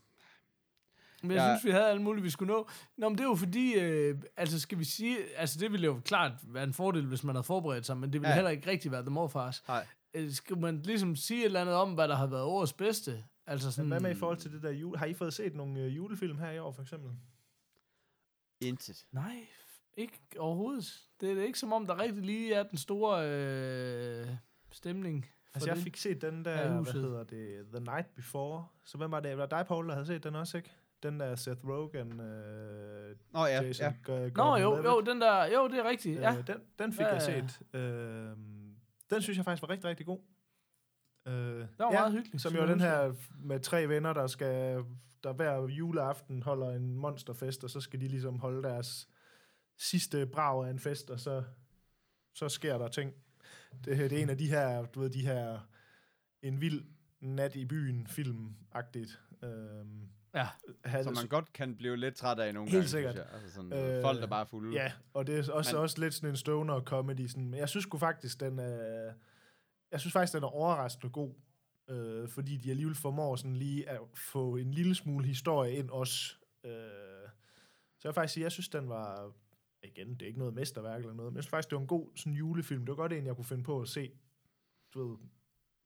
men 1.22 1.32
jeg 1.32 1.38
Ja. 1.38 1.56
synes, 1.58 1.66
vi 1.66 1.72
havde 1.72 1.88
alt 1.90 2.02
muligt, 2.02 2.24
vi 2.24 2.30
skulle 2.30 2.54
nå. 2.54 2.70
Nå, 2.98 3.10
men 3.10 3.18
det 3.18 3.24
er 3.24 3.28
jo 3.30 3.36
fordi, 3.36 3.74
øh, 3.74 4.18
altså 4.38 4.60
skal 4.60 4.80
vi 4.80 4.84
sige, 4.84 5.18
altså 5.38 5.60
det 5.60 5.72
ville 5.72 5.86
jo 5.86 6.00
klart 6.06 6.32
være 6.44 6.64
en 6.64 6.74
fordel, 6.74 7.06
hvis 7.06 7.24
man 7.24 7.36
havde 7.36 7.44
forberedt 7.44 7.86
sig, 7.86 7.98
men 7.98 8.14
det 8.14 8.22
ville 8.22 8.30
Ja. 8.30 8.36
heller 8.36 8.52
ikke 8.52 8.70
rigtig 8.72 8.92
være 8.92 9.02
The 9.02 9.10
Morfars. 9.10 9.64
nej. 9.68 9.86
Øh, 10.14 10.32
skal 10.32 10.58
man 10.58 10.82
ligesom 10.82 11.16
sige 11.16 11.40
et 11.40 11.46
eller 11.46 11.62
andet 11.62 11.76
om, 11.76 11.94
hvad 11.94 12.08
der 12.08 12.16
har 12.16 12.28
været 12.28 12.44
årets 12.44 12.74
bedste? 12.74 13.24
Altså 13.48 13.72
sådan, 13.72 13.86
Men 13.90 13.92
hvad 13.92 14.10
med 14.10 14.12
i 14.12 14.20
forhold 14.20 14.38
til 14.38 14.52
det 14.54 14.64
der 14.64 14.70
jule? 14.72 14.98
Har 15.00 15.06
I 15.06 15.14
fået 15.14 15.34
set 15.34 15.56
nogle 15.56 15.80
øh, 15.82 15.96
julefilm 15.96 16.38
her 16.38 16.52
i 16.52 16.60
år, 16.60 16.72
for 16.72 16.82
eksempel? 16.82 17.12
Intet. 18.62 19.06
Nej, 19.12 19.48
ikke 19.98 20.20
overhovedet. 20.40 21.00
Det 21.22 21.38
er 21.40 21.44
ikke 21.44 21.60
som 21.60 21.74
om, 21.74 21.86
der 21.86 22.00
rigtig 22.00 22.24
lige 22.24 22.54
er 22.54 22.64
den 22.64 22.78
store 22.78 23.30
øh, 23.30 24.28
stemning. 24.72 25.26
For 25.26 25.56
Altså, 25.58 25.70
jeg 25.70 25.76
det. 25.76 25.84
fik 25.84 25.98
set 25.98 26.22
den 26.22 26.44
Ja, 26.46 26.52
der, 26.52 26.82
hvad 26.82 26.94
hedder 26.94 27.24
det, 27.24 27.66
The 27.74 27.80
Night 27.80 28.16
Before. 28.16 28.68
Så 28.86 28.98
hvem 28.98 29.12
var 29.12 29.20
det? 29.20 29.38
Var 29.38 29.44
det 29.46 29.52
dig, 29.52 29.66
Paul, 29.68 29.88
der 29.88 29.94
havde 29.94 30.06
set 30.06 30.24
den 30.24 30.36
også, 30.36 30.58
ikke? 30.58 30.72
Den 31.04 31.20
der 31.20 31.36
Seth 31.36 31.66
Rogen, 31.68 32.20
øh, 32.20 33.16
Nå 33.32 33.46
ja, 33.46 33.62
Jason 33.62 33.86
ja. 33.86 33.94
Go- 34.04 34.30
Nå, 34.36 34.56
jo, 34.58 34.84
jo, 34.84 35.02
den 35.02 35.22
der, 35.22 35.46
jo, 35.46 35.68
det 35.68 35.80
er 35.80 35.90
rigtigt. 35.90 36.20
Ja. 36.20 36.38
Øh, 36.38 36.48
den, 36.48 36.58
den 36.80 36.94
fik 36.94 37.00
Ja, 37.02 37.08
jeg 37.14 37.22
set. 37.22 37.62
Øh, 37.80 38.32
den 39.10 39.22
synes 39.22 39.38
jeg 39.38 39.46
faktisk 39.46 39.62
var 39.62 39.70
rigtig, 39.70 39.90
rigtig 39.90 40.06
god. 40.06 40.20
Øh, 41.28 41.34
Det 41.34 41.68
var 41.80 41.92
meget 41.92 42.12
hyggeligt. 42.14 42.42
Som 42.42 42.54
jo 42.56 42.68
den 42.68 42.80
her 42.80 43.14
med 43.40 43.60
tre 43.60 43.90
venner, 43.90 44.14
der 44.14 44.28
skal 44.28 44.84
der 45.24 45.34
hver 45.34 45.68
juleaften 45.68 46.44
holder 46.44 46.70
en 46.70 46.96
monsterfest, 46.96 47.64
og 47.64 47.70
så 47.70 47.82
skal 47.82 48.02
de 48.02 48.08
ligesom 48.08 48.40
holde 48.40 48.64
deres 48.64 49.08
sidste 49.78 50.26
brag 50.26 50.66
af 50.68 50.70
en 50.72 50.80
fest, 50.80 51.10
og 51.10 51.20
så, 51.20 51.44
så 52.34 52.50
sker 52.50 52.78
der 52.78 52.88
ting. 52.88 53.14
Det, 53.86 53.98
her- 53.98 54.08
det 54.08 54.18
er 54.18 54.22
en 54.24 54.30
af 54.30 54.38
de 54.38 54.50
her, 54.50 54.86
du 54.86 55.00
ved, 55.00 55.10
de 55.10 55.26
her 55.26 55.60
en 56.42 56.62
vild 56.62 56.84
nat 57.22 57.56
i 57.56 57.66
byen 57.66 58.08
film-agtigt. 58.08 59.20
Øhm, 59.44 60.10
Ja. 60.36 60.48
havde- 60.86 61.04
Som 61.04 61.14
man 61.14 61.28
godt 61.28 61.54
kan 61.54 61.76
blive 61.76 61.98
lidt 61.98 62.16
træt 62.16 62.40
af 62.40 62.54
nogle 62.54 62.70
Helt 62.70 62.76
gange, 62.82 62.90
sikkert. 62.90 63.16
Jeg. 63.16 63.26
Altså 63.34 63.52
sådan, 63.56 63.74
Øh, 63.74 63.96
øh, 63.98 64.02
folk, 64.02 64.22
der 64.22 64.28
bare 64.28 64.42
er 64.42 64.46
fulde. 64.46 64.74
Ja, 64.74 64.92
og 65.14 65.28
det 65.28 65.36
er 65.50 65.52
også, 65.54 65.72
Men- 65.76 65.82
også 65.82 66.00
lidt 66.00 66.14
sådan 66.14 66.30
en 66.30 66.36
stoner 66.38 66.82
comedy. 66.82 67.28
Sådan, 67.28 67.50
men 67.50 67.60
jeg 67.60 67.70
synes 67.70 67.84
sgu 67.84 67.98
faktisk, 67.98 68.40
den 68.40 68.60
er, 68.60 69.14
jeg 69.94 70.00
synes 70.00 70.14
faktisk, 70.14 70.34
den 70.34 70.44
er 70.44 70.48
overraskende 70.48 71.14
god. 71.14 71.34
Øh, 71.88 72.30
fordi 72.30 72.58
de 72.58 72.70
alligevel 72.70 72.96
formår 72.96 73.36
sådan 73.36 73.56
lige 73.56 73.90
at 73.90 74.00
få 74.16 74.56
en 74.56 74.72
lille 74.72 74.96
smule 74.96 75.28
historie 75.28 75.74
ind 75.74 75.90
også. 75.90 76.36
Øh, 76.64 77.30
så 77.98 78.08
jeg 78.08 78.10
vil 78.10 78.14
faktisk 78.14 78.34
sige, 78.34 78.44
jeg 78.44 78.52
synes, 78.52 78.70
den 78.70 78.90
var... 78.90 79.34
Igen, 79.84 80.10
det 80.10 80.22
er 80.22 80.28
ikke 80.28 80.40
noget 80.40 80.54
mesterværk 80.54 81.00
eller 81.00 81.14
noget, 81.14 81.34
men 81.34 81.36
jeg 81.36 81.44
synes 81.44 81.50
faktisk, 81.50 81.70
det 81.70 81.76
var 81.76 81.82
en 81.82 81.88
god 81.88 82.12
sådan 82.16 82.34
julefilm. 82.34 82.86
Det 82.86 82.90
var 82.90 82.96
godt 82.96 83.14
en, 83.14 83.26
jeg 83.26 83.36
kunne 83.36 83.46
finde 83.46 83.64
på 83.64 83.82
at 83.82 83.88
se, 83.88 84.12
du 84.94 85.08
ved, 85.08 85.18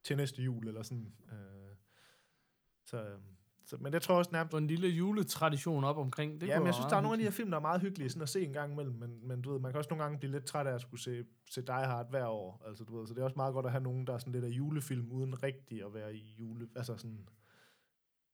til 0.04 0.18
næste 0.18 0.42
jul 0.44 0.68
eller 0.68 0.84
sådan. 0.84 1.14
Øh, 1.32 1.76
så, 2.86 3.04
øhm 3.04 3.37
så, 3.68 3.78
men 3.80 3.94
det 3.94 4.02
tror 4.02 4.14
jeg 4.14 4.20
også 4.20 4.32
nærmest, 4.32 4.52
Få 4.52 4.58
en 4.58 4.68
lille 4.68 4.88
juletradition 4.88 5.84
op 5.84 5.98
omkring. 5.98 6.42
Det 6.42 6.48
ja, 6.48 6.60
men 6.60 6.66
jeg 6.66 6.74
synes, 6.74 6.90
der 6.90 6.96
er 6.96 7.02
nogle 7.02 7.14
af 7.14 7.18
de 7.18 7.24
her 7.24 7.32
film, 7.32 7.52
der 7.52 7.58
er 7.58 7.62
meget 7.62 7.82
hyggelige 7.82 8.10
sådan 8.10 8.22
at 8.22 8.30
se 8.30 8.44
en 8.44 8.54
gang 8.54 8.74
imellem, 8.74 8.96
men, 8.96 9.28
men 9.28 9.42
du 9.42 9.52
ved, 9.52 9.60
man 9.60 9.72
kan 9.72 9.78
også 9.78 9.90
nogle 9.90 10.04
gange 10.04 10.20
blive 10.20 10.32
lidt 10.32 10.46
træt 10.46 10.68
af 10.68 10.74
at 10.74 10.82
skulle 10.82 11.02
se, 11.02 11.24
se 11.50 11.62
Die 11.62 11.74
Hard 11.74 12.10
hver 12.10 12.26
år. 12.26 12.64
Altså, 12.68 12.84
du 12.84 13.00
ved, 13.00 13.08
så 13.08 13.14
det 13.14 13.20
er 13.20 13.24
også 13.24 13.36
meget 13.36 13.54
godt 13.54 13.66
at 13.66 13.72
have 13.72 13.84
nogen, 13.84 14.08
der 14.08 14.14
er 14.14 14.18
sådan 14.18 14.34
lidt 14.34 14.46
af 14.46 14.50
julefilm, 14.50 15.12
uden 15.12 15.44
rigtig 15.44 15.86
at 15.86 15.94
være 15.94 16.16
i 16.16 16.36
jule... 16.40 16.68
Altså 16.76 16.98
sådan... 16.98 17.28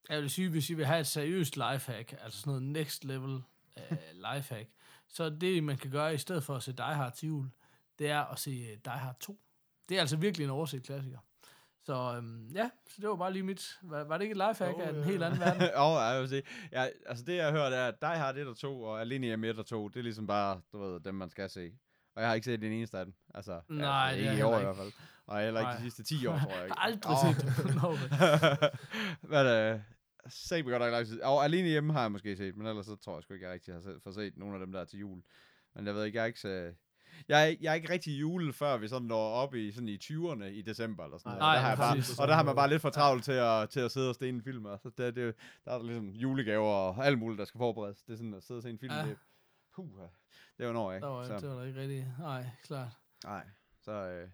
Jeg 0.10 0.22
vil 0.22 0.30
sige, 0.30 0.50
hvis 0.50 0.70
I 0.70 0.74
vil 0.74 0.86
have 0.86 1.00
et 1.00 1.08
seriøst 1.08 1.56
lifehack, 1.56 2.14
altså 2.22 2.40
sådan 2.40 2.52
noget 2.52 2.64
next 2.64 3.04
level 3.04 3.44
uh, 3.78 3.98
lifehack, 4.34 4.70
så 5.08 5.30
det, 5.30 5.64
man 5.64 5.78
kan 5.78 5.92
gøre 5.92 6.14
i 6.14 6.18
stedet 6.18 6.44
for 6.44 6.56
at 6.56 6.64
se 6.64 6.72
Die 6.72 6.86
Hard 6.86 7.14
til 7.16 7.28
jul, 7.28 7.50
det 8.00 8.10
er 8.10 8.22
at 8.22 8.40
se 8.40 8.52
uh, 8.52 8.78
Die 8.86 9.00
Hard 9.00 9.20
2. 9.20 9.40
Det 9.90 9.98
er 9.98 10.02
altså 10.02 10.18
virkelig 10.18 10.44
en 10.44 10.50
overset 10.50 10.84
klassiker. 10.84 11.20
Så 11.86 12.14
øhm, 12.18 12.48
ja, 12.56 12.70
så 12.90 13.02
det 13.02 13.10
var 13.10 13.16
bare 13.16 13.34
lige 13.34 13.44
mit... 13.44 13.78
Var, 13.84 14.04
var 14.04 14.18
det 14.18 14.24
ikke 14.26 14.32
et 14.32 14.50
lifehack 14.50 14.78
Jo, 14.78 14.82
af 14.84 14.90
en 14.90 14.96
øh. 14.96 15.04
helt 15.04 15.24
anden 15.24 15.40
verden? 15.46 15.62
Åh, 15.62 15.70
ja, 15.78 16.00
jeg 16.00 16.22
vil 16.22 16.30
sige. 16.30 16.44
Ja, 16.72 16.88
altså 17.06 17.24
det, 17.26 17.36
jeg 17.36 17.46
har 17.46 17.52
hørt, 17.52 17.74
er, 17.74 17.88
at 17.88 18.02
Die 18.02 18.10
Hard 18.10 18.38
1 18.38 18.48
og 18.48 18.58
2, 18.58 18.82
og 18.82 19.02
Alene 19.02 19.28
Hjemme 19.28 19.48
1 19.48 19.60
og 19.60 19.66
2, 19.66 19.88
det 19.88 20.00
er 20.00 20.04
ligesom 20.04 20.28
bare, 20.28 20.62
du 20.72 20.80
ved, 20.80 21.00
dem, 21.00 21.16
man 21.16 21.30
skal 21.30 21.50
se. 21.50 21.72
Og 22.16 22.22
jeg 22.22 22.30
har 22.30 22.36
ikke 22.36 22.46
set 22.46 22.62
den 22.62 22.72
eneste 22.72 22.98
af 22.98 23.06
dem. 23.06 23.14
Altså, 23.34 23.62
Nej, 23.70 24.10
altså, 24.10 24.18
det 24.18 24.26
har 24.26 24.32
ikke 24.32 24.34
i 24.34 24.38
jeg 24.38 24.46
år 24.46 24.52
i 24.54 24.56
heller 24.56 24.74
hvert 24.74 24.84
fald. 24.84 24.92
Og 25.28 25.40
heller 25.42 25.60
ikke 25.60 25.70
Nej. 25.70 25.76
de 25.78 25.82
sidste 25.82 26.04
10 26.04 26.26
år, 26.28 26.38
tror 26.38 26.50
jeg 26.50 26.56
Jeg 26.58 26.66
ikke. 26.66 26.76
har 26.78 26.86
aldrig 26.88 27.12
Åh. 27.12 27.36
set 27.36 27.46
det. 29.22 29.30
Hvad 29.30 29.46
er 29.46 29.72
det? 29.74 29.84
Se 30.28 30.64
mig 30.64 30.72
godt 30.72 30.82
nok 30.82 30.92
lang 30.92 31.08
tid. 31.08 31.22
Og 31.22 31.44
Alene 31.44 31.68
Hjemme 31.68 31.94
har 31.94 32.02
jeg 32.02 32.12
måske 32.12 32.38
set, 32.38 32.58
men 32.58 32.68
ellers 32.68 32.86
så 32.86 32.96
tror 32.96 33.16
jeg 33.16 33.24
sgu 33.24 33.34
ikke, 33.34 33.46
jeg 33.46 33.54
rigtig 33.54 33.74
har 33.74 33.82
set, 33.82 34.00
fået 34.04 34.16
set 34.16 34.38
nogle 34.38 34.54
af 34.54 34.60
dem 34.60 34.72
der 34.72 34.86
til 34.86 35.00
jul. 35.00 35.22
Men 35.76 35.86
jeg 35.88 35.96
ved 35.96 36.04
ikke, 36.06 36.16
jeg 36.16 36.24
er 36.24 36.28
ikke 36.28 36.40
så... 36.40 36.74
Jeg 37.28 37.50
er, 37.52 37.56
jeg 37.62 37.70
er 37.72 37.74
ikke 37.74 37.90
rigtig 37.90 38.20
jule, 38.22 38.54
før 38.54 38.78
vi 38.78 38.88
sådan 38.88 39.08
når 39.08 39.30
op 39.30 39.56
i, 39.56 39.72
sådan 39.72 39.88
i 39.90 39.98
20'erne 40.04 40.44
i 40.44 40.62
december 40.62 41.04
eller 41.04 41.18
sådan 41.18 41.30
noget. 41.30 41.40
Nej, 41.40 41.50
og, 41.50 41.56
der 41.56 41.62
har 41.62 41.70
jeg 41.70 41.78
bare, 41.78 42.22
og 42.24 42.28
der 42.28 42.34
har 42.34 42.44
man 42.44 42.56
bare 42.56 42.70
lidt 42.70 42.82
for 42.82 42.90
travlt 42.90 43.24
til 43.24 43.32
at, 43.32 43.70
til 43.70 43.80
at 43.80 43.92
sidde 43.92 44.10
og 44.10 44.16
stene 44.16 44.38
en 44.38 44.44
film. 44.44 44.66
Altså, 44.66 44.90
det, 44.98 45.16
det, 45.16 45.36
der 45.66 45.72
er 45.72 45.78
der 45.78 45.86
ligesom 45.86 46.08
julegaver 46.10 46.68
og 46.74 47.06
alt 47.06 47.20
muligt, 47.20 47.40
der 47.40 47.46
skal 47.46 47.58
forberedes. 47.58 48.04
Det 48.04 48.14
er 48.14 48.18
sådan 48.18 48.34
at 48.34 48.44
sidde 48.44 48.58
og 48.58 48.64
se 48.64 48.70
en 48.70 48.80
film. 48.80 48.94
Ja. 48.94 49.06
Det, 49.06 49.18
puh, 49.76 49.88
det 50.58 50.68
var 50.68 50.74
når 50.74 50.92
jeg 50.92 51.02
Der 51.02 51.08
var, 51.08 51.24
ikke. 51.24 51.34
det 51.34 51.42
Så, 51.42 51.48
var 51.48 51.60
da 51.62 51.68
ikke 51.68 51.80
rigtigt. 51.82 52.06
Nej, 52.20 52.46
klart. 52.64 52.92
nej, 53.24 53.46
så... 53.82 53.92
Øh, 53.92 54.30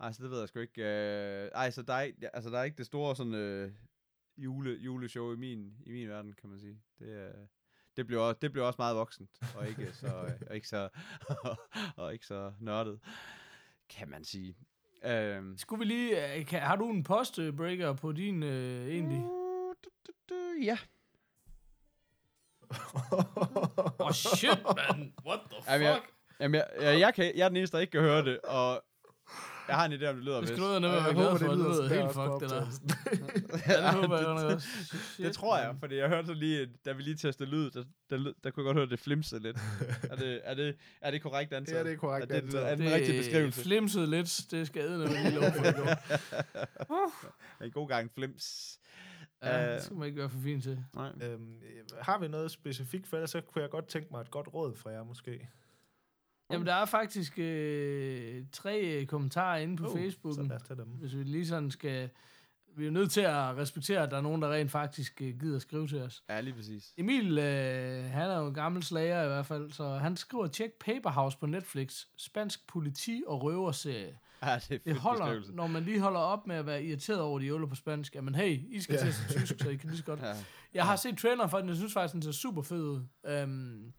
ej, 0.00 0.12
så 0.12 0.22
det 0.22 0.30
ved 0.30 0.38
jeg 0.38 0.48
sgu 0.48 0.58
ikke. 0.60 0.82
Øh, 0.82 1.50
ej, 1.54 1.70
så 1.70 1.82
der 1.82 1.94
er, 1.94 2.00
ikke- 2.00 2.36
altså, 2.36 2.50
der 2.50 2.58
er 2.58 2.62
ikke 2.64 2.78
det 2.78 2.86
store 2.86 3.16
sådan, 3.16 3.34
øh, 3.34 3.72
jule, 4.38 4.70
juleshow 4.74 5.32
i 5.32 5.36
min, 5.36 5.74
i 5.86 5.92
min 5.92 6.08
verden, 6.08 6.32
kan 6.32 6.50
man 6.50 6.60
sige. 6.60 6.80
Det, 6.98 7.06
øh, 7.08 7.34
det 8.08 8.18
også, 8.18 8.38
det 8.42 8.52
bliver 8.52 8.66
også 8.66 8.76
meget 8.78 8.96
voksent, 8.96 9.30
og 9.56 9.68
ikke 9.68 9.92
så, 9.92 10.06
øh, 10.06 10.32
og 10.48 10.54
ikke 10.54 10.68
så, 10.68 10.88
og 11.96 12.12
ikke 12.12 12.26
så 12.26 12.52
nørdet, 12.60 13.00
kan 13.88 14.08
man 14.10 14.24
sige. 14.24 14.56
Øhm, 15.04 15.58
Skulle 15.58 15.78
vi 15.78 15.84
lige... 15.84 16.34
øh, 16.36 16.46
Kan, 16.46 16.60
har 16.60 16.76
du 16.76 16.90
en 16.90 17.02
postbreaker 17.02 17.92
på 17.92 18.12
din 18.12 18.42
øh, 18.42 18.88
egentlig? 18.88 19.18
uh, 19.18 19.74
du, 19.84 19.90
du, 20.06 20.12
du, 20.28 20.34
ja. 20.62 20.78
Oh, 23.98 24.12
shit, 24.12 24.62
man. 24.76 25.12
What 25.26 25.40
the 25.50 25.56
fuck? 25.56 25.68
Jamen, 25.70 25.86
jeg, 25.86 26.00
jamen, 26.40 26.54
jeg, 26.54 26.66
jeg, 26.80 27.00
jeg, 27.00 27.14
kan, 27.14 27.32
jeg 27.36 27.44
er 27.44 27.48
den 27.48 27.56
eneste, 27.56 27.76
der 27.76 27.80
ikke 27.80 27.90
kan 27.90 28.00
høre 28.00 28.24
det, 28.24 28.40
og 28.40 28.84
jeg 29.70 29.78
har 29.78 29.84
en 29.86 29.92
idé 29.92 30.06
om, 30.06 30.14
det 30.16 30.24
lyder 30.24 30.34
Det 30.40 30.42
vist. 30.42 30.52
skal 30.52 30.62
du 30.62 30.68
ud 30.68 30.74
og 30.74 30.82
jeg 30.82 31.02
håber, 31.02 31.38
det 31.38 31.40
Det 31.40 31.58
lyder 31.58 31.88
helt 31.88 32.12
fucked, 32.12 32.48
det 32.48 32.52
optagelsen. 32.52 32.90
Ja, 33.68 33.76
det 33.86 33.94
håber 33.94 34.18
jeg 34.18 34.26
også. 34.26 34.68
Det 35.18 35.32
tror 35.32 35.58
jeg, 35.58 35.74
fordi 35.80 35.96
jeg 35.96 36.08
hørte 36.08 36.26
så 36.26 36.34
lige, 36.34 36.68
da 36.84 36.92
vi 36.92 37.02
lige 37.02 37.16
testede 37.16 37.50
lyd, 37.50 37.70
der, 37.70 37.84
der, 38.10 38.16
der 38.16 38.22
kunne 38.22 38.34
jeg 38.44 38.52
godt 38.64 38.74
høre, 38.76 38.82
at 38.84 38.90
det 38.90 38.98
flimsede 39.00 39.42
lidt. 39.42 39.56
er, 40.10 40.16
det, 40.16 40.40
er, 40.44 40.54
det, 40.54 40.76
er 41.00 41.10
det 41.10 41.22
korrekt 41.22 41.52
antaget? 41.52 41.78
Ja, 41.78 41.84
det 41.84 41.92
er 41.92 41.96
korrekt 41.96 42.24
er 42.32 42.40
det, 42.40 42.42
antaget. 42.46 42.66
Er 42.66 42.70
det 42.74 42.78
den 42.86 42.94
rigtige 42.94 43.18
beskrivelse? 43.18 43.62
flimsede 43.62 44.06
lidt. 44.10 44.40
Det 44.50 44.66
skal 44.66 44.80
jeg 44.82 44.90
eddermame 44.90 45.22
lige 45.30 45.40
lov 45.40 45.50
for, 45.56 45.62
det 45.64 45.76
går. 45.76 47.64
En 47.64 47.70
god 47.70 47.88
gang 47.88 48.10
flims. 48.14 48.76
Ja, 49.42 49.66
Øh, 49.68 49.74
det 49.74 49.82
skal 49.82 49.96
man 49.96 50.06
ikke 50.06 50.18
gøre 50.20 50.28
for 50.30 50.38
fint 50.44 50.62
til. 50.62 50.84
Nej. 50.94 51.10
øhm, 51.22 51.54
har 52.00 52.18
vi 52.18 52.28
noget 52.28 52.50
specifikt 52.50 53.06
for 53.06 53.16
ellers 53.16 53.30
så 53.30 53.40
kunne 53.40 53.62
jeg 53.62 53.70
godt 53.70 53.86
tænke 53.88 54.08
mig 54.10 54.20
et 54.20 54.30
godt 54.30 54.54
råd 54.54 54.74
fra 54.76 54.90
jer, 54.90 55.04
måske. 55.04 55.48
Jamen, 56.52 56.66
der 56.66 56.74
er 56.74 56.84
faktisk 56.84 57.38
øh, 57.38 58.44
tre 58.52 58.80
øh, 58.80 59.06
kommentarer 59.06 59.58
inde 59.58 59.76
på 59.76 59.86
Oh, 59.90 59.98
Facebooken. 59.98 60.34
Så 60.44 60.48
lad 60.48 60.56
os 60.56 60.62
tage 60.62 60.80
dem. 60.80 60.86
Hvis 60.86 61.16
vi 61.16 61.22
lige 61.22 61.46
sådan 61.46 61.70
skal... 61.70 62.10
Vi 62.76 62.86
er 62.86 62.90
nødt 62.90 63.10
til 63.10 63.20
at 63.20 63.56
respektere, 63.56 64.02
at 64.02 64.10
der 64.10 64.16
er 64.16 64.20
nogen, 64.20 64.42
der 64.42 64.52
rent 64.52 64.70
faktisk 64.70 65.22
øh, 65.22 65.40
gider 65.40 65.58
skrive 65.58 65.88
til 65.88 66.02
os. 66.02 66.22
Ja, 66.28 66.40
lige 66.40 66.54
præcis. 66.54 66.94
Emil, 66.96 67.38
øh, 67.38 68.04
han 68.04 68.30
er 68.30 68.38
jo 68.38 68.46
en 68.46 68.54
gammel 68.54 68.82
slager 68.82 69.24
i 69.24 69.26
hvert 69.26 69.46
fald, 69.46 69.72
så 69.72 69.88
han 69.88 70.16
skriver, 70.16 70.46
tjek 70.46 70.72
Paperhouse 70.72 71.38
på 71.38 71.46
Netflix. 71.46 72.04
Spansk 72.16 72.66
politi- 72.66 73.22
og 73.26 73.42
røverserie. 73.42 74.18
Ja, 74.42 74.54
det 74.68 74.74
er 74.74 74.78
Det 74.84 74.96
holder, 74.96 75.40
når 75.52 75.66
man 75.66 75.82
lige 75.82 76.00
holder 76.00 76.20
op 76.20 76.46
med 76.46 76.56
at 76.56 76.66
være 76.66 76.84
irriteret 76.84 77.20
over 77.20 77.38
de 77.38 77.46
øller 77.48 77.66
på 77.66 77.74
spansk. 77.74 78.14
Jamen 78.14 78.34
hey, 78.34 78.60
I 78.70 78.80
skal 78.80 78.94
Ja. 78.94 79.00
til 79.00 79.08
at 79.08 79.14
se 79.14 79.38
tysk, 79.38 79.54
så 79.62 79.68
I 79.68 79.76
kan 79.76 79.88
lige 79.88 79.98
så 79.98 80.04
godt. 80.04 80.20
Ja. 80.20 80.34
Jeg 80.74 80.84
har 80.86 80.96
set 80.96 81.18
trailer 81.18 81.46
for 81.46 81.58
den, 81.58 81.68
jeg 81.68 81.76
synes 81.76 81.92
faktisk, 81.92 82.12
den 82.14 82.22
ser 82.22 82.32
super 82.32 82.62
fed 82.62 82.82
ud. 82.82 83.00
Um, 83.42 83.92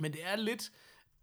men 0.00 0.12
det 0.12 0.20
er 0.24 0.36
lidt... 0.36 0.70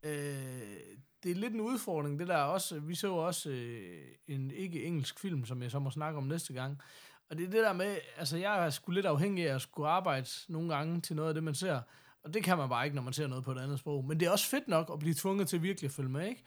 Øh, 0.04 0.80
det 1.24 1.32
er 1.32 1.36
lidt 1.36 1.54
en 1.54 1.62
udfordring, 1.62 2.20
det 2.20 2.28
der 2.28 2.38
også. 2.38 2.80
Vi 2.80 2.96
så 2.96 3.14
også 3.14 3.50
øh, 3.50 4.08
en 4.28 4.52
ikke-engelsk 4.52 5.20
film, 5.20 5.46
som 5.46 5.64
jeg 5.64 5.72
så 5.72 5.80
må 5.80 5.90
snakke 5.90 6.18
om 6.18 6.24
næste 6.24 6.54
gang. 6.54 6.82
Og 7.30 7.38
det 7.38 7.46
er 7.46 7.50
det 7.50 7.64
der 7.64 7.74
med, 7.74 7.98
altså 8.18 8.38
jeg 8.38 8.66
er 8.66 8.70
sgu 8.70 8.92
lidt 8.92 9.06
afhængig 9.06 9.50
af 9.50 9.56
at 9.56 9.62
skulle 9.62 9.90
arbejde 9.90 10.28
nogle 10.48 10.76
gange 10.76 11.02
til 11.02 11.16
noget 11.16 11.30
af 11.30 11.34
det, 11.34 11.44
man 11.44 11.56
ser. 11.56 11.82
Og 12.24 12.34
det 12.34 12.44
kan 12.44 12.58
man 12.58 12.70
bare 12.70 12.86
ikke, 12.86 12.96
når 12.96 13.04
man 13.04 13.14
ser 13.14 13.28
noget 13.28 13.44
på 13.44 13.52
et 13.52 13.60
andet 13.60 13.80
sprog. 13.80 14.06
Men 14.06 14.20
det 14.20 14.26
er 14.26 14.32
også 14.32 14.48
fedt 14.48 14.68
nok 14.68 14.90
at 14.94 15.00
blive 15.00 15.16
tvunget 15.16 15.48
til 15.48 15.64
virkelig 15.64 15.88
at 15.88 15.94
følge 15.94 16.10
med, 16.10 16.28
ikke? 16.28 16.44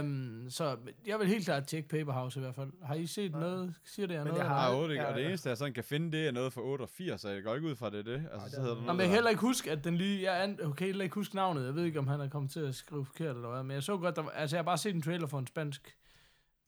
Um, 0.00 0.46
så 0.48 0.76
jeg 1.06 1.18
vil 1.18 1.26
helt 1.28 1.44
klart 1.44 1.66
tjekke 1.66 1.88
Paper 1.88 2.12
House 2.12 2.40
i 2.40 2.42
hvert 2.42 2.54
fald. 2.54 2.72
Har 2.82 2.94
I 2.94 3.06
set 3.06 3.32
noget? 3.32 3.74
Siger 3.84 4.06
det 4.06 4.14
jer 4.14 4.20
Men 4.24 4.28
noget? 4.28 4.40
jeg 4.40 4.48
har- 4.48 4.68
hvad? 4.70 4.78
Ah, 4.78 4.82
8, 4.82 4.94
ja, 4.94 5.04
og 5.04 5.14
det 5.14 5.22
ja. 5.22 5.28
eneste, 5.28 5.48
jeg 5.48 5.56
sådan 5.58 5.74
kan 5.74 5.84
finde, 5.84 6.12
det 6.18 6.26
er 6.28 6.32
noget 6.32 6.52
for 6.52 6.60
88, 6.60 7.20
så 7.20 7.28
jeg 7.28 7.42
går 7.42 7.54
ikke 7.54 7.68
ud 7.68 7.76
fra 7.76 7.90
det, 7.90 8.06
det. 8.06 8.28
Altså, 8.32 8.44
det 8.44 8.50
så 8.54 8.56
er- 8.56 8.62
hedder 8.62 8.76
det 8.76 8.86
Nå, 8.86 8.92
men 8.92 9.00
jeg 9.00 9.10
heller 9.10 9.30
ikke 9.30 9.40
huske, 9.42 9.70
at 9.70 9.84
den 9.84 9.96
lige... 9.96 10.22
Jeg 10.22 10.42
an, 10.42 10.58
okay, 10.64 10.86
heller 10.86 11.02
ikke 11.04 11.14
huske 11.14 11.34
navnet. 11.34 11.64
Jeg 11.66 11.74
ved 11.74 11.84
ikke, 11.84 11.98
om 11.98 12.06
han 12.06 12.20
er 12.20 12.28
kommet 12.28 12.50
til 12.52 12.60
at 12.60 12.74
skrive 12.74 13.04
forkert 13.04 13.36
eller 13.36 13.50
hvad. 13.50 13.62
Men 13.62 13.74
jeg 13.74 13.82
så 13.82 13.96
godt, 13.96 14.16
der, 14.16 14.22
var- 14.22 14.30
altså 14.30 14.56
jeg 14.56 14.58
har 14.58 14.64
bare 14.64 14.78
set 14.78 14.94
en 14.94 15.02
trailer 15.02 15.26
for 15.26 15.38
en 15.38 15.46
spansk 15.46 15.96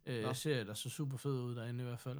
øh, 0.06 0.22
Nå. 0.22 0.32
serie, 0.32 0.64
der 0.66 0.74
så 0.74 0.90
super 0.90 1.16
fed 1.16 1.40
ud 1.40 1.54
derinde 1.54 1.84
i 1.84 1.86
hvert 1.86 2.00
fald. 2.00 2.18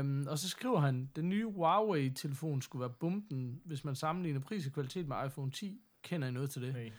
Um, 0.00 0.26
og 0.30 0.38
så 0.38 0.48
skriver 0.48 0.80
han, 0.80 1.10
den 1.16 1.28
nye 1.28 1.44
Huawei-telefon 1.46 2.62
skulle 2.62 2.80
være 2.80 2.90
bomben, 3.00 3.60
hvis 3.64 3.84
man 3.84 3.94
sammenligner 3.94 4.40
pris 4.40 4.66
og 4.66 4.72
kvalitet 4.72 5.08
med 5.08 5.16
iPhone 5.26 5.50
10. 5.50 5.80
Kender 6.02 6.28
I 6.28 6.30
noget 6.30 6.50
til 6.50 6.62
det? 6.62 6.72
Nej. 6.74 6.92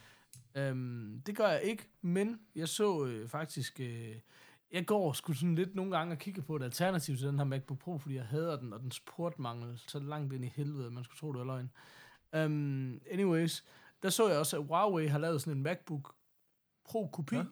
Um, 0.59 1.21
det 1.25 1.37
gør 1.37 1.47
jeg 1.47 1.61
ikke, 1.63 1.89
men 2.01 2.39
jeg 2.55 2.69
så 2.69 3.05
øh, 3.05 3.29
faktisk... 3.29 3.79
Øh, 3.79 4.15
jeg 4.71 4.85
går 4.85 5.13
sgu 5.13 5.33
sådan 5.33 5.55
lidt 5.55 5.75
nogle 5.75 5.97
gange 5.97 6.13
og 6.13 6.17
kigger 6.19 6.41
på 6.41 6.55
et 6.55 6.63
alternativ 6.63 7.17
til 7.17 7.27
den 7.27 7.37
her 7.39 7.45
MacBook 7.45 7.79
Pro, 7.79 7.97
fordi 7.97 8.15
jeg 8.15 8.25
hader 8.25 8.59
den, 8.59 8.73
og 8.73 8.79
den 8.79 8.91
supportmangel 8.91 9.79
så 9.87 9.99
langt 9.99 10.33
ind 10.33 10.45
i 10.45 10.47
helvede, 10.47 10.91
man 10.91 11.03
skulle 11.03 11.17
tro, 11.17 11.31
det 11.31 11.39
var 11.39 11.45
løgn. 11.45 11.71
Um, 12.45 13.01
anyways, 13.11 13.63
der 14.03 14.09
så 14.09 14.29
jeg 14.29 14.37
også, 14.39 14.57
at 14.57 14.63
Huawei 14.65 15.07
har 15.07 15.19
lavet 15.19 15.41
sådan 15.41 15.57
en 15.57 15.63
MacBook 15.63 16.15
Pro-kopi, 16.85 17.35
Ja. 17.35 17.43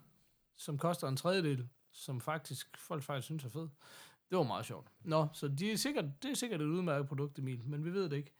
som 0.55 0.77
koster 0.77 1.07
en 1.07 1.17
tredjedel, 1.17 1.69
som 1.91 2.21
faktisk 2.21 2.77
folk 2.77 3.03
faktisk 3.03 3.25
synes 3.25 3.43
er 3.45 3.49
fed. 3.49 3.67
Det 4.29 4.37
var 4.37 4.43
meget 4.43 4.65
sjovt. 4.65 4.87
Nå, 5.03 5.27
så 5.33 5.47
de 5.47 5.71
er 5.71 5.77
sikkert, 5.77 6.05
det 6.23 6.31
er 6.31 6.35
sikkert 6.35 6.61
et 6.61 6.65
udmærket 6.67 7.07
produkt, 7.07 7.39
Emil, 7.39 7.61
men 7.65 7.85
vi 7.85 7.93
ved 7.93 8.09
det 8.09 8.17
ikke. 8.17 8.33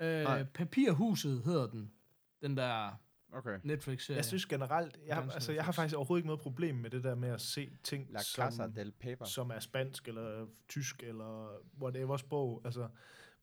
Nej. 0.00 0.40
Uh, 0.40 0.46
Papirhuset 0.46 1.42
hedder 1.44 1.66
den. 1.66 1.92
Den 2.42 2.56
der 2.56 2.90
Okay. 3.32 3.58
Netflix-serie. 3.62 4.16
Jeg 4.16 4.24
synes 4.24 4.46
generelt, 4.46 4.98
jeg, 5.06 5.16
har, 5.16 5.30
altså, 5.30 5.52
jeg 5.52 5.64
har 5.64 5.70
Netflix. 5.70 5.76
faktisk 5.76 5.96
overhovedet 5.96 6.20
ikke 6.20 6.26
noget 6.26 6.40
problem 6.40 6.74
med 6.74 6.90
det 6.90 7.04
der 7.04 7.14
med 7.14 7.28
at 7.28 7.40
se 7.40 7.70
ting, 7.84 8.06
La 8.10 8.18
Casa 8.18 8.50
som, 8.50 8.72
del 8.72 8.92
Paper. 8.92 9.24
som 9.24 9.50
er 9.50 9.60
spansk 9.60 10.08
eller 10.08 10.46
tysk 10.68 11.02
eller 11.02 11.58
whatever 11.82 12.16
sprog. 12.16 12.62
Altså, 12.64 12.88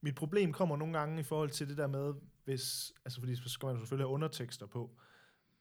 mit 0.02 0.16
problem 0.16 0.54
kommer 0.54 0.78
nogle 0.78 0.98
gange 0.98 1.20
i 1.20 1.24
forhold 1.24 1.50
til 1.50 1.70
det 1.70 1.78
der 1.78 1.88
med, 1.88 2.14
hvis, 2.46 2.94
altså 3.06 3.20
fordi 3.20 3.36
så 3.36 3.50
skal 3.50 3.66
man 3.66 3.76
jo 3.76 3.80
selvfølgelig 3.80 4.06
have 4.06 4.14
undertekster 4.14 4.66
på, 4.66 4.92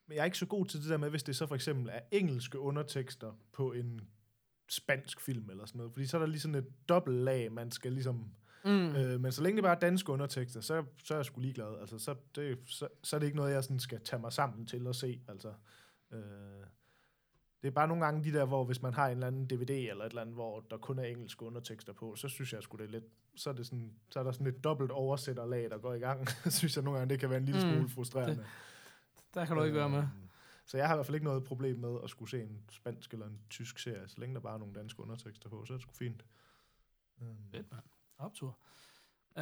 men 0.06 0.14
jeg 0.14 0.20
er 0.20 0.24
ikke 0.24 0.38
så 0.38 0.46
god 0.46 0.66
til 0.66 0.80
det 0.80 0.88
der 0.88 0.96
med, 0.96 1.10
hvis 1.10 1.22
det 1.22 1.36
så 1.36 1.46
for 1.46 1.54
eksempel 1.54 1.88
er 1.92 2.00
engelske 2.12 2.58
undertekster 2.58 3.32
på 3.52 3.72
en 3.72 4.00
spansk 4.70 5.20
film 5.20 5.50
eller 5.50 5.66
sådan 5.66 5.78
noget, 5.78 5.92
fordi 5.92 6.06
så 6.06 6.16
er 6.16 6.18
der 6.18 6.26
lige 6.26 6.40
sådan 6.40 6.54
et 6.54 6.88
dobbelt 6.88 7.16
lag, 7.16 7.52
man 7.52 7.70
skal 7.70 7.92
ligesom 7.92 8.32
Mm. 8.64 8.96
Øh, 8.96 9.20
men 9.20 9.32
så 9.32 9.42
længe 9.42 9.56
det 9.56 9.62
bare 9.64 9.74
er 9.76 9.80
danske 9.80 10.12
undertekster, 10.12 10.60
så, 10.60 10.84
så 11.04 11.14
er 11.14 11.18
jeg 11.18 11.24
sgu 11.24 11.40
ligeglad. 11.40 11.80
Altså, 11.80 11.98
så, 11.98 12.14
det, 12.34 12.58
så, 12.66 12.88
så 13.02 13.16
er 13.16 13.20
det 13.20 13.26
ikke 13.26 13.36
noget, 13.36 13.52
jeg 13.54 13.64
sådan 13.64 13.80
skal 13.80 14.00
tage 14.00 14.20
mig 14.20 14.32
sammen 14.32 14.66
til 14.66 14.86
at 14.86 14.96
se. 14.96 15.20
Altså, 15.28 15.52
øh, 16.12 16.18
det 17.62 17.68
er 17.68 17.72
bare 17.72 17.88
nogle 17.88 18.04
gange 18.04 18.24
de 18.24 18.32
der, 18.32 18.44
hvor 18.44 18.64
hvis 18.64 18.82
man 18.82 18.94
har 18.94 19.06
en 19.06 19.12
eller 19.12 19.26
anden 19.26 19.46
DVD 19.46 19.70
eller 19.70 20.04
et 20.04 20.08
eller 20.08 20.22
andet, 20.22 20.34
hvor 20.34 20.60
der 20.70 20.76
kun 20.76 20.98
er 20.98 21.02
engelske 21.02 21.42
undertekster 21.44 21.92
på, 21.92 22.16
så 22.16 22.28
synes 22.28 22.52
jeg 22.52 22.62
sgu 22.62 22.76
det 22.76 22.84
er 22.84 22.88
lidt, 22.90 23.04
så 23.36 23.50
er, 23.50 23.54
det 23.54 23.66
sådan, 23.66 23.92
så 24.10 24.18
er 24.18 24.22
der 24.24 24.32
sådan 24.32 24.46
et 24.46 24.64
dobbelt 24.64 24.90
oversætterlag, 24.90 25.70
der 25.70 25.78
går 25.78 25.94
i 25.94 25.98
gang. 25.98 26.28
synes 26.58 26.76
jeg 26.76 26.84
nogle 26.84 26.98
gange, 26.98 27.12
det 27.12 27.20
kan 27.20 27.30
være 27.30 27.38
en 27.38 27.44
lille 27.44 27.64
Mm, 27.68 27.74
smule 27.74 27.88
frustrerende. 27.88 28.44
Der 29.34 29.44
kan 29.46 29.56
du 29.56 29.62
ikke 29.62 29.76
være 29.76 29.90
med. 29.90 29.98
Øh, 29.98 30.04
Så 30.66 30.76
jeg 30.76 30.86
har 30.86 30.94
i 30.94 30.96
hvert 30.96 31.06
fald 31.06 31.14
ikke 31.14 31.24
noget 31.24 31.44
problem 31.44 31.78
med 31.78 31.98
at 32.04 32.10
skulle 32.10 32.30
se 32.30 32.42
en 32.42 32.60
spansk 32.70 33.12
eller 33.12 33.26
en 33.26 33.40
tysk 33.50 33.78
serie, 33.78 34.08
så 34.08 34.14
længe 34.20 34.34
der 34.34 34.40
bare 34.40 34.54
er 34.54 34.58
nogle 34.58 34.74
danske 34.74 35.02
undertekster 35.02 35.48
på, 35.48 35.64
så 35.64 35.72
er 35.72 35.76
det 35.76 35.82
sgu 35.82 35.92
fint. 35.92 36.24
Øhm, 37.22 37.36
Fedt, 37.50 37.72
mand. 37.72 37.82
Optur. 38.18 38.58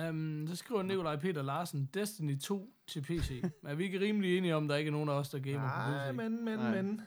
Um, 0.08 0.46
så 0.48 0.56
skriver 0.56 0.82
Nikolaj 0.82 1.16
Peter 1.16 1.42
Larsen, 1.42 1.90
Destiny 1.94 2.38
2 2.38 2.70
til 2.86 3.02
PC. 3.02 3.42
er 3.66 3.74
vi 3.74 3.84
ikke 3.84 4.00
rimelig 4.00 4.38
enige 4.38 4.56
om, 4.56 4.64
at 4.64 4.70
der 4.70 4.76
ikke 4.76 4.88
er 4.88 4.92
nogen 4.92 5.08
af 5.08 5.12
os, 5.12 5.28
der 5.30 5.38
gamer 5.38 5.60
på 5.60 5.90
Nej, 5.90 6.10
PC? 6.12 6.16
men, 6.16 6.44
men, 6.44 6.58
Nej. 6.58 6.82
men. 6.82 7.00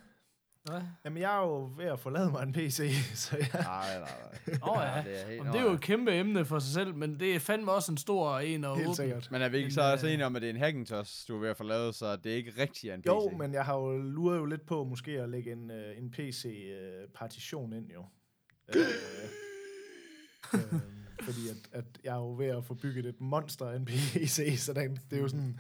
Nej. 0.70 0.82
Jamen, 1.06 1.22
jeg 1.22 1.36
er 1.38 1.42
jo 1.42 1.72
ved 1.78 1.86
at 1.86 2.00
forlade 2.00 2.32
mig 2.32 2.44
en 2.44 2.54
PC, 2.54 2.92
så 3.16 3.38
jeg... 3.38 3.48
Nej, 3.54 4.00
nej, 4.00 4.10
nej. 4.48 4.58
Åh 4.64 4.78
oh, 4.78 4.84
ja, 4.84 5.04
det 5.12 5.22
er 5.22 5.28
helt, 5.28 5.42
Om 5.42 5.48
det 5.48 5.56
er 5.56 5.62
jo 5.62 5.72
et 5.72 5.82
kæmpe 5.82 6.14
emne 6.14 6.46
for 6.46 6.60
sig 6.60 6.74
selv, 6.74 6.96
men 6.96 7.20
det 7.20 7.36
er 7.36 7.40
fandme 7.40 7.72
også 7.72 7.92
en 7.92 7.98
stor 7.98 8.40
en 8.40 8.64
at 8.64 8.76
Helt 8.76 8.88
åbne. 8.88 8.96
sikkert. 8.96 9.28
Men 9.32 9.42
er 9.42 9.50
vi 9.50 9.58
ikke 9.58 9.66
Men, 9.66 9.72
så 9.74 9.82
også 9.82 10.08
øh, 10.08 10.14
enige 10.14 10.26
om, 10.26 10.36
at 10.36 10.42
det 10.42 10.50
er 10.50 10.54
en 10.54 10.60
Hackintosh, 10.60 11.28
du 11.28 11.36
er 11.36 11.40
ved 11.40 11.50
at 11.50 11.66
lavet, 11.66 11.96
så 11.96 12.16
det 12.16 12.32
er 12.32 12.36
ikke 12.36 12.54
rigtig 12.58 12.90
en 12.92 13.02
PC? 13.02 13.08
Jo, 13.08 13.30
men 13.38 13.54
jeg 13.54 13.66
har 13.66 13.76
jo 13.78 13.98
luret 13.98 14.38
jo 14.38 14.46
lidt 14.46 14.66
på 14.66 14.84
måske 14.84 15.12
at 15.12 15.30
lægge 15.30 15.52
en, 15.52 15.72
øh, 15.72 15.98
en 15.98 16.12
PC-partition 16.12 17.74
ind, 17.74 17.92
jo. 17.92 18.06
øh, 18.76 18.82
øh, 20.54 20.80
fordi 21.30 21.50
at, 21.50 21.70
at 21.72 21.86
jeg 22.04 22.12
er 22.16 22.20
jo 22.20 22.36
ved 22.38 22.48
at 22.48 22.66
få 22.66 22.74
bygget 22.74 23.06
et 23.06 23.22
monster 23.22 23.66
af 23.66 23.76
en 23.76 23.86
PC, 23.86 24.56
så 24.58 24.74
den, 24.74 25.00
det 25.10 25.18
er 25.18 25.22
jo 25.22 25.28
sådan... 25.28 25.60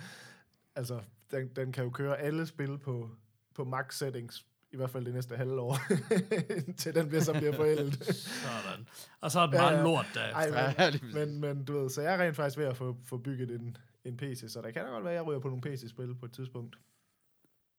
Altså, 0.75 0.99
den, 1.31 1.47
den 1.55 1.71
kan 1.71 1.83
jo 1.83 1.89
køre 1.89 2.17
alle 2.19 2.45
spil 2.45 2.77
på, 2.77 3.09
på 3.55 3.63
max 3.63 3.97
settings, 3.97 4.45
i 4.71 4.75
hvert 4.75 4.89
fald 4.89 5.05
det 5.05 5.13
næste 5.13 5.37
halve 5.37 5.59
år, 5.61 5.77
til 6.77 6.95
den 6.95 7.07
bliver 7.07 7.21
så 7.21 7.33
bliver 7.33 7.53
forældet. 7.53 8.05
Sådan. 8.45 8.87
Og 9.21 9.31
så 9.31 9.39
er 9.39 9.43
Ja, 9.43 9.57
bare 9.57 9.73
ja. 9.73 9.83
lort 9.83 10.05
der. 10.13 10.21
Ej, 10.21 10.91
men, 11.01 11.13
men, 11.13 11.41
men 11.41 11.65
du 11.65 11.79
ved, 11.79 11.89
så 11.89 12.01
jeg 12.01 12.13
er 12.13 12.17
rent 12.25 12.35
faktisk 12.35 12.57
ved 12.57 12.65
at 12.65 12.77
få, 12.77 12.97
få 13.05 13.17
bygget 13.17 13.51
en, 13.51 13.77
en 14.05 14.17
PC, 14.17 14.43
så 14.47 14.61
der 14.61 14.71
kan 14.71 14.85
da 14.85 14.89
godt 14.89 15.03
være, 15.03 15.13
at 15.13 15.17
jeg 15.17 15.25
ryger 15.25 15.39
på 15.39 15.47
nogle 15.49 15.61
PC-spil 15.61 16.15
på 16.15 16.25
et 16.25 16.31
tidspunkt. 16.31 16.75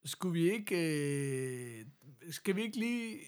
Skulle 0.05 0.33
vi 0.33 0.53
ikke... 0.53 0.77
Øh, 0.77 1.87
skal 2.31 2.57
vi 2.57 2.63
ikke 2.63 2.79
lige 2.79 3.19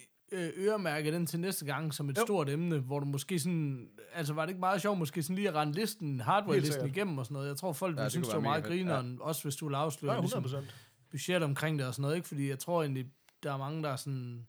øremærke 0.56 1.12
den 1.12 1.26
til 1.26 1.40
næste 1.40 1.64
gang 1.64 1.94
som 1.94 2.10
et 2.10 2.18
Jo. 2.18 2.22
stort 2.24 2.48
emne, 2.48 2.78
hvor 2.78 3.00
du 3.00 3.06
måske 3.06 3.38
sådan... 3.38 3.88
Altså, 4.14 4.34
var 4.34 4.42
det 4.42 4.50
ikke 4.50 4.60
meget 4.60 4.82
sjovt 4.82 4.98
måske 4.98 5.22
sådan 5.22 5.36
lige 5.36 5.48
at 5.48 5.54
rende 5.54 5.74
listen, 5.74 6.20
hardware-listen 6.20 6.86
igennem 6.86 7.18
og 7.18 7.24
sådan 7.26 7.34
noget? 7.34 7.48
Jeg 7.48 7.56
tror, 7.56 7.72
folk 7.72 7.96
Ja, 7.96 8.00
ja, 8.00 8.04
det 8.04 8.12
synes, 8.12 8.28
det 8.28 8.34
var 8.36 8.40
meget 8.42 8.64
grineren, 8.64 9.14
ja. 9.20 9.24
også 9.24 9.42
hvis 9.42 9.56
du 9.56 9.70
Ja, 9.70 9.76
afsløre 9.76 10.14
100 10.14 10.42
ligesom, 10.42 10.64
budget 11.10 11.42
omkring 11.42 11.78
det 11.78 11.86
og 11.86 11.94
sådan 11.94 12.02
noget, 12.02 12.16
ikke? 12.16 12.28
Fordi 12.28 12.48
jeg 12.48 12.58
tror 12.58 12.82
egentlig, 12.82 13.06
der 13.42 13.52
er 13.52 13.58
mange, 13.58 13.82
der 13.82 13.88
er 13.88 13.96
sådan... 13.96 14.46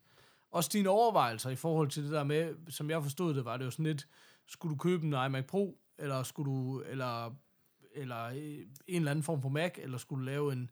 Også 0.52 0.70
dine 0.74 0.90
overvejelser 0.90 1.50
i 1.50 1.56
forhold 1.56 1.90
til 1.90 2.04
det 2.04 2.12
der 2.12 2.24
med, 2.24 2.56
som 2.70 2.90
jeg 2.90 3.04
forstod 3.04 3.34
det, 3.34 3.46
var 3.46 3.58
det 3.58 3.66
jo 3.66 3.72
sådan 3.72 3.86
lidt, 3.86 4.08
skulle 4.48 4.72
du 4.74 4.78
købe 4.78 5.04
en 5.06 5.14
iMac 5.14 5.46
Pro, 5.46 5.78
eller 5.98 6.24
skulle 6.24 6.52
du, 6.52 6.82
eller, 6.82 7.36
eller 7.96 8.26
øh, 8.26 8.36
en 8.36 8.66
eller 8.88 9.12
anden 9.12 9.24
form 9.24 9.42
for 9.42 9.50
Mac, 9.50 9.72
eller 9.78 9.98
skulle 9.98 10.20
du 10.20 10.26
lave 10.26 10.54
en, 10.54 10.70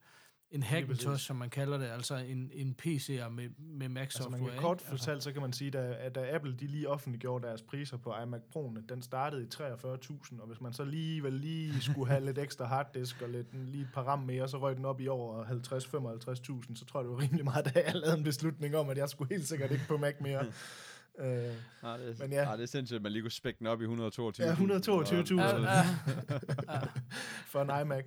en 0.52 0.64
Hackintosh, 0.64 1.26
som 1.26 1.36
man 1.36 1.49
kalder 1.49 1.78
det, 1.78 1.86
altså 1.86 2.16
en, 2.16 2.52
en 2.54 2.76
PC'er 2.82 3.30
med, 3.30 3.49
med 3.58 3.89
Mac 3.89 4.02
Altså 4.02 4.18
software. 4.18 4.41
man 4.41 4.52
kan 4.52 4.60
kort? 4.62 4.78
Altså, 4.78 4.89
fortalt, 4.89 5.24
så 5.24 5.32
kan 5.32 5.41
man 5.41 5.54
sige, 5.54 5.72
da, 5.72 5.95
at 5.99 6.16
da 6.16 6.36
Apple 6.36 6.56
de 6.60 6.68
lige 6.68 6.89
offentliggjorde 6.89 7.47
deres 7.47 7.62
priser 7.62 7.97
på 7.97 8.14
iMac 8.24 8.41
Pro'en, 8.56 8.86
den 8.89 9.02
startede 9.02 9.43
i 9.43 9.47
43.000, 9.54 10.41
og 10.41 10.47
hvis 10.47 10.62
man 10.62 10.74
så 10.74 10.84
lige 10.84 11.24
vel 11.24 11.34
lige 11.34 11.82
skulle 11.82 12.12
have 12.12 12.26
lidt 12.26 12.38
ekstra 12.38 12.66
harddisk 12.66 13.22
og 13.22 13.30
lidt, 13.30 13.47
lige 13.54 13.82
et 13.82 13.89
par 13.93 14.04
ram 14.04 14.20
mere, 14.20 14.47
så 14.47 14.58
røg 14.58 14.76
den 14.76 14.86
op 14.86 15.02
i 15.02 15.08
over 15.08 15.43
50-55.000, 15.45 16.76
så 16.76 16.86
tror 16.86 16.99
jeg, 16.99 17.10
det 17.10 17.12
var 17.12 17.22
rimelig 17.22 17.43
meget, 17.43 17.66
da 17.66 17.84
jeg 17.86 17.95
lavede 17.95 18.18
en 18.18 18.24
beslutning 18.24 18.76
om, 18.76 18.89
at 18.89 18.97
jeg 18.97 19.10
skulle 19.10 19.36
helt 19.36 19.47
sikkert 19.47 19.72
ikke 19.72 19.86
på 19.88 19.97
Mac 19.97 20.14
mere. 20.22 20.45
øh, 21.20 21.26
Nej, 21.84 21.97
det, 21.97 22.06
Men 22.08 22.16
men 22.20 22.32
ja. 22.32 22.49
ja. 22.49 22.56
det 22.56 22.64
er 22.64 22.66
sindssygt, 22.66 22.95
at 22.95 23.02
man 23.02 23.12
lige 23.12 23.22
kunne 23.22 23.32
spække 23.32 23.60
den 23.60 23.68
op 23.68 23.82
i 23.82 23.84
122. 23.84 24.47
Ja, 24.47 24.54
122.000. 24.54 25.41
Ja, 25.41 25.60
ja, 25.62 25.84
for 27.52 27.62
en 27.62 27.82
iMac. 27.82 28.06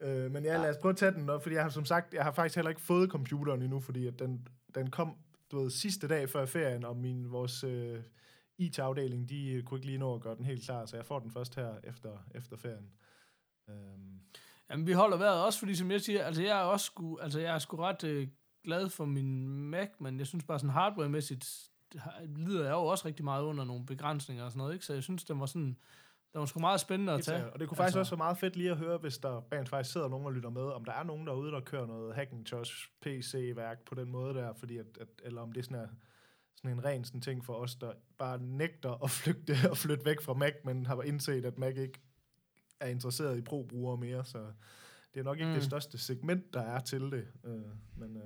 Øh, 0.00 0.30
men 0.30 0.44
ja, 0.44 0.56
lad 0.56 0.70
os 0.70 0.76
prøve 0.76 0.90
at 0.90 0.96
tage 0.96 1.12
den 1.12 1.30
op, 1.30 1.42
fordi 1.42 1.54
jeg 1.54 1.62
har 1.62 1.70
som 1.70 1.84
sagt, 1.84 2.14
jeg 2.14 2.24
har 2.24 2.32
faktisk 2.32 2.56
heller 2.56 2.70
ikke 2.70 2.80
fået 2.80 3.10
computeren 3.10 3.62
endnu, 3.62 3.80
fordi 3.80 4.06
at 4.06 4.18
den, 4.18 4.48
den 4.74 4.90
kom, 4.90 5.16
du 5.50 5.62
ved, 5.62 5.70
sidste 5.70 6.08
dag 6.08 6.28
før 6.28 6.46
ferien, 6.46 6.84
og 6.84 6.96
min, 6.96 7.32
vores 7.32 7.64
øh, 7.64 8.00
IT-afdeling, 8.58 9.28
de 9.28 9.50
øh, 9.50 9.62
kunne 9.62 9.78
ikke 9.78 9.86
lige 9.86 9.98
nå 9.98 10.14
at 10.14 10.20
gøre 10.20 10.36
den 10.36 10.44
helt 10.44 10.64
klar, 10.64 10.86
så 10.86 10.96
jeg 10.96 11.06
får 11.06 11.18
den 11.18 11.30
først 11.30 11.54
her 11.54 11.74
efter, 11.84 12.10
efter 12.34 12.56
ferien. 12.56 12.90
Øhm, 13.68 14.20
Jamen, 14.70 14.86
vi 14.86 14.92
holder 14.92 15.16
vejret 15.16 15.44
også, 15.44 15.58
fordi 15.58 15.74
som 15.74 15.90
jeg 15.90 16.00
siger, 16.00 16.24
altså 16.24 16.42
jeg 16.42 16.60
er 16.60 16.64
også 16.64 16.86
sgu, 16.86 17.18
altså 17.18 17.40
jeg 17.40 17.54
er 17.54 17.58
sgu 17.58 17.76
ret 17.76 18.04
øh, 18.04 18.28
glad 18.64 18.88
for 18.88 19.04
min 19.04 19.48
Mac, 19.48 19.88
men 19.98 20.18
jeg 20.18 20.26
synes 20.26 20.44
bare 20.44 20.58
sådan 20.58 20.70
hardware-mæssigt, 20.70 21.70
lider 22.36 22.64
jeg 22.64 22.72
jo 22.72 22.86
også 22.86 23.06
rigtig 23.06 23.24
meget 23.24 23.42
under 23.42 23.64
nogle 23.64 23.86
begrænsninger 23.86 24.44
og 24.44 24.50
sådan 24.50 24.58
noget, 24.58 24.74
ikke? 24.74 24.86
Så 24.86 24.94
jeg 24.94 25.02
synes, 25.02 25.24
den 25.24 25.40
var 25.40 25.46
sådan, 25.46 25.76
den 26.32 26.38
var 26.40 26.46
sgu 26.46 26.60
meget 26.60 26.80
spændende 26.80 27.12
at 27.12 27.24
tage. 27.24 27.52
og 27.52 27.60
det 27.60 27.68
kunne 27.68 27.76
faktisk 27.76 27.86
Altså- 27.96 27.98
også 27.98 28.10
være 28.16 28.24
meget 28.24 28.38
fedt 28.38 28.56
lige 28.56 28.70
at 28.70 28.76
høre, 28.76 28.98
hvis 28.98 29.18
der 29.18 29.52
rent 29.52 29.68
faktisk 29.68 29.92
sidder 29.92 30.08
nogen 30.08 30.26
og 30.26 30.32
lytter 30.32 30.50
med, 30.50 30.62
om 30.62 30.84
der 30.84 30.92
er 30.92 31.02
nogen 31.02 31.26
derude, 31.26 31.52
der 31.52 31.60
kører 31.60 31.86
noget 31.86 32.14
Hackintosh 32.14 32.88
PC-værk 33.00 33.84
på 33.86 33.94
den 33.94 34.10
måde 34.10 34.34
der, 34.34 34.52
fordi 34.52 34.76
at, 34.78 34.86
at, 35.00 35.08
eller 35.24 35.40
om 35.42 35.52
det 35.52 35.64
sådan 35.64 35.76
er 35.82 35.88
sådan 36.56 36.70
en 36.70 36.84
ren 36.84 37.04
sådan 37.04 37.20
ting 37.20 37.44
for 37.44 37.54
os, 37.54 37.74
der 37.76 37.92
bare 38.18 38.38
nægter 38.38 39.04
at 39.04 39.10
flygte 39.10 39.56
og 39.70 39.76
flytte 39.76 40.04
væk 40.04 40.20
fra 40.20 40.34
Mac, 40.34 40.52
men 40.64 40.86
har 40.86 41.02
indset, 41.02 41.44
at 41.44 41.58
Mac 41.58 41.74
ikke 41.76 42.00
er 42.80 42.86
interesseret 42.88 43.38
i 43.38 43.42
pro-brugere 43.42 43.96
mere, 43.96 44.24
så 44.24 44.38
det 45.14 45.20
er 45.20 45.24
nok 45.24 45.38
ikke. 45.38 45.48
Mm. 45.48 45.54
det 45.54 45.64
største 45.64 45.98
segment, 45.98 46.54
der 46.54 46.60
er 46.62 46.80
til 46.80 47.00
det. 47.00 47.26
Øh, 47.44 47.60
men, 47.96 48.16
øh, 48.16 48.22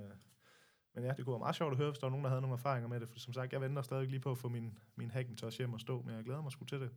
men 0.95 1.03
ja, 1.03 1.11
det 1.17 1.25
kunne 1.25 1.33
være 1.33 1.39
meget 1.39 1.55
sjovt 1.55 1.71
at 1.71 1.77
høre, 1.77 1.89
hvis 1.89 1.99
der 1.99 2.05
var 2.07 2.09
nogen, 2.11 2.23
der 2.23 2.29
havde 2.29 2.41
nogle 2.41 2.53
erfaringer 2.53 2.89
med 2.89 2.99
det, 2.99 3.09
for 3.09 3.19
som 3.19 3.33
sagt, 3.33 3.53
jeg 3.53 3.61
venter 3.61 3.81
stadig 3.81 4.07
lige 4.07 4.19
på 4.19 4.31
at 4.31 4.37
få 4.37 4.49
min, 4.49 4.77
min 4.95 5.11
Hackintosh 5.11 5.57
hjem 5.57 5.73
og 5.73 5.79
stå, 5.79 6.01
men 6.01 6.15
jeg 6.15 6.23
glæder 6.23 6.41
mig 6.41 6.51
sgu 6.51 6.65
til 6.65 6.79
det. 6.81 6.89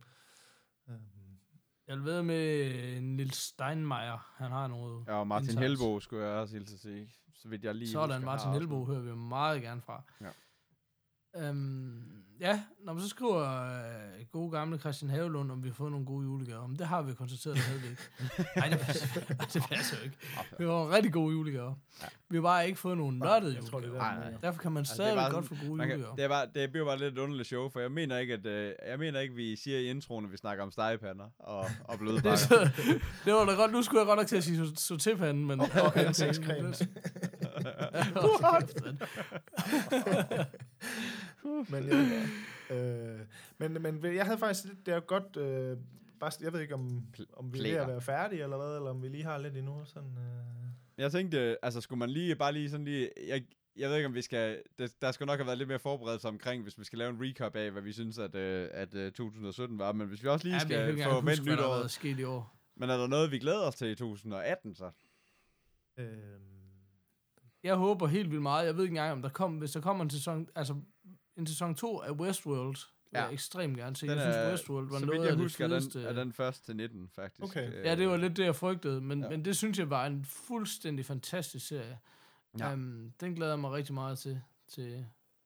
Øhm, 0.89 0.99
Jeg 1.87 2.03
ved 2.03 2.23
med 2.23 3.01
Nils 3.01 3.37
Steinmeier, 3.37 4.33
han 4.37 4.51
har 4.51 4.67
noget. 4.67 5.07
Ja, 5.07 5.13
og 5.13 5.27
Martin. 5.27 5.57
Helbo 5.57 5.99
skulle 5.99 6.25
jeg 6.25 6.33
også 6.33 6.55
hilse 6.55 6.73
at 6.73 6.79
sige. 6.79 7.09
Så 7.35 7.47
vidt 7.49 7.63
jeg 7.63 7.75
lige 7.75 7.91
Sådan, 7.91 8.21
Martin 8.25 8.51
Helbo 8.51 8.85
hører 8.85 9.01
vi 9.01 9.15
meget 9.15 9.61
gerne 9.61 9.81
fra. 9.81 10.03
Ja. 10.21 10.29
Øhm, 11.35 12.03
ja, 12.39 12.61
når 12.85 12.93
man 12.93 13.01
så 13.03 13.09
skriver 13.09 13.41
øh, 13.75 14.25
gode 14.31 14.51
gamle 14.51 14.77
Christian 14.77 15.11
Havelund, 15.11 15.51
om 15.51 15.63
vi 15.63 15.67
har 15.69 15.73
fået 15.75 15.91
nogle 15.91 16.05
gode 16.05 16.23
julegaver. 16.25 16.67
Men 16.67 16.79
det 16.79 16.87
har 16.87 17.01
vi 17.01 17.13
konstateret, 17.13 17.55
det 17.55 17.63
havde 17.63 17.81
vi 17.81 17.87
ikke. 17.87 18.01
Nej, 18.59 18.69
det 18.69 18.79
passer, 18.79 19.07
det 19.53 19.63
passer 19.71 19.97
jo 19.97 20.03
ikke. 20.03 20.17
Vi 20.59 20.63
har 20.65 20.91
rigtig 20.95 21.13
gode 21.13 21.33
julegaver. 21.33 21.73
Vi 22.29 22.37
har 22.37 22.41
bare 22.41 22.67
ikke 22.67 22.79
fået 22.79 22.97
nogle 22.97 23.19
nørdede 23.19 23.55
Jeg 23.55 23.63
tror, 23.63 23.79
det 23.79 23.85
er 23.85 23.89
julegaver. 23.89 24.13
der, 24.13 24.19
Nej, 24.21 24.31
nej. 24.31 24.39
Derfor 24.41 24.61
kan 24.61 24.71
man 24.71 24.81
Altså, 24.81 24.91
det 25.03 25.11
stadig 25.13 25.31
godt 25.31 25.45
sådan- 25.45 25.57
få 25.57 25.65
gode 25.67 25.79
kan, 25.79 25.89
julegaver. 25.89 26.15
det, 26.15 26.23
er 26.23 26.27
bare, 26.29 26.47
det 26.55 26.71
bliver 26.71 26.85
bare 26.85 26.97
lidt 26.99 27.13
et 27.13 27.17
underligt 27.19 27.47
show, 27.47 27.69
for 27.69 27.79
jeg 27.79 27.91
mener 27.91 28.17
ikke, 28.17 28.33
at, 28.33 28.45
øh, 28.45 28.71
jeg 28.87 28.99
mener 28.99 29.19
ikke, 29.19 29.35
vi 29.35 29.55
siger 29.55 29.79
i 29.79 29.85
introen, 29.89 30.25
at 30.25 30.31
vi 30.31 30.37
snakker 30.37 30.63
om 30.63 30.71
stegepander 30.71 31.25
og, 31.39 31.65
og 31.83 31.99
bløde 31.99 32.21
Det, 32.29 32.39
så, 32.39 32.69
det 33.25 33.33
var 33.33 33.45
da 33.45 33.51
godt. 33.51 33.71
Nu 33.71 33.81
skulle 33.81 33.99
jeg 33.99 34.07
godt 34.07 34.17
nok 34.19 34.27
til 34.27 34.35
at 34.37 34.43
sige 34.43 34.67
sortepanden, 34.75 35.45
men... 35.45 35.59
Og 35.59 35.97
ansigtscreme. 35.97 36.73
men, 41.71 41.83
ja, 41.87 42.21
øh, 42.75 43.19
men, 43.57 43.81
men 43.81 44.15
jeg 44.15 44.25
havde 44.25 44.37
faktisk 44.39 44.65
lidt, 44.65 44.85
det 44.85 44.93
er 44.93 44.99
godt, 44.99 45.37
øh, 45.37 45.77
bare, 46.19 46.31
jeg 46.41 46.53
ved 46.53 46.59
ikke, 46.61 46.73
om, 46.73 47.03
om 47.33 47.53
vi 47.53 47.59
er 47.59 47.63
ved 47.63 47.71
at 47.81 47.87
være 47.87 48.01
færdige, 48.01 48.43
eller 48.43 48.57
hvad, 48.57 48.75
eller 48.75 48.89
om 48.89 49.03
vi 49.03 49.07
lige 49.07 49.23
har 49.23 49.37
lidt 49.37 49.57
endnu, 49.57 49.81
sådan, 49.85 50.17
øh. 50.17 50.23
Jeg 50.97 51.11
tænkte, 51.11 51.65
altså 51.65 51.81
skulle 51.81 51.99
man 51.99 52.09
lige, 52.09 52.35
bare 52.35 52.53
lige 52.53 52.69
sådan 52.69 52.85
lige, 52.85 53.09
jeg, 53.27 53.43
jeg 53.77 53.89
ved 53.89 53.95
ikke, 53.95 54.07
om 54.07 54.13
vi 54.15 54.21
skal, 54.21 54.61
det, 54.79 55.01
der 55.01 55.11
skulle 55.11 55.27
nok 55.27 55.39
have 55.39 55.45
været 55.47 55.57
lidt 55.57 55.69
mere 55.69 55.79
forberedelse 55.79 56.27
omkring, 56.27 56.63
hvis 56.63 56.79
vi 56.79 56.83
skal 56.83 56.99
lave 56.99 57.09
en 57.09 57.17
recap 57.21 57.55
af, 57.55 57.71
hvad 57.71 57.81
vi 57.81 57.93
synes, 57.93 58.17
at, 58.17 58.35
øh, 58.35 58.69
at 58.71 58.95
øh, 58.95 59.11
2017 59.11 59.79
var, 59.79 59.91
men 59.91 60.07
hvis 60.07 60.23
vi 60.23 60.27
også 60.27 60.45
lige 60.45 60.55
Ja, 60.55 60.59
skal 60.59 61.03
få 61.03 61.21
vendt 61.21 61.45
nytåret, 61.45 61.79
været 61.79 61.91
sket 61.91 62.19
i 62.19 62.23
år. 62.23 62.57
men 62.75 62.89
er 62.89 62.97
der 62.97 63.07
noget, 63.07 63.31
vi 63.31 63.39
glæder 63.39 63.61
os 63.67 63.75
til 63.75 63.87
i 63.87 63.95
2018 63.95 64.75
så? 64.75 64.91
Øh, 65.97 66.05
Jeg 67.67 67.75
håber 67.75 68.07
helt 68.07 68.29
vildt 68.29 68.41
meget. 68.43 68.65
Jeg 68.65 68.75
ved 68.75 68.83
ikke 68.83 68.91
engang, 68.91 69.11
om 69.11 69.21
der 69.21 69.29
kommer, 69.29 69.59
hvis 69.59 69.71
der 69.71 69.81
kommer 69.81 70.03
en 70.03 70.09
sæson, 70.09 70.47
altså 70.55 70.75
en 71.37 71.47
sæson 71.47 71.75
2 71.75 71.99
af 71.99 72.11
Westworld, 72.11 72.75
vil 73.11 73.19
Ja. 73.19 73.23
jeg 73.23 73.33
ekstremt 73.33 73.77
gerne 73.77 73.95
se. 73.95 74.07
Den 74.07 74.15
jeg 74.17 74.21
synes, 74.23 74.35
er- 74.35 74.51
Westworld 74.51 74.89
var 74.89 74.99
noget 74.99 75.21
jeg 75.21 75.29
af 75.31 75.37
husker, 75.37 75.67
det 75.67 75.75
er 75.75 75.79
fedeste. 75.79 75.99
den, 75.99 76.07
er 76.07 76.13
den 76.23 76.33
først 76.33 76.65
til 76.65 76.75
19, 76.75 77.09
faktisk. 77.15 77.43
Okay. 77.43 77.73
Øh, 77.73 77.85
Ja, 77.85 77.95
det 77.95 78.07
var 78.07 78.17
lidt 78.17 78.37
det, 78.37 78.43
jeg 78.45 78.55
frygtede, 78.55 79.01
men, 79.01 79.21
Ja. 79.23 79.29
men 79.29 79.45
det 79.45 79.57
synes 79.57 79.79
jeg 79.79 79.89
var 79.89 80.05
en 80.05 80.25
fuldstændig 80.25 81.05
fantastisk 81.05 81.67
serie. 81.67 81.99
Ja. 82.59 82.67
Ja. 82.67 82.73
Um, 82.73 83.13
den 83.19 83.35
glæder 83.35 83.51
jeg 83.51 83.59
mig 83.59 83.71
rigtig 83.71 83.93
meget 83.93 84.19
til, 84.19 84.41
til 84.67 85.05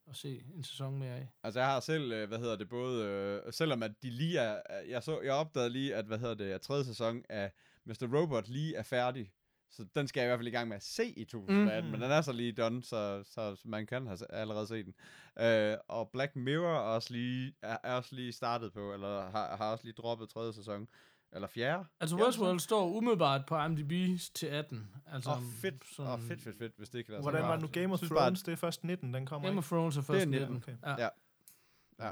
at 0.09 0.15
se 0.15 0.43
en 0.55 0.63
sæson 0.63 0.97
mere 0.99 1.13
af. 1.15 1.27
Altså, 1.43 1.59
jeg 1.59 1.69
har 1.69 1.79
selv, 1.79 2.11
øh, 2.11 2.27
hvad 2.27 2.39
hedder 2.39 2.55
det, 2.55 2.69
både, 2.69 3.05
øh, 3.05 3.53
selvom 3.53 3.83
at 3.83 3.91
de 4.03 4.09
lige 4.09 4.37
er, 4.39 4.61
jeg, 4.89 5.03
så, 5.03 5.21
jeg 5.21 5.33
opdagede 5.33 5.69
lige, 5.69 5.95
at, 5.95 6.05
hvad 6.05 6.17
hedder 6.19 6.35
det, 6.35 6.45
at 6.51 6.61
tredje 6.61 6.83
sæson 6.85 7.23
af 7.29 7.51
Mr. 7.85 8.17
Robot 8.17 8.47
lige 8.47 8.75
er 8.75 8.83
færdig. 8.83 9.31
Så 9.71 9.85
den 9.95 10.07
skal 10.07 10.21
jeg 10.21 10.27
i 10.27 10.29
hvert 10.29 10.39
fald 10.39 10.47
i 10.47 10.51
gang 10.51 10.67
med 10.67 10.75
at 10.75 10.83
se 10.83 11.05
i 11.05 11.23
2018, 11.25 11.85
mm. 11.85 11.91
men 11.91 12.01
den 12.01 12.11
er 12.11 12.21
så 12.21 12.31
lige 12.31 12.51
done, 12.51 12.83
så, 12.83 13.23
så, 13.25 13.61
man 13.65 13.85
kan 13.85 14.07
have 14.07 14.17
allerede 14.29 14.67
se 14.67 14.83
den. 14.83 14.93
Øh, 15.39 15.77
og 15.87 16.09
Black 16.09 16.35
Mirror 16.35 16.75
er 16.75 16.79
også 16.79 17.13
lige, 17.13 17.53
er, 17.61 17.77
er 17.83 17.93
også 17.93 18.15
lige 18.15 18.31
startet 18.31 18.73
på, 18.73 18.93
eller 18.93 19.31
har, 19.31 19.55
har 19.55 19.71
også 19.71 19.83
lige 19.83 19.93
droppet 19.93 20.29
tredje 20.29 20.53
sæson, 20.53 20.87
eller 21.31 21.47
fjerde. 21.47 21.85
Altså 21.99 22.15
Westworld 22.15 22.59
står 22.59 22.89
umiddelbart 22.89 23.45
på 23.45 23.57
IMDb 23.63 24.19
til 24.33 24.47
18. 24.47 24.87
Altså, 25.05 25.31
oh, 25.31 25.41
fedt, 25.61 25.83
sådan- 25.95 26.11
oh, 26.11 26.19
fedt, 26.19 26.41
fedt, 26.41 26.57
fedt, 26.57 26.73
hvis 26.77 26.89
det 26.89 26.99
ikke 26.99 27.13
er 27.15 27.21
hvordan 27.21 27.43
var 27.43 27.51
det 27.51 27.61
nu 27.61 27.67
Game 27.67 27.93
of 27.93 27.99
synes 27.99 28.09
bare, 28.09 28.19
Thrones? 28.19 28.43
Det 28.43 28.51
er 28.51 28.55
først 28.55 28.83
19, 28.83 29.13
den 29.13 29.25
kommer, 29.25 29.47
Game 29.47 29.53
ikke? 29.53 29.57
of 29.57 29.67
Thrones 29.69 29.97
er 29.97 30.01
Det 30.01 30.07
først 30.07 30.21
er 30.21 30.29
19. 30.29 30.39
19, 30.39 30.55
okay. 30.55 30.87
Ja. 30.87 31.03
Ja. 31.03 31.09
Ja. 32.05 32.11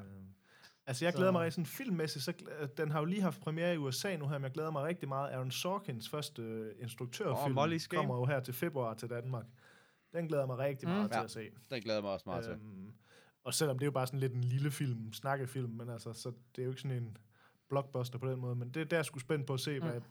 Øh, 0.89 0.91
Altså, 0.91 1.05
jeg 1.05 1.13
Så- 1.13 1.17
glæder 1.17 1.31
mig 1.31 1.41
rigtig 1.41 1.53
sådan 1.53 1.65
filmmæssigt, 1.65 2.25
så 2.25 2.33
glæ- 2.41 2.65
den 2.77 2.91
har 2.91 2.99
jo 2.99 3.05
lige 3.05 3.21
haft 3.21 3.41
premiere 3.41 3.73
i 3.73 3.77
USA 3.77 4.15
nu 4.17 4.27
her, 4.27 4.37
men 4.37 4.43
jeg 4.43 4.51
glæder 4.51 4.71
mig 4.71 4.83
rigtig 4.83 5.07
meget. 5.09 5.31
Aaron 5.31 5.51
Sorkins 5.51 6.09
første 6.09 6.41
øh, 6.41 6.71
instruktørfilm 6.79 7.55
Game. 7.55 7.87
kommer 7.95 8.15
jo 8.15 8.25
her 8.25 8.39
til 8.39 8.53
februar 8.53 8.93
til 8.93 9.09
Danmark. 9.09 9.45
Den 10.13 10.27
glæder 10.27 10.45
mig 10.45 10.57
rigtig 10.57 10.87
Mm. 10.89 10.93
meget 10.95 11.11
til 11.11 11.17
Ja. 11.17 11.23
at 11.23 11.31
se. 11.31 11.49
Den 11.71 11.81
glæder 11.81 12.01
mig 12.01 12.11
også 12.11 12.23
meget 12.29 12.43
til. 12.43 12.53
Øhm, 12.53 12.93
og 13.43 13.53
selvom 13.53 13.79
det 13.79 13.83
er 13.83 13.87
jo 13.87 13.91
bare 13.91 14.07
sådan 14.07 14.19
lidt 14.19 14.33
en 14.33 14.43
lille 14.43 14.71
film, 14.71 15.13
snakkefilm, 15.13 15.69
men 15.71 15.89
altså, 15.89 16.13
så 16.13 16.29
det 16.55 16.61
er 16.61 16.65
jo 16.65 16.69
ikke 16.71 16.81
sådan 16.81 16.97
en 16.97 17.17
blockbuster 17.69 18.19
på 18.19 18.31
den 18.31 18.39
måde, 18.39 18.55
men 18.55 18.69
det, 18.69 18.93
er 18.93 18.97
jeg 18.97 19.05
sgu 19.05 19.19
spændt 19.19 19.47
på 19.47 19.53
at 19.53 19.59
se, 19.59 19.79
Mm. 19.79 19.85
hvad, 19.87 20.01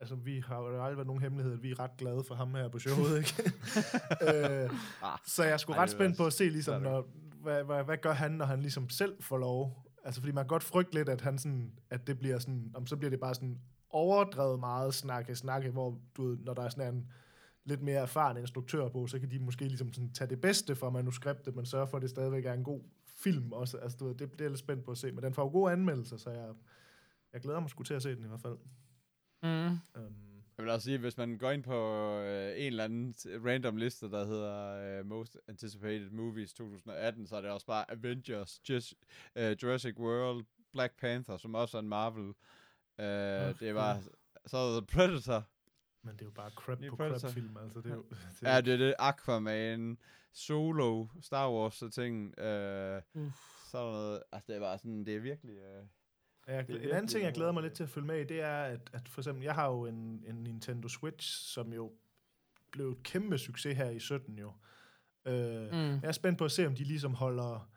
altså 0.00 0.14
vi 0.14 0.42
har 0.46 0.56
jo 0.58 0.66
aldrig 0.82 0.96
været 0.96 1.06
nogen 1.06 1.22
hemmelighed, 1.22 1.52
at 1.52 1.62
vi 1.62 1.70
er 1.70 1.80
ret 1.80 1.96
glade 1.98 2.24
for 2.24 2.34
ham 2.34 2.54
her 2.54 2.68
på 2.68 2.78
showet, 2.78 3.18
ikke? 3.18 3.42
øh, 4.64 4.70
Ah, 5.02 5.18
så 5.26 5.42
jeg 5.44 5.52
er 5.52 5.56
sgu 5.56 5.72
ret 5.72 5.90
spændt 5.90 6.16
på 6.16 6.26
at 6.26 6.32
se, 6.32 6.44
ligesom, 6.48 6.82
når, 6.82 7.06
hvad, 7.42 7.64
hvad, 7.64 7.84
hvad 7.84 7.96
gør 7.96 8.12
han, 8.12 8.30
når 8.32 8.44
han 8.44 8.60
ligesom 8.60 8.88
selv 8.88 9.22
får 9.22 9.38
lov? 9.38 9.86
Altså, 10.04 10.20
fordi 10.20 10.32
man 10.32 10.44
kan 10.44 10.48
godt 10.48 10.62
frygte 10.62 10.94
lidt, 10.94 11.08
at, 11.08 11.20
han 11.20 11.38
sådan, 11.38 11.72
at 11.90 12.06
det 12.06 12.18
bliver 12.18 12.38
sådan, 12.38 12.72
om 12.74 12.86
så 12.86 12.96
bliver 12.96 13.10
det 13.10 13.20
bare 13.20 13.34
sådan 13.34 13.60
overdrevet 13.90 14.60
meget 14.60 14.94
snakke, 14.94 15.36
snakke, 15.36 15.70
hvor 15.70 16.00
du 16.16 16.28
ved, 16.28 16.38
når 16.38 16.54
der 16.54 16.62
er 16.62 16.68
sådan 16.68 16.94
en 16.94 17.12
lidt 17.64 17.82
mere 17.82 18.00
erfaren 18.00 18.36
instruktør 18.36 18.88
på, 18.88 19.06
så 19.06 19.18
kan 19.18 19.30
de 19.30 19.38
måske 19.38 19.64
ligesom 19.64 19.92
sådan 19.92 20.12
tage 20.12 20.30
det 20.30 20.40
bedste 20.40 20.74
fra 20.74 20.90
manuskriptet, 20.90 21.56
men 21.56 21.66
sørge 21.66 21.86
for, 21.86 21.96
at 21.96 22.02
det 22.02 22.10
stadigvæk 22.10 22.44
er 22.44 22.52
en 22.52 22.64
god 22.64 22.80
film 23.04 23.52
også. 23.52 23.78
Altså, 23.78 23.96
du 24.00 24.06
ved, 24.06 24.14
det, 24.14 24.32
det 24.32 24.40
er 24.40 24.44
jeg 24.44 24.50
lidt 24.50 24.58
spændt 24.58 24.84
på 24.84 24.90
at 24.90 24.98
se, 24.98 25.12
men 25.12 25.24
den 25.24 25.34
får 25.34 25.42
jo 25.42 25.48
gode 25.48 25.72
anmeldelser, 25.72 26.16
så 26.16 26.30
jeg, 26.30 26.48
jeg 27.32 27.40
glæder 27.40 27.60
mig 27.60 27.70
sgu 27.70 27.82
til 27.82 27.94
at 27.94 28.02
se 28.02 28.16
den 28.16 28.24
i 28.24 28.28
hvert 28.28 28.40
fald. 28.40 28.56
Mm. 29.42 29.78
Um, 30.02 30.29
Jeg 30.60 30.64
vil 30.64 30.72
også 30.72 30.84
sige, 30.84 30.98
hvis 30.98 31.16
man 31.16 31.38
går 31.38 31.50
ind 31.50 31.62
på 31.62 32.08
øh, 32.18 32.52
en 32.56 32.66
eller 32.66 32.84
anden 32.84 33.14
random 33.46 33.76
liste, 33.76 34.10
der 34.10 34.24
hedder 34.26 34.98
øh, 34.98 35.06
Most 35.06 35.38
Anticipated 35.48 36.10
Movies 36.10 36.52
2018, 36.52 37.26
så 37.26 37.36
er 37.36 37.40
det 37.40 37.50
også 37.50 37.66
bare 37.66 37.90
Avengers, 37.90 38.60
Just, 38.68 38.94
øh, 39.36 39.56
Jurassic 39.62 39.96
World, 39.98 40.44
Black 40.72 40.98
Panther, 41.00 41.36
som 41.36 41.54
også 41.54 41.76
er 41.76 41.82
en 41.82 41.88
Marvel. 41.88 42.34
Øh, 42.98 43.48
Åh, 43.48 43.58
det 43.60 43.74
var, 43.74 44.02
så 44.46 44.56
er 44.56 44.72
der 44.74 44.80
The 44.80 44.86
Predator. 44.86 45.44
men 46.02 46.14
det 46.14 46.20
er 46.20 46.26
jo 46.26 46.30
bare 46.30 46.50
crap 46.50 46.78
på 46.88 46.96
Predator. 46.96 47.18
crap 47.18 47.32
film, 47.32 47.56
altså 47.56 47.80
det 47.80 47.90
er 47.90 47.94
jo... 47.94 48.04
Det, 48.40 48.42
Ja, 48.42 48.60
det 48.60 48.72
er 48.72 48.78
det. 48.78 48.94
Aquaman, 48.98 49.98
Solo, 50.32 51.06
Star 51.20 51.50
Wars, 51.52 51.74
så 51.74 51.88
ting. 51.88 52.38
Øh, 52.38 53.02
Uff. 53.14 53.36
så 53.70 53.78
er 53.78 53.84
der 53.84 53.92
noget, 53.92 54.22
altså 54.32 54.52
det 54.52 54.56
er 54.56 54.60
bare 54.60 54.78
sådan, 54.78 55.04
det 55.04 55.16
er 55.16 55.20
virkelig... 55.20 55.56
Øh, 55.56 55.84
jeg, 56.54 56.70
en 56.70 56.90
anden 56.90 57.06
ting, 57.08 57.24
jeg 57.24 57.32
glæder 57.32 57.52
mig 57.52 57.62
noget- 57.62 57.70
lidt 57.70 57.76
til 57.76 57.82
at 57.82 57.90
følge 57.90 58.06
med 58.06 58.20
i, 58.20 58.24
det 58.24 58.40
er, 58.40 58.62
at, 58.62 58.90
at 58.92 59.08
for 59.08 59.20
eksempel, 59.20 59.44
jeg 59.44 59.54
har 59.54 59.66
jo 59.70 59.86
en, 59.86 60.24
en 60.26 60.34
Nintendo 60.34 60.88
Switch, 60.88 61.52
som 61.52 61.72
jo 61.72 61.92
blev 62.70 62.90
et 62.90 63.02
kæmpe 63.02 63.38
succes 63.38 63.76
her 63.76 63.90
i 63.90 63.98
17 63.98 64.38
jo. 64.38 64.52
Øh, 65.26 65.62
mm. 65.72 65.72
Jeg 65.72 66.00
er 66.02 66.12
spændt 66.12 66.38
på 66.38 66.44
at 66.44 66.52
se, 66.52 66.66
om 66.66 66.74
de 66.74 66.84
ligesom 66.84 67.14
holder 67.14 67.68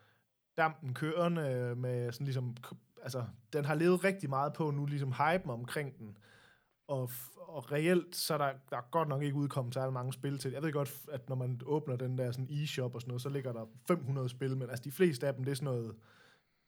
dampen 0.58 0.94
kørende 0.94 1.76
med 1.76 2.12
sådan 2.12 2.26
ligesom, 2.26 2.56
altså, 3.02 3.26
den 3.54 3.66
har 3.66 3.76
levet 3.76 4.04
rigtig 4.04 4.30
meget 4.30 4.54
på 4.54 4.72
nu, 4.72 4.86
ligesom 4.86 5.14
hypen 5.14 5.50
omkring 5.50 5.98
den. 5.98 6.18
Og, 6.88 7.12
og 7.38 7.72
reelt, 7.72 8.16
så 8.16 8.34
er 8.34 8.38
der, 8.38 8.52
der 8.70 8.78
er 8.78 8.82
godt 8.92 9.08
nok 9.10 9.24
ikke 9.24 9.36
udkommet 9.36 9.74
særlig 9.74 9.94
mange 9.94 10.14
spil 10.14 10.38
til. 10.38 10.52
Jeg 10.52 10.64
ved 10.64 10.72
godt, 10.74 10.94
at 11.12 11.30
når 11.30 11.36
man 11.36 11.62
åbner 11.66 11.96
den 11.96 12.18
der 12.18 12.32
sådan 12.32 12.48
e-shop 12.50 12.96
og 12.96 13.02
sådan 13.02 13.10
noget, 13.10 13.22
så 13.22 13.30
ligger 13.30 13.52
der 13.54 13.66
500 13.88 14.30
spil, 14.30 14.58
men 14.58 14.70
altså 14.70 14.84
de 14.84 14.92
fleste 14.92 15.28
af 15.28 15.34
dem, 15.34 15.44
det 15.44 15.52
er 15.52 15.56
sådan 15.56 15.66
noget 15.66 15.96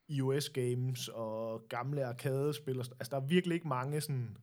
iOS-games 0.09 1.07
og 1.07 1.65
gamle 1.69 2.05
arcade-spil. 2.05 2.77
Altså 2.77 3.07
der 3.11 3.17
er 3.17 3.25
virkelig 3.25 3.55
ikke 3.55 3.67
mange 3.67 4.01
sådan 4.01 4.37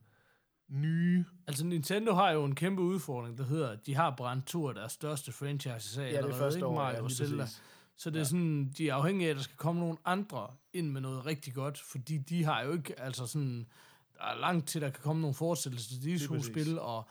nye... 0.69 1.25
Altså 1.47 1.65
Nintendo 1.65 2.13
har 2.13 2.31
jo 2.31 2.45
en 2.45 2.55
kæmpe 2.55 2.81
udfordring, 2.81 3.37
der 3.37 3.43
hedder, 3.45 3.69
at 3.69 3.85
de 3.85 3.95
har 3.95 4.13
brændt 4.17 4.45
to 4.45 4.67
af 4.67 4.75
deres 4.75 4.91
største 4.91 5.31
franchises 5.31 5.97
af 5.97 6.11
Ja, 6.11 6.21
det 6.21 6.29
er 6.29 6.37
første 6.37 6.57
ikke? 6.57 6.65
år. 6.67 6.75
Mario 6.75 6.97
ja, 6.97 7.03
og 7.03 7.11
Zelda. 7.11 7.47
Så 7.97 8.09
det 8.09 8.19
er 8.19 8.23
sådan, 8.23 8.73
de 8.77 8.89
er 8.89 8.95
afhængige 8.95 9.27
af, 9.27 9.31
at 9.31 9.35
der 9.37 9.43
skal 9.43 9.57
komme 9.57 9.81
nogle 9.81 9.97
andre 10.05 10.47
ind 10.73 10.91
med 10.91 11.01
noget 11.01 11.25
rigtig 11.25 11.53
godt, 11.53 11.79
fordi 11.81 12.17
de 12.17 12.43
har 12.43 12.63
jo 12.63 12.71
ikke, 12.73 12.99
altså 12.99 13.27
sådan, 13.27 13.67
der 14.17 14.23
er 14.23 14.39
langt 14.39 14.67
til, 14.67 14.81
der 14.81 14.89
kan 14.89 15.03
komme 15.03 15.21
nogle 15.21 15.33
fortsættelser 15.33 15.89
til 15.89 16.03
de 16.03 16.27
to 16.27 16.41
spil, 16.43 16.79
og, 16.79 17.07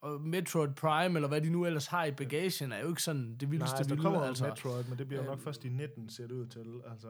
og 0.00 0.20
Metroid 0.20 0.68
Prime, 0.74 1.14
eller 1.18 1.28
hvad 1.28 1.40
de 1.40 1.50
nu 1.50 1.66
ellers 1.66 1.86
har 1.86 2.04
i 2.04 2.12
bagagen, 2.12 2.72
er 2.72 2.80
jo 2.80 2.88
ikke 2.88 3.02
sådan 3.02 3.30
det 3.32 3.42
Nej, 3.42 3.50
vildeste 3.50 3.76
altså, 3.76 3.88
der 3.88 3.94
vilde. 3.94 4.02
kommer 4.02 4.20
Altså, 4.20 4.44
altså, 4.44 4.66
Metroid, 4.68 4.84
men 4.88 4.98
det 4.98 5.08
bliver 5.08 5.22
jo 5.22 5.26
nok 5.26 5.38
øhm, 5.38 5.44
først 5.44 5.64
i 5.64 5.68
19, 5.68 6.08
ser 6.08 6.26
det 6.26 6.34
ud 6.34 6.46
til. 6.46 6.80
Altså. 6.90 7.08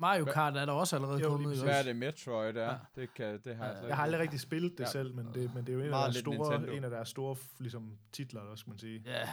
Mario 0.00 0.24
Kart 0.24 0.56
er 0.56 0.64
der 0.64 0.72
også 0.72 0.96
allerede 0.96 1.20
Jo, 1.20 1.28
kommet. 1.28 1.62
hvad 1.62 1.78
er 1.78 1.82
det 1.82 1.96
Metroid 1.96 2.56
er? 2.56 2.62
Ja. 2.70 2.76
Det, 2.96 3.14
kan, 3.14 3.40
det 3.44 3.56
har 3.56 3.64
jeg, 3.64 3.74
Ja. 3.82 3.86
Jeg 3.86 3.96
har 3.96 4.04
ikke- 4.06 4.14
aldrig 4.14 4.20
rigtig 4.20 4.40
spillet 4.40 4.72
det 4.78 4.84
Ja. 4.84 4.90
selv, 4.90 5.14
men 5.14 5.26
det, 5.34 5.54
men 5.54 5.66
det 5.66 5.68
er 5.68 5.72
jo 5.72 5.78
en 5.78 5.84
af, 5.84 5.90
Meget 5.90 6.04
deres 6.04 6.14
lidt 6.14 6.24
store, 6.36 6.50
Nintendo. 6.58 6.76
en 6.76 6.84
af 6.84 6.90
deres 6.90 7.08
store 7.08 7.36
ligesom, 7.58 7.98
titler, 8.12 8.40
også, 8.40 8.60
skal 8.60 8.70
man 8.70 8.78
sige. 8.78 9.02
Ja, 9.06 9.28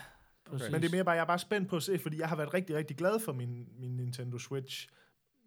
præcis. 0.46 0.72
Men 0.72 0.82
det 0.82 0.88
er 0.88 0.92
mere 0.92 1.04
bare, 1.04 1.16
jeg 1.16 1.22
er 1.22 1.26
bare 1.26 1.40
spændt 1.40 1.70
på 1.70 1.76
at 1.76 1.84
se, 1.84 2.00
fordi 2.00 2.20
jeg 2.20 2.30
har 2.30 2.36
været 2.36 2.54
rigtig, 2.54 2.76
rigtig 2.76 2.98
glad 2.98 3.20
for 3.20 3.34
min, 3.34 3.68
min 3.80 3.96
Nintendo 3.98 4.38
Switch. 4.40 4.90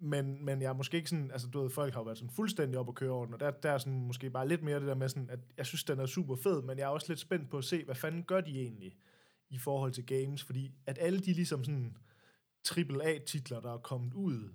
Men, 0.02 0.44
men 0.44 0.62
jeg 0.62 0.68
er 0.68 0.72
måske 0.72 0.96
ikke 0.96 1.10
sådan, 1.10 1.30
altså 1.30 1.48
du 1.48 1.62
ved, 1.62 1.70
folk 1.70 1.92
har 1.94 2.00
jo 2.00 2.04
været 2.04 2.18
sådan 2.18 2.30
fuldstændig 2.30 2.78
op 2.78 2.88
at 2.88 2.94
køre 2.94 3.10
over 3.10 3.24
den, 3.24 3.34
og 3.34 3.40
der, 3.40 3.50
der 3.50 3.70
er 3.70 3.78
sådan 3.78 4.06
måske 4.06 4.30
bare 4.30 4.48
lidt 4.48 4.62
mere 4.62 4.80
det 4.80 4.86
der 4.88 4.94
med 4.94 5.08
sådan, 5.08 5.30
at 5.30 5.38
jeg 5.56 5.66
synes, 5.66 5.84
den 5.84 5.98
er 6.00 6.06
super 6.06 6.36
fed, 6.36 6.62
men 6.62 6.78
jeg 6.78 6.84
er 6.84 6.88
også 6.88 7.06
lidt 7.08 7.20
spændt 7.20 7.50
på 7.50 7.58
at 7.58 7.64
se, 7.64 7.84
hvad 7.84 7.94
fanden 7.94 8.22
gør 8.22 8.40
de 8.40 8.60
egentlig 8.60 8.96
i 9.50 9.58
forhold 9.58 9.92
til 9.92 10.06
games, 10.06 10.42
fordi 10.44 10.72
at 10.86 10.98
alle 11.00 11.20
de 11.20 11.32
ligesom 11.32 11.64
sådan 11.64 11.96
AAA-titler, 12.70 13.60
der 13.60 13.72
er 13.74 13.78
kommet 13.78 14.14
ud, 14.14 14.54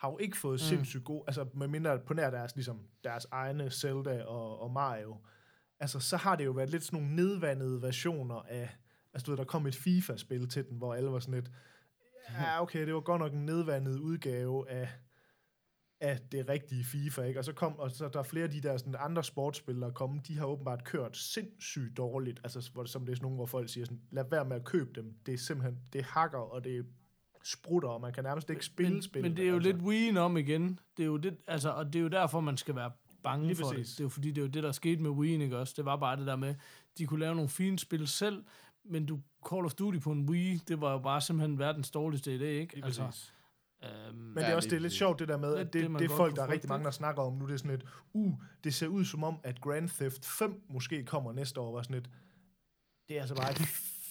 har 0.00 0.10
jo 0.10 0.18
ikke 0.18 0.36
fået 0.36 0.54
mm. 0.54 0.58
sindssygt 0.58 1.04
gode, 1.04 1.24
altså 1.26 1.46
med 1.54 1.68
mindre 1.68 1.98
på 1.98 2.14
nær 2.14 2.30
deres, 2.30 2.56
ligesom, 2.56 2.80
deres 3.04 3.26
egne 3.30 3.70
Zelda 3.70 4.24
og, 4.24 4.60
og 4.60 4.70
Mario, 4.70 5.16
altså 5.80 6.00
så 6.00 6.16
har 6.16 6.36
det 6.36 6.44
jo 6.44 6.50
været 6.50 6.70
lidt 6.70 6.84
sådan 6.84 7.00
nogle 7.00 7.16
nedvandede 7.16 7.82
versioner 7.82 8.34
af, 8.34 8.76
altså 9.12 9.24
du 9.24 9.30
ved, 9.30 9.38
der 9.38 9.44
kom 9.44 9.66
et 9.66 9.76
FIFA-spil 9.76 10.48
til 10.48 10.68
den, 10.68 10.78
hvor 10.78 10.94
alle 10.94 11.10
var 11.10 11.18
sådan 11.18 11.34
lidt, 11.34 11.50
ja 12.30 12.62
okay, 12.62 12.86
det 12.86 12.94
var 12.94 13.00
godt 13.00 13.20
nok 13.20 13.32
en 13.32 13.46
nedvandet 13.46 13.98
udgave 13.98 14.70
af, 14.70 14.88
af 16.00 16.18
det 16.32 16.48
rigtige 16.48 16.84
FIFA, 16.84 17.22
ikke? 17.22 17.40
Og 17.40 17.44
så 17.44 17.52
kom, 17.52 17.78
og 17.78 17.90
så 17.90 18.08
der 18.08 18.18
er 18.18 18.22
flere 18.22 18.44
af 18.44 18.50
de 18.50 18.60
der 18.60 18.76
sådan 18.76 18.96
andre 18.98 19.24
sportsspil, 19.24 19.80
der 19.80 19.86
er 19.86 19.92
kommet, 19.92 20.28
de 20.28 20.38
har 20.38 20.46
åbenbart 20.46 20.84
kørt 20.84 21.16
sindssygt 21.16 21.96
dårligt, 21.96 22.40
altså 22.44 22.70
hvor, 22.72 22.84
som 22.84 23.06
det 23.06 23.12
er 23.12 23.16
sådan 23.16 23.24
nogle, 23.24 23.36
hvor 23.36 23.46
folk 23.46 23.68
siger 23.68 23.84
sådan, 23.84 24.02
lad 24.10 24.24
være 24.30 24.44
med 24.44 24.56
at 24.56 24.64
købe 24.64 24.90
dem, 24.94 25.14
det 25.26 25.34
er 25.34 25.38
simpelthen, 25.38 25.80
det 25.92 26.04
hakker, 26.04 26.38
og 26.38 26.64
det 26.64 26.86
sprutter, 27.44 27.88
og 27.88 28.00
man 28.00 28.12
kan 28.12 28.24
nærmest 28.24 28.50
ikke 28.50 28.64
spille 28.64 28.92
men, 28.92 29.02
spil. 29.02 29.22
men 29.22 29.36
det 29.36 29.44
er 29.44 29.48
jo 29.48 29.54
altså. 29.56 29.72
lidt 29.72 29.82
Wii'en 29.82 30.18
om 30.18 30.36
igen. 30.36 30.78
Det 30.96 31.02
er 31.02 31.06
jo 31.06 31.16
det, 31.16 31.36
altså, 31.46 31.70
og 31.70 31.86
det 31.86 31.96
er 31.96 32.02
jo 32.02 32.08
derfor, 32.08 32.40
man 32.40 32.56
skal 32.56 32.76
være 32.76 32.90
bange 33.22 33.46
Lige 33.46 33.56
for 33.56 33.64
præcis. 33.70 33.88
det. 33.88 33.96
Det 33.98 34.00
er 34.00 34.04
jo 34.04 34.08
fordi, 34.08 34.28
det 34.28 34.38
er 34.38 34.42
jo 34.42 34.48
det, 34.48 34.62
der 34.62 34.72
skete 34.72 35.02
med 35.02 35.10
Wii'en, 35.10 35.42
ikke 35.42 35.58
også? 35.58 35.74
Det 35.76 35.84
var 35.84 35.96
bare 35.96 36.16
det 36.16 36.26
der 36.26 36.36
med, 36.36 36.54
de 36.98 37.06
kunne 37.06 37.20
lave 37.20 37.34
nogle 37.34 37.48
fine 37.50 37.78
spil 37.78 38.08
selv, 38.08 38.44
men 38.84 39.06
du 39.06 39.20
Call 39.50 39.64
of 39.64 39.74
Duty 39.74 39.98
på 39.98 40.12
en 40.12 40.28
Wii, 40.28 40.60
det 40.68 40.80
var 40.80 40.92
jo 40.92 40.98
bare 40.98 41.20
simpelthen 41.20 41.58
verdens 41.58 41.90
dårligste 41.90 42.36
idé, 42.36 42.42
ikke? 42.44 42.74
Lige 42.74 42.82
præcis. 42.82 43.32
øhm, 43.84 44.16
Men 44.18 44.36
det 44.36 44.42
Ja, 44.42 44.50
er 44.50 44.56
også 44.56 44.66
lige 44.66 44.70
det 44.70 44.76
er 44.76 44.80
lidt 44.80 44.92
sjovt, 44.92 45.18
det 45.18 45.28
der 45.28 45.36
med, 45.36 45.54
at 45.56 45.72
det, 45.72 45.90
det, 45.90 45.98
det 45.98 46.10
er 46.10 46.16
folk, 46.16 46.36
der 46.36 46.42
er 46.42 46.48
rigtig 46.48 46.68
mange, 46.68 46.84
der 46.84 46.90
snakker 46.90 47.22
om 47.22 47.32
nu. 47.32 47.46
Det 47.46 47.52
er 47.52 47.56
sådan 47.58 47.70
et, 47.70 47.84
uh, 48.12 48.34
det 48.64 48.74
ser 48.74 48.86
ud 48.86 49.04
som 49.04 49.24
om, 49.24 49.36
at 49.42 49.60
Grand 49.60 49.88
Theft 49.88 50.26
5 50.26 50.62
måske 50.68 51.04
kommer 51.04 51.32
næste 51.32 51.60
år. 51.60 51.72
Var 51.72 51.82
sådan 51.82 51.96
et, 51.96 52.10
det 53.08 53.16
er 53.16 53.20
altså 53.20 53.34
bare 53.34 53.50
et, 53.50 53.58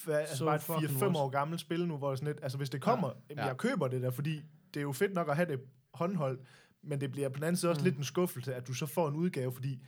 altså 0.07 0.45
bare 0.45 0.55
et 0.55 0.61
fucking 0.61 0.89
4-5 0.91 1.03
what? 1.03 1.15
år 1.15 1.29
gammelt 1.29 1.61
spil 1.61 1.87
nu, 1.87 1.97
hvor 1.97 2.15
sådan 2.15 2.27
et, 2.27 2.39
altså 2.43 2.57
hvis 2.57 2.69
det 2.69 2.81
kommer, 2.81 3.11
ja. 3.29 3.45
Jeg 3.45 3.57
køber 3.57 3.87
det 3.87 4.01
der, 4.01 4.11
fordi 4.11 4.41
det 4.73 4.79
er 4.79 4.81
jo 4.81 4.91
fedt 4.91 5.13
nok 5.13 5.29
at 5.29 5.35
have 5.35 5.47
det 5.51 5.59
håndholdt, 5.93 6.41
men 6.83 7.01
det 7.01 7.11
bliver 7.11 7.29
på 7.29 7.35
den 7.35 7.43
anden 7.43 7.57
side 7.57 7.69
også 7.71 7.81
Mm. 7.81 7.83
lidt 7.85 7.97
en 7.97 8.03
skuffelse, 8.03 8.55
at 8.55 8.67
du 8.67 8.73
så 8.73 8.85
får 8.85 9.07
en 9.07 9.15
udgave, 9.15 9.51
fordi 9.53 9.79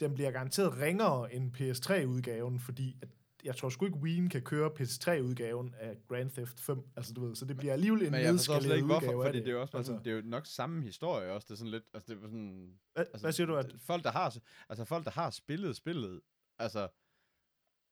den 0.00 0.14
bliver 0.14 0.30
garanteret 0.30 0.78
ringere 0.78 1.34
end 1.34 1.52
PS3-udgaven, 1.56 2.60
fordi 2.60 2.96
at 3.02 3.08
jeg 3.44 3.56
tror 3.56 3.68
sgu 3.68 3.84
ikke, 3.84 3.98
Wien 3.98 4.28
kan 4.28 4.42
køre 4.42 4.70
PS3-udgaven 4.80 5.74
af 5.78 5.96
Grand 6.08 6.30
Theft 6.30 6.60
5. 6.60 6.82
Altså, 6.96 7.12
du 7.12 7.26
ved, 7.26 7.34
så 7.36 7.44
det 7.44 7.56
bliver 7.56 7.72
alligevel 7.72 8.02
en 8.06 8.12
nedskaleret 8.12 8.82
udgave 8.82 8.86
hvorfor, 8.86 9.22
af 9.22 9.28
fordi 9.28 9.38
det. 9.38 9.44
det 9.46 9.50
er 9.50 9.54
jo 9.54 9.60
også 9.60 9.76
altså, 9.76 9.92
sådan, 9.92 10.04
det 10.04 10.10
er 10.12 10.16
jo 10.16 10.22
nok 10.24 10.46
samme 10.46 10.82
historie 10.82 11.32
også. 11.32 11.44
Det 11.48 11.54
er 11.54 11.56
sådan 11.58 11.70
lidt, 11.70 11.84
altså 11.94 12.12
det 12.14 12.18
er 12.18 12.22
sådan... 12.22 12.70
hvad, 12.94 13.04
Altså, 13.12 13.24
hvad 13.24 13.32
siger 13.32 13.46
du? 13.46 13.56
At, 13.56 13.74
Folk, 13.78 14.04
der 14.04 14.10
har, 14.10 14.36
altså 14.68 14.84
folk, 14.84 15.04
der 15.04 15.10
har 15.10 15.30
spillet 15.30 15.76
spillet, 15.76 16.20
altså... 16.58 16.88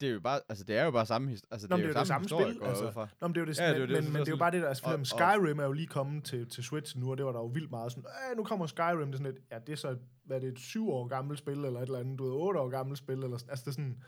Det 0.01 0.09
er 0.09 0.12
jo 0.12 0.20
bare, 0.20 0.40
altså 0.49 0.64
det 0.64 0.76
er 0.76 0.84
jo 0.84 0.90
bare 0.90 1.07
samme, 1.07 1.30
his- 1.32 1.42
altså 1.51 1.66
Nå, 1.70 1.76
det 1.76 1.84
er 1.84 1.99
jo 1.99 2.05
samme, 2.05 2.24
historie, 2.24 2.55
går 2.59 2.66
jeg 2.66 2.68
altså. 2.68 2.90
fra. 2.90 3.09
Nå, 3.20 3.28
men 3.28 3.34
det 3.34 3.40
er 3.40 3.44
jo 3.44 3.46
det, 3.51 3.59
Ja, 3.59 3.68
det 3.68 3.80
men, 3.80 3.88
det, 3.88 3.96
men, 3.96 4.05
så 4.05 4.11
men 4.12 4.20
det 4.20 4.28
er 4.28 4.32
jo 4.32 4.36
bare 4.38 4.51
det 4.51 4.62
der, 4.62 4.68
altså, 4.68 4.86
og- 4.86 5.07
Skyrim 5.07 5.59
er 5.59 5.64
jo 5.64 5.72
lige 5.72 5.86
kommet 5.86 6.24
til, 6.24 6.49
til 6.49 6.64
Switch 6.64 6.99
nu, 6.99 7.11
og 7.11 7.16
det 7.18 7.26
var 7.26 7.32
der 7.32 7.38
jo 7.38 7.46
vildt 7.46 7.70
meget 7.70 7.92
sådan, 7.92 8.05
Æh, 8.30 8.36
nu 8.36 8.44
kommer 8.44 8.66
Skyrim, 8.66 9.07
det 9.07 9.14
er 9.14 9.18
sådan 9.18 9.32
et, 9.32 9.38
ja, 9.51 9.59
det 9.66 9.72
er 9.72 9.76
så, 9.76 9.96
hvad 10.24 10.36
er 10.36 10.40
det, 10.40 10.49
et 10.53 10.59
syv 10.59 10.88
år 10.90 11.07
gammelt 11.09 11.38
spil, 11.38 11.55
eller 11.64 11.80
et 11.80 11.82
eller 11.86 11.99
andet, 11.99 12.18
du 12.18 12.24
ved, 12.24 12.32
otte 12.32 12.61
år 12.61 12.68
gammelt 12.68 12.99
spil, 12.99 13.14
eller 13.18 13.36
sådan, 13.36 13.51
altså 13.51 13.64
det 13.64 13.70
er 13.70 13.74
sådan, 13.74 14.03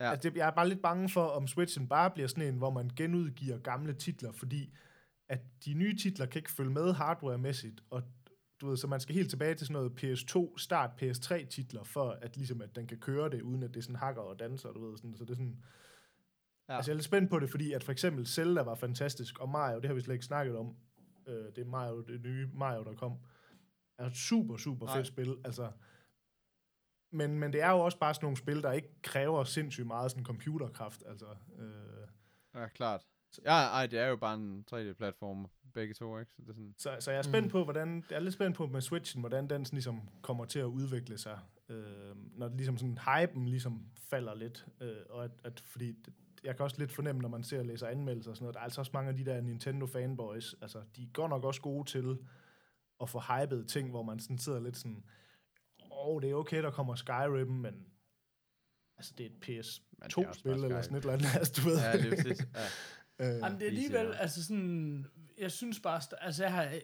Ja. 0.00 0.04
ja. 0.04 0.10
altså 0.10 0.30
det, 0.30 0.36
jeg 0.36 0.46
er 0.46 0.50
bare 0.50 0.68
lidt 0.68 0.82
bange 0.82 1.08
for, 1.08 1.24
om 1.24 1.46
Switchen 1.48 1.88
bare 1.88 2.10
bliver 2.10 2.28
sådan 2.28 2.48
en, 2.48 2.58
hvor 2.58 2.70
man 2.70 2.90
genudgiver 2.96 3.58
gamle 3.58 3.92
titler, 3.92 4.32
fordi 4.32 4.74
at 5.28 5.40
de 5.64 5.74
nye 5.74 5.96
titler 5.98 6.26
kan 6.26 6.38
ikke 6.38 6.50
følge 6.52 6.70
med 6.70 6.92
hardware-mæssigt, 6.94 7.80
og 7.90 8.02
du 8.62 8.68
ved, 8.68 8.76
så 8.76 8.86
man 8.86 9.00
skal 9.00 9.14
helt 9.14 9.30
tilbage 9.30 9.54
til 9.54 9.66
sådan 9.66 9.82
noget 9.82 10.04
PS2, 10.04 10.58
start 10.58 11.02
PS3-titler, 11.02 11.82
for 11.84 12.10
at 12.10 12.36
ligesom, 12.36 12.62
at 12.62 12.76
den 12.76 12.86
kan 12.86 12.98
køre 12.98 13.30
det, 13.30 13.42
uden 13.42 13.62
at 13.62 13.74
det 13.74 13.84
sådan 13.84 13.96
hakker 13.96 14.22
og 14.22 14.38
danser, 14.38 14.72
du 14.72 14.88
ved, 14.90 14.96
sådan, 14.96 15.16
så 15.16 15.24
det 15.24 15.30
er 15.30 15.34
sådan, 15.34 15.62
Ja. 16.68 16.72
Ja. 16.72 16.76
Altså, 16.76 16.90
jeg 16.90 16.94
er 16.94 16.96
lidt 16.96 17.04
spændt 17.04 17.30
på 17.30 17.38
det, 17.38 17.50
fordi 17.50 17.72
at 17.72 17.84
for 17.84 17.92
eksempel 17.92 18.26
Zelda 18.26 18.62
var 18.62 18.74
fantastisk, 18.74 19.38
og 19.38 19.48
Mario, 19.48 19.76
det 19.80 19.86
har 19.86 19.94
vi 19.94 20.00
slet 20.00 20.14
ikke 20.14 20.24
snakket 20.24 20.56
om. 20.56 20.76
Øh, 21.26 21.34
det 21.44 21.58
er 21.58 21.64
Mario, 21.64 22.00
det 22.00 22.20
nye 22.20 22.48
Mario, 22.54 22.84
der 22.84 22.94
kom. 22.94 23.18
Er 23.98 24.06
et 24.06 24.16
super, 24.16 24.56
super 24.56 24.86
Nej. 24.86 24.96
fedt 24.96 25.06
spil. 25.06 25.36
Altså, 25.44 25.70
men, 27.12 27.38
men 27.38 27.52
det 27.52 27.60
er 27.62 27.70
jo 27.70 27.78
også 27.78 27.98
bare 27.98 28.14
sådan 28.14 28.24
nogle 28.24 28.36
spil, 28.36 28.62
der 28.62 28.72
ikke 28.72 29.02
kræver 29.02 29.44
sindssygt 29.44 29.86
meget 29.86 30.10
sådan 30.10 30.24
computerkraft. 30.24 31.02
Altså, 31.06 31.26
øh, 31.58 32.08
Ja, 32.54 32.68
klart. 32.68 33.06
Ja, 33.44 33.52
ej, 33.52 33.86
det 33.86 33.98
er 33.98 34.06
jo 34.06 34.16
bare 34.16 34.34
en 34.34 34.64
3D-platform, 34.72 35.46
begge 35.74 35.94
to, 35.94 36.18
ikke? 36.18 36.32
Så 36.32 36.42
det 36.42 36.48
er 36.48 36.52
sådan, 36.52 36.74
så, 36.78 36.96
så 37.00 37.10
jeg 37.10 37.18
er 37.18 37.22
spændt 37.22 37.52
på, 37.52 37.64
hvordan, 37.64 38.04
jeg 38.10 38.16
er 38.16 38.20
lidt 38.20 38.34
spændt 38.34 38.56
på 38.56 38.66
med 38.66 38.80
Switchen, 38.80 39.20
hvordan 39.20 39.50
den 39.50 39.64
sådan 39.64 39.76
ligesom 39.76 40.00
kommer 40.22 40.44
til 40.44 40.58
at 40.58 40.64
udvikle 40.64 41.18
sig, 41.18 41.38
øh, 41.68 42.16
når 42.38 42.48
det 42.48 42.56
ligesom 42.56 42.78
sådan 42.78 42.98
hypen 42.98 43.48
ligesom 43.48 43.86
falder 43.96 44.34
lidt, 44.34 44.66
øh, 44.80 44.96
og 45.10 45.24
at, 45.24 45.30
at 45.44 45.60
fordi 45.60 45.94
jeg 46.44 46.56
kan 46.56 46.64
også 46.64 46.76
lidt 46.78 46.92
fornemme, 46.92 47.22
når 47.22 47.28
man 47.28 47.44
ser 47.44 47.58
og 47.58 47.66
læser 47.66 47.86
anmeldelser 47.86 48.30
og 48.30 48.36
sådan 48.36 48.44
noget, 48.44 48.54
der 48.54 48.60
er 48.60 48.64
altså 48.64 48.80
også 48.80 48.90
mange 48.94 49.10
af 49.10 49.16
de 49.16 49.24
der 49.24 49.40
Nintendo 49.40 49.86
fanboys, 49.86 50.54
altså 50.62 50.82
de 50.96 51.10
godt 51.12 51.30
nok 51.30 51.44
også 51.44 51.60
gode 51.60 51.88
til 51.88 52.18
at 53.00 53.08
få 53.08 53.20
hypet 53.20 53.68
ting, 53.68 53.90
hvor 53.90 54.02
man 54.02 54.20
sådan 54.20 54.38
sidder 54.38 54.60
lidt 54.60 54.76
sådan, 54.76 55.04
åh, 55.80 55.88
oh, 55.90 56.22
det 56.22 56.30
er 56.30 56.34
okay, 56.34 56.62
der 56.62 56.70
kommer 56.70 56.94
Skyrim, 56.94 57.48
men 57.48 57.86
altså 58.96 59.14
det 59.18 59.26
er 59.26 59.30
et 59.30 59.68
Men 59.98 60.08
det 60.08 60.16
er 60.16 60.28
også 60.28 60.40
PS2-spil 60.40 60.50
bare 60.50 60.64
eller 60.64 60.82
sådan 60.82 60.96
et 60.96 61.00
eller 61.00 61.12
andet, 61.12 61.36
altså 61.38 61.62
du 61.62 61.68
ved. 61.68 61.78
ja, 61.78 61.92
det 61.92 62.12
er 62.12 62.16
præcis. 62.16 62.46
Ja. 62.54 62.60
Øh, 63.18 63.26
Jamen, 63.26 63.58
det 63.58 63.62
er 63.62 63.70
alligevel, 63.70 64.14
altså 64.14 64.44
sådan, 64.44 65.06
jeg 65.38 65.52
synes 65.52 65.80
bare, 65.80 66.00
altså 66.20 66.42
jeg 66.42 66.52
har, 66.52 66.74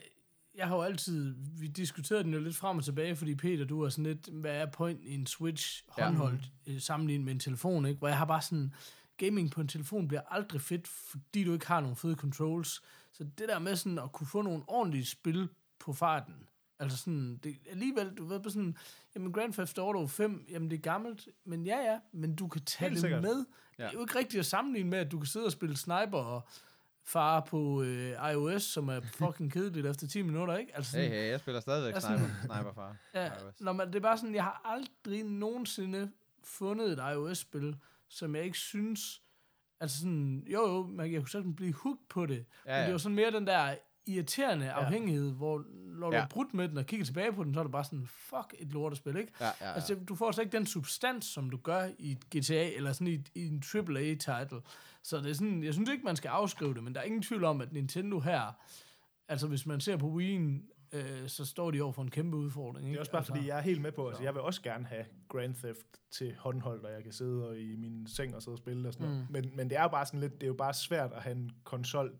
jeg 0.55 0.67
har 0.67 0.75
jo 0.75 0.81
altid, 0.81 1.35
vi 1.59 1.67
diskuterede 1.67 2.23
den 2.23 2.33
jo 2.33 2.39
lidt 2.39 2.55
frem 2.55 2.77
og 2.77 2.83
tilbage, 2.83 3.15
fordi 3.15 3.35
Peter, 3.35 3.65
du 3.65 3.81
er 3.81 3.89
sådan 3.89 4.03
lidt, 4.03 4.27
hvad 4.27 4.55
er 4.55 4.65
point 4.65 4.99
i 5.03 5.13
en 5.13 5.25
Switch 5.25 5.83
håndholdt 5.87 6.51
ja. 6.67 6.79
sammenlignet 6.79 7.25
med 7.25 7.33
en 7.33 7.39
telefon, 7.39 7.85
ikke? 7.85 7.99
Hvor 7.99 8.07
jeg 8.07 8.17
har 8.17 8.25
bare 8.25 8.41
sådan, 8.41 8.73
gaming 9.19 9.51
på 9.51 9.61
en 9.61 9.67
telefon 9.67 10.07
bliver 10.07 10.21
aldrig 10.29 10.61
fedt, 10.61 10.87
fordi 10.87 11.43
du 11.43 11.53
ikke 11.53 11.67
har 11.67 11.79
nogle 11.79 11.95
fede 11.95 12.15
controls. 12.15 12.81
Så 13.11 13.23
det 13.23 13.49
der 13.49 13.59
med 13.59 13.75
sådan 13.75 13.99
at 13.99 14.11
kunne 14.11 14.27
få 14.27 14.41
nogle 14.41 14.63
ordentlige 14.67 15.05
spil 15.05 15.49
på 15.79 15.93
farten, 15.93 16.35
altså 16.79 16.97
sådan, 16.97 17.37
det, 17.43 17.57
alligevel, 17.69 18.09
du 18.17 18.25
ved, 18.25 18.39
på 18.39 18.49
sådan, 18.49 18.77
jamen 19.15 19.33
Grand 19.33 19.53
Theft 19.53 19.77
Auto 19.77 20.07
5, 20.07 20.45
jamen 20.49 20.69
det 20.71 20.77
er 20.77 20.81
gammelt, 20.81 21.27
men 21.45 21.65
ja, 21.65 21.91
ja, 21.91 21.99
men 22.11 22.35
du 22.35 22.47
kan 22.47 22.61
tage 22.65 22.89
Helt 22.89 22.93
det 22.95 23.01
sikkert. 23.01 23.21
med. 23.21 23.35
Det 23.37 23.45
Ja. 23.79 23.83
er 23.87 23.91
jo 23.93 24.01
ikke 24.01 24.19
rigtigt 24.19 24.39
at 24.39 24.45
sammenligne 24.45 24.89
med, 24.89 24.99
at 24.99 25.11
du 25.11 25.17
kan 25.17 25.25
sidde 25.25 25.45
og 25.45 25.51
spille 25.51 25.77
sniper 25.77 26.17
og 26.17 26.41
fare 27.03 27.41
på 27.47 27.81
øh, 27.83 28.31
iOS, 28.31 28.63
som 28.63 28.89
er 28.89 28.99
fucking 29.19 29.51
kedeligt 29.51 29.85
efter 29.87 30.07
10 30.07 30.21
minutter, 30.21 30.57
ikke? 30.57 30.75
Altså 30.75 30.97
Hey, 30.97 31.03
sådan, 31.05 31.17
hey, 31.19 31.29
jeg 31.29 31.39
spiller 31.39 31.61
stadigvæk 31.61 31.93
Altså- 31.93 32.07
sniper, 32.07 32.33
sniperfar. 32.55 32.95
ja, 33.13 33.25
iOS. 33.25 33.61
når 33.61 33.73
man, 33.73 33.87
det 33.87 33.95
er 33.95 33.99
bare 33.99 34.17
sådan, 34.17 34.35
jeg 34.35 34.43
har 34.43 34.61
aldrig 34.65 35.23
nogensinde 35.23 36.11
fundet 36.43 36.91
et 36.91 36.99
iOS-spil, 37.13 37.75
som 38.07 38.35
jeg 38.35 38.43
ikke 38.43 38.57
synes, 38.57 39.21
altså 39.79 39.97
sådan, 39.99 40.43
jo 40.47 40.67
jo, 40.67 40.83
man, 40.87 41.11
jeg 41.13 41.21
kunne 41.21 41.29
sådan 41.29 41.55
blive 41.55 41.73
hooked 41.73 42.05
på 42.09 42.25
det, 42.25 42.45
Ja, 42.65 42.71
men 42.71 42.79
det 42.81 42.85
ja. 42.87 42.91
var 42.91 42.97
sådan 42.97 43.15
mere 43.15 43.31
den 43.31 43.47
der 43.47 43.75
irriterende 44.13 44.71
afhængighed, 44.71 45.31
hvor 45.31 45.65
når 45.85 46.09
du 46.09 46.15
Ja. 46.15 46.21
har 46.21 46.27
brudt 46.27 46.53
med 46.53 46.69
den 46.69 46.77
og 46.77 46.85
kigger 46.85 47.05
tilbage 47.05 47.33
på 47.33 47.43
den, 47.43 47.53
så 47.53 47.59
er 47.59 47.63
det 47.63 47.71
bare 47.71 47.83
sådan, 47.83 48.07
fuck 48.07 48.55
et 48.59 48.67
lortespil, 48.71 49.17
ikke? 49.17 49.31
Ja, 49.39 49.45
ja, 49.45 49.51
ja. 49.61 49.73
Altså, 49.73 49.95
du 49.95 50.15
får 50.15 50.31
slet 50.31 50.45
ikke 50.45 50.57
den 50.57 50.65
substans, 50.65 51.25
som 51.25 51.49
du 51.49 51.57
gør 51.57 51.87
i 51.99 52.11
et 52.11 52.29
GTA, 52.29 52.69
eller 52.75 52.91
sådan 52.93 53.07
i, 53.07 53.13
et- 53.13 53.29
i 53.35 53.47
en 53.47 53.63
AAA-title. 53.75 54.61
Så 55.03 55.17
det 55.17 55.29
er 55.29 55.33
sådan, 55.33 55.63
jeg 55.63 55.73
synes 55.73 55.89
ikke, 55.89 56.03
man 56.03 56.15
skal 56.15 56.29
afskrive 56.29 56.73
det, 56.73 56.83
men 56.83 56.93
der 56.95 56.99
er 57.01 57.05
ingen 57.05 57.21
tvivl 57.21 57.43
om, 57.43 57.61
at 57.61 57.73
Nintendo 57.73 58.19
her, 58.19 58.57
altså 59.27 59.47
hvis 59.47 59.65
man 59.65 59.79
ser 59.79 59.97
på 59.97 60.19
Wii'en, 60.19 60.75
øh, 60.97 61.27
så 61.27 61.45
står 61.45 61.71
de 61.71 61.81
over 61.81 61.93
for 61.93 62.01
en 62.01 62.11
kæmpe 62.11 62.37
udfordring. 62.37 62.87
Ikke? 62.87 62.91
Det 62.91 62.95
er 62.97 62.99
også 62.99 63.11
bare 63.11 63.19
altså, 63.19 63.33
fordi, 63.33 63.47
jeg 63.47 63.57
er 63.57 63.61
helt 63.61 63.81
med 63.81 63.91
på, 63.91 64.07
altså 64.07 64.17
så. 64.19 64.23
jeg 64.23 64.33
vil 64.33 64.41
også 64.41 64.61
gerne 64.61 64.85
have 64.85 65.05
Grand 65.27 65.55
Theft 65.55 65.85
til 66.11 66.35
håndholdt, 66.39 66.85
og 66.85 66.91
jeg 66.93 67.03
kan 67.03 67.13
sidde 67.13 67.47
og 67.47 67.59
i 67.59 67.75
min 67.75 68.07
seng 68.07 68.35
og 68.35 68.41
sidde 68.41 68.55
og 68.55 68.57
spille 68.59 68.87
og 68.87 68.93
sådan 68.93 69.07
noget. 69.07 69.21
Mm. 69.27 69.33
Men, 69.33 69.51
men 69.55 69.69
det 69.69 69.77
er 69.77 69.81
jo 69.81 69.87
bare 69.89 70.05
sådan 70.05 70.19
lidt, 70.19 70.33
det 70.33 70.43
er 70.43 70.47
jo 70.47 70.53
bare 70.53 70.73
svært 70.73 71.11
at 71.13 71.21
have 71.21 71.35
en 71.35 71.51
konsol, 71.63 72.13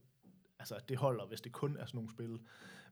altså 0.60 0.76
det 0.89 0.97
holder, 0.97 1.26
hvis 1.26 1.41
det 1.41 1.51
kun 1.51 1.78
er 1.80 1.86
sådan 1.86 1.97
nogle 1.97 2.10
spil. 2.10 2.39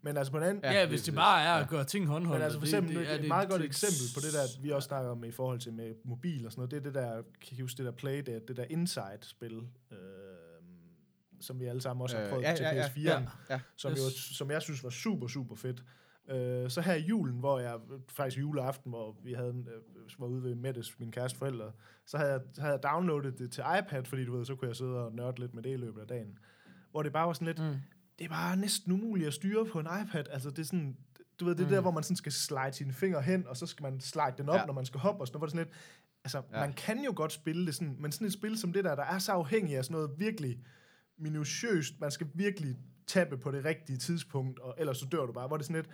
Men 0.02 0.18
altså 0.18 0.32
på 0.32 0.40
den 0.40 0.46
anden, 0.48 0.64
Ja, 0.64 0.72
Ja, 0.72 0.88
hvis 0.88 1.04
det 1.04 1.14
bare 1.16 1.42
er 1.44 1.54
at 1.54 1.62
Ja. 1.62 1.68
gøre 1.68 1.84
ting 1.84 2.08
håndholdt. 2.08 2.40
men 2.40 2.44
altså 2.44 2.60
for 2.60 2.66
det- 2.66 2.74
eksempel, 2.74 2.96
det, 2.96 3.08
er 3.12 3.14
det, 3.16 3.22
et 3.22 3.28
meget 3.28 3.50
godt 3.50 3.60
det- 3.62 3.66
eksempel 3.68 4.06
på 4.16 4.20
det 4.26 4.34
der, 4.34 4.62
vi 4.62 4.70
også 4.72 4.88
snakker 4.88 5.12
om 5.12 5.24
i 5.24 5.32
forhold 5.32 5.60
til 5.60 5.74
med 5.74 5.96
mobil 6.04 6.46
og 6.46 6.52
sådan 6.52 6.60
noget, 6.60 6.72
det 6.72 6.78
er 6.78 6.82
det 6.84 6.94
der, 6.94 7.22
kan 7.42 7.58
I 7.58 7.62
huske 7.62 7.78
det 7.78 7.86
der 7.86 7.92
Playdate, 7.92 8.46
det 8.48 8.58
der 8.58 8.66
Inside-spil, 8.70 9.58
øh, 9.92 9.98
som 11.42 11.60
vi 11.60 11.66
alle 11.66 11.82
sammen 11.82 12.02
også 12.02 12.18
har 12.18 12.24
Øh, 12.24 12.30
prøvet 12.30 12.44
ja, 12.44 12.56
til 12.56 12.64
ja, 12.64 12.76
ja, 12.76 12.88
PS4'en. 12.88 13.04
ja, 13.04 13.22
ja. 13.50 13.60
som, 13.76 13.92
Yes. 13.92 13.98
jo, 14.00 14.34
som 14.36 14.52
jeg 14.52 14.62
synes 14.62 14.84
var 14.84 14.90
super, 14.90 15.28
super 15.28 15.56
fedt. 15.56 15.84
Øh, 16.30 16.70
så 16.70 16.82
her 16.82 16.94
i 16.94 17.02
julen, 17.02 17.40
hvor 17.40 17.60
jeg, 17.60 17.76
faktisk 18.10 18.40
juleaften, 18.42 18.90
hvor 18.92 19.16
vi 19.24 19.34
havde, 19.34 19.50
en, 19.50 19.68
øh, 19.68 20.20
var 20.20 20.28
ude 20.28 20.44
ved 20.44 20.56
Mettes, 20.56 21.00
min 21.00 21.12
kæreste 21.12 21.38
forældre, 21.38 21.72
så 22.06 22.18
havde 22.18 22.32
jeg, 22.32 22.42
havde 22.58 22.74
jeg 22.74 22.84
downloadet 22.84 23.40
det 23.40 23.52
til 23.52 23.64
iPad, 23.80 24.06
fordi 24.06 24.26
du 24.26 24.38
ved, 24.38 24.46
så 24.46 24.56
kunne 24.56 24.68
jeg 24.68 24.76
sidde 24.76 25.06
og 25.06 25.14
nørde 25.14 25.40
lidt 25.40 25.54
med 25.54 25.64
det 25.64 25.70
i 25.74 25.78
løbet 25.78 26.02
af 26.02 26.08
dagen. 26.08 26.38
Hvor 26.92 27.04
det 27.04 27.14
bare 27.14 27.28
var 27.28 27.34
sådan 27.34 27.48
lidt, 27.48 27.60
Mm. 27.60 27.76
det 28.20 28.26
er 28.26 28.30
bare 28.30 28.58
næsten 28.58 28.92
umuligt 28.92 29.28
at 29.28 29.34
styre 29.34 29.66
på 29.66 29.80
en 29.80 29.88
iPad. 30.02 30.24
Altså 30.32 30.50
det 30.50 30.60
er 30.60 30.64
sådan, 30.64 30.98
du 31.40 31.46
ved, 31.46 31.56
det 31.56 31.62
er 31.64 31.68
Mm. 31.68 31.72
der, 31.74 31.82
hvor 31.82 31.92
man 31.92 32.04
sådan 32.04 32.16
skal 32.16 32.32
slide 32.32 32.74
sine 32.74 32.94
fingre 32.94 33.22
hen, 33.22 33.48
og 33.48 33.58
så 33.58 33.66
skal 33.66 33.84
man 33.84 34.00
slide 34.02 34.34
den 34.38 34.50
op, 34.50 34.56
Ja. 34.60 34.66
når 34.66 34.74
man 34.74 34.86
skal 34.86 35.00
hoppe 35.00 35.22
og 35.22 35.28
sådan 35.28 35.40
noget, 35.40 35.40
hvor 35.40 35.46
det 35.46 35.52
sådan 35.52 35.66
lidt, 35.66 35.76
altså 36.24 36.42
Ja. 36.54 36.60
man 36.66 36.74
kan 36.74 37.04
jo 37.06 37.14
godt 37.16 37.32
spille 37.34 37.66
det 37.66 37.76
sådan, 37.76 37.96
men 38.00 38.12
sådan 38.12 38.28
et 38.28 38.34
spil 38.34 38.58
som 38.58 38.74
det 38.74 38.84
der, 38.84 38.96
der 38.96 39.04
er 39.04 39.20
så 39.20 39.32
afhængig 39.32 39.78
af 39.78 39.86
sådan 39.86 39.96
noget 39.96 40.12
virkelig 40.20 40.60
minutiøst, 41.18 42.00
man 42.02 42.12
skal 42.12 42.28
virkelig 42.34 42.76
tappe 43.08 43.38
på 43.38 43.52
det 43.52 43.66
rigtige 43.66 43.98
tidspunkt, 43.98 44.60
og 44.60 44.76
ellers 44.78 44.98
så 44.98 45.06
dør 45.12 45.26
du 45.26 45.34
bare, 45.34 45.48
hvor 45.48 45.58
det 45.58 45.66
sådan 45.66 45.76
lidt, 45.82 45.90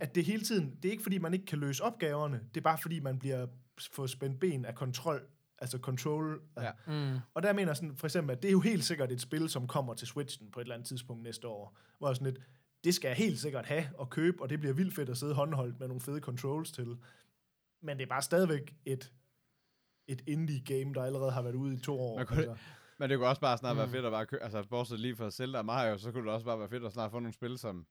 at 0.00 0.14
det 0.14 0.24
hele 0.24 0.42
tiden, 0.42 0.76
det 0.82 0.88
er 0.88 0.92
ikke 0.92 1.02
fordi, 1.02 1.18
man 1.18 1.34
ikke 1.34 1.46
kan 1.46 1.58
løse 1.58 1.82
opgaverne, 1.82 2.40
det 2.54 2.60
er 2.60 2.64
bare 2.64 2.78
fordi, 2.82 3.00
man 3.00 3.18
bliver 3.18 3.46
få 3.92 4.06
spændt 4.06 4.40
ben 4.40 4.64
af 4.64 4.74
kontrol, 4.74 5.22
altså 5.64 5.78
control. 5.78 6.42
Ja. 6.60 6.70
Mm. 6.86 7.18
Og 7.34 7.42
der 7.42 7.52
mener 7.52 7.68
jeg 7.68 7.76
sådan, 7.76 7.96
for 7.96 8.06
eksempel, 8.06 8.36
at 8.36 8.42
det 8.42 8.48
er 8.48 8.52
jo 8.52 8.60
helt 8.60 8.84
sikkert 8.84 9.12
et 9.12 9.20
spil, 9.20 9.48
som 9.48 9.66
kommer 9.66 9.94
til 9.94 10.06
Switchen 10.08 10.50
på 10.50 10.60
et 10.60 10.64
eller 10.64 10.74
andet 10.74 10.88
tidspunkt 10.88 11.22
næste 11.22 11.48
år, 11.48 11.76
hvor 11.98 12.12
sådan 12.14 12.32
lidt, 12.32 12.44
det 12.84 12.94
skal 12.94 13.08
jeg 13.08 13.16
helt 13.16 13.38
sikkert 13.38 13.66
have 13.66 13.84
og 13.98 14.10
købe, 14.10 14.42
og 14.42 14.50
det 14.50 14.60
bliver 14.60 14.74
vildt 14.74 14.94
fedt 14.94 15.08
at 15.10 15.16
sidde 15.16 15.34
håndholdt 15.34 15.78
med 15.80 15.88
nogle 15.88 16.00
fede 16.00 16.20
controls 16.20 16.72
til. 16.72 16.96
Men 17.82 17.96
det 17.96 18.02
er 18.04 18.08
bare 18.08 18.22
stadigvæk 18.22 18.74
et, 18.84 19.12
et 20.08 20.22
indie-game, 20.26 20.94
der 20.94 21.02
allerede 21.04 21.30
har 21.32 21.42
været 21.42 21.54
ude 21.54 21.74
i 21.74 21.78
to 21.78 22.00
år. 22.00 22.16
Man 22.16 22.26
kunne- 22.26 22.38
altså. 22.48 22.56
Men 22.98 23.10
det 23.10 23.18
kunne 23.18 23.28
også 23.28 23.40
bare 23.40 23.58
snart 23.58 23.76
være 23.76 23.86
Mm. 23.86 23.92
fedt 23.92 24.04
at 24.04 24.12
bare 24.12 24.26
kø- 24.26 24.38
altså 24.40 24.62
bortset 24.70 25.00
lige 25.00 25.16
fra 25.16 25.30
Zelda 25.30 25.58
og 25.58 25.64
Mario, 25.64 25.98
så 25.98 26.12
kunne 26.12 26.24
det 26.24 26.32
også 26.32 26.46
bare 26.46 26.58
være 26.58 26.68
fedt 26.68 26.84
at 26.84 26.92
snart 26.92 27.10
få 27.10 27.18
nogle 27.18 27.32
spil, 27.32 27.58
som 27.58 27.86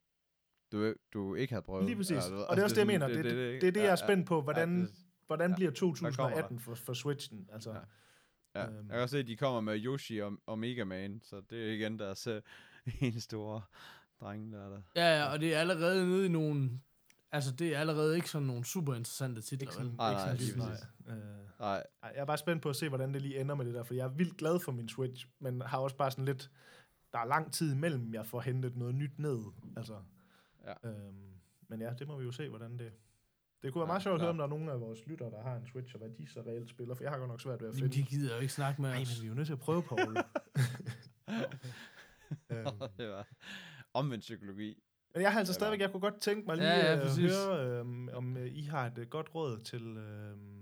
du, 0.72 0.94
du 1.14 1.36
ikke 1.36 1.54
havde 1.54 1.64
prøvet. 1.64 1.86
Lige 1.86 1.96
præcis. 1.96 2.18
Ved, 2.32 2.38
Og 2.40 2.56
det 2.56 2.60
er 2.62 2.64
også 2.64 2.74
det, 2.76 2.80
jeg 2.80 2.88
mener. 2.88 3.08
Det, 3.08 3.16
det, 3.16 3.26
det, 3.26 3.32
ikke? 3.32 3.62
det 3.62 3.68
er 3.68 3.72
det, 3.72 3.80
Ja, 3.80 3.82
jeg 3.82 3.88
er 3.88 3.92
ja. 3.92 3.96
spændt 3.96 4.28
på. 4.28 4.42
Hvordan, 4.42 4.80
Ja, 4.80 4.86
det- 4.86 5.03
hvordan 5.28 5.50
ja. 5.50 5.56
bliver 5.56 5.72
kommer 5.72 6.10
der? 6.10 6.16
2018 6.16 6.60
for, 6.60 6.76
for 6.76 6.94
Switchen? 6.94 7.50
Altså, 7.54 7.72
Ja. 7.72 7.80
ja. 8.62 8.68
Øhm. 8.68 8.76
jeg 8.78 8.86
kan 8.90 9.00
også 9.00 9.12
se, 9.14 9.20
at 9.20 9.28
de 9.28 9.38
kommer 9.38 9.62
med 9.62 9.86
Yoshi 9.86 10.18
og, 10.22 10.34
og 10.46 10.60
Mega 10.60 10.84
Man, 10.84 11.22
så 11.24 11.42
det 11.50 11.68
er 11.68 11.72
igen 11.74 12.00
deres, 12.00 12.28
øh, 12.28 12.42
en 13.02 13.20
stor 13.20 13.70
dreng, 14.22 14.52
der 14.54 14.66
er 14.66 14.70
der. 14.70 14.82
Ja, 14.96 15.18
ja, 15.18 15.26
og 15.34 15.40
det 15.40 15.54
er 15.56 15.60
allerede 15.60 16.08
nede 16.08 16.26
i 16.26 16.30
nogle... 16.30 16.80
Altså, 17.32 17.52
det 17.52 17.76
er 17.76 17.80
allerede 17.80 18.16
ikke 18.16 18.30
sådan 18.30 18.48
nogle 18.48 18.66
super 18.66 18.94
interessante 18.96 19.42
titler, 19.42 19.62
Ikke 19.70 19.80
vel? 19.84 19.92
sådan, 19.92 19.98
Nej, 19.98 20.34
ikke 20.34 20.58
nej, 20.58 20.76
sådan 20.76 20.88
nej. 21.06 21.16
Øh, 21.18 21.24
Nej, 21.60 21.84
Ej, 22.04 22.12
jeg 22.16 22.22
er 22.22 22.26
bare 22.26 22.38
spændt 22.38 22.62
på 22.62 22.70
at 22.70 22.76
se, 22.76 22.90
hvordan 22.90 23.14
det 23.14 23.22
lige 23.22 23.40
ender 23.42 23.56
med 23.56 23.66
det 23.66 23.74
der, 23.74 23.84
for 23.84 23.94
jeg 23.94 24.04
er 24.06 24.10
vildt 24.10 24.38
glad 24.38 24.60
for 24.60 24.72
min 24.72 24.90
Switch, 24.90 25.28
men 25.40 25.62
har 25.62 25.78
også 25.78 25.96
bare 25.96 26.12
sådan 26.12 26.26
lidt, 26.26 26.52
der 27.14 27.20
er 27.20 27.26
lang 27.26 27.54
tid 27.54 27.74
imellem, 27.74 28.14
jeg 28.14 28.26
får 28.26 28.42
hentet 28.42 28.76
noget 28.76 28.96
nyt 28.96 29.20
ned. 29.20 29.40
Altså, 29.78 29.98
Ja. 30.66 30.90
øhm, 30.90 31.34
men 31.68 31.82
ja, 31.82 31.94
det 32.00 32.08
må 32.08 32.18
vi 32.18 32.24
jo 32.26 32.32
se, 32.32 32.50
hvordan 32.50 32.78
det... 32.80 32.92
Det 33.64 33.74
kunne 33.74 33.80
være 33.80 33.86
Ja, 33.88 33.92
meget 33.94 34.04
sjovt 34.04 34.16
at 34.16 34.22
høre, 34.22 34.30
om 34.30 34.38
der 34.38 34.44
er 34.46 34.50
nogen 34.50 34.70
af 34.70 34.80
vores 34.82 35.00
lyttere, 35.08 35.32
der 35.32 35.42
har 35.44 35.56
en 35.56 35.66
Switch, 35.66 35.96
og 35.96 36.00
hvad 36.00 36.10
de 36.10 36.28
så 36.28 36.42
reelt 36.48 36.70
spiller, 36.70 36.96
for 36.96 37.04
jeg 37.04 37.12
har 37.12 37.18
godt 37.20 37.30
nok 37.30 37.42
svært 37.42 37.62
ved 37.62 37.68
at 37.70 37.74
Men 37.74 37.82
finde. 37.82 37.96
de 37.96 38.04
gider 38.04 38.36
jo 38.36 38.42
ikke 38.42 38.54
snakke 38.54 38.82
med 38.82 38.90
Nej, 38.90 39.02
os. 39.02 39.18
men 39.18 39.22
vi 39.22 39.28
er 39.28 39.30
jo 39.30 39.36
nødt 39.36 39.46
til 39.48 39.54
at 39.54 39.60
prøve, 39.60 39.84
Paul. 39.84 40.18
øhm, 42.52 42.66
det 42.98 43.10
var 43.10 43.28
omvendt 43.94 44.22
psykologi. 44.22 44.84
men 45.14 45.22
jeg 45.22 45.32
har 45.32 45.40
altså 45.40 45.54
stadigvæk, 45.54 45.80
jeg 45.80 45.92
kunne 45.92 46.02
godt 46.02 46.22
tænke 46.22 46.46
mig 46.48 46.58
lige 46.58 46.68
Ja, 46.68 46.78
ja, 46.80 46.96
at 46.96 47.02
præcis. 47.02 47.32
høre, 47.32 47.68
øhm, 47.80 48.10
om 48.14 48.38
øh, 48.38 48.48
I 48.56 48.62
har 48.64 48.86
et 48.88 48.98
øh, 48.98 49.08
godt 49.08 49.36
råd 49.36 49.60
til... 49.60 49.82
Øhm, 49.98 50.60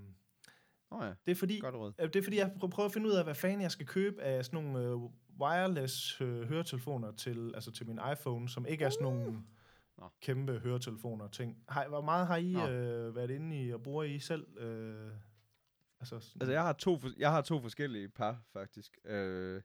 Åh 0.94 1.00
oh, 1.00 1.06
ja, 1.06 1.14
det 1.26 1.32
er 1.32 1.36
fordi, 1.36 1.60
godt 1.60 1.76
råd. 1.76 1.94
Øh, 2.00 2.08
Det 2.08 2.16
er 2.16 2.24
fordi, 2.24 2.38
jeg 2.38 2.52
prø- 2.64 2.68
prøver 2.68 2.88
at 2.88 2.94
finde 2.94 3.08
ud 3.08 3.14
af, 3.14 3.24
hvad 3.24 3.36
fanden 3.36 3.62
jeg 3.62 3.72
skal 3.72 3.86
købe 3.86 4.22
af 4.22 4.46
sådan 4.46 4.64
nogle 4.64 4.80
øh, 4.90 4.96
wireless 5.42 6.22
øh, 6.22 6.48
høretelefoner 6.50 7.12
til, 7.12 7.52
altså 7.56 7.72
til 7.72 7.88
min 7.88 8.00
iPhone, 8.12 8.50
som 8.50 8.66
ikke 8.66 8.86
er 8.86 8.90
sådan 8.90 9.04
nogle 9.04 9.38
Nå. 10.02 10.10
kæmpe 10.22 10.60
høretelefoner 10.60 11.28
ting. 11.28 11.64
Har, 11.68 11.88
hvor 11.88 12.02
meget 12.02 12.28
har 12.28 12.38
I 12.38 12.52
Nå. 12.52 12.68
øh, 12.68 13.16
været 13.16 13.32
inde 13.32 13.66
i 13.66 13.74
og 13.74 13.84
bruger 13.84 14.04
I 14.04 14.20
selv? 14.20 14.58
Øh, 14.58 15.12
altså, 16.00 16.20
sådan, 16.20 16.42
Altså, 16.42 16.52
jeg 16.52 16.64
har 16.64 16.74
to, 16.74 17.00
jeg 17.18 17.32
har 17.32 17.42
to 17.42 17.62
forskellige 17.62 18.10
par, 18.10 18.42
faktisk. 18.54 18.98
Øh, 19.06 19.62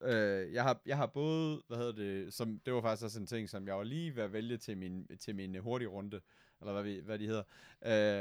øh, 0.00 0.52
jeg, 0.52 0.62
har, 0.62 0.80
jeg 0.86 0.96
har 0.96 1.06
både, 1.06 1.62
hvad 1.66 1.76
hedder 1.78 1.92
det, 1.92 2.34
som, 2.34 2.60
det 2.66 2.74
var 2.74 2.80
faktisk 2.80 3.04
også 3.04 3.20
en 3.20 3.26
ting, 3.26 3.48
som 3.48 3.66
jeg 3.66 3.76
var 3.76 3.82
lige 3.82 4.16
ved 4.16 4.22
at 4.22 4.32
vælge 4.32 4.56
til 4.56 4.78
min, 4.78 5.06
til 5.20 5.34
min 5.36 5.54
hurtige 5.54 5.88
runde, 5.88 6.20
eller 6.60 6.72
hvad, 6.72 6.82
vi, 6.82 7.00
hvad 7.00 7.18
de 7.18 7.26
hedder. 7.26 7.42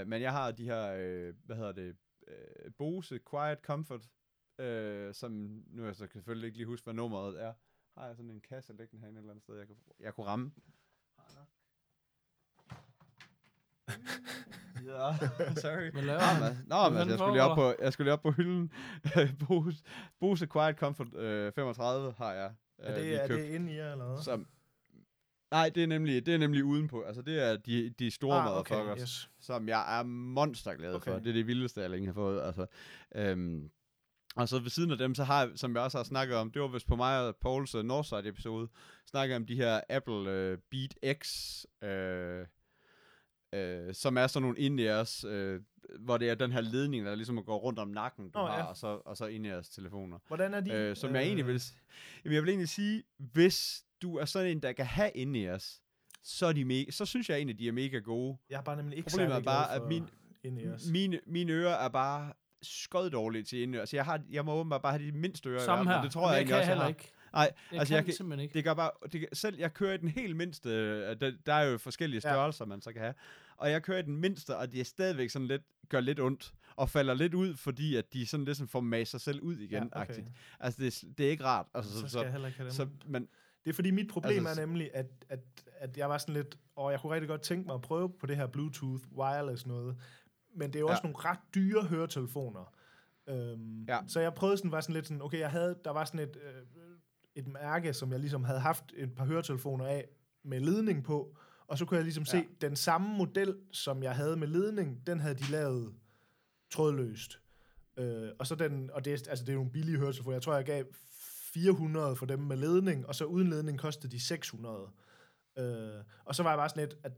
Øh, 0.02 0.08
men 0.08 0.22
jeg 0.22 0.32
har 0.32 0.52
de 0.52 0.64
her, 0.64 0.94
øh, 0.98 1.34
hvad 1.46 1.56
hedder 1.56 1.72
det, 1.72 1.96
øh, 2.28 2.72
Bose 2.78 3.20
Quiet 3.30 3.60
Comfort, 3.62 4.08
øh, 4.60 5.14
som, 5.14 5.32
nu 5.68 5.82
er 5.82 5.86
jeg 5.86 5.96
så 5.96 6.08
selvfølgelig 6.14 6.48
ikke 6.48 6.58
lige 6.58 6.68
huske, 6.68 6.84
hvad 6.84 6.94
nummeret 6.94 7.41
er. 7.41 7.54
Har 7.98 8.08
jeg 8.08 8.16
sådan 8.16 8.32
en 8.32 8.41
kasse 8.41 8.74
liggende 8.74 9.02
herinde 9.02 9.20
et 9.20 9.22
eller 9.22 9.32
andet 9.32 9.44
sted, 9.44 9.58
jeg, 9.58 9.68
kunne, 9.68 9.78
jeg 10.00 10.14
kunne 10.14 10.26
ramme? 10.26 10.52
Ja, 14.86 15.18
sorry. 15.64 15.92
Hvad 15.92 16.04
laver 16.04 16.20
han? 16.20 16.42
men, 16.44 16.64
nå, 16.68 16.90
men 16.90 16.98
altså, 16.98 17.10
jeg 17.10 17.20
skulle 17.20 17.34
lige 17.34 17.44
op 17.44 17.58
på, 17.58 17.74
jeg 17.84 17.94
skulle 17.94 18.06
lige 18.06 18.14
op 18.14 18.22
på 18.22 18.32
hylden. 18.32 18.72
Bose, 19.48 19.84
Bose 20.20 20.48
Quiet 20.54 20.76
Comfort 20.76 21.16
øh, 21.16 21.54
35 21.54 22.14
har 22.18 22.34
jeg. 22.34 22.52
er, 22.78 22.92
øh, 22.92 22.96
det, 22.96 23.04
lige 23.04 23.16
er 23.16 23.28
købt, 23.28 23.40
det 23.40 23.50
inde 23.50 23.74
i 23.74 23.76
jer, 23.76 23.92
eller 23.92 24.06
hvad? 24.06 24.24
Som, 24.24 24.48
nej, 25.52 25.70
det 25.70 25.84
er 25.84 25.88
nemlig, 25.88 26.26
det 26.26 26.34
er 26.34 26.38
nemlig 26.38 26.64
udenpå. 26.64 27.02
Altså, 27.02 27.22
det 27.22 27.44
er 27.44 27.58
de, 27.58 27.90
de 28.00 28.12
store 28.12 28.42
ah, 28.42 28.58
okay, 28.58 28.76
motherfuckers, 28.76 29.02
yes. 29.02 29.30
som 29.40 29.68
jeg 29.68 30.00
er 30.00 30.04
monsterglad 30.04 30.94
okay. 30.94 31.12
for. 31.12 31.20
Det 31.20 31.30
er 31.30 31.34
det 31.34 31.48
vildeste, 31.48 31.82
jeg 31.82 31.90
længe 31.90 32.08
har 32.08 32.14
fået. 32.14 32.42
Altså, 32.42 32.66
øhm, 33.16 33.72
og 34.36 34.50
så 34.50 34.60
ved 34.60 34.70
siden 34.70 34.92
af 34.92 34.98
dem, 34.98 35.16
så 35.16 35.24
har 35.24 35.40
jeg, 35.40 35.52
som 35.56 35.76
jeg 35.76 35.84
også 35.84 35.98
har 35.98 36.04
snakket 36.04 36.38
om, 36.38 36.52
det 36.52 36.62
var 36.62 36.68
vist 36.68 36.88
på 36.88 36.96
mig 36.96 37.28
og 37.28 37.36
Pauls 37.36 37.76
uh, 37.76 37.84
Northside 37.84 38.28
episode, 38.28 38.68
snakkede 39.10 39.36
om 39.36 39.46
de 39.46 39.56
her 39.56 39.82
Apple 39.90 40.52
uh, 40.54 40.58
Beat 40.72 41.20
X, 41.22 41.64
øh, 41.84 42.46
øh, 43.54 43.94
som 43.94 44.18
er 44.18 44.28
sådan 44.28 44.42
nogle 44.44 44.60
in-ears, 44.60 45.24
øh, 45.24 45.62
hvor 46.00 46.18
det 46.18 46.30
er 46.30 46.36
den 46.36 46.52
her 46.52 46.62
ledning, 46.62 47.06
der 47.06 47.16
ligesom 47.16 47.44
går 47.44 47.58
rundt 47.58 47.80
om 47.80 47.88
nakken, 47.88 48.30
du 48.30 48.40
Nå, 48.40 48.46
har, 48.46 48.58
ja. 48.58 48.64
og 48.64 48.78
så, 48.78 48.88
og 49.06 49.18
så 49.18 49.26
in-ears 49.26 49.70
telefoner. 49.70 50.18
Hvordan 50.28 50.54
er 50.54 50.60
de? 50.62 50.72
Øh, 50.74 50.96
som 50.96 51.16
jeg 51.16 51.24
egentlig 51.24 51.48
vil, 51.48 51.60
s- 51.62 51.74
jamen, 52.26 52.34
jeg 52.36 52.42
vil 52.44 52.50
egentlig 52.50 52.70
sige, 52.70 53.04
hvis 53.18 53.84
du 54.02 54.18
er 54.18 54.26
sådan 54.26 54.52
en, 54.52 54.60
der 54.62 54.72
kan 54.72 54.86
have 54.86 55.12
in-ears, 55.16 55.82
så, 56.24 56.46
er 56.46 56.54
de 56.54 56.66
mega, 56.66 56.92
så 56.92 57.06
synes 57.06 57.30
jeg 57.30 57.38
egentlig, 57.38 57.60
de 57.60 57.68
er 57.68 57.72
mega 57.72 57.98
gode. 57.98 58.38
Jeg 58.50 58.58
er 58.58 58.62
bare 58.62 58.76
nemlig 58.78 58.98
ikke 58.98 59.10
Problemet 59.10 59.36
er 59.36 59.42
bare, 59.42 59.74
at 59.76 59.82
min-. 59.88 60.10
Mine, 60.92 61.20
mine 61.28 61.54
ører 61.54 61.76
er 61.76 61.90
bare 61.90 62.34
skød 62.62 63.10
dårlige 63.10 63.44
til 63.44 63.62
indører. 63.62 63.82
Altså, 63.82 63.96
jeg, 63.96 64.06
har, 64.06 64.22
jeg 64.32 64.46
må 64.46 64.54
åbenbart 64.54 64.82
bare 64.82 64.98
have 64.98 65.06
de 65.12 65.12
mindste 65.12 65.50
ører 65.50 65.60
Samme 65.66 65.92
her. 65.92 66.02
det 66.02 66.12
tror 66.12 66.22
jeg, 66.22 66.32
jeg 66.32 66.38
egentlig 66.40 66.58
også, 66.58 66.72
jeg 66.72 66.80
har. 66.82 66.88
ikke. 66.88 67.12
Nej, 67.34 67.51
Jeg 67.72 67.80
altså, 67.80 67.91
kan, 67.91 67.95
jeg 67.95 68.06
kan- 68.06 68.14
simpelthen 68.14 68.43
ikke. 68.43 68.53
Det 68.53 68.64
gør 68.64 68.73
bare, 68.73 68.91
det, 69.11 69.26
selv 69.34 69.57
jeg 69.60 69.73
kører 69.73 69.93
i 69.93 69.97
den 69.97 70.10
helt 70.10 70.35
mindste, 70.35 70.69
øh, 70.69 71.19
der, 71.22 71.31
der 71.45 71.53
er 71.53 71.64
jo 71.64 71.77
forskellige 71.77 72.22
Ja. 72.23 72.31
størrelser, 72.34 72.65
man 72.65 72.81
så 72.81 72.91
kan 72.93 73.01
have, 73.01 73.14
og 73.57 73.72
jeg 73.72 73.84
kører 73.84 73.97
i 73.99 74.01
den 74.01 74.18
mindste, 74.18 74.57
og 74.57 74.72
det 74.72 74.80
er 74.80 74.84
stadigvæk 74.85 75.30
sådan 75.30 75.47
lidt, 75.47 75.61
gør 75.89 75.99
lidt 75.99 76.19
ondt, 76.19 76.53
og 76.76 76.89
falder 76.89 77.14
lidt 77.14 77.34
ud, 77.34 77.56
fordi 77.56 77.95
at 77.95 78.14
de 78.14 78.27
sådan 78.27 78.45
ligesom 78.45 78.68
får 78.68 78.80
maset 78.81 79.07
sig 79.11 79.22
selv 79.22 79.41
ud 79.41 79.57
igen, 79.57 79.89
ja, 79.95 80.01
okay. 80.01 80.23
Altså, 80.60 80.81
det, 80.81 80.88
er 81.03 81.07
det 81.18 81.26
er 81.26 81.30
ikke 81.30 81.43
rart. 81.43 81.65
Altså, 81.73 81.91
så 81.91 81.99
så, 81.99 82.07
skal 82.07 82.18
jeg 82.19 82.27
så, 82.27 82.31
heller 82.31 82.47
ikke 82.47 82.57
have 82.57 82.65
dem. 82.69 82.73
så, 82.76 82.88
men, 83.06 83.27
Det 83.64 83.69
er 83.69 83.73
fordi 83.73 83.91
mit 83.91 84.07
problem 84.07 84.47
Altså, 84.47 84.61
er 84.61 84.65
nemlig, 84.65 84.89
at, 84.93 85.06
at, 85.30 85.39
at 85.77 85.97
jeg 85.97 86.10
var 86.10 86.18
sådan 86.18 86.34
lidt, 86.35 86.57
og 86.76 86.91
jeg 86.91 86.99
kunne 86.99 87.14
rigtig 87.14 87.27
godt 87.30 87.41
tænke 87.41 87.68
mig 87.68 87.73
at 87.76 87.81
prøve 87.81 88.10
på 88.19 88.26
det 88.26 88.35
her 88.35 88.47
Bluetooth 88.47 89.03
wireless 89.18 89.65
noget, 89.65 89.97
men 90.56 90.68
det 90.68 90.76
er 90.76 90.80
jo 90.80 90.85
Ja. 90.88 90.91
også 90.91 91.03
nogle 91.03 91.18
ret 91.18 91.39
dyre 91.56 91.84
høretelefoner. 91.84 92.73
Øhm, 93.30 93.84
Ja. 93.88 93.99
Så 94.07 94.19
jeg 94.19 94.34
prøvede 94.34 94.57
sådan, 94.57 94.72
var 94.72 94.81
sådan 94.81 94.93
lidt 94.93 95.07
sådan, 95.07 95.22
okay, 95.22 95.39
jeg 95.39 95.51
havde, 95.51 95.76
der 95.85 95.91
var 95.91 96.06
sådan 96.06 96.19
et, 96.19 96.38
øh, 96.38 96.53
et 97.35 97.47
mærke, 97.47 97.93
som 97.93 98.11
jeg 98.11 98.19
ligesom 98.19 98.43
havde 98.43 98.60
haft 98.60 98.84
et 98.97 99.15
par 99.15 99.26
høretelefoner 99.26 99.85
af 99.85 100.07
med 100.43 100.60
ledning 100.60 101.03
på, 101.03 101.38
og 101.68 101.77
så 101.77 101.85
kunne 101.85 101.95
jeg 101.95 102.03
ligesom 102.03 102.23
Ja. 102.23 102.30
se, 102.31 102.47
den 102.61 102.76
samme 102.76 103.18
model, 103.18 103.57
som 103.72 104.03
jeg 104.03 104.15
havde 104.15 104.38
med 104.38 104.47
ledning, 104.47 105.07
den 105.07 105.19
havde 105.19 105.35
de 105.35 105.51
lavet 105.51 105.93
trådløst. 106.72 107.39
Øh, 107.97 108.30
og 108.39 108.47
så 108.47 108.56
den, 108.56 108.89
og 108.93 109.06
det, 109.06 109.14
er- 109.14 109.30
altså 109.30 109.45
det 109.45 109.51
er 109.51 109.56
nogle 109.56 109.72
billige 109.72 109.97
høretelefoner, 109.97 110.35
jeg 110.35 110.41
tror, 110.41 110.56
jeg 110.56 110.65
gav 110.65 110.85
400 111.53 112.15
for 112.15 112.26
dem 112.26 112.39
med 112.39 112.57
ledning, 112.57 113.07
og 113.07 113.15
så 113.15 113.26
uden 113.26 113.47
ledning 113.49 113.80
kostede 113.80 114.11
de 114.11 114.19
600. 114.19 114.89
Øh, 115.57 116.03
og 116.26 116.35
så 116.35 116.43
var 116.43 116.49
jeg 116.49 116.57
bare 116.57 116.69
sådan 116.69 116.84
lidt, 116.84 116.97
at 117.03 117.11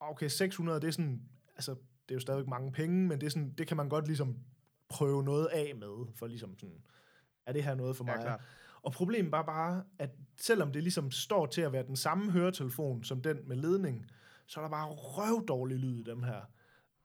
okay, 0.00 0.28
600, 0.28 0.80
det 0.80 0.88
er 0.88 0.92
sådan, 0.92 1.22
altså, 1.56 1.70
det 1.72 2.10
er 2.10 2.14
jo 2.14 2.20
stadigvæk 2.20 2.48
mange 2.48 2.72
penge, 2.72 3.08
men 3.08 3.20
det, 3.20 3.26
er 3.26 3.30
sådan, 3.30 3.54
det 3.58 3.66
kan 3.66 3.76
man 3.76 3.88
godt 3.88 4.06
ligesom 4.06 4.36
prøve 4.88 5.22
noget 5.24 5.46
af 5.46 5.72
med, 5.76 6.06
for 6.16 6.26
ligesom 6.26 6.58
sådan, 6.58 6.84
er 7.46 7.52
det 7.52 7.64
her 7.64 7.74
noget 7.74 7.96
for 7.96 8.04
ja, 8.04 8.16
mig? 8.16 8.38
Og 8.82 8.92
problemet 8.92 9.32
var 9.32 9.42
bare, 9.42 9.84
at 9.98 10.10
selvom 10.36 10.72
det 10.72 10.82
ligesom 10.82 11.10
står 11.10 11.46
til 11.46 11.60
at 11.60 11.72
være 11.72 11.86
den 11.86 11.96
samme 11.96 12.30
høretelefon 12.30 13.04
som 13.04 13.22
den 13.22 13.38
med 13.46 13.56
ledning, 13.56 14.06
så 14.46 14.60
er 14.60 14.64
der 14.64 14.70
bare 14.70 14.88
røvdårlig 14.88 15.76
lyd 15.76 16.00
i 16.00 16.02
dem 16.02 16.22
her. 16.22 16.40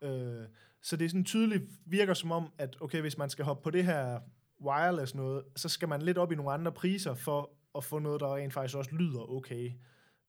Øh, 0.01 0.47
så 0.81 0.97
det 0.97 1.05
er 1.05 1.09
sådan 1.09 1.25
tydeligt 1.25 1.63
virker 1.85 2.13
som 2.13 2.31
om, 2.31 2.53
at 2.57 2.77
okay, 2.81 3.01
hvis 3.01 3.17
man 3.17 3.29
skal 3.29 3.45
hoppe 3.45 3.63
på 3.63 3.69
det 3.69 3.85
her 3.85 4.19
wireless 4.61 5.15
noget, 5.15 5.43
så 5.55 5.69
skal 5.69 5.89
man 5.89 6.01
lidt 6.01 6.17
op 6.17 6.31
i 6.31 6.35
nogle 6.35 6.51
andre 6.51 6.71
priser 6.71 7.13
for 7.13 7.51
at 7.75 7.83
få 7.83 7.99
noget, 7.99 8.21
der 8.21 8.35
rent 8.35 8.53
faktisk 8.53 8.77
også 8.77 8.95
lyder 8.95 9.31
okay. 9.31 9.71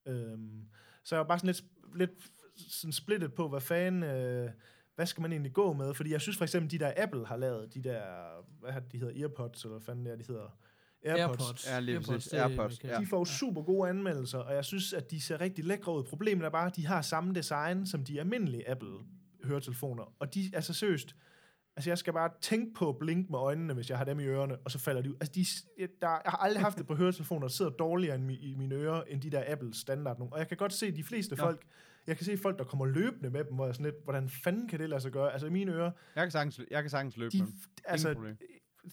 Øhm, 0.07 0.69
så 1.05 1.15
jeg 1.15 1.21
var 1.21 1.29
bare 1.29 1.39
sådan 1.39 1.47
lidt, 1.47 1.65
lidt 1.97 2.31
sådan 2.57 2.93
splittet 2.93 3.35
på, 3.35 3.49
hvad 3.49 3.61
fanden, 3.61 4.03
øh, 4.03 4.51
hvad 4.95 5.07
skal 5.07 5.23
man 5.23 5.33
egentlig 5.33 5.53
gå 5.53 5.73
med? 5.73 5.95
Fordi 5.95 6.11
jeg 6.13 6.21
synes 6.21 6.37
for 6.37 6.45
eksempel, 6.45 6.71
de 6.71 6.79
der 6.79 6.93
Apple 6.97 7.27
har 7.27 7.37
lavet, 7.37 7.75
de 7.75 7.83
der, 7.83 8.03
hvad 8.61 8.73
har 8.73 8.81
de 8.81 8.99
hedder, 8.99 9.23
Earpods, 9.23 9.65
eller 9.65 9.77
hvad 9.77 9.85
fanden 9.85 10.05
det 10.07 10.13
er, 10.13 10.17
de 10.17 10.25
hedder? 10.29 10.59
Airpods. 11.05 11.67
Ja, 11.67 11.81
lige 11.81 12.01
præcis. 12.01 12.31
det 12.31 12.39
er 12.39 12.45
Airpods, 12.49 12.85
ja. 12.85 12.99
De 13.01 13.07
får 13.07 13.19
jo 13.19 13.25
super 13.25 13.63
gode 13.63 13.89
anmeldelser, 13.89 14.39
og 14.39 14.55
jeg 14.55 14.65
synes, 14.65 14.93
at 14.93 15.11
de 15.11 15.21
ser 15.21 15.41
rigtig 15.41 15.65
lækre 15.65 15.93
ud. 15.97 16.05
Problemet 16.05 16.45
er 16.45 16.51
bare, 16.51 16.67
at 16.67 16.77
de 16.77 16.87
har 16.87 17.03
samme 17.03 17.35
design 17.35 17.87
som 17.87 18.05
de 18.05 18.21
almindelige 18.21 18.71
Apple-høretelefoner. 18.71 20.13
Og 20.19 20.35
de 20.35 20.51
er 20.53 20.61
så 20.61 20.73
seriøst... 20.73 21.17
Altså, 21.77 21.91
jeg 21.91 21.99
skal 21.99 22.13
bare 22.13 22.31
tænke 22.41 22.75
på 22.75 22.89
at 22.89 22.99
blinke 22.99 23.31
med 23.31 23.39
øjnene, 23.39 23.75
hvis 23.75 23.91
jeg 23.91 23.99
har 23.99 24.05
dem 24.05 24.21
i 24.21 24.25
ørerne, 24.25 24.57
og 24.57 24.71
så 24.71 24.79
falder 24.79 25.03
de 25.03 25.11
ud. 25.11 25.17
Altså, 25.21 25.33
de, 25.35 25.47
der, 26.01 26.09
jeg 26.09 26.21
har 26.25 26.37
aldrig 26.37 26.63
haft 26.63 26.79
det 26.79 26.87
på 26.87 26.95
høretelefoner, 26.95 27.41
der 27.41 27.49
sidder 27.49 27.71
dårligere 27.71 28.21
i, 28.31 28.51
i 28.51 28.55
mine 28.55 28.75
ører, 28.75 29.03
end 29.03 29.21
de 29.21 29.31
der 29.31 29.45
Apple 29.47 29.75
standard 29.75 30.19
nogle. 30.19 30.33
Og 30.33 30.39
jeg 30.39 30.49
kan 30.49 30.57
godt 30.57 30.73
se, 30.73 30.93
de 30.97 31.05
fleste 31.05 31.35
Nå. 31.37 31.43
folk... 31.43 31.63
Jeg 32.07 32.17
kan 32.17 32.25
se 32.25 32.39
folk, 32.39 32.59
der 32.59 32.65
kommer 32.65 32.87
løbende 32.87 33.31
med 33.31 33.45
dem, 33.45 33.55
hvor 33.55 33.67
jeg 33.67 33.75
sådan 33.75 33.85
lidt, 33.85 34.05
hvordan 34.05 34.29
fanden 34.29 34.69
kan 34.69 34.81
det 34.81 34.89
lade 34.89 35.01
sig 35.01 35.13
gøre? 35.13 35.33
Altså, 35.33 35.47
i 35.47 35.51
mine 35.51 35.73
ører, 35.73 35.91
Jeg 36.17 36.25
kan 36.25 36.31
sagtens, 36.31 36.61
jeg 36.71 36.83
kan 36.83 36.91
sagtens 36.91 37.17
løbe 37.17 37.31
de, 37.33 37.39
med 37.39 37.47
dem. 37.47 37.57
altså, 37.85 38.15
problem. 38.15 38.37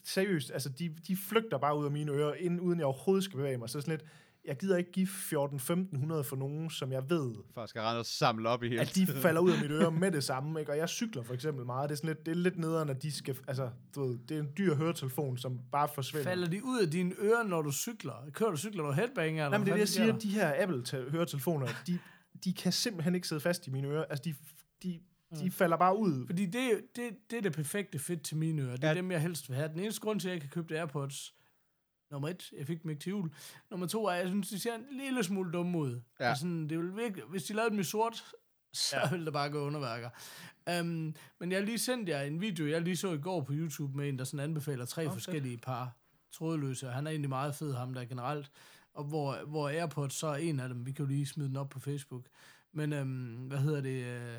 Seriøst, 0.03 0.51
altså 0.51 0.69
de, 0.69 0.95
de 1.07 1.17
flygter 1.17 1.57
bare 1.57 1.77
ud 1.77 1.85
af 1.85 1.91
mine 1.91 2.11
ører, 2.11 2.33
inden, 2.33 2.59
uden 2.59 2.79
jeg 2.79 2.85
overhovedet 2.85 3.23
skal 3.23 3.37
bevæge 3.37 3.57
mig. 3.57 3.69
Så 3.69 3.81
sådan 3.81 3.91
lidt, 3.91 4.03
jeg 4.45 4.57
gider 4.57 4.77
ikke 4.77 4.91
give 4.91 5.07
14-1500 5.07 6.21
for 6.21 6.35
nogen, 6.35 6.69
som 6.69 6.91
jeg 6.91 7.09
ved, 7.09 7.33
For 7.53 7.65
skal 7.65 7.81
rende 7.81 7.99
og 7.99 8.05
samle 8.05 8.49
op 8.49 8.63
i 8.63 8.69
hele 8.69 8.81
at 8.81 8.95
de 8.95 9.07
falder 9.07 9.41
ud 9.41 9.51
af 9.51 9.61
mit 9.61 9.71
øre 9.71 9.91
med 10.01 10.11
det 10.11 10.23
samme. 10.23 10.59
Ikke? 10.59 10.71
Og 10.71 10.77
jeg 10.77 10.89
cykler 10.89 11.23
for 11.23 11.33
eksempel 11.33 11.65
meget. 11.65 11.89
Det 11.89 11.95
er, 11.95 11.97
sådan 11.97 12.07
lidt, 12.07 12.25
det 12.25 12.31
er 12.31 12.35
lidt 12.35 12.57
nederen, 12.57 12.89
at 12.89 13.03
de 13.03 13.11
skal... 13.11 13.37
Altså, 13.47 13.69
du 13.95 14.07
ved, 14.07 14.19
det 14.29 14.37
er 14.37 14.41
en 14.41 14.49
dyr 14.57 14.75
høretelefon, 14.75 15.37
som 15.37 15.59
bare 15.71 15.89
forsvinder. 15.95 16.29
Falder 16.29 16.49
de 16.49 16.65
ud 16.65 16.81
af 16.81 16.91
dine 16.91 17.15
ører, 17.19 17.43
når 17.43 17.61
du 17.61 17.71
cykler? 17.71 18.13
Kører 18.33 18.51
du 18.51 18.57
cykler 18.57 18.83
du 18.83 18.91
headbanger? 18.91 19.49
Nej, 19.49 19.57
men 19.57 19.65
det 19.65 19.71
er 19.71 19.75
det, 19.75 19.79
jeg 19.79 19.89
siger. 19.89 20.05
siger. 20.05 20.19
De 20.19 20.29
her 20.29 20.63
Apple-høretelefoner, 20.63 21.67
de, 21.87 21.99
de 22.43 22.53
kan 22.53 22.71
simpelthen 22.71 23.15
ikke 23.15 23.27
sidde 23.27 23.41
fast 23.41 23.67
i 23.67 23.69
mine 23.69 23.87
ører. 23.87 24.05
Altså, 24.09 24.23
de, 24.23 24.35
de, 24.83 24.99
de 25.39 25.45
Mm. 25.45 25.51
falder 25.51 25.77
bare 25.77 25.97
ud. 25.97 26.25
Fordi 26.25 26.45
det, 26.45 26.81
det, 26.95 27.17
det 27.31 27.37
er 27.37 27.41
det 27.41 27.53
perfekte 27.53 27.99
fit 27.99 28.21
til 28.21 28.37
mine 28.37 28.61
ører. 28.61 28.75
Det 28.75 28.83
er 28.83 28.87
Ja. 28.87 28.93
dem, 28.93 29.11
jeg 29.11 29.21
helst 29.21 29.49
vil 29.49 29.55
have. 29.57 29.69
Den 29.69 29.79
eneste 29.79 30.01
grund 30.01 30.19
til, 30.19 30.27
at 30.27 30.29
jeg 30.29 30.35
ikke 30.35 30.47
har 30.47 30.53
købt 30.61 30.71
AirPods, 30.71 31.35
nummer 32.11 32.29
et, 32.29 32.51
jeg 32.57 32.67
fik 32.67 32.83
dem 32.83 32.89
ikke 32.91 33.01
til 33.01 33.09
jul. 33.09 33.31
Nummer 33.69 33.87
to 33.87 34.05
er, 34.05 34.13
jeg 34.13 34.27
synes, 34.27 34.49
de 34.49 34.59
ser 34.59 34.75
en 34.75 34.85
lille 34.91 35.23
smule 35.23 35.51
dumme 35.51 35.77
ud. 35.77 36.01
Ja. 36.19 36.29
Altså, 36.29 36.45
det 36.47 36.77
vil 36.79 36.95
virkelig, 36.95 37.23
hvis 37.25 37.43
de 37.43 37.53
lavede 37.53 37.71
dem 37.71 37.79
i 37.79 37.83
sort, 37.83 38.23
så 38.73 38.95
Ja. 38.97 39.09
ville 39.09 39.25
der 39.25 39.31
bare 39.31 39.49
gå 39.49 39.65
underværker. 39.65 40.09
Um, 40.79 41.15
men 41.39 41.51
jeg 41.51 41.63
lige 41.63 41.77
sendt 41.79 42.09
jer 42.09 42.21
en 42.21 42.41
video, 42.41 42.67
jeg 42.67 42.81
lige 42.81 42.97
så 42.97 43.13
i 43.13 43.17
går 43.17 43.41
på 43.41 43.53
YouTube 43.55 43.97
med 43.97 44.09
en, 44.09 44.17
der 44.19 44.23
sådan 44.23 44.43
anbefaler 44.43 44.85
tre 44.85 45.05
okay. 45.05 45.13
forskellige 45.13 45.57
par 45.57 45.97
trådløse, 46.31 46.87
og 46.87 46.93
han 46.93 47.07
er 47.07 47.11
egentlig 47.11 47.29
meget 47.29 47.55
fed, 47.55 47.73
ham 47.73 47.93
der 47.93 48.05
generelt. 48.05 48.51
og 48.93 49.03
hvor, 49.03 49.45
hvor 49.47 49.69
AirPods 49.69 50.13
så 50.13 50.27
er 50.27 50.35
en 50.35 50.59
af 50.59 50.69
dem. 50.69 50.85
Vi 50.85 50.91
kan 50.91 51.05
jo 51.05 51.09
lige 51.09 51.25
smide 51.25 51.49
den 51.49 51.57
op 51.57 51.69
på 51.69 51.79
Facebook. 51.79 52.25
Men 52.73 52.93
øhm, 52.93 53.35
hvad 53.47 53.57
hedder 53.57 53.81
det? 53.81 54.03
Øh, 54.05 54.35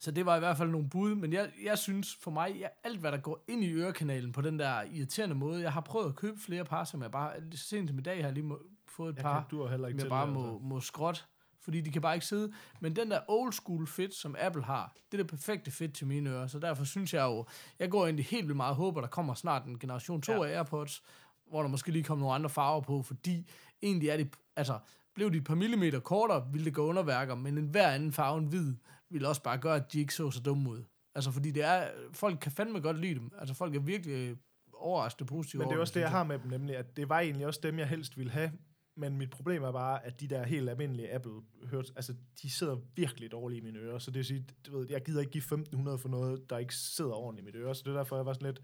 så 0.00 0.10
det 0.10 0.26
var 0.26 0.36
i 0.36 0.38
hvert 0.38 0.56
fald 0.56 0.70
nogle 0.70 0.88
bud, 0.88 1.14
men 1.14 1.32
jeg, 1.32 1.50
jeg 1.64 1.78
synes 1.78 2.18
for 2.20 2.30
mig, 2.30 2.56
jeg, 2.60 2.70
alt 2.84 3.00
hvad 3.00 3.12
der 3.12 3.18
går 3.18 3.44
ind 3.48 3.64
i 3.64 3.72
ørekanalen 3.72 4.32
på 4.32 4.40
den 4.40 4.58
der 4.58 4.82
irriterende 4.82 5.34
måde, 5.34 5.62
jeg 5.62 5.72
har 5.72 5.80
prøvet 5.80 6.08
at 6.08 6.16
købe 6.16 6.40
flere 6.40 6.64
par, 6.64 6.84
som 6.84 7.02
jeg 7.02 7.10
bare, 7.10 7.32
sent 7.54 7.90
som 7.90 7.98
i 7.98 8.02
dag 8.02 8.16
har 8.16 8.22
jeg 8.22 8.32
lige 8.32 8.44
må, 8.44 8.58
fået 8.88 9.10
et 9.12 9.16
Jeg 9.16 9.22
par, 9.22 9.46
kan, 9.50 9.68
heller 9.68 9.88
ikke 9.88 10.00
som 10.00 10.06
jeg 10.06 10.10
bare 10.10 10.26
må, 10.26 10.42
altså. 10.42 10.58
må 10.62 10.80
skråt, 10.80 11.26
fordi 11.60 11.80
de 11.80 11.90
kan 11.90 12.02
bare 12.02 12.14
ikke 12.14 12.26
sidde. 12.26 12.52
Men 12.80 12.96
den 12.96 13.10
der 13.10 13.20
old 13.28 13.52
school 13.52 13.86
fit, 13.86 14.14
som 14.14 14.36
Apple 14.38 14.62
har, 14.62 14.92
det 15.12 15.18
er 15.18 15.22
det 15.22 15.30
perfekte 15.30 15.70
fit 15.70 15.94
til 15.94 16.06
mine 16.06 16.30
ører, 16.30 16.46
så 16.46 16.58
derfor 16.58 16.84
synes 16.84 17.14
jeg 17.14 17.22
jo, 17.22 17.46
jeg 17.78 17.90
går 17.90 18.04
egentlig 18.04 18.26
helt 18.26 18.44
vildt 18.44 18.56
meget 18.56 18.70
og 18.70 18.76
håber, 18.76 19.00
der 19.00 19.08
kommer 19.08 19.34
snart 19.34 19.64
en 19.64 19.78
generation 19.78 20.22
2 20.22 20.32
ja. 20.32 20.44
af 20.44 20.56
AirPods, 20.56 21.02
hvor 21.48 21.62
der 21.62 21.68
måske 21.68 21.92
lige 21.92 22.04
kommer 22.04 22.22
nogle 22.22 22.34
andre 22.34 22.50
farver 22.50 22.80
på, 22.80 23.02
fordi 23.02 23.50
egentlig 23.82 24.08
er 24.08 24.16
det, 24.16 24.34
altså, 24.56 24.78
blev 25.14 25.32
de 25.32 25.36
et 25.36 25.44
par 25.44 25.54
millimeter 25.54 26.00
kortere, 26.00 26.46
ville 26.52 26.64
det 26.64 26.74
gå 26.74 26.86
underværker, 26.86 27.34
men 27.34 27.58
en 27.58 27.66
hver 27.66 27.88
anden 27.88 28.12
farve 28.12 28.38
end 28.38 28.48
hvid, 28.48 28.74
ville 29.10 29.28
også 29.28 29.42
bare 29.42 29.58
gøre, 29.58 29.76
at 29.76 29.92
de 29.92 30.00
ikke 30.00 30.14
så 30.14 30.30
så 30.30 30.40
dumme 30.40 30.70
ud. 30.70 30.84
Altså, 31.14 31.30
fordi 31.30 31.50
det 31.50 31.64
er, 31.64 31.88
folk 32.12 32.38
kan 32.40 32.52
fandme 32.52 32.80
godt 32.80 33.00
lide 33.00 33.14
dem. 33.14 33.30
Altså, 33.38 33.54
folk 33.54 33.76
er 33.76 33.80
virkelig 33.80 34.36
overrasket 34.74 35.26
positive 35.26 35.58
Men 35.58 35.68
det 35.68 35.72
er 35.72 35.76
over 35.76 35.80
også 35.80 35.94
det, 35.94 36.00
jeg 36.00 36.10
har 36.10 36.24
med 36.24 36.38
dem, 36.38 36.50
nemlig, 36.50 36.76
at 36.76 36.96
det 36.96 37.08
var 37.08 37.20
egentlig 37.20 37.46
også 37.46 37.60
dem, 37.62 37.78
jeg 37.78 37.88
helst 37.88 38.18
ville 38.18 38.32
have. 38.32 38.52
Men 38.96 39.18
mit 39.18 39.30
problem 39.30 39.62
er 39.62 39.72
bare, 39.72 40.06
at 40.06 40.20
de 40.20 40.28
der 40.28 40.44
helt 40.44 40.70
almindelige 40.70 41.14
Apple 41.14 41.32
hørt, 41.64 41.92
altså 41.96 42.14
de 42.42 42.50
sidder 42.50 42.76
virkelig 42.96 43.32
dårligt 43.32 43.62
i 43.62 43.64
mine 43.64 43.78
ører. 43.78 43.98
Så 43.98 44.10
det 44.10 44.16
vil 44.16 44.24
sige, 44.24 44.46
du 44.66 44.78
ved, 44.78 44.86
jeg 44.90 45.04
gider 45.04 45.20
ikke 45.20 45.32
give 45.32 45.42
1500 45.42 45.98
for 45.98 46.08
noget, 46.08 46.50
der 46.50 46.58
ikke 46.58 46.74
sidder 46.74 47.12
ordentligt 47.12 47.44
i 47.44 47.46
mit 47.46 47.56
øre. 47.56 47.74
Så 47.74 47.82
det 47.84 47.90
er 47.90 47.96
derfor, 47.96 48.16
jeg 48.16 48.26
var 48.26 48.32
sådan 48.32 48.46
lidt, 48.46 48.60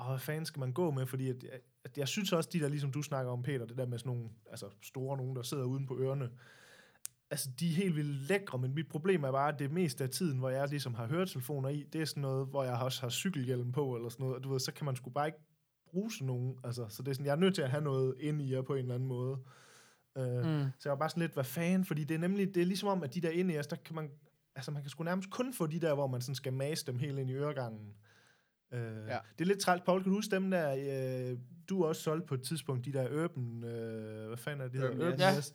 åh, 0.00 0.06
hvad 0.06 0.18
fanden 0.18 0.46
skal 0.46 0.60
man 0.60 0.72
gå 0.72 0.90
med? 0.90 1.06
Fordi 1.06 1.28
at, 1.28 1.44
at 1.84 1.98
jeg 1.98 2.08
synes 2.08 2.32
også, 2.32 2.50
de 2.52 2.60
der, 2.60 2.68
ligesom 2.68 2.92
du 2.92 3.02
snakker 3.02 3.32
om, 3.32 3.42
Peter, 3.42 3.66
det 3.66 3.76
der 3.76 3.86
med 3.86 3.98
sådan 3.98 4.12
nogle 4.12 4.30
altså 4.50 4.66
store 4.82 5.16
nogen, 5.16 5.36
der 5.36 5.42
sidder 5.42 5.64
uden 5.64 5.86
på 5.86 5.98
ørerne, 5.98 6.30
altså 7.30 7.48
de 7.60 7.70
er 7.70 7.74
helt 7.74 7.96
vildt 7.96 8.28
lækre, 8.28 8.58
men 8.58 8.74
mit 8.74 8.88
problem 8.88 9.24
er 9.24 9.32
bare, 9.32 9.52
at 9.52 9.58
det 9.58 9.72
meste 9.72 10.04
af 10.04 10.10
tiden, 10.10 10.38
hvor 10.38 10.50
jeg 10.50 10.68
ligesom 10.68 10.94
har 10.94 11.06
høretelefoner 11.06 11.68
i, 11.68 11.82
det 11.92 12.00
er 12.00 12.04
sådan 12.04 12.20
noget, 12.20 12.46
hvor 12.46 12.64
jeg 12.64 12.74
også 12.74 13.00
har 13.00 13.08
cykelhjelm 13.08 13.72
på, 13.72 13.96
eller 13.96 14.08
sådan 14.08 14.24
noget, 14.24 14.36
og 14.36 14.44
du 14.44 14.52
ved, 14.52 14.60
så 14.60 14.72
kan 14.72 14.84
man 14.84 14.96
sgu 14.96 15.10
bare 15.10 15.26
ikke 15.26 15.38
bruge 15.90 16.12
sådan 16.12 16.26
nogen, 16.26 16.58
altså, 16.64 16.86
så 16.88 17.02
det 17.02 17.10
er 17.10 17.12
sådan, 17.12 17.26
jeg 17.26 17.32
er 17.32 17.36
nødt 17.36 17.54
til 17.54 17.62
at 17.62 17.70
have 17.70 17.84
noget 17.84 18.14
ind 18.20 18.42
i 18.42 18.54
jer 18.54 18.62
på 18.62 18.74
en 18.74 18.78
eller 18.78 18.94
anden 18.94 19.08
måde. 19.08 19.38
Uh, 20.16 20.44
mm. 20.44 20.64
Så 20.78 20.88
jeg 20.88 20.90
var 20.90 20.96
bare 20.96 21.08
sådan 21.08 21.20
lidt, 21.20 21.34
hvad 21.34 21.44
fanden, 21.44 21.84
fordi 21.84 22.04
det 22.04 22.14
er 22.14 22.18
nemlig, 22.18 22.54
det 22.54 22.60
er 22.60 22.66
ligesom 22.66 22.88
om, 22.88 23.02
at 23.02 23.14
de 23.14 23.20
der 23.20 23.30
inde 23.30 23.54
i 23.54 23.58
os, 23.58 23.66
der 23.66 23.76
kan 23.76 23.94
man, 23.94 24.10
altså 24.56 24.70
man 24.70 24.82
kan 24.82 24.90
sgu 24.90 25.04
nærmest 25.04 25.30
kun 25.30 25.54
få 25.54 25.66
de 25.66 25.80
der, 25.80 25.94
hvor 25.94 26.06
man 26.06 26.20
sådan 26.20 26.34
skal 26.34 26.52
mase 26.52 26.86
dem 26.86 26.98
helt 26.98 27.18
ind 27.18 27.30
i 27.30 27.34
øregangen. 27.34 27.94
Uh, 28.72 28.78
ja. 28.78 29.18
Det 29.38 29.44
er 29.44 29.44
lidt 29.44 29.60
trælt, 29.60 29.84
Paul, 29.84 30.02
kan 30.02 30.10
du 30.10 30.16
huske 30.16 30.34
dem 30.34 30.50
der, 30.50 31.32
uh, 31.32 31.38
du 31.68 31.84
også 31.84 32.02
solgte 32.02 32.26
på 32.26 32.34
et 32.34 32.42
tidspunkt, 32.42 32.84
de 32.84 32.92
der 32.92 33.24
Urban, 33.24 33.44
uh, 33.44 34.26
hvad 34.26 34.36
fanden 34.36 34.60
er 34.60 34.64
det, 34.64 34.72
de 34.72 34.78
hedder? 34.78 34.94
Urban 34.94 35.12
Urban, 35.12 35.36
Yes. 35.36 35.36
yes. 35.36 35.54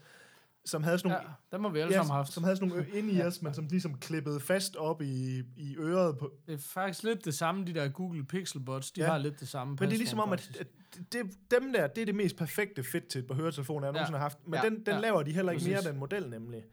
Som 0.65 0.83
havde 0.83 0.97
sådan 0.97 1.09
nogle, 1.11 1.23
Ja, 1.51 1.55
dem 1.57 1.63
har 1.63 1.71
vi 1.71 1.79
alle 1.79 1.91
ja, 1.93 1.99
sammen 1.99 2.15
haft. 2.15 2.33
som 2.33 2.43
havde 2.43 2.55
sådan 2.55 2.69
nogle 2.69 2.85
ind 2.93 3.11
i 3.11 3.21
os, 3.27 3.41
men 3.41 3.53
som 3.53 3.67
ligesom 3.71 3.97
klippede 3.97 4.39
fast 4.39 4.75
op 4.75 5.01
i, 5.01 5.43
i 5.57 5.75
øret. 5.77 6.17
På. 6.17 6.31
Det 6.47 6.53
er 6.53 6.57
faktisk 6.57 7.03
lidt 7.03 7.25
det 7.25 7.33
samme, 7.33 7.65
de 7.65 7.73
der 7.73 7.87
Google 7.87 8.25
Pixel 8.25 8.59
Buds, 8.59 8.91
de 8.91 9.01
Ja. 9.01 9.07
har 9.07 9.17
lidt 9.17 9.39
det 9.39 9.47
samme 9.47 9.71
Men 9.79 9.89
det 9.89 9.93
er 9.95 9.97
ligesom 9.97 10.19
om, 10.19 10.33
at, 10.33 10.51
at 10.59 10.67
det, 11.13 11.21
dem 11.51 11.73
der, 11.73 11.87
det 11.87 12.01
er 12.01 12.05
det 12.05 12.15
mest 12.15 12.35
perfekte 12.37 12.83
fit 12.83 13.03
til 13.03 13.19
et 13.19 13.27
par 13.27 13.35
høretelefoner, 13.35 13.87
jeg 13.87 13.93
Ja. 13.93 13.97
nogensinde 13.97 14.17
har 14.17 14.23
haft. 14.25 14.37
Men 14.47 14.53
Ja. 14.63 14.69
den, 14.69 14.75
den 14.85 14.93
Ja. 14.93 14.99
laver 14.99 15.23
de 15.23 15.31
heller 15.31 15.51
ikke 15.51 15.65
mere, 15.65 15.75
Præcis. 15.75 15.89
den 15.89 15.99
model 15.99 16.29
nemlig. 16.29 16.63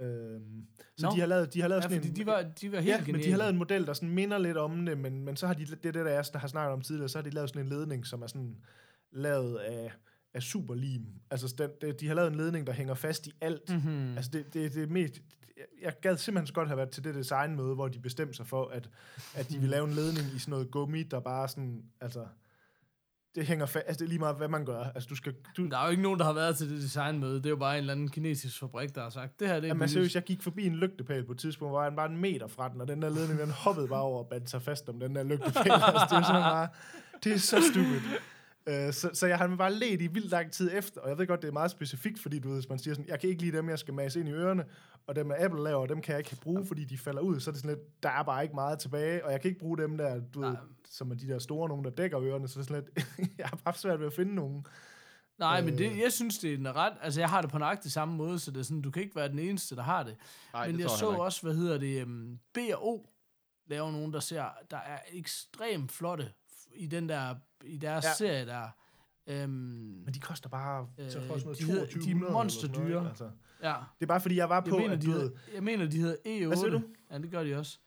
Øhm, 0.00 0.66
så 0.96 1.06
Nå. 1.06 1.12
de 1.14 1.20
har 1.20 1.26
lavet, 1.26 1.54
de 1.54 1.60
har 1.60 1.68
lavet 1.68 1.82
Ja, 1.82 1.88
sådan 1.88 2.04
en... 2.10 2.16
de 2.16 2.26
var, 2.26 2.42
de 2.60 2.72
var 2.72 2.78
helt 2.80 2.88
Ja, 2.88 2.96
geniale. 2.96 3.12
men 3.12 3.22
de 3.24 3.30
har 3.30 3.38
lavet 3.38 3.50
en 3.52 3.58
model, 3.58 3.86
der 3.86 3.92
sådan 3.92 4.10
minder 4.10 4.38
lidt 4.38 4.56
om 4.56 4.86
det, 4.86 4.98
men, 4.98 5.24
men 5.24 5.36
så 5.36 5.46
har 5.46 5.54
de, 5.54 5.66
det 5.66 5.72
er 5.72 5.92
det, 5.92 5.94
der, 5.94 6.10
jeg 6.10 6.24
der 6.32 6.38
har 6.38 6.48
snakket 6.48 6.72
om 6.72 6.80
tidligere, 6.80 7.08
så 7.08 7.18
har 7.18 7.22
de 7.22 7.30
lavet 7.30 7.48
sådan 7.50 7.62
en 7.62 7.68
ledning, 7.68 8.06
som 8.06 8.22
er 8.22 8.26
sådan 8.26 8.56
lavet 9.12 9.56
af, 9.56 9.92
af 10.34 10.42
superlim. 10.42 11.02
Altså, 11.30 11.54
den, 11.58 11.70
det, 11.80 12.00
de 12.00 12.08
har 12.08 12.14
lavet 12.14 12.30
en 12.30 12.36
ledning, 12.36 12.66
der 12.66 12.72
hænger 12.72 12.94
fast 12.94 13.26
i 13.26 13.32
alt. 13.40 13.70
Mm-hmm. 13.70 14.16
Altså, 14.16 14.30
det, 14.30 14.54
det, 14.54 14.74
det 14.74 14.82
er 14.82 14.86
mest... 14.86 15.22
Jeg 15.82 15.92
gad 16.02 16.16
simpelthen 16.16 16.46
så 16.46 16.52
godt 16.52 16.68
have 16.68 16.76
været 16.76 16.90
til 16.90 17.04
det 17.04 17.14
designmøde, 17.14 17.74
hvor 17.74 17.88
de 17.88 17.98
bestemte 17.98 18.34
sig 18.34 18.46
for, 18.46 18.68
at, 18.68 18.90
at 19.34 19.50
de 19.50 19.58
vil 19.58 19.68
lave 19.74 19.84
en 19.88 19.94
ledning 19.94 20.26
i 20.36 20.38
sådan 20.38 20.50
noget 20.52 20.70
gummi, 20.70 21.02
der 21.02 21.20
bare 21.20 21.48
sådan... 21.48 21.82
Altså, 22.00 22.26
det 23.34 23.46
hænger 23.46 23.66
fast... 23.66 23.84
Altså, 23.86 23.98
det 23.98 24.04
er 24.04 24.08
lige 24.08 24.18
meget, 24.18 24.36
hvad 24.36 24.48
man 24.48 24.64
gør. 24.64 24.84
Altså, 24.84 25.06
du 25.08 25.14
skal... 25.14 25.34
Du, 25.56 25.66
Der 25.66 25.78
er 25.78 25.84
jo 25.84 25.90
ikke 25.90 26.02
nogen, 26.02 26.18
der 26.18 26.24
har 26.24 26.32
været 26.32 26.56
til 26.56 26.70
det 26.70 26.82
designmøde. 26.82 27.36
Det 27.36 27.46
er 27.46 27.50
jo 27.50 27.56
bare 27.56 27.74
en 27.74 27.78
eller 27.78 27.92
anden 27.92 28.08
kinesisk 28.08 28.58
fabrik, 28.58 28.94
der 28.94 29.02
har 29.02 29.10
sagt, 29.10 29.40
det 29.40 29.48
her 29.48 29.54
det 29.54 29.64
er 29.64 29.68
Jamen 29.68 29.88
seriøst, 29.88 30.14
jeg 30.14 30.22
gik 30.22 30.42
forbi 30.42 30.66
en 30.66 30.76
lygtepæl 30.76 31.24
på 31.24 31.32
et 31.32 31.38
tidspunkt, 31.38 31.72
hvor 31.72 31.82
jeg 31.82 31.96
var 31.96 32.06
en 32.06 32.16
meter 32.16 32.46
fra 32.46 32.68
den, 32.68 32.80
og 32.80 32.88
den 32.88 33.02
der 33.02 33.10
ledning, 33.10 33.40
den 33.40 33.50
hoppede 33.50 33.88
bare 33.88 34.02
over 34.02 34.18
og 34.18 34.28
bandt 34.28 34.50
sig 34.50 34.62
fast 34.62 34.88
om 34.88 35.00
den 35.00 35.16
der 35.16 35.22
lygtepæl. 35.22 35.72
altså, 35.72 36.06
det 36.10 36.16
er 36.16 36.22
sådan 36.22 36.42
bare, 36.42 36.68
det 37.24 37.32
er 37.32 37.38
så 37.38 37.62
stupid. 37.72 38.00
Uh, 38.68 38.92
så, 38.92 39.10
så 39.12 39.26
jeg 39.26 39.38
har 39.38 39.56
bare 39.56 39.72
let 39.74 40.02
i 40.02 40.06
vildt 40.06 40.30
lang 40.30 40.52
tid 40.52 40.70
efter, 40.72 41.00
og 41.00 41.08
jeg 41.08 41.18
ved 41.18 41.26
godt, 41.26 41.42
det 41.42 41.48
er 41.48 41.52
meget 41.52 41.70
specifikt, 41.70 42.20
fordi 42.20 42.38
du 42.38 42.48
ved, 42.48 42.56
hvis 42.56 42.68
man 42.68 42.78
siger 42.78 42.94
sådan, 42.94 43.08
jeg 43.08 43.20
kan 43.20 43.30
ikke 43.30 43.42
lide 43.42 43.56
dem, 43.56 43.68
jeg 43.68 43.78
skal 43.78 43.94
mase 43.94 44.20
ind 44.20 44.28
i 44.28 44.32
ørerne, 44.32 44.64
og 45.06 45.16
dem, 45.16 45.28
der 45.28 45.36
Apple 45.38 45.62
laver, 45.62 45.86
dem 45.86 46.00
kan 46.00 46.12
jeg 46.12 46.18
ikke 46.18 46.42
bruge, 46.42 46.66
fordi 46.66 46.84
de 46.84 46.98
falder 46.98 47.20
ud, 47.20 47.40
så 47.40 47.50
er 47.50 47.52
det 47.52 47.62
sådan 47.62 47.76
lidt, 47.76 48.02
der 48.02 48.08
er 48.08 48.22
bare 48.22 48.42
ikke 48.42 48.54
meget 48.54 48.78
tilbage, 48.78 49.24
og 49.24 49.32
jeg 49.32 49.40
kan 49.40 49.48
ikke 49.48 49.60
bruge 49.60 49.78
dem 49.78 49.98
der, 49.98 50.20
du 50.34 50.40
ved, 50.40 50.56
som 50.90 51.10
er 51.10 51.14
de 51.14 51.28
der 51.28 51.38
store 51.38 51.68
nogen, 51.68 51.84
der 51.84 51.90
dækker 51.90 52.20
ørerne, 52.22 52.48
så 52.48 52.60
det 52.60 52.70
er 52.70 52.74
sådan 52.74 52.84
lidt, 52.96 53.08
jeg 53.38 53.46
har 53.46 53.56
bare 53.64 53.74
svært 53.74 54.00
ved 54.00 54.06
at 54.06 54.12
finde 54.12 54.34
nogen. 54.34 54.66
Nej, 55.38 55.60
men 55.60 55.78
det, 55.78 55.90
Øh. 55.90 55.98
jeg 55.98 56.12
synes, 56.12 56.38
det 56.38 56.54
er 56.54 56.58
en 56.58 56.76
ret... 56.76 56.92
Altså, 57.02 57.20
jeg 57.20 57.28
har 57.28 57.40
det 57.40 57.50
på 57.50 57.58
nøjagtig 57.58 57.92
samme 57.92 58.16
måde, 58.16 58.38
så 58.38 58.50
det 58.50 58.58
er 58.58 58.62
sådan, 58.62 58.82
du 58.82 58.90
kan 58.90 59.02
ikke 59.02 59.16
være 59.16 59.28
den 59.28 59.38
eneste, 59.38 59.76
der 59.76 59.82
har 59.82 60.02
det. 60.02 60.16
Nej, 60.52 60.66
men 60.66 60.74
det 60.74 60.80
jeg 60.80 60.88
tror 60.88 60.96
så 60.96 61.06
også, 61.06 61.42
hvad 61.42 61.54
hedder 61.54 61.78
det, 61.78 62.04
um, 62.04 62.38
B&O 62.54 62.98
laver 63.66 63.92
nogen, 63.92 64.12
der 64.12 64.20
ser, 64.20 64.44
der 64.70 64.76
er 64.76 64.98
ekstremt 65.12 65.92
flotte 65.92 66.32
i 66.74 66.86
den 66.86 67.08
der, 67.08 67.34
i 67.64 67.76
deres 67.78 68.04
Ja. 68.04 68.14
serie 68.18 68.46
der. 68.46 68.68
Um, 69.44 69.50
Men 69.50 70.14
de 70.14 70.20
koster 70.20 70.48
bare, 70.48 70.88
Øh, 70.98 71.10
så 71.10 71.18
jeg, 71.20 71.28
sådan 71.40 71.54
de 71.54 71.64
hedder- 71.64 71.84
de 71.86 71.90
er 71.90 71.92
2200 71.92 72.26
eller 72.28 72.32
monsterdyre. 72.32 73.08
Altså. 73.08 73.30
ja, 73.62 73.74
Det 73.98 74.02
er 74.04 74.06
bare 74.06 74.20
fordi, 74.20 74.36
jeg 74.36 74.48
var 74.48 74.54
jeg 74.54 74.64
på, 74.70 74.78
mener, 74.78 74.92
at 74.94 75.02
de 75.02 75.06
hedder, 75.12 75.30
jeg 75.54 75.62
mener, 75.62 75.86
de 75.90 75.96
hedder 75.98 76.14
E8. 76.26 76.46
Hvad 76.46 76.56
siger 76.56 76.70
du? 76.70 76.82
Ja, 77.10 77.18
det 77.18 77.30
gør 77.30 77.44
de 77.44 77.56
også. 77.56 77.78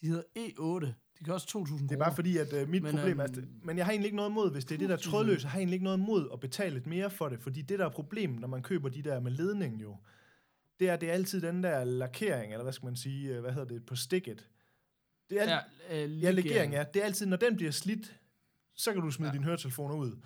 De 0.00 0.06
hedder 0.06 0.22
E8. 0.38 0.92
De 1.26 1.34
også 1.34 1.46
2.000 1.46 1.76
kroner. 1.76 1.88
Det 1.88 1.94
er 1.94 1.98
bare 1.98 2.14
fordi, 2.14 2.36
at 2.36 2.52
øh, 2.52 2.68
mit 2.68 2.82
Men, 2.82 2.92
problem 2.94 3.20
er, 3.20 3.24
øhm, 3.24 3.38
at, 3.38 3.64
men 3.64 3.76
jeg 3.76 3.84
har 3.86 3.92
egentlig 3.92 4.06
ikke 4.06 4.16
noget 4.16 4.32
mod, 4.32 4.52
hvis 4.52 4.64
det 4.64 4.74
er 4.74 4.78
det 4.78 4.88
der 4.88 4.96
trådløse, 4.96 5.44
jeg 5.44 5.50
har 5.50 5.58
egentlig 5.58 5.74
ikke 5.74 5.84
noget 5.84 6.00
mod 6.00 6.28
at 6.32 6.40
betale 6.40 6.74
lidt 6.74 6.86
mere 6.86 7.10
for 7.10 7.28
det, 7.28 7.40
fordi 7.40 7.62
det 7.62 7.78
der 7.78 7.84
er 7.84 7.90
problem, 7.90 8.30
når 8.30 8.48
man 8.48 8.62
køber 8.62 8.88
de 8.88 9.02
der 9.02 9.20
med 9.20 9.30
ledning 9.32 9.82
jo, 9.82 9.96
det 10.80 10.88
er, 10.88 10.96
det 10.96 11.08
er 11.08 11.12
altid 11.12 11.40
den 11.40 11.62
der 11.62 11.84
lakering, 11.84 12.52
eller 12.52 12.62
hvad 12.62 12.72
skal 12.72 12.86
man 12.86 12.96
sige, 12.96 13.34
øh, 13.34 13.40
hvad 13.40 13.52
hedder 13.52 13.68
det, 13.68 13.86
på 13.86 13.96
stikket. 13.96 14.48
Det 15.30 15.38
er 15.38 15.42
alt, 15.42 15.50
Ja, 15.90 16.04
øh, 16.04 16.22
ja, 16.22 16.30
legering, 16.30 16.72
ja. 16.72 16.84
Det 16.94 17.00
er 17.02 17.06
altid, 17.06 17.26
når 17.26 17.36
den 17.36 17.56
bliver 17.56 17.70
slidt, 17.72 18.17
så 18.78 18.92
kan 18.92 19.02
du 19.02 19.10
smide 19.10 19.28
Ja. 19.30 19.32
dine 19.34 19.44
høretelefoner 19.44 19.94
ud. 19.94 20.16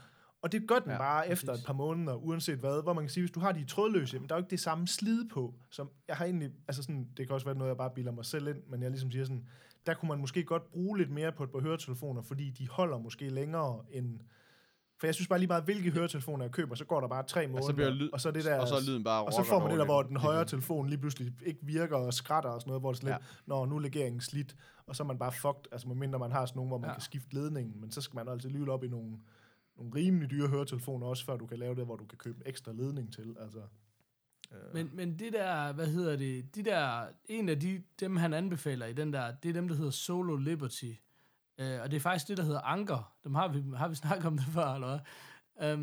Og 0.43 0.53
det 0.53 0.69
gør 0.69 0.79
den 0.79 0.91
Ja, 0.91 0.99
bare 0.99 1.29
efter 1.29 1.47
præcis. 1.47 1.63
et 1.63 1.67
par 1.67 1.73
måneder, 1.73 2.15
uanset 2.15 2.59
hvad, 2.59 2.83
hvor 2.83 2.93
man 2.93 3.05
kan 3.05 3.11
sige, 3.11 3.23
hvis 3.23 3.31
du 3.31 3.41
har 3.41 3.53
de 3.53 3.65
trådløse, 3.65 4.19
men 4.19 4.29
der 4.29 4.35
er 4.35 4.39
jo 4.39 4.43
ikke 4.45 4.51
det 4.51 4.61
samme 4.61 4.89
slid 4.89 5.29
på, 5.29 5.55
som 5.71 5.91
jeg 6.09 6.17
har 6.17 6.25
egentlig, 6.25 6.51
altså 6.69 6.83
sådan, 6.83 7.09
det 7.17 7.27
kan 7.27 7.35
også 7.35 7.47
være 7.47 7.55
noget, 7.55 7.69
jeg 7.69 7.77
bare 7.77 7.91
bilder 7.95 8.13
mig 8.13 8.25
selv 8.25 8.49
ind, 8.49 8.63
men 8.69 8.83
jeg 8.83 8.91
ligesom 8.91 9.11
siger 9.11 9.25
sådan, 9.25 9.47
der 9.87 9.95
kunne 9.95 10.09
man 10.09 10.19
måske 10.19 10.45
godt 10.45 10.71
bruge 10.71 10.99
lidt 10.99 11.11
mere 11.11 11.33
på 11.33 11.45
et 11.45 11.51
par 11.51 11.61
høretelefoner, 11.61 12.23
fordi 12.23 12.51
de 12.51 12.69
holder 12.69 12.99
måske 12.99 13.29
længere 13.31 13.85
end, 13.91 14.21
for 15.03 15.07
jeg 15.07 15.15
synes 15.15 15.29
bare 15.29 15.39
lige 15.39 15.47
meget, 15.49 15.65
hvilke 15.65 15.91
høretelefoner 15.91 16.45
jeg 16.45 16.53
køber, 16.53 16.75
så 16.75 16.85
går 16.85 17.01
der 17.01 17.09
bare 17.09 17.23
tre 17.23 17.47
måneder, 17.47 17.67
så 17.67 17.73
bliver 17.75 17.91
lyd- 17.91 18.11
og 18.13 18.21
så 18.21 18.29
er 18.29 18.33
det 18.33 18.45
der, 18.45 18.59
og 18.61 18.69
så 18.69 18.75
er 18.75 18.81
lyden 18.81 19.05
bare 19.05 19.25
og 19.25 19.33
så 19.33 19.43
får 19.45 19.59
man 19.61 19.71
det 19.71 19.79
der, 19.79 19.85
hvor 19.85 20.03
den 20.03 20.17
højre 20.17 20.45
telefon 20.45 20.89
lige 20.89 20.99
pludselig 20.99 21.33
ikke 21.47 21.61
virker 21.63 21.97
og 21.97 22.15
skrætter 22.15 22.51
og 22.51 22.61
sådan 22.61 22.71
noget, 22.71 22.83
hvor 22.83 22.93
det 22.93 23.03
er 23.03 23.07
lidt, 23.07 23.17
når 23.47 23.67
nu 23.67 23.77
er 23.77 23.81
legeringen 23.81 24.21
slidt, 24.21 24.57
og 24.87 24.97
så 24.97 25.03
er 25.03 25.07
man 25.07 25.19
bare 25.19 25.33
fucked, 25.33 25.73
altså 25.73 25.89
medmindre 25.89 26.19
man 26.19 26.33
har 26.33 26.47
sådan 26.47 26.57
nogle, 26.59 26.69
hvor 26.69 26.79
man 26.79 26.87
Ja. 26.87 26.91
ja. 26.91 26.95
kan 26.95 27.03
skifte 27.03 27.35
ledningen, 27.35 27.81
men 27.81 27.91
så 27.91 28.01
skal 28.01 28.17
man 28.17 28.29
altså 28.29 28.49
lige 28.49 28.71
op 28.73 28.85
i 28.85 28.89
nogle, 28.89 29.19
nogle 29.77 29.93
rimelig 29.95 30.31
dyre 30.31 30.49
høretelefoner 30.49 31.07
også, 31.07 31.25
før 31.25 31.37
du 31.37 31.47
kan 31.47 31.59
lave 31.59 31.75
det, 31.75 31.85
hvor 31.85 31.97
du 31.97 32.05
kan 32.05 32.19
købe 32.19 32.43
ekstra 32.47 32.73
ledning 32.73 33.13
til, 33.13 33.37
altså. 33.41 33.61
Øh, 34.53 34.75
Men, 34.75 34.91
men 34.93 35.19
det 35.19 35.33
der, 35.33 35.73
hvad 35.73 35.87
hedder 35.87 36.17
det, 36.17 36.55
de 36.55 36.63
der, 36.63 37.07
en 37.29 37.49
af 37.49 37.61
de, 37.61 37.83
dem 38.01 38.17
han 38.17 38.35
anbefaler 38.35 38.87
i 38.87 38.93
den 38.93 39.13
der, 39.13 39.35
det 39.43 39.49
er 39.49 39.53
dem, 39.53 39.69
der 39.69 39.75
hedder 39.77 39.91
Solo 39.91 40.37
Liberty. 40.37 40.93
Uh, 41.77 41.83
og 41.83 41.91
det 41.91 41.97
er 41.97 42.01
faktisk 42.01 42.29
det, 42.29 42.37
der 42.37 42.43
hedder 42.43 42.61
Anker. 42.61 43.13
Dem 43.25 43.35
har 43.35 43.49
vi, 43.49 43.63
har 43.77 43.89
vi 43.89 43.95
snakket 43.95 44.27
om 44.27 44.37
det 44.39 44.47
før, 44.47 44.75
eller 44.75 44.89
hvad? 44.89 44.99
Um, 45.73 45.79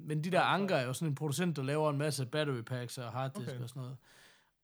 men 0.00 0.24
de 0.24 0.30
der 0.30 0.40
Anker 0.40 0.76
er 0.76 0.86
jo 0.86 0.92
sådan 0.92 1.08
en 1.08 1.14
producent, 1.14 1.56
der 1.56 1.62
laver 1.62 1.90
en 1.90 1.98
masse 1.98 2.26
battery 2.26 2.60
packs 2.62 2.98
og 2.98 3.12
harddisk 3.12 3.48
okay. 3.48 3.62
Og 3.62 3.68
sådan 3.68 3.82
noget. 3.82 3.96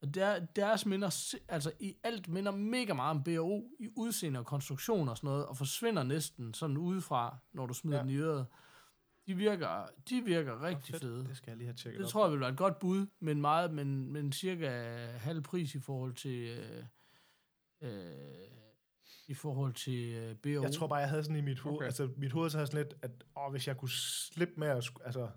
Og 0.02 0.14
der, 0.14 0.38
deres 0.56 0.86
minder, 0.86 1.34
altså 1.48 1.72
i 1.80 1.96
alt 2.02 2.28
minder 2.28 2.52
mega 2.52 2.94
meget 2.94 3.10
om 3.10 3.22
BO 3.22 3.64
i 3.80 3.88
udseende 3.96 4.40
og 4.40 4.46
konstruktion 4.46 5.08
og 5.08 5.16
sådan 5.16 5.28
noget, 5.28 5.46
og 5.46 5.56
forsvinder 5.56 6.02
næsten 6.02 6.54
sådan 6.54 6.76
udefra, 6.76 7.36
når 7.52 7.66
du 7.66 7.74
smider 7.74 7.96
ja. 7.96 8.02
Den 8.02 8.10
i 8.10 8.16
øret. 8.16 8.46
De 9.26 9.34
virker, 9.34 9.86
de 10.08 10.22
virker 10.24 10.62
rigtig 10.62 10.94
fedt. 10.94 11.02
fede. 11.02 11.24
Det 11.24 11.36
skal 11.36 11.50
jeg 11.50 11.56
lige 11.56 11.66
have 11.66 11.76
tjekket 11.76 11.98
Det 11.98 12.06
op. 12.06 12.10
tror 12.10 12.24
jeg 12.24 12.32
vil 12.32 12.40
være 12.40 12.50
et 12.50 12.56
godt 12.56 12.78
bud, 12.78 13.06
men 13.20 13.40
meget, 13.40 13.72
men, 13.72 14.12
men 14.12 14.32
cirka 14.32 14.68
halv 15.16 15.42
pris 15.42 15.74
i 15.74 15.80
forhold 15.80 16.14
til 16.14 16.58
øh, 16.58 16.84
øh, 17.82 17.90
i 19.28 19.34
forhold 19.34 19.72
til 19.74 20.08
øh, 20.14 20.36
BO. 20.36 20.48
Jeg 20.62 20.72
tror 20.72 20.86
bare, 20.86 20.98
jeg 20.98 21.08
havde 21.08 21.22
sådan 21.24 21.36
i 21.36 21.40
mit 21.40 21.58
hoved, 21.60 21.76
Okay. 21.76 21.84
altså 21.86 22.08
mit 22.16 22.32
hoved 22.32 22.50
så 22.50 22.56
havde 22.58 22.66
sådan 22.66 22.84
lidt, 22.86 22.94
at 23.02 23.10
åh, 23.36 23.50
hvis 23.50 23.66
jeg 23.68 23.76
kunne 23.76 23.90
slippe 23.90 24.54
med 24.56 24.68
at, 24.68 24.90
altså, 25.04 25.28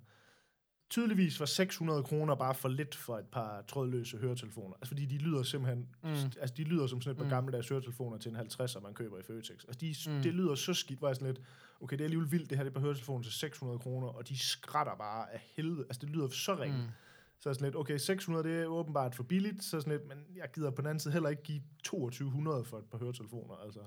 tydeligvis 0.90 1.40
var 1.40 1.46
600 1.46 2.04
kroner 2.04 2.36
bare 2.36 2.56
for 2.56 2.70
lidt 2.70 2.96
for 2.96 3.18
et 3.18 3.26
par 3.26 3.62
trådløse 3.62 4.18
høretelefoner. 4.18 4.74
Altså 4.76 4.88
fordi 4.88 5.06
de 5.06 5.18
lyder 5.18 5.44
simpelthen, 5.44 5.88
mm. 6.04 6.10
altså 6.10 6.54
de 6.58 6.64
lyder 6.64 6.88
som 6.88 7.02
sådan 7.02 7.12
et 7.12 7.18
par 7.18 7.24
Mm. 7.24 7.28
mm. 7.28 7.34
gammeldags 7.34 7.70
høretelefoner 7.70 8.18
til 8.18 8.32
en 8.32 8.38
50'er, 8.38 8.80
man 8.80 8.94
køber 8.94 9.20
i 9.20 9.24
Føtex. 9.24 9.64
Altså 9.68 9.78
de, 9.82 9.96
Mm. 10.16 10.22
det 10.22 10.34
lyder 10.34 10.56
så 10.56 10.74
skidt, 10.74 11.00
hvor 11.00 11.08
jeg 11.08 11.16
sådan 11.16 11.34
lidt, 11.34 11.46
okay, 11.82 11.94
det 11.98 12.02
er 12.02 12.06
alligevel 12.06 12.32
vildt, 12.32 12.50
det 12.50 12.58
her 12.58 12.64
det 12.64 12.68
er 12.68 12.72
et 12.72 12.74
par 12.74 12.82
høretelefoner 12.82 13.24
til 13.24 13.34
600 13.34 13.80
kroner, 13.80 14.08
og 14.08 14.30
de 14.30 14.40
skrætter 14.40 14.96
bare 14.96 15.34
af 15.34 15.40
helvede. 15.56 15.84
Altså 15.90 16.00
det 16.02 16.10
lyder 16.10 16.28
så 16.30 16.56
ringe. 16.60 16.78
Mm. 16.78 16.84
Så 17.40 17.50
er 17.50 17.54
sådan 17.54 17.66
lidt, 17.66 17.76
okay, 17.76 17.98
600 17.98 18.50
det 18.50 18.62
er 18.62 18.66
åbenbart 18.66 19.16
for 19.16 19.24
billigt, 19.24 19.64
så 19.64 19.82
sådan 19.82 19.94
lidt, 19.94 20.08
men 20.08 20.18
jeg 20.36 20.50
gider 20.54 20.72
på 20.72 20.82
den 20.82 20.88
anden 20.88 21.00
side 21.00 21.14
heller 21.14 21.30
ikke 21.30 21.44
give 21.44 21.62
2200 21.84 22.66
for 22.66 22.78
et 22.78 22.86
par 22.92 22.98
høretelefoner, 22.98 23.56
altså. 23.56 23.80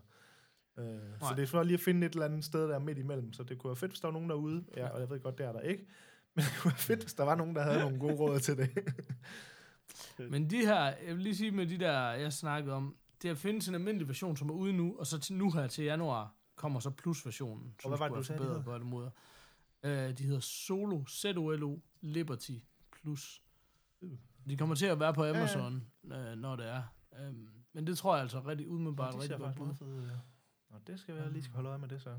Øh, 0.79 0.85
så 1.21 1.35
det 1.37 1.43
er 1.43 1.47
for 1.47 1.63
lige 1.63 1.75
at 1.75 1.81
finde 1.81 2.07
et 2.07 2.13
eller 2.13 2.27
andet 2.27 2.45
sted 2.45 2.69
der 2.69 2.79
midt 2.79 2.99
imellem, 2.99 3.33
så 3.33 3.43
det 3.43 3.59
kunne 3.59 3.69
være 3.69 3.77
fedt, 3.77 3.91
hvis 3.91 4.01
der 4.01 4.09
var 4.09 4.13
nogen 4.13 4.31
derude, 4.31 4.65
ja, 4.77 4.89
og 4.89 5.01
jeg 5.01 5.11
ved 5.11 5.21
godt, 5.21 5.39
det 5.39 5.47
er 5.47 5.53
der 5.53 5.61
ikke, 5.61 5.87
men 6.35 6.45
det 6.45 6.53
kunne 6.61 6.71
være 6.71 6.79
fedt, 6.79 7.01
hvis 7.01 7.15
der 7.15 7.25
var 7.25 7.35
nogen, 7.35 7.55
der 7.57 7.63
havde 7.63 7.81
nogle 7.81 7.99
gode 7.99 8.15
råd 8.15 8.41
til 8.41 8.57
det. 8.57 8.71
Men 10.31 10.51
de 10.51 10.67
her, 10.67 10.83
jeg 10.85 11.15
vil 11.15 11.19
lige 11.19 11.37
sige 11.37 11.51
med 11.51 11.67
de 11.67 11.79
der, 11.79 11.99
jeg 12.11 12.33
snakkede 12.33 12.75
om, 12.75 12.97
der 13.23 13.35
findes 13.35 13.69
en 13.69 13.75
almindelig 13.75 14.09
version, 14.09 14.37
som 14.37 14.51
er 14.51 14.55
ude 14.55 14.73
nu, 14.73 14.97
og 14.99 15.07
så 15.07 15.19
til 15.19 15.35
nu 15.35 15.51
her 15.51 15.67
til 15.67 15.85
januar 15.85 16.35
kommer 16.57 16.81
så 16.81 16.91
plus-versionen, 16.91 17.75
som 17.83 17.91
hvad 17.91 17.99
var 17.99 18.09
det, 18.09 18.17
du 18.17 18.23
sagde, 18.23 18.39
de 18.39 18.45
forbedret 18.45 18.65
på 18.65 18.75
alle 18.75 18.87
måder. 18.87 19.11
Uh, 19.85 19.91
de 19.91 20.25
hedder 20.25 20.41
Solo, 20.41 21.05
Z-O-L-O, 21.09 21.79
Liberty 22.01 22.59
Plus. 23.03 23.43
De 24.49 24.57
kommer 24.57 24.75
til 24.75 24.87
at 24.87 25.01
være 25.01 25.15
på 25.15 25.25
ja. 25.25 25.31
Amazon, 25.31 25.91
ja, 26.11 26.29
ja. 26.29 26.35
når 26.35 26.57
det 26.57 26.69
er. 26.69 26.83
Um, 27.29 27.49
men 27.73 27.87
det 27.87 27.99
tror 27.99 28.15
jeg 28.15 28.23
altså 28.23 28.41
rigtig 28.47 28.69
umiddelbart 28.69 29.13
det 29.15 29.23
rigtig 29.23 29.39
godt 29.39 29.81
ud, 29.81 30.07
ja. 30.07 30.17
Nå, 30.71 30.79
det 30.87 31.01
skal 31.01 31.15
være, 31.15 31.25
jeg 31.25 31.33
lige 31.33 31.43
skal 31.43 31.55
holde 31.55 31.69
øje 31.69 31.79
med 31.79 31.89
det 31.89 32.03
så. 32.03 32.19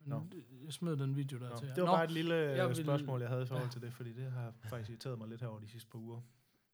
Nå. 0.00 0.18
Men 0.18 0.32
det- 0.32 0.44
Jeg 0.64 0.72
smed 0.72 0.96
den 0.96 1.16
video 1.16 1.38
der 1.38 1.48
Nå, 1.50 1.56
til 1.58 1.66
jer. 1.66 1.74
det 1.74 1.82
var 1.82 1.88
Nå, 1.88 1.96
bare 1.96 2.04
et 2.04 2.10
lille 2.10 2.34
jeg 2.34 2.68
vil- 2.68 2.76
spørgsmål, 2.76 3.20
jeg 3.20 3.28
havde 3.30 3.42
i 3.42 3.46
forhold 3.46 3.70
til 3.70 3.82
det, 3.82 3.92
fordi 3.92 4.12
det 4.12 4.32
har 4.32 4.52
faktisk 4.64 4.90
irriteret 4.90 5.18
mig 5.18 5.28
lidt 5.28 5.40
her 5.40 5.48
over 5.48 5.60
de 5.60 5.68
sidste 5.68 5.90
par 5.90 5.98
uger, 5.98 6.20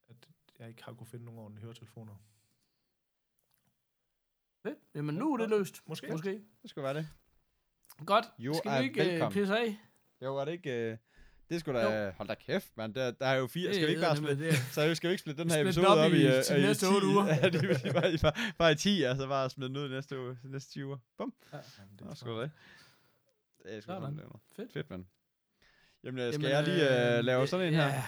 at 0.09 0.29
jeg 0.59 0.69
ikke 0.69 0.85
har 0.85 0.93
kunne 0.93 1.07
finde 1.07 1.25
nogen 1.25 1.41
ordentlige 1.41 1.63
høretelefoner. 1.65 2.15
fedt. 4.63 4.79
Jamen 4.95 5.15
nu 5.15 5.33
er 5.33 5.37
det 5.37 5.49
løst. 5.51 5.89
Måske. 5.89 6.09
Måske. 6.11 6.45
Det 6.63 6.71
skulle 6.71 6.83
være 6.85 6.95
det. 6.95 7.09
Godt. 8.07 8.25
Jo, 8.39 8.55
Skal 8.55 8.71
er 8.71 8.79
vi 8.79 8.85
ikke 8.85 9.01
uh, 9.01 9.07
velkommen. 9.07 9.33
pisse 9.33 9.59
af? 9.59 9.79
Jo, 10.23 10.35
var 10.35 10.45
det 10.45 10.53
ikke... 10.53 10.91
Øh, 10.93 10.99
det 11.51 11.61
skulle 11.61 11.81
da... 11.81 12.11
Hold 12.17 12.29
da 12.29 12.35
kæft, 12.35 12.77
mand. 12.77 12.95
Der, 12.95 13.11
der 13.11 13.27
er 13.27 13.35
jo 13.35 13.47
fire... 13.47 13.75
Skal 13.75 13.87
vi 13.87 13.91
ikke 13.93 14.03
er 14.03 14.09
bare 14.09 14.17
splitte... 14.17 14.57
Så 14.73 14.95
skal 14.95 15.09
vi 15.09 15.13
ikke 15.13 15.21
splitte 15.21 15.43
den 15.43 15.51
her 15.51 15.61
episode 15.61 15.87
op 15.87 15.99
op, 15.99 16.13
i- 16.13 16.17
i, 16.23 16.27
øh, 16.27 16.45
til 16.45 16.59
i 16.59 16.63
næste 16.63 16.87
10? 16.87 16.93
otte 16.95 17.07
uger. 17.13 17.27
Ja, 17.27 17.49
det 17.49 17.81
sige 17.81 17.93
bare, 17.93 18.13
i- 18.13 18.19
bare, 18.19 18.33
bare 18.59 18.73
i 18.73 18.75
10, 18.75 19.03
altså 19.03 19.27
bare 19.27 19.51
smide 19.51 19.69
den 19.69 19.77
ud 19.77 19.89
næste, 19.89 20.19
uge, 20.21 20.39
næste 20.45 20.73
10 20.73 20.85
uger. 20.85 20.99
Bum. 21.19 21.33
Jamen, 21.53 21.65
det 21.99 22.05
Nå, 22.05 22.11
er 22.11 22.15
sgu 22.15 22.37
da 22.37 22.43
det. 22.43 22.51
Det 23.63 23.77
er 23.77 23.81
sgu 23.81 23.93
er. 23.93 24.41
Fedt. 24.57 24.73
Fedt, 24.73 24.91
mand. 24.91 25.05
Jamen, 26.05 26.21
øh, 26.21 26.33
skal 26.33 26.43
Jamen, 26.43 26.67
jeg 26.69 26.75
lige 26.77 27.17
øh, 27.19 27.25
lave 27.25 27.43
øh, 27.43 27.49
sådan 27.49 27.67
en 27.67 27.75
her? 27.75 27.87
Ja. 27.87 28.05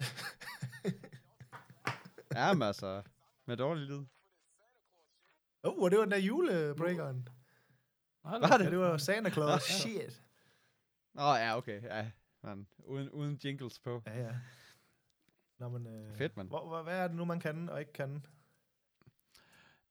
Ja, 2.34 2.52
men 2.52 2.62
altså, 2.62 3.02
med 3.46 3.56
dårlig 3.56 3.86
lyd. 3.86 4.04
Åh, 5.64 5.72
oh, 5.78 5.90
det 5.90 5.98
var 5.98 6.04
den 6.04 6.12
der 6.12 6.18
julebreakeren. 6.18 7.28
Var 8.24 8.38
da. 8.38 8.58
det? 8.58 8.64
Ja, 8.64 8.70
det 8.70 8.78
var 8.78 8.96
Santa 8.96 9.30
Claus. 9.30 9.70
Ja. 9.70 9.74
Shit. 9.78 10.22
Åh, 11.18 11.24
oh, 11.24 11.36
ja, 11.40 11.56
okay. 11.56 11.82
Ja, 11.82 12.10
man. 12.44 12.66
Uden, 12.78 13.10
uden 13.10 13.40
jingles 13.44 13.78
på. 13.78 14.02
Ja, 14.06 14.18
ja. 14.18 14.34
Nå, 15.58 15.68
men, 15.68 15.86
øh, 15.86 16.16
Fedt, 16.16 16.36
mand. 16.36 16.48
Hvor, 16.48 16.66
hvor, 16.66 16.82
hvad 16.82 16.98
er 16.98 17.08
det 17.08 17.16
nu, 17.16 17.24
man 17.24 17.40
kan 17.40 17.68
og 17.68 17.80
ikke 17.80 17.92
kan? 17.92 18.26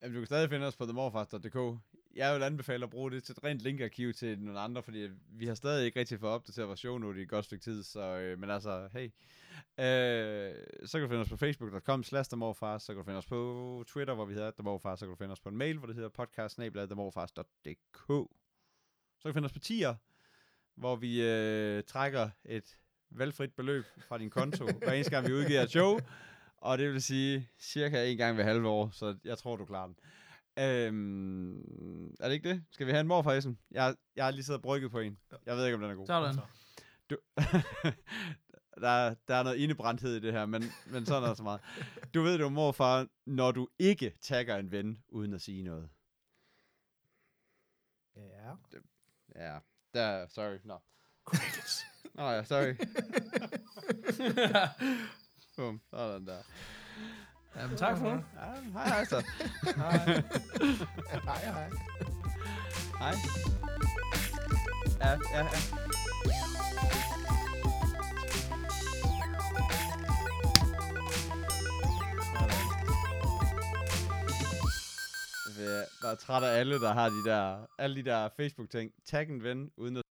Jamen, 0.02 0.16
du 0.16 0.20
kan 0.20 0.26
stadig 0.26 0.50
finde 0.50 0.68
os 0.68 0.76
på 0.76 0.86
themorfast.dk. 0.86 1.80
Jeg 2.16 2.36
vil 2.36 2.44
anbefale 2.44 2.84
at 2.84 2.90
bruge 2.90 3.12
det 3.12 3.24
til 3.24 3.34
et 3.34 3.44
rent 3.44 3.60
linkarkiv 3.62 4.14
til 4.14 4.40
nogle 4.40 4.60
andre, 4.60 4.84
fordi 4.84 5.10
vi 5.30 5.46
har 5.46 5.56
stadig 5.56 5.86
ikke 5.86 6.00
rigtig 6.00 6.20
fået 6.20 6.32
opdateret 6.32 6.68
vores 6.68 6.80
show 6.80 6.98
note 6.98 7.20
i 7.20 7.24
et 7.24 7.30
godt 7.30 7.46
stykke 7.46 7.64
tid, 7.64 7.84
så, 7.84 8.00
øh, 8.00 8.40
men 8.40 8.50
altså, 8.50 8.90
hey. 8.94 9.12
Øh, 9.80 10.56
så 10.86 10.98
kan 10.98 11.02
du 11.02 11.08
finde 11.08 11.22
os 11.22 11.30
på 11.30 11.38
facebook.com 11.38 12.04
slash 12.04 12.30
themorfast, 12.30 12.86
så 12.86 12.94
kan 12.94 12.98
du 13.00 13.06
finde 13.06 13.18
os 13.18 13.26
på 13.26 13.84
Twitter, 13.88 14.14
hvor 14.14 14.26
vi 14.26 14.34
hedder 14.34 14.52
themorfast, 14.52 15.00
så 15.00 15.06
kan 15.06 15.12
du 15.12 15.16
finde 15.16 15.32
os 15.32 15.42
på 15.42 15.50
en 15.50 15.58
mail, 15.58 15.78
hvor 15.78 15.88
det 15.88 15.96
hedder 15.96 16.10
podcast.themorfast.dk. 16.10 18.08
Så 19.18 19.24
kan 19.24 19.30
du 19.30 19.34
finde 19.34 19.46
os 19.46 19.54
på 19.54 19.60
tier, 19.60 19.96
hvor 20.76 20.96
vi 20.96 21.22
øh, 21.22 21.84
trækker 21.84 22.30
et 22.46 22.78
valgfrit 23.10 23.54
beløb 23.54 23.86
fra 24.08 24.18
din 24.18 24.30
konto, 24.30 24.66
hver 24.66 24.92
eneste 24.94 25.12
gang 25.12 25.28
vi 25.28 25.34
udgiver 25.34 25.62
et 25.62 25.70
show, 25.72 26.00
og 26.58 26.78
det 26.78 26.92
vil 26.94 27.02
sige 27.04 27.50
cirka 27.60 28.06
en 28.12 28.18
gang 28.18 28.36
hver 28.36 28.44
halve 28.44 28.68
år, 28.68 28.90
så 28.90 29.18
jeg 29.24 29.38
tror, 29.38 29.56
du 29.56 29.66
klarer 29.66 29.88
den. 29.88 29.96
Øhm, 30.60 32.08
er 32.20 32.28
det 32.28 32.32
ikke 32.32 32.50
det? 32.50 32.64
Skal 32.72 32.88
vi 32.88 32.92
have 32.92 33.02
en 33.02 33.08
morfarisen? 33.08 33.60
Jeg, 33.72 33.96
jeg 34.16 34.24
har 34.26 34.32
lige 34.32 34.44
siddet 34.44 34.58
og 34.60 34.64
brygget 34.64 34.92
på 34.92 35.00
en. 35.00 35.20
Jeg 35.46 35.56
ved 35.58 35.66
ikke, 35.66 35.76
om 35.76 35.82
den 35.82 35.92
er 35.92 35.96
god. 35.96 36.08
Sådan. 36.08 36.36
Du, 37.10 37.18
der, 38.82 38.88
er- 38.90 39.16
der 39.28 39.36
er 39.36 39.44
noget 39.44 39.58
indebrændthed 39.58 40.16
i 40.16 40.20
det 40.20 40.34
her, 40.34 40.46
men, 40.46 40.64
men 40.92 41.06
sådan 41.06 41.24
er 41.24 41.28
der 41.28 41.34
så 41.34 41.44
meget. 41.44 41.62
Du 42.14 42.22
ved 42.22 42.34
det 42.34 42.40
jo, 42.40 42.50
morfar, 42.50 43.08
når 43.26 43.52
du 43.52 43.68
ikke 43.80 44.18
tagger 44.22 44.58
en 44.58 44.72
ven, 44.72 45.04
uden 45.10 45.34
at 45.34 45.42
sige 45.42 45.64
noget. 45.64 45.90
Ja. 48.16 48.52
Ja, 49.36 49.60
der, 49.94 50.28
sorry, 50.28 50.58
nå. 50.64 50.80
Nå 52.16 52.32
ja, 52.32 52.44
sorry. 52.44 52.76
Bum, 55.58 55.82
sådan 55.90 56.28
der. 56.28 56.44
Jamen, 57.56 57.78
tak 57.78 57.98
for 57.98 58.10
det. 58.10 58.24
Ja, 58.36 58.80
hej 58.80 58.88
hej 58.88 59.06
så. 59.06 59.24
Hej. 59.76 60.24
hej, 61.24 61.52
hej. 61.52 61.70
Hej. 63.00 63.16
Ja, 65.00 65.18
ja, 65.34 65.44
ja. 65.44 65.50
Jeg 75.60 76.12
er 76.12 76.16
træt 76.16 76.44
af 76.44 76.60
alle, 76.60 76.80
der 76.80 76.94
har 76.94 77.10
de 77.10 77.24
der, 77.30 77.66
alle 77.78 77.96
de 77.96 78.04
der 78.04 78.30
Facebook-ting. 78.38 78.92
Tag 79.06 79.30
en 79.30 79.44
ven, 79.44 79.72
uden 79.78 79.98
at 79.98 80.04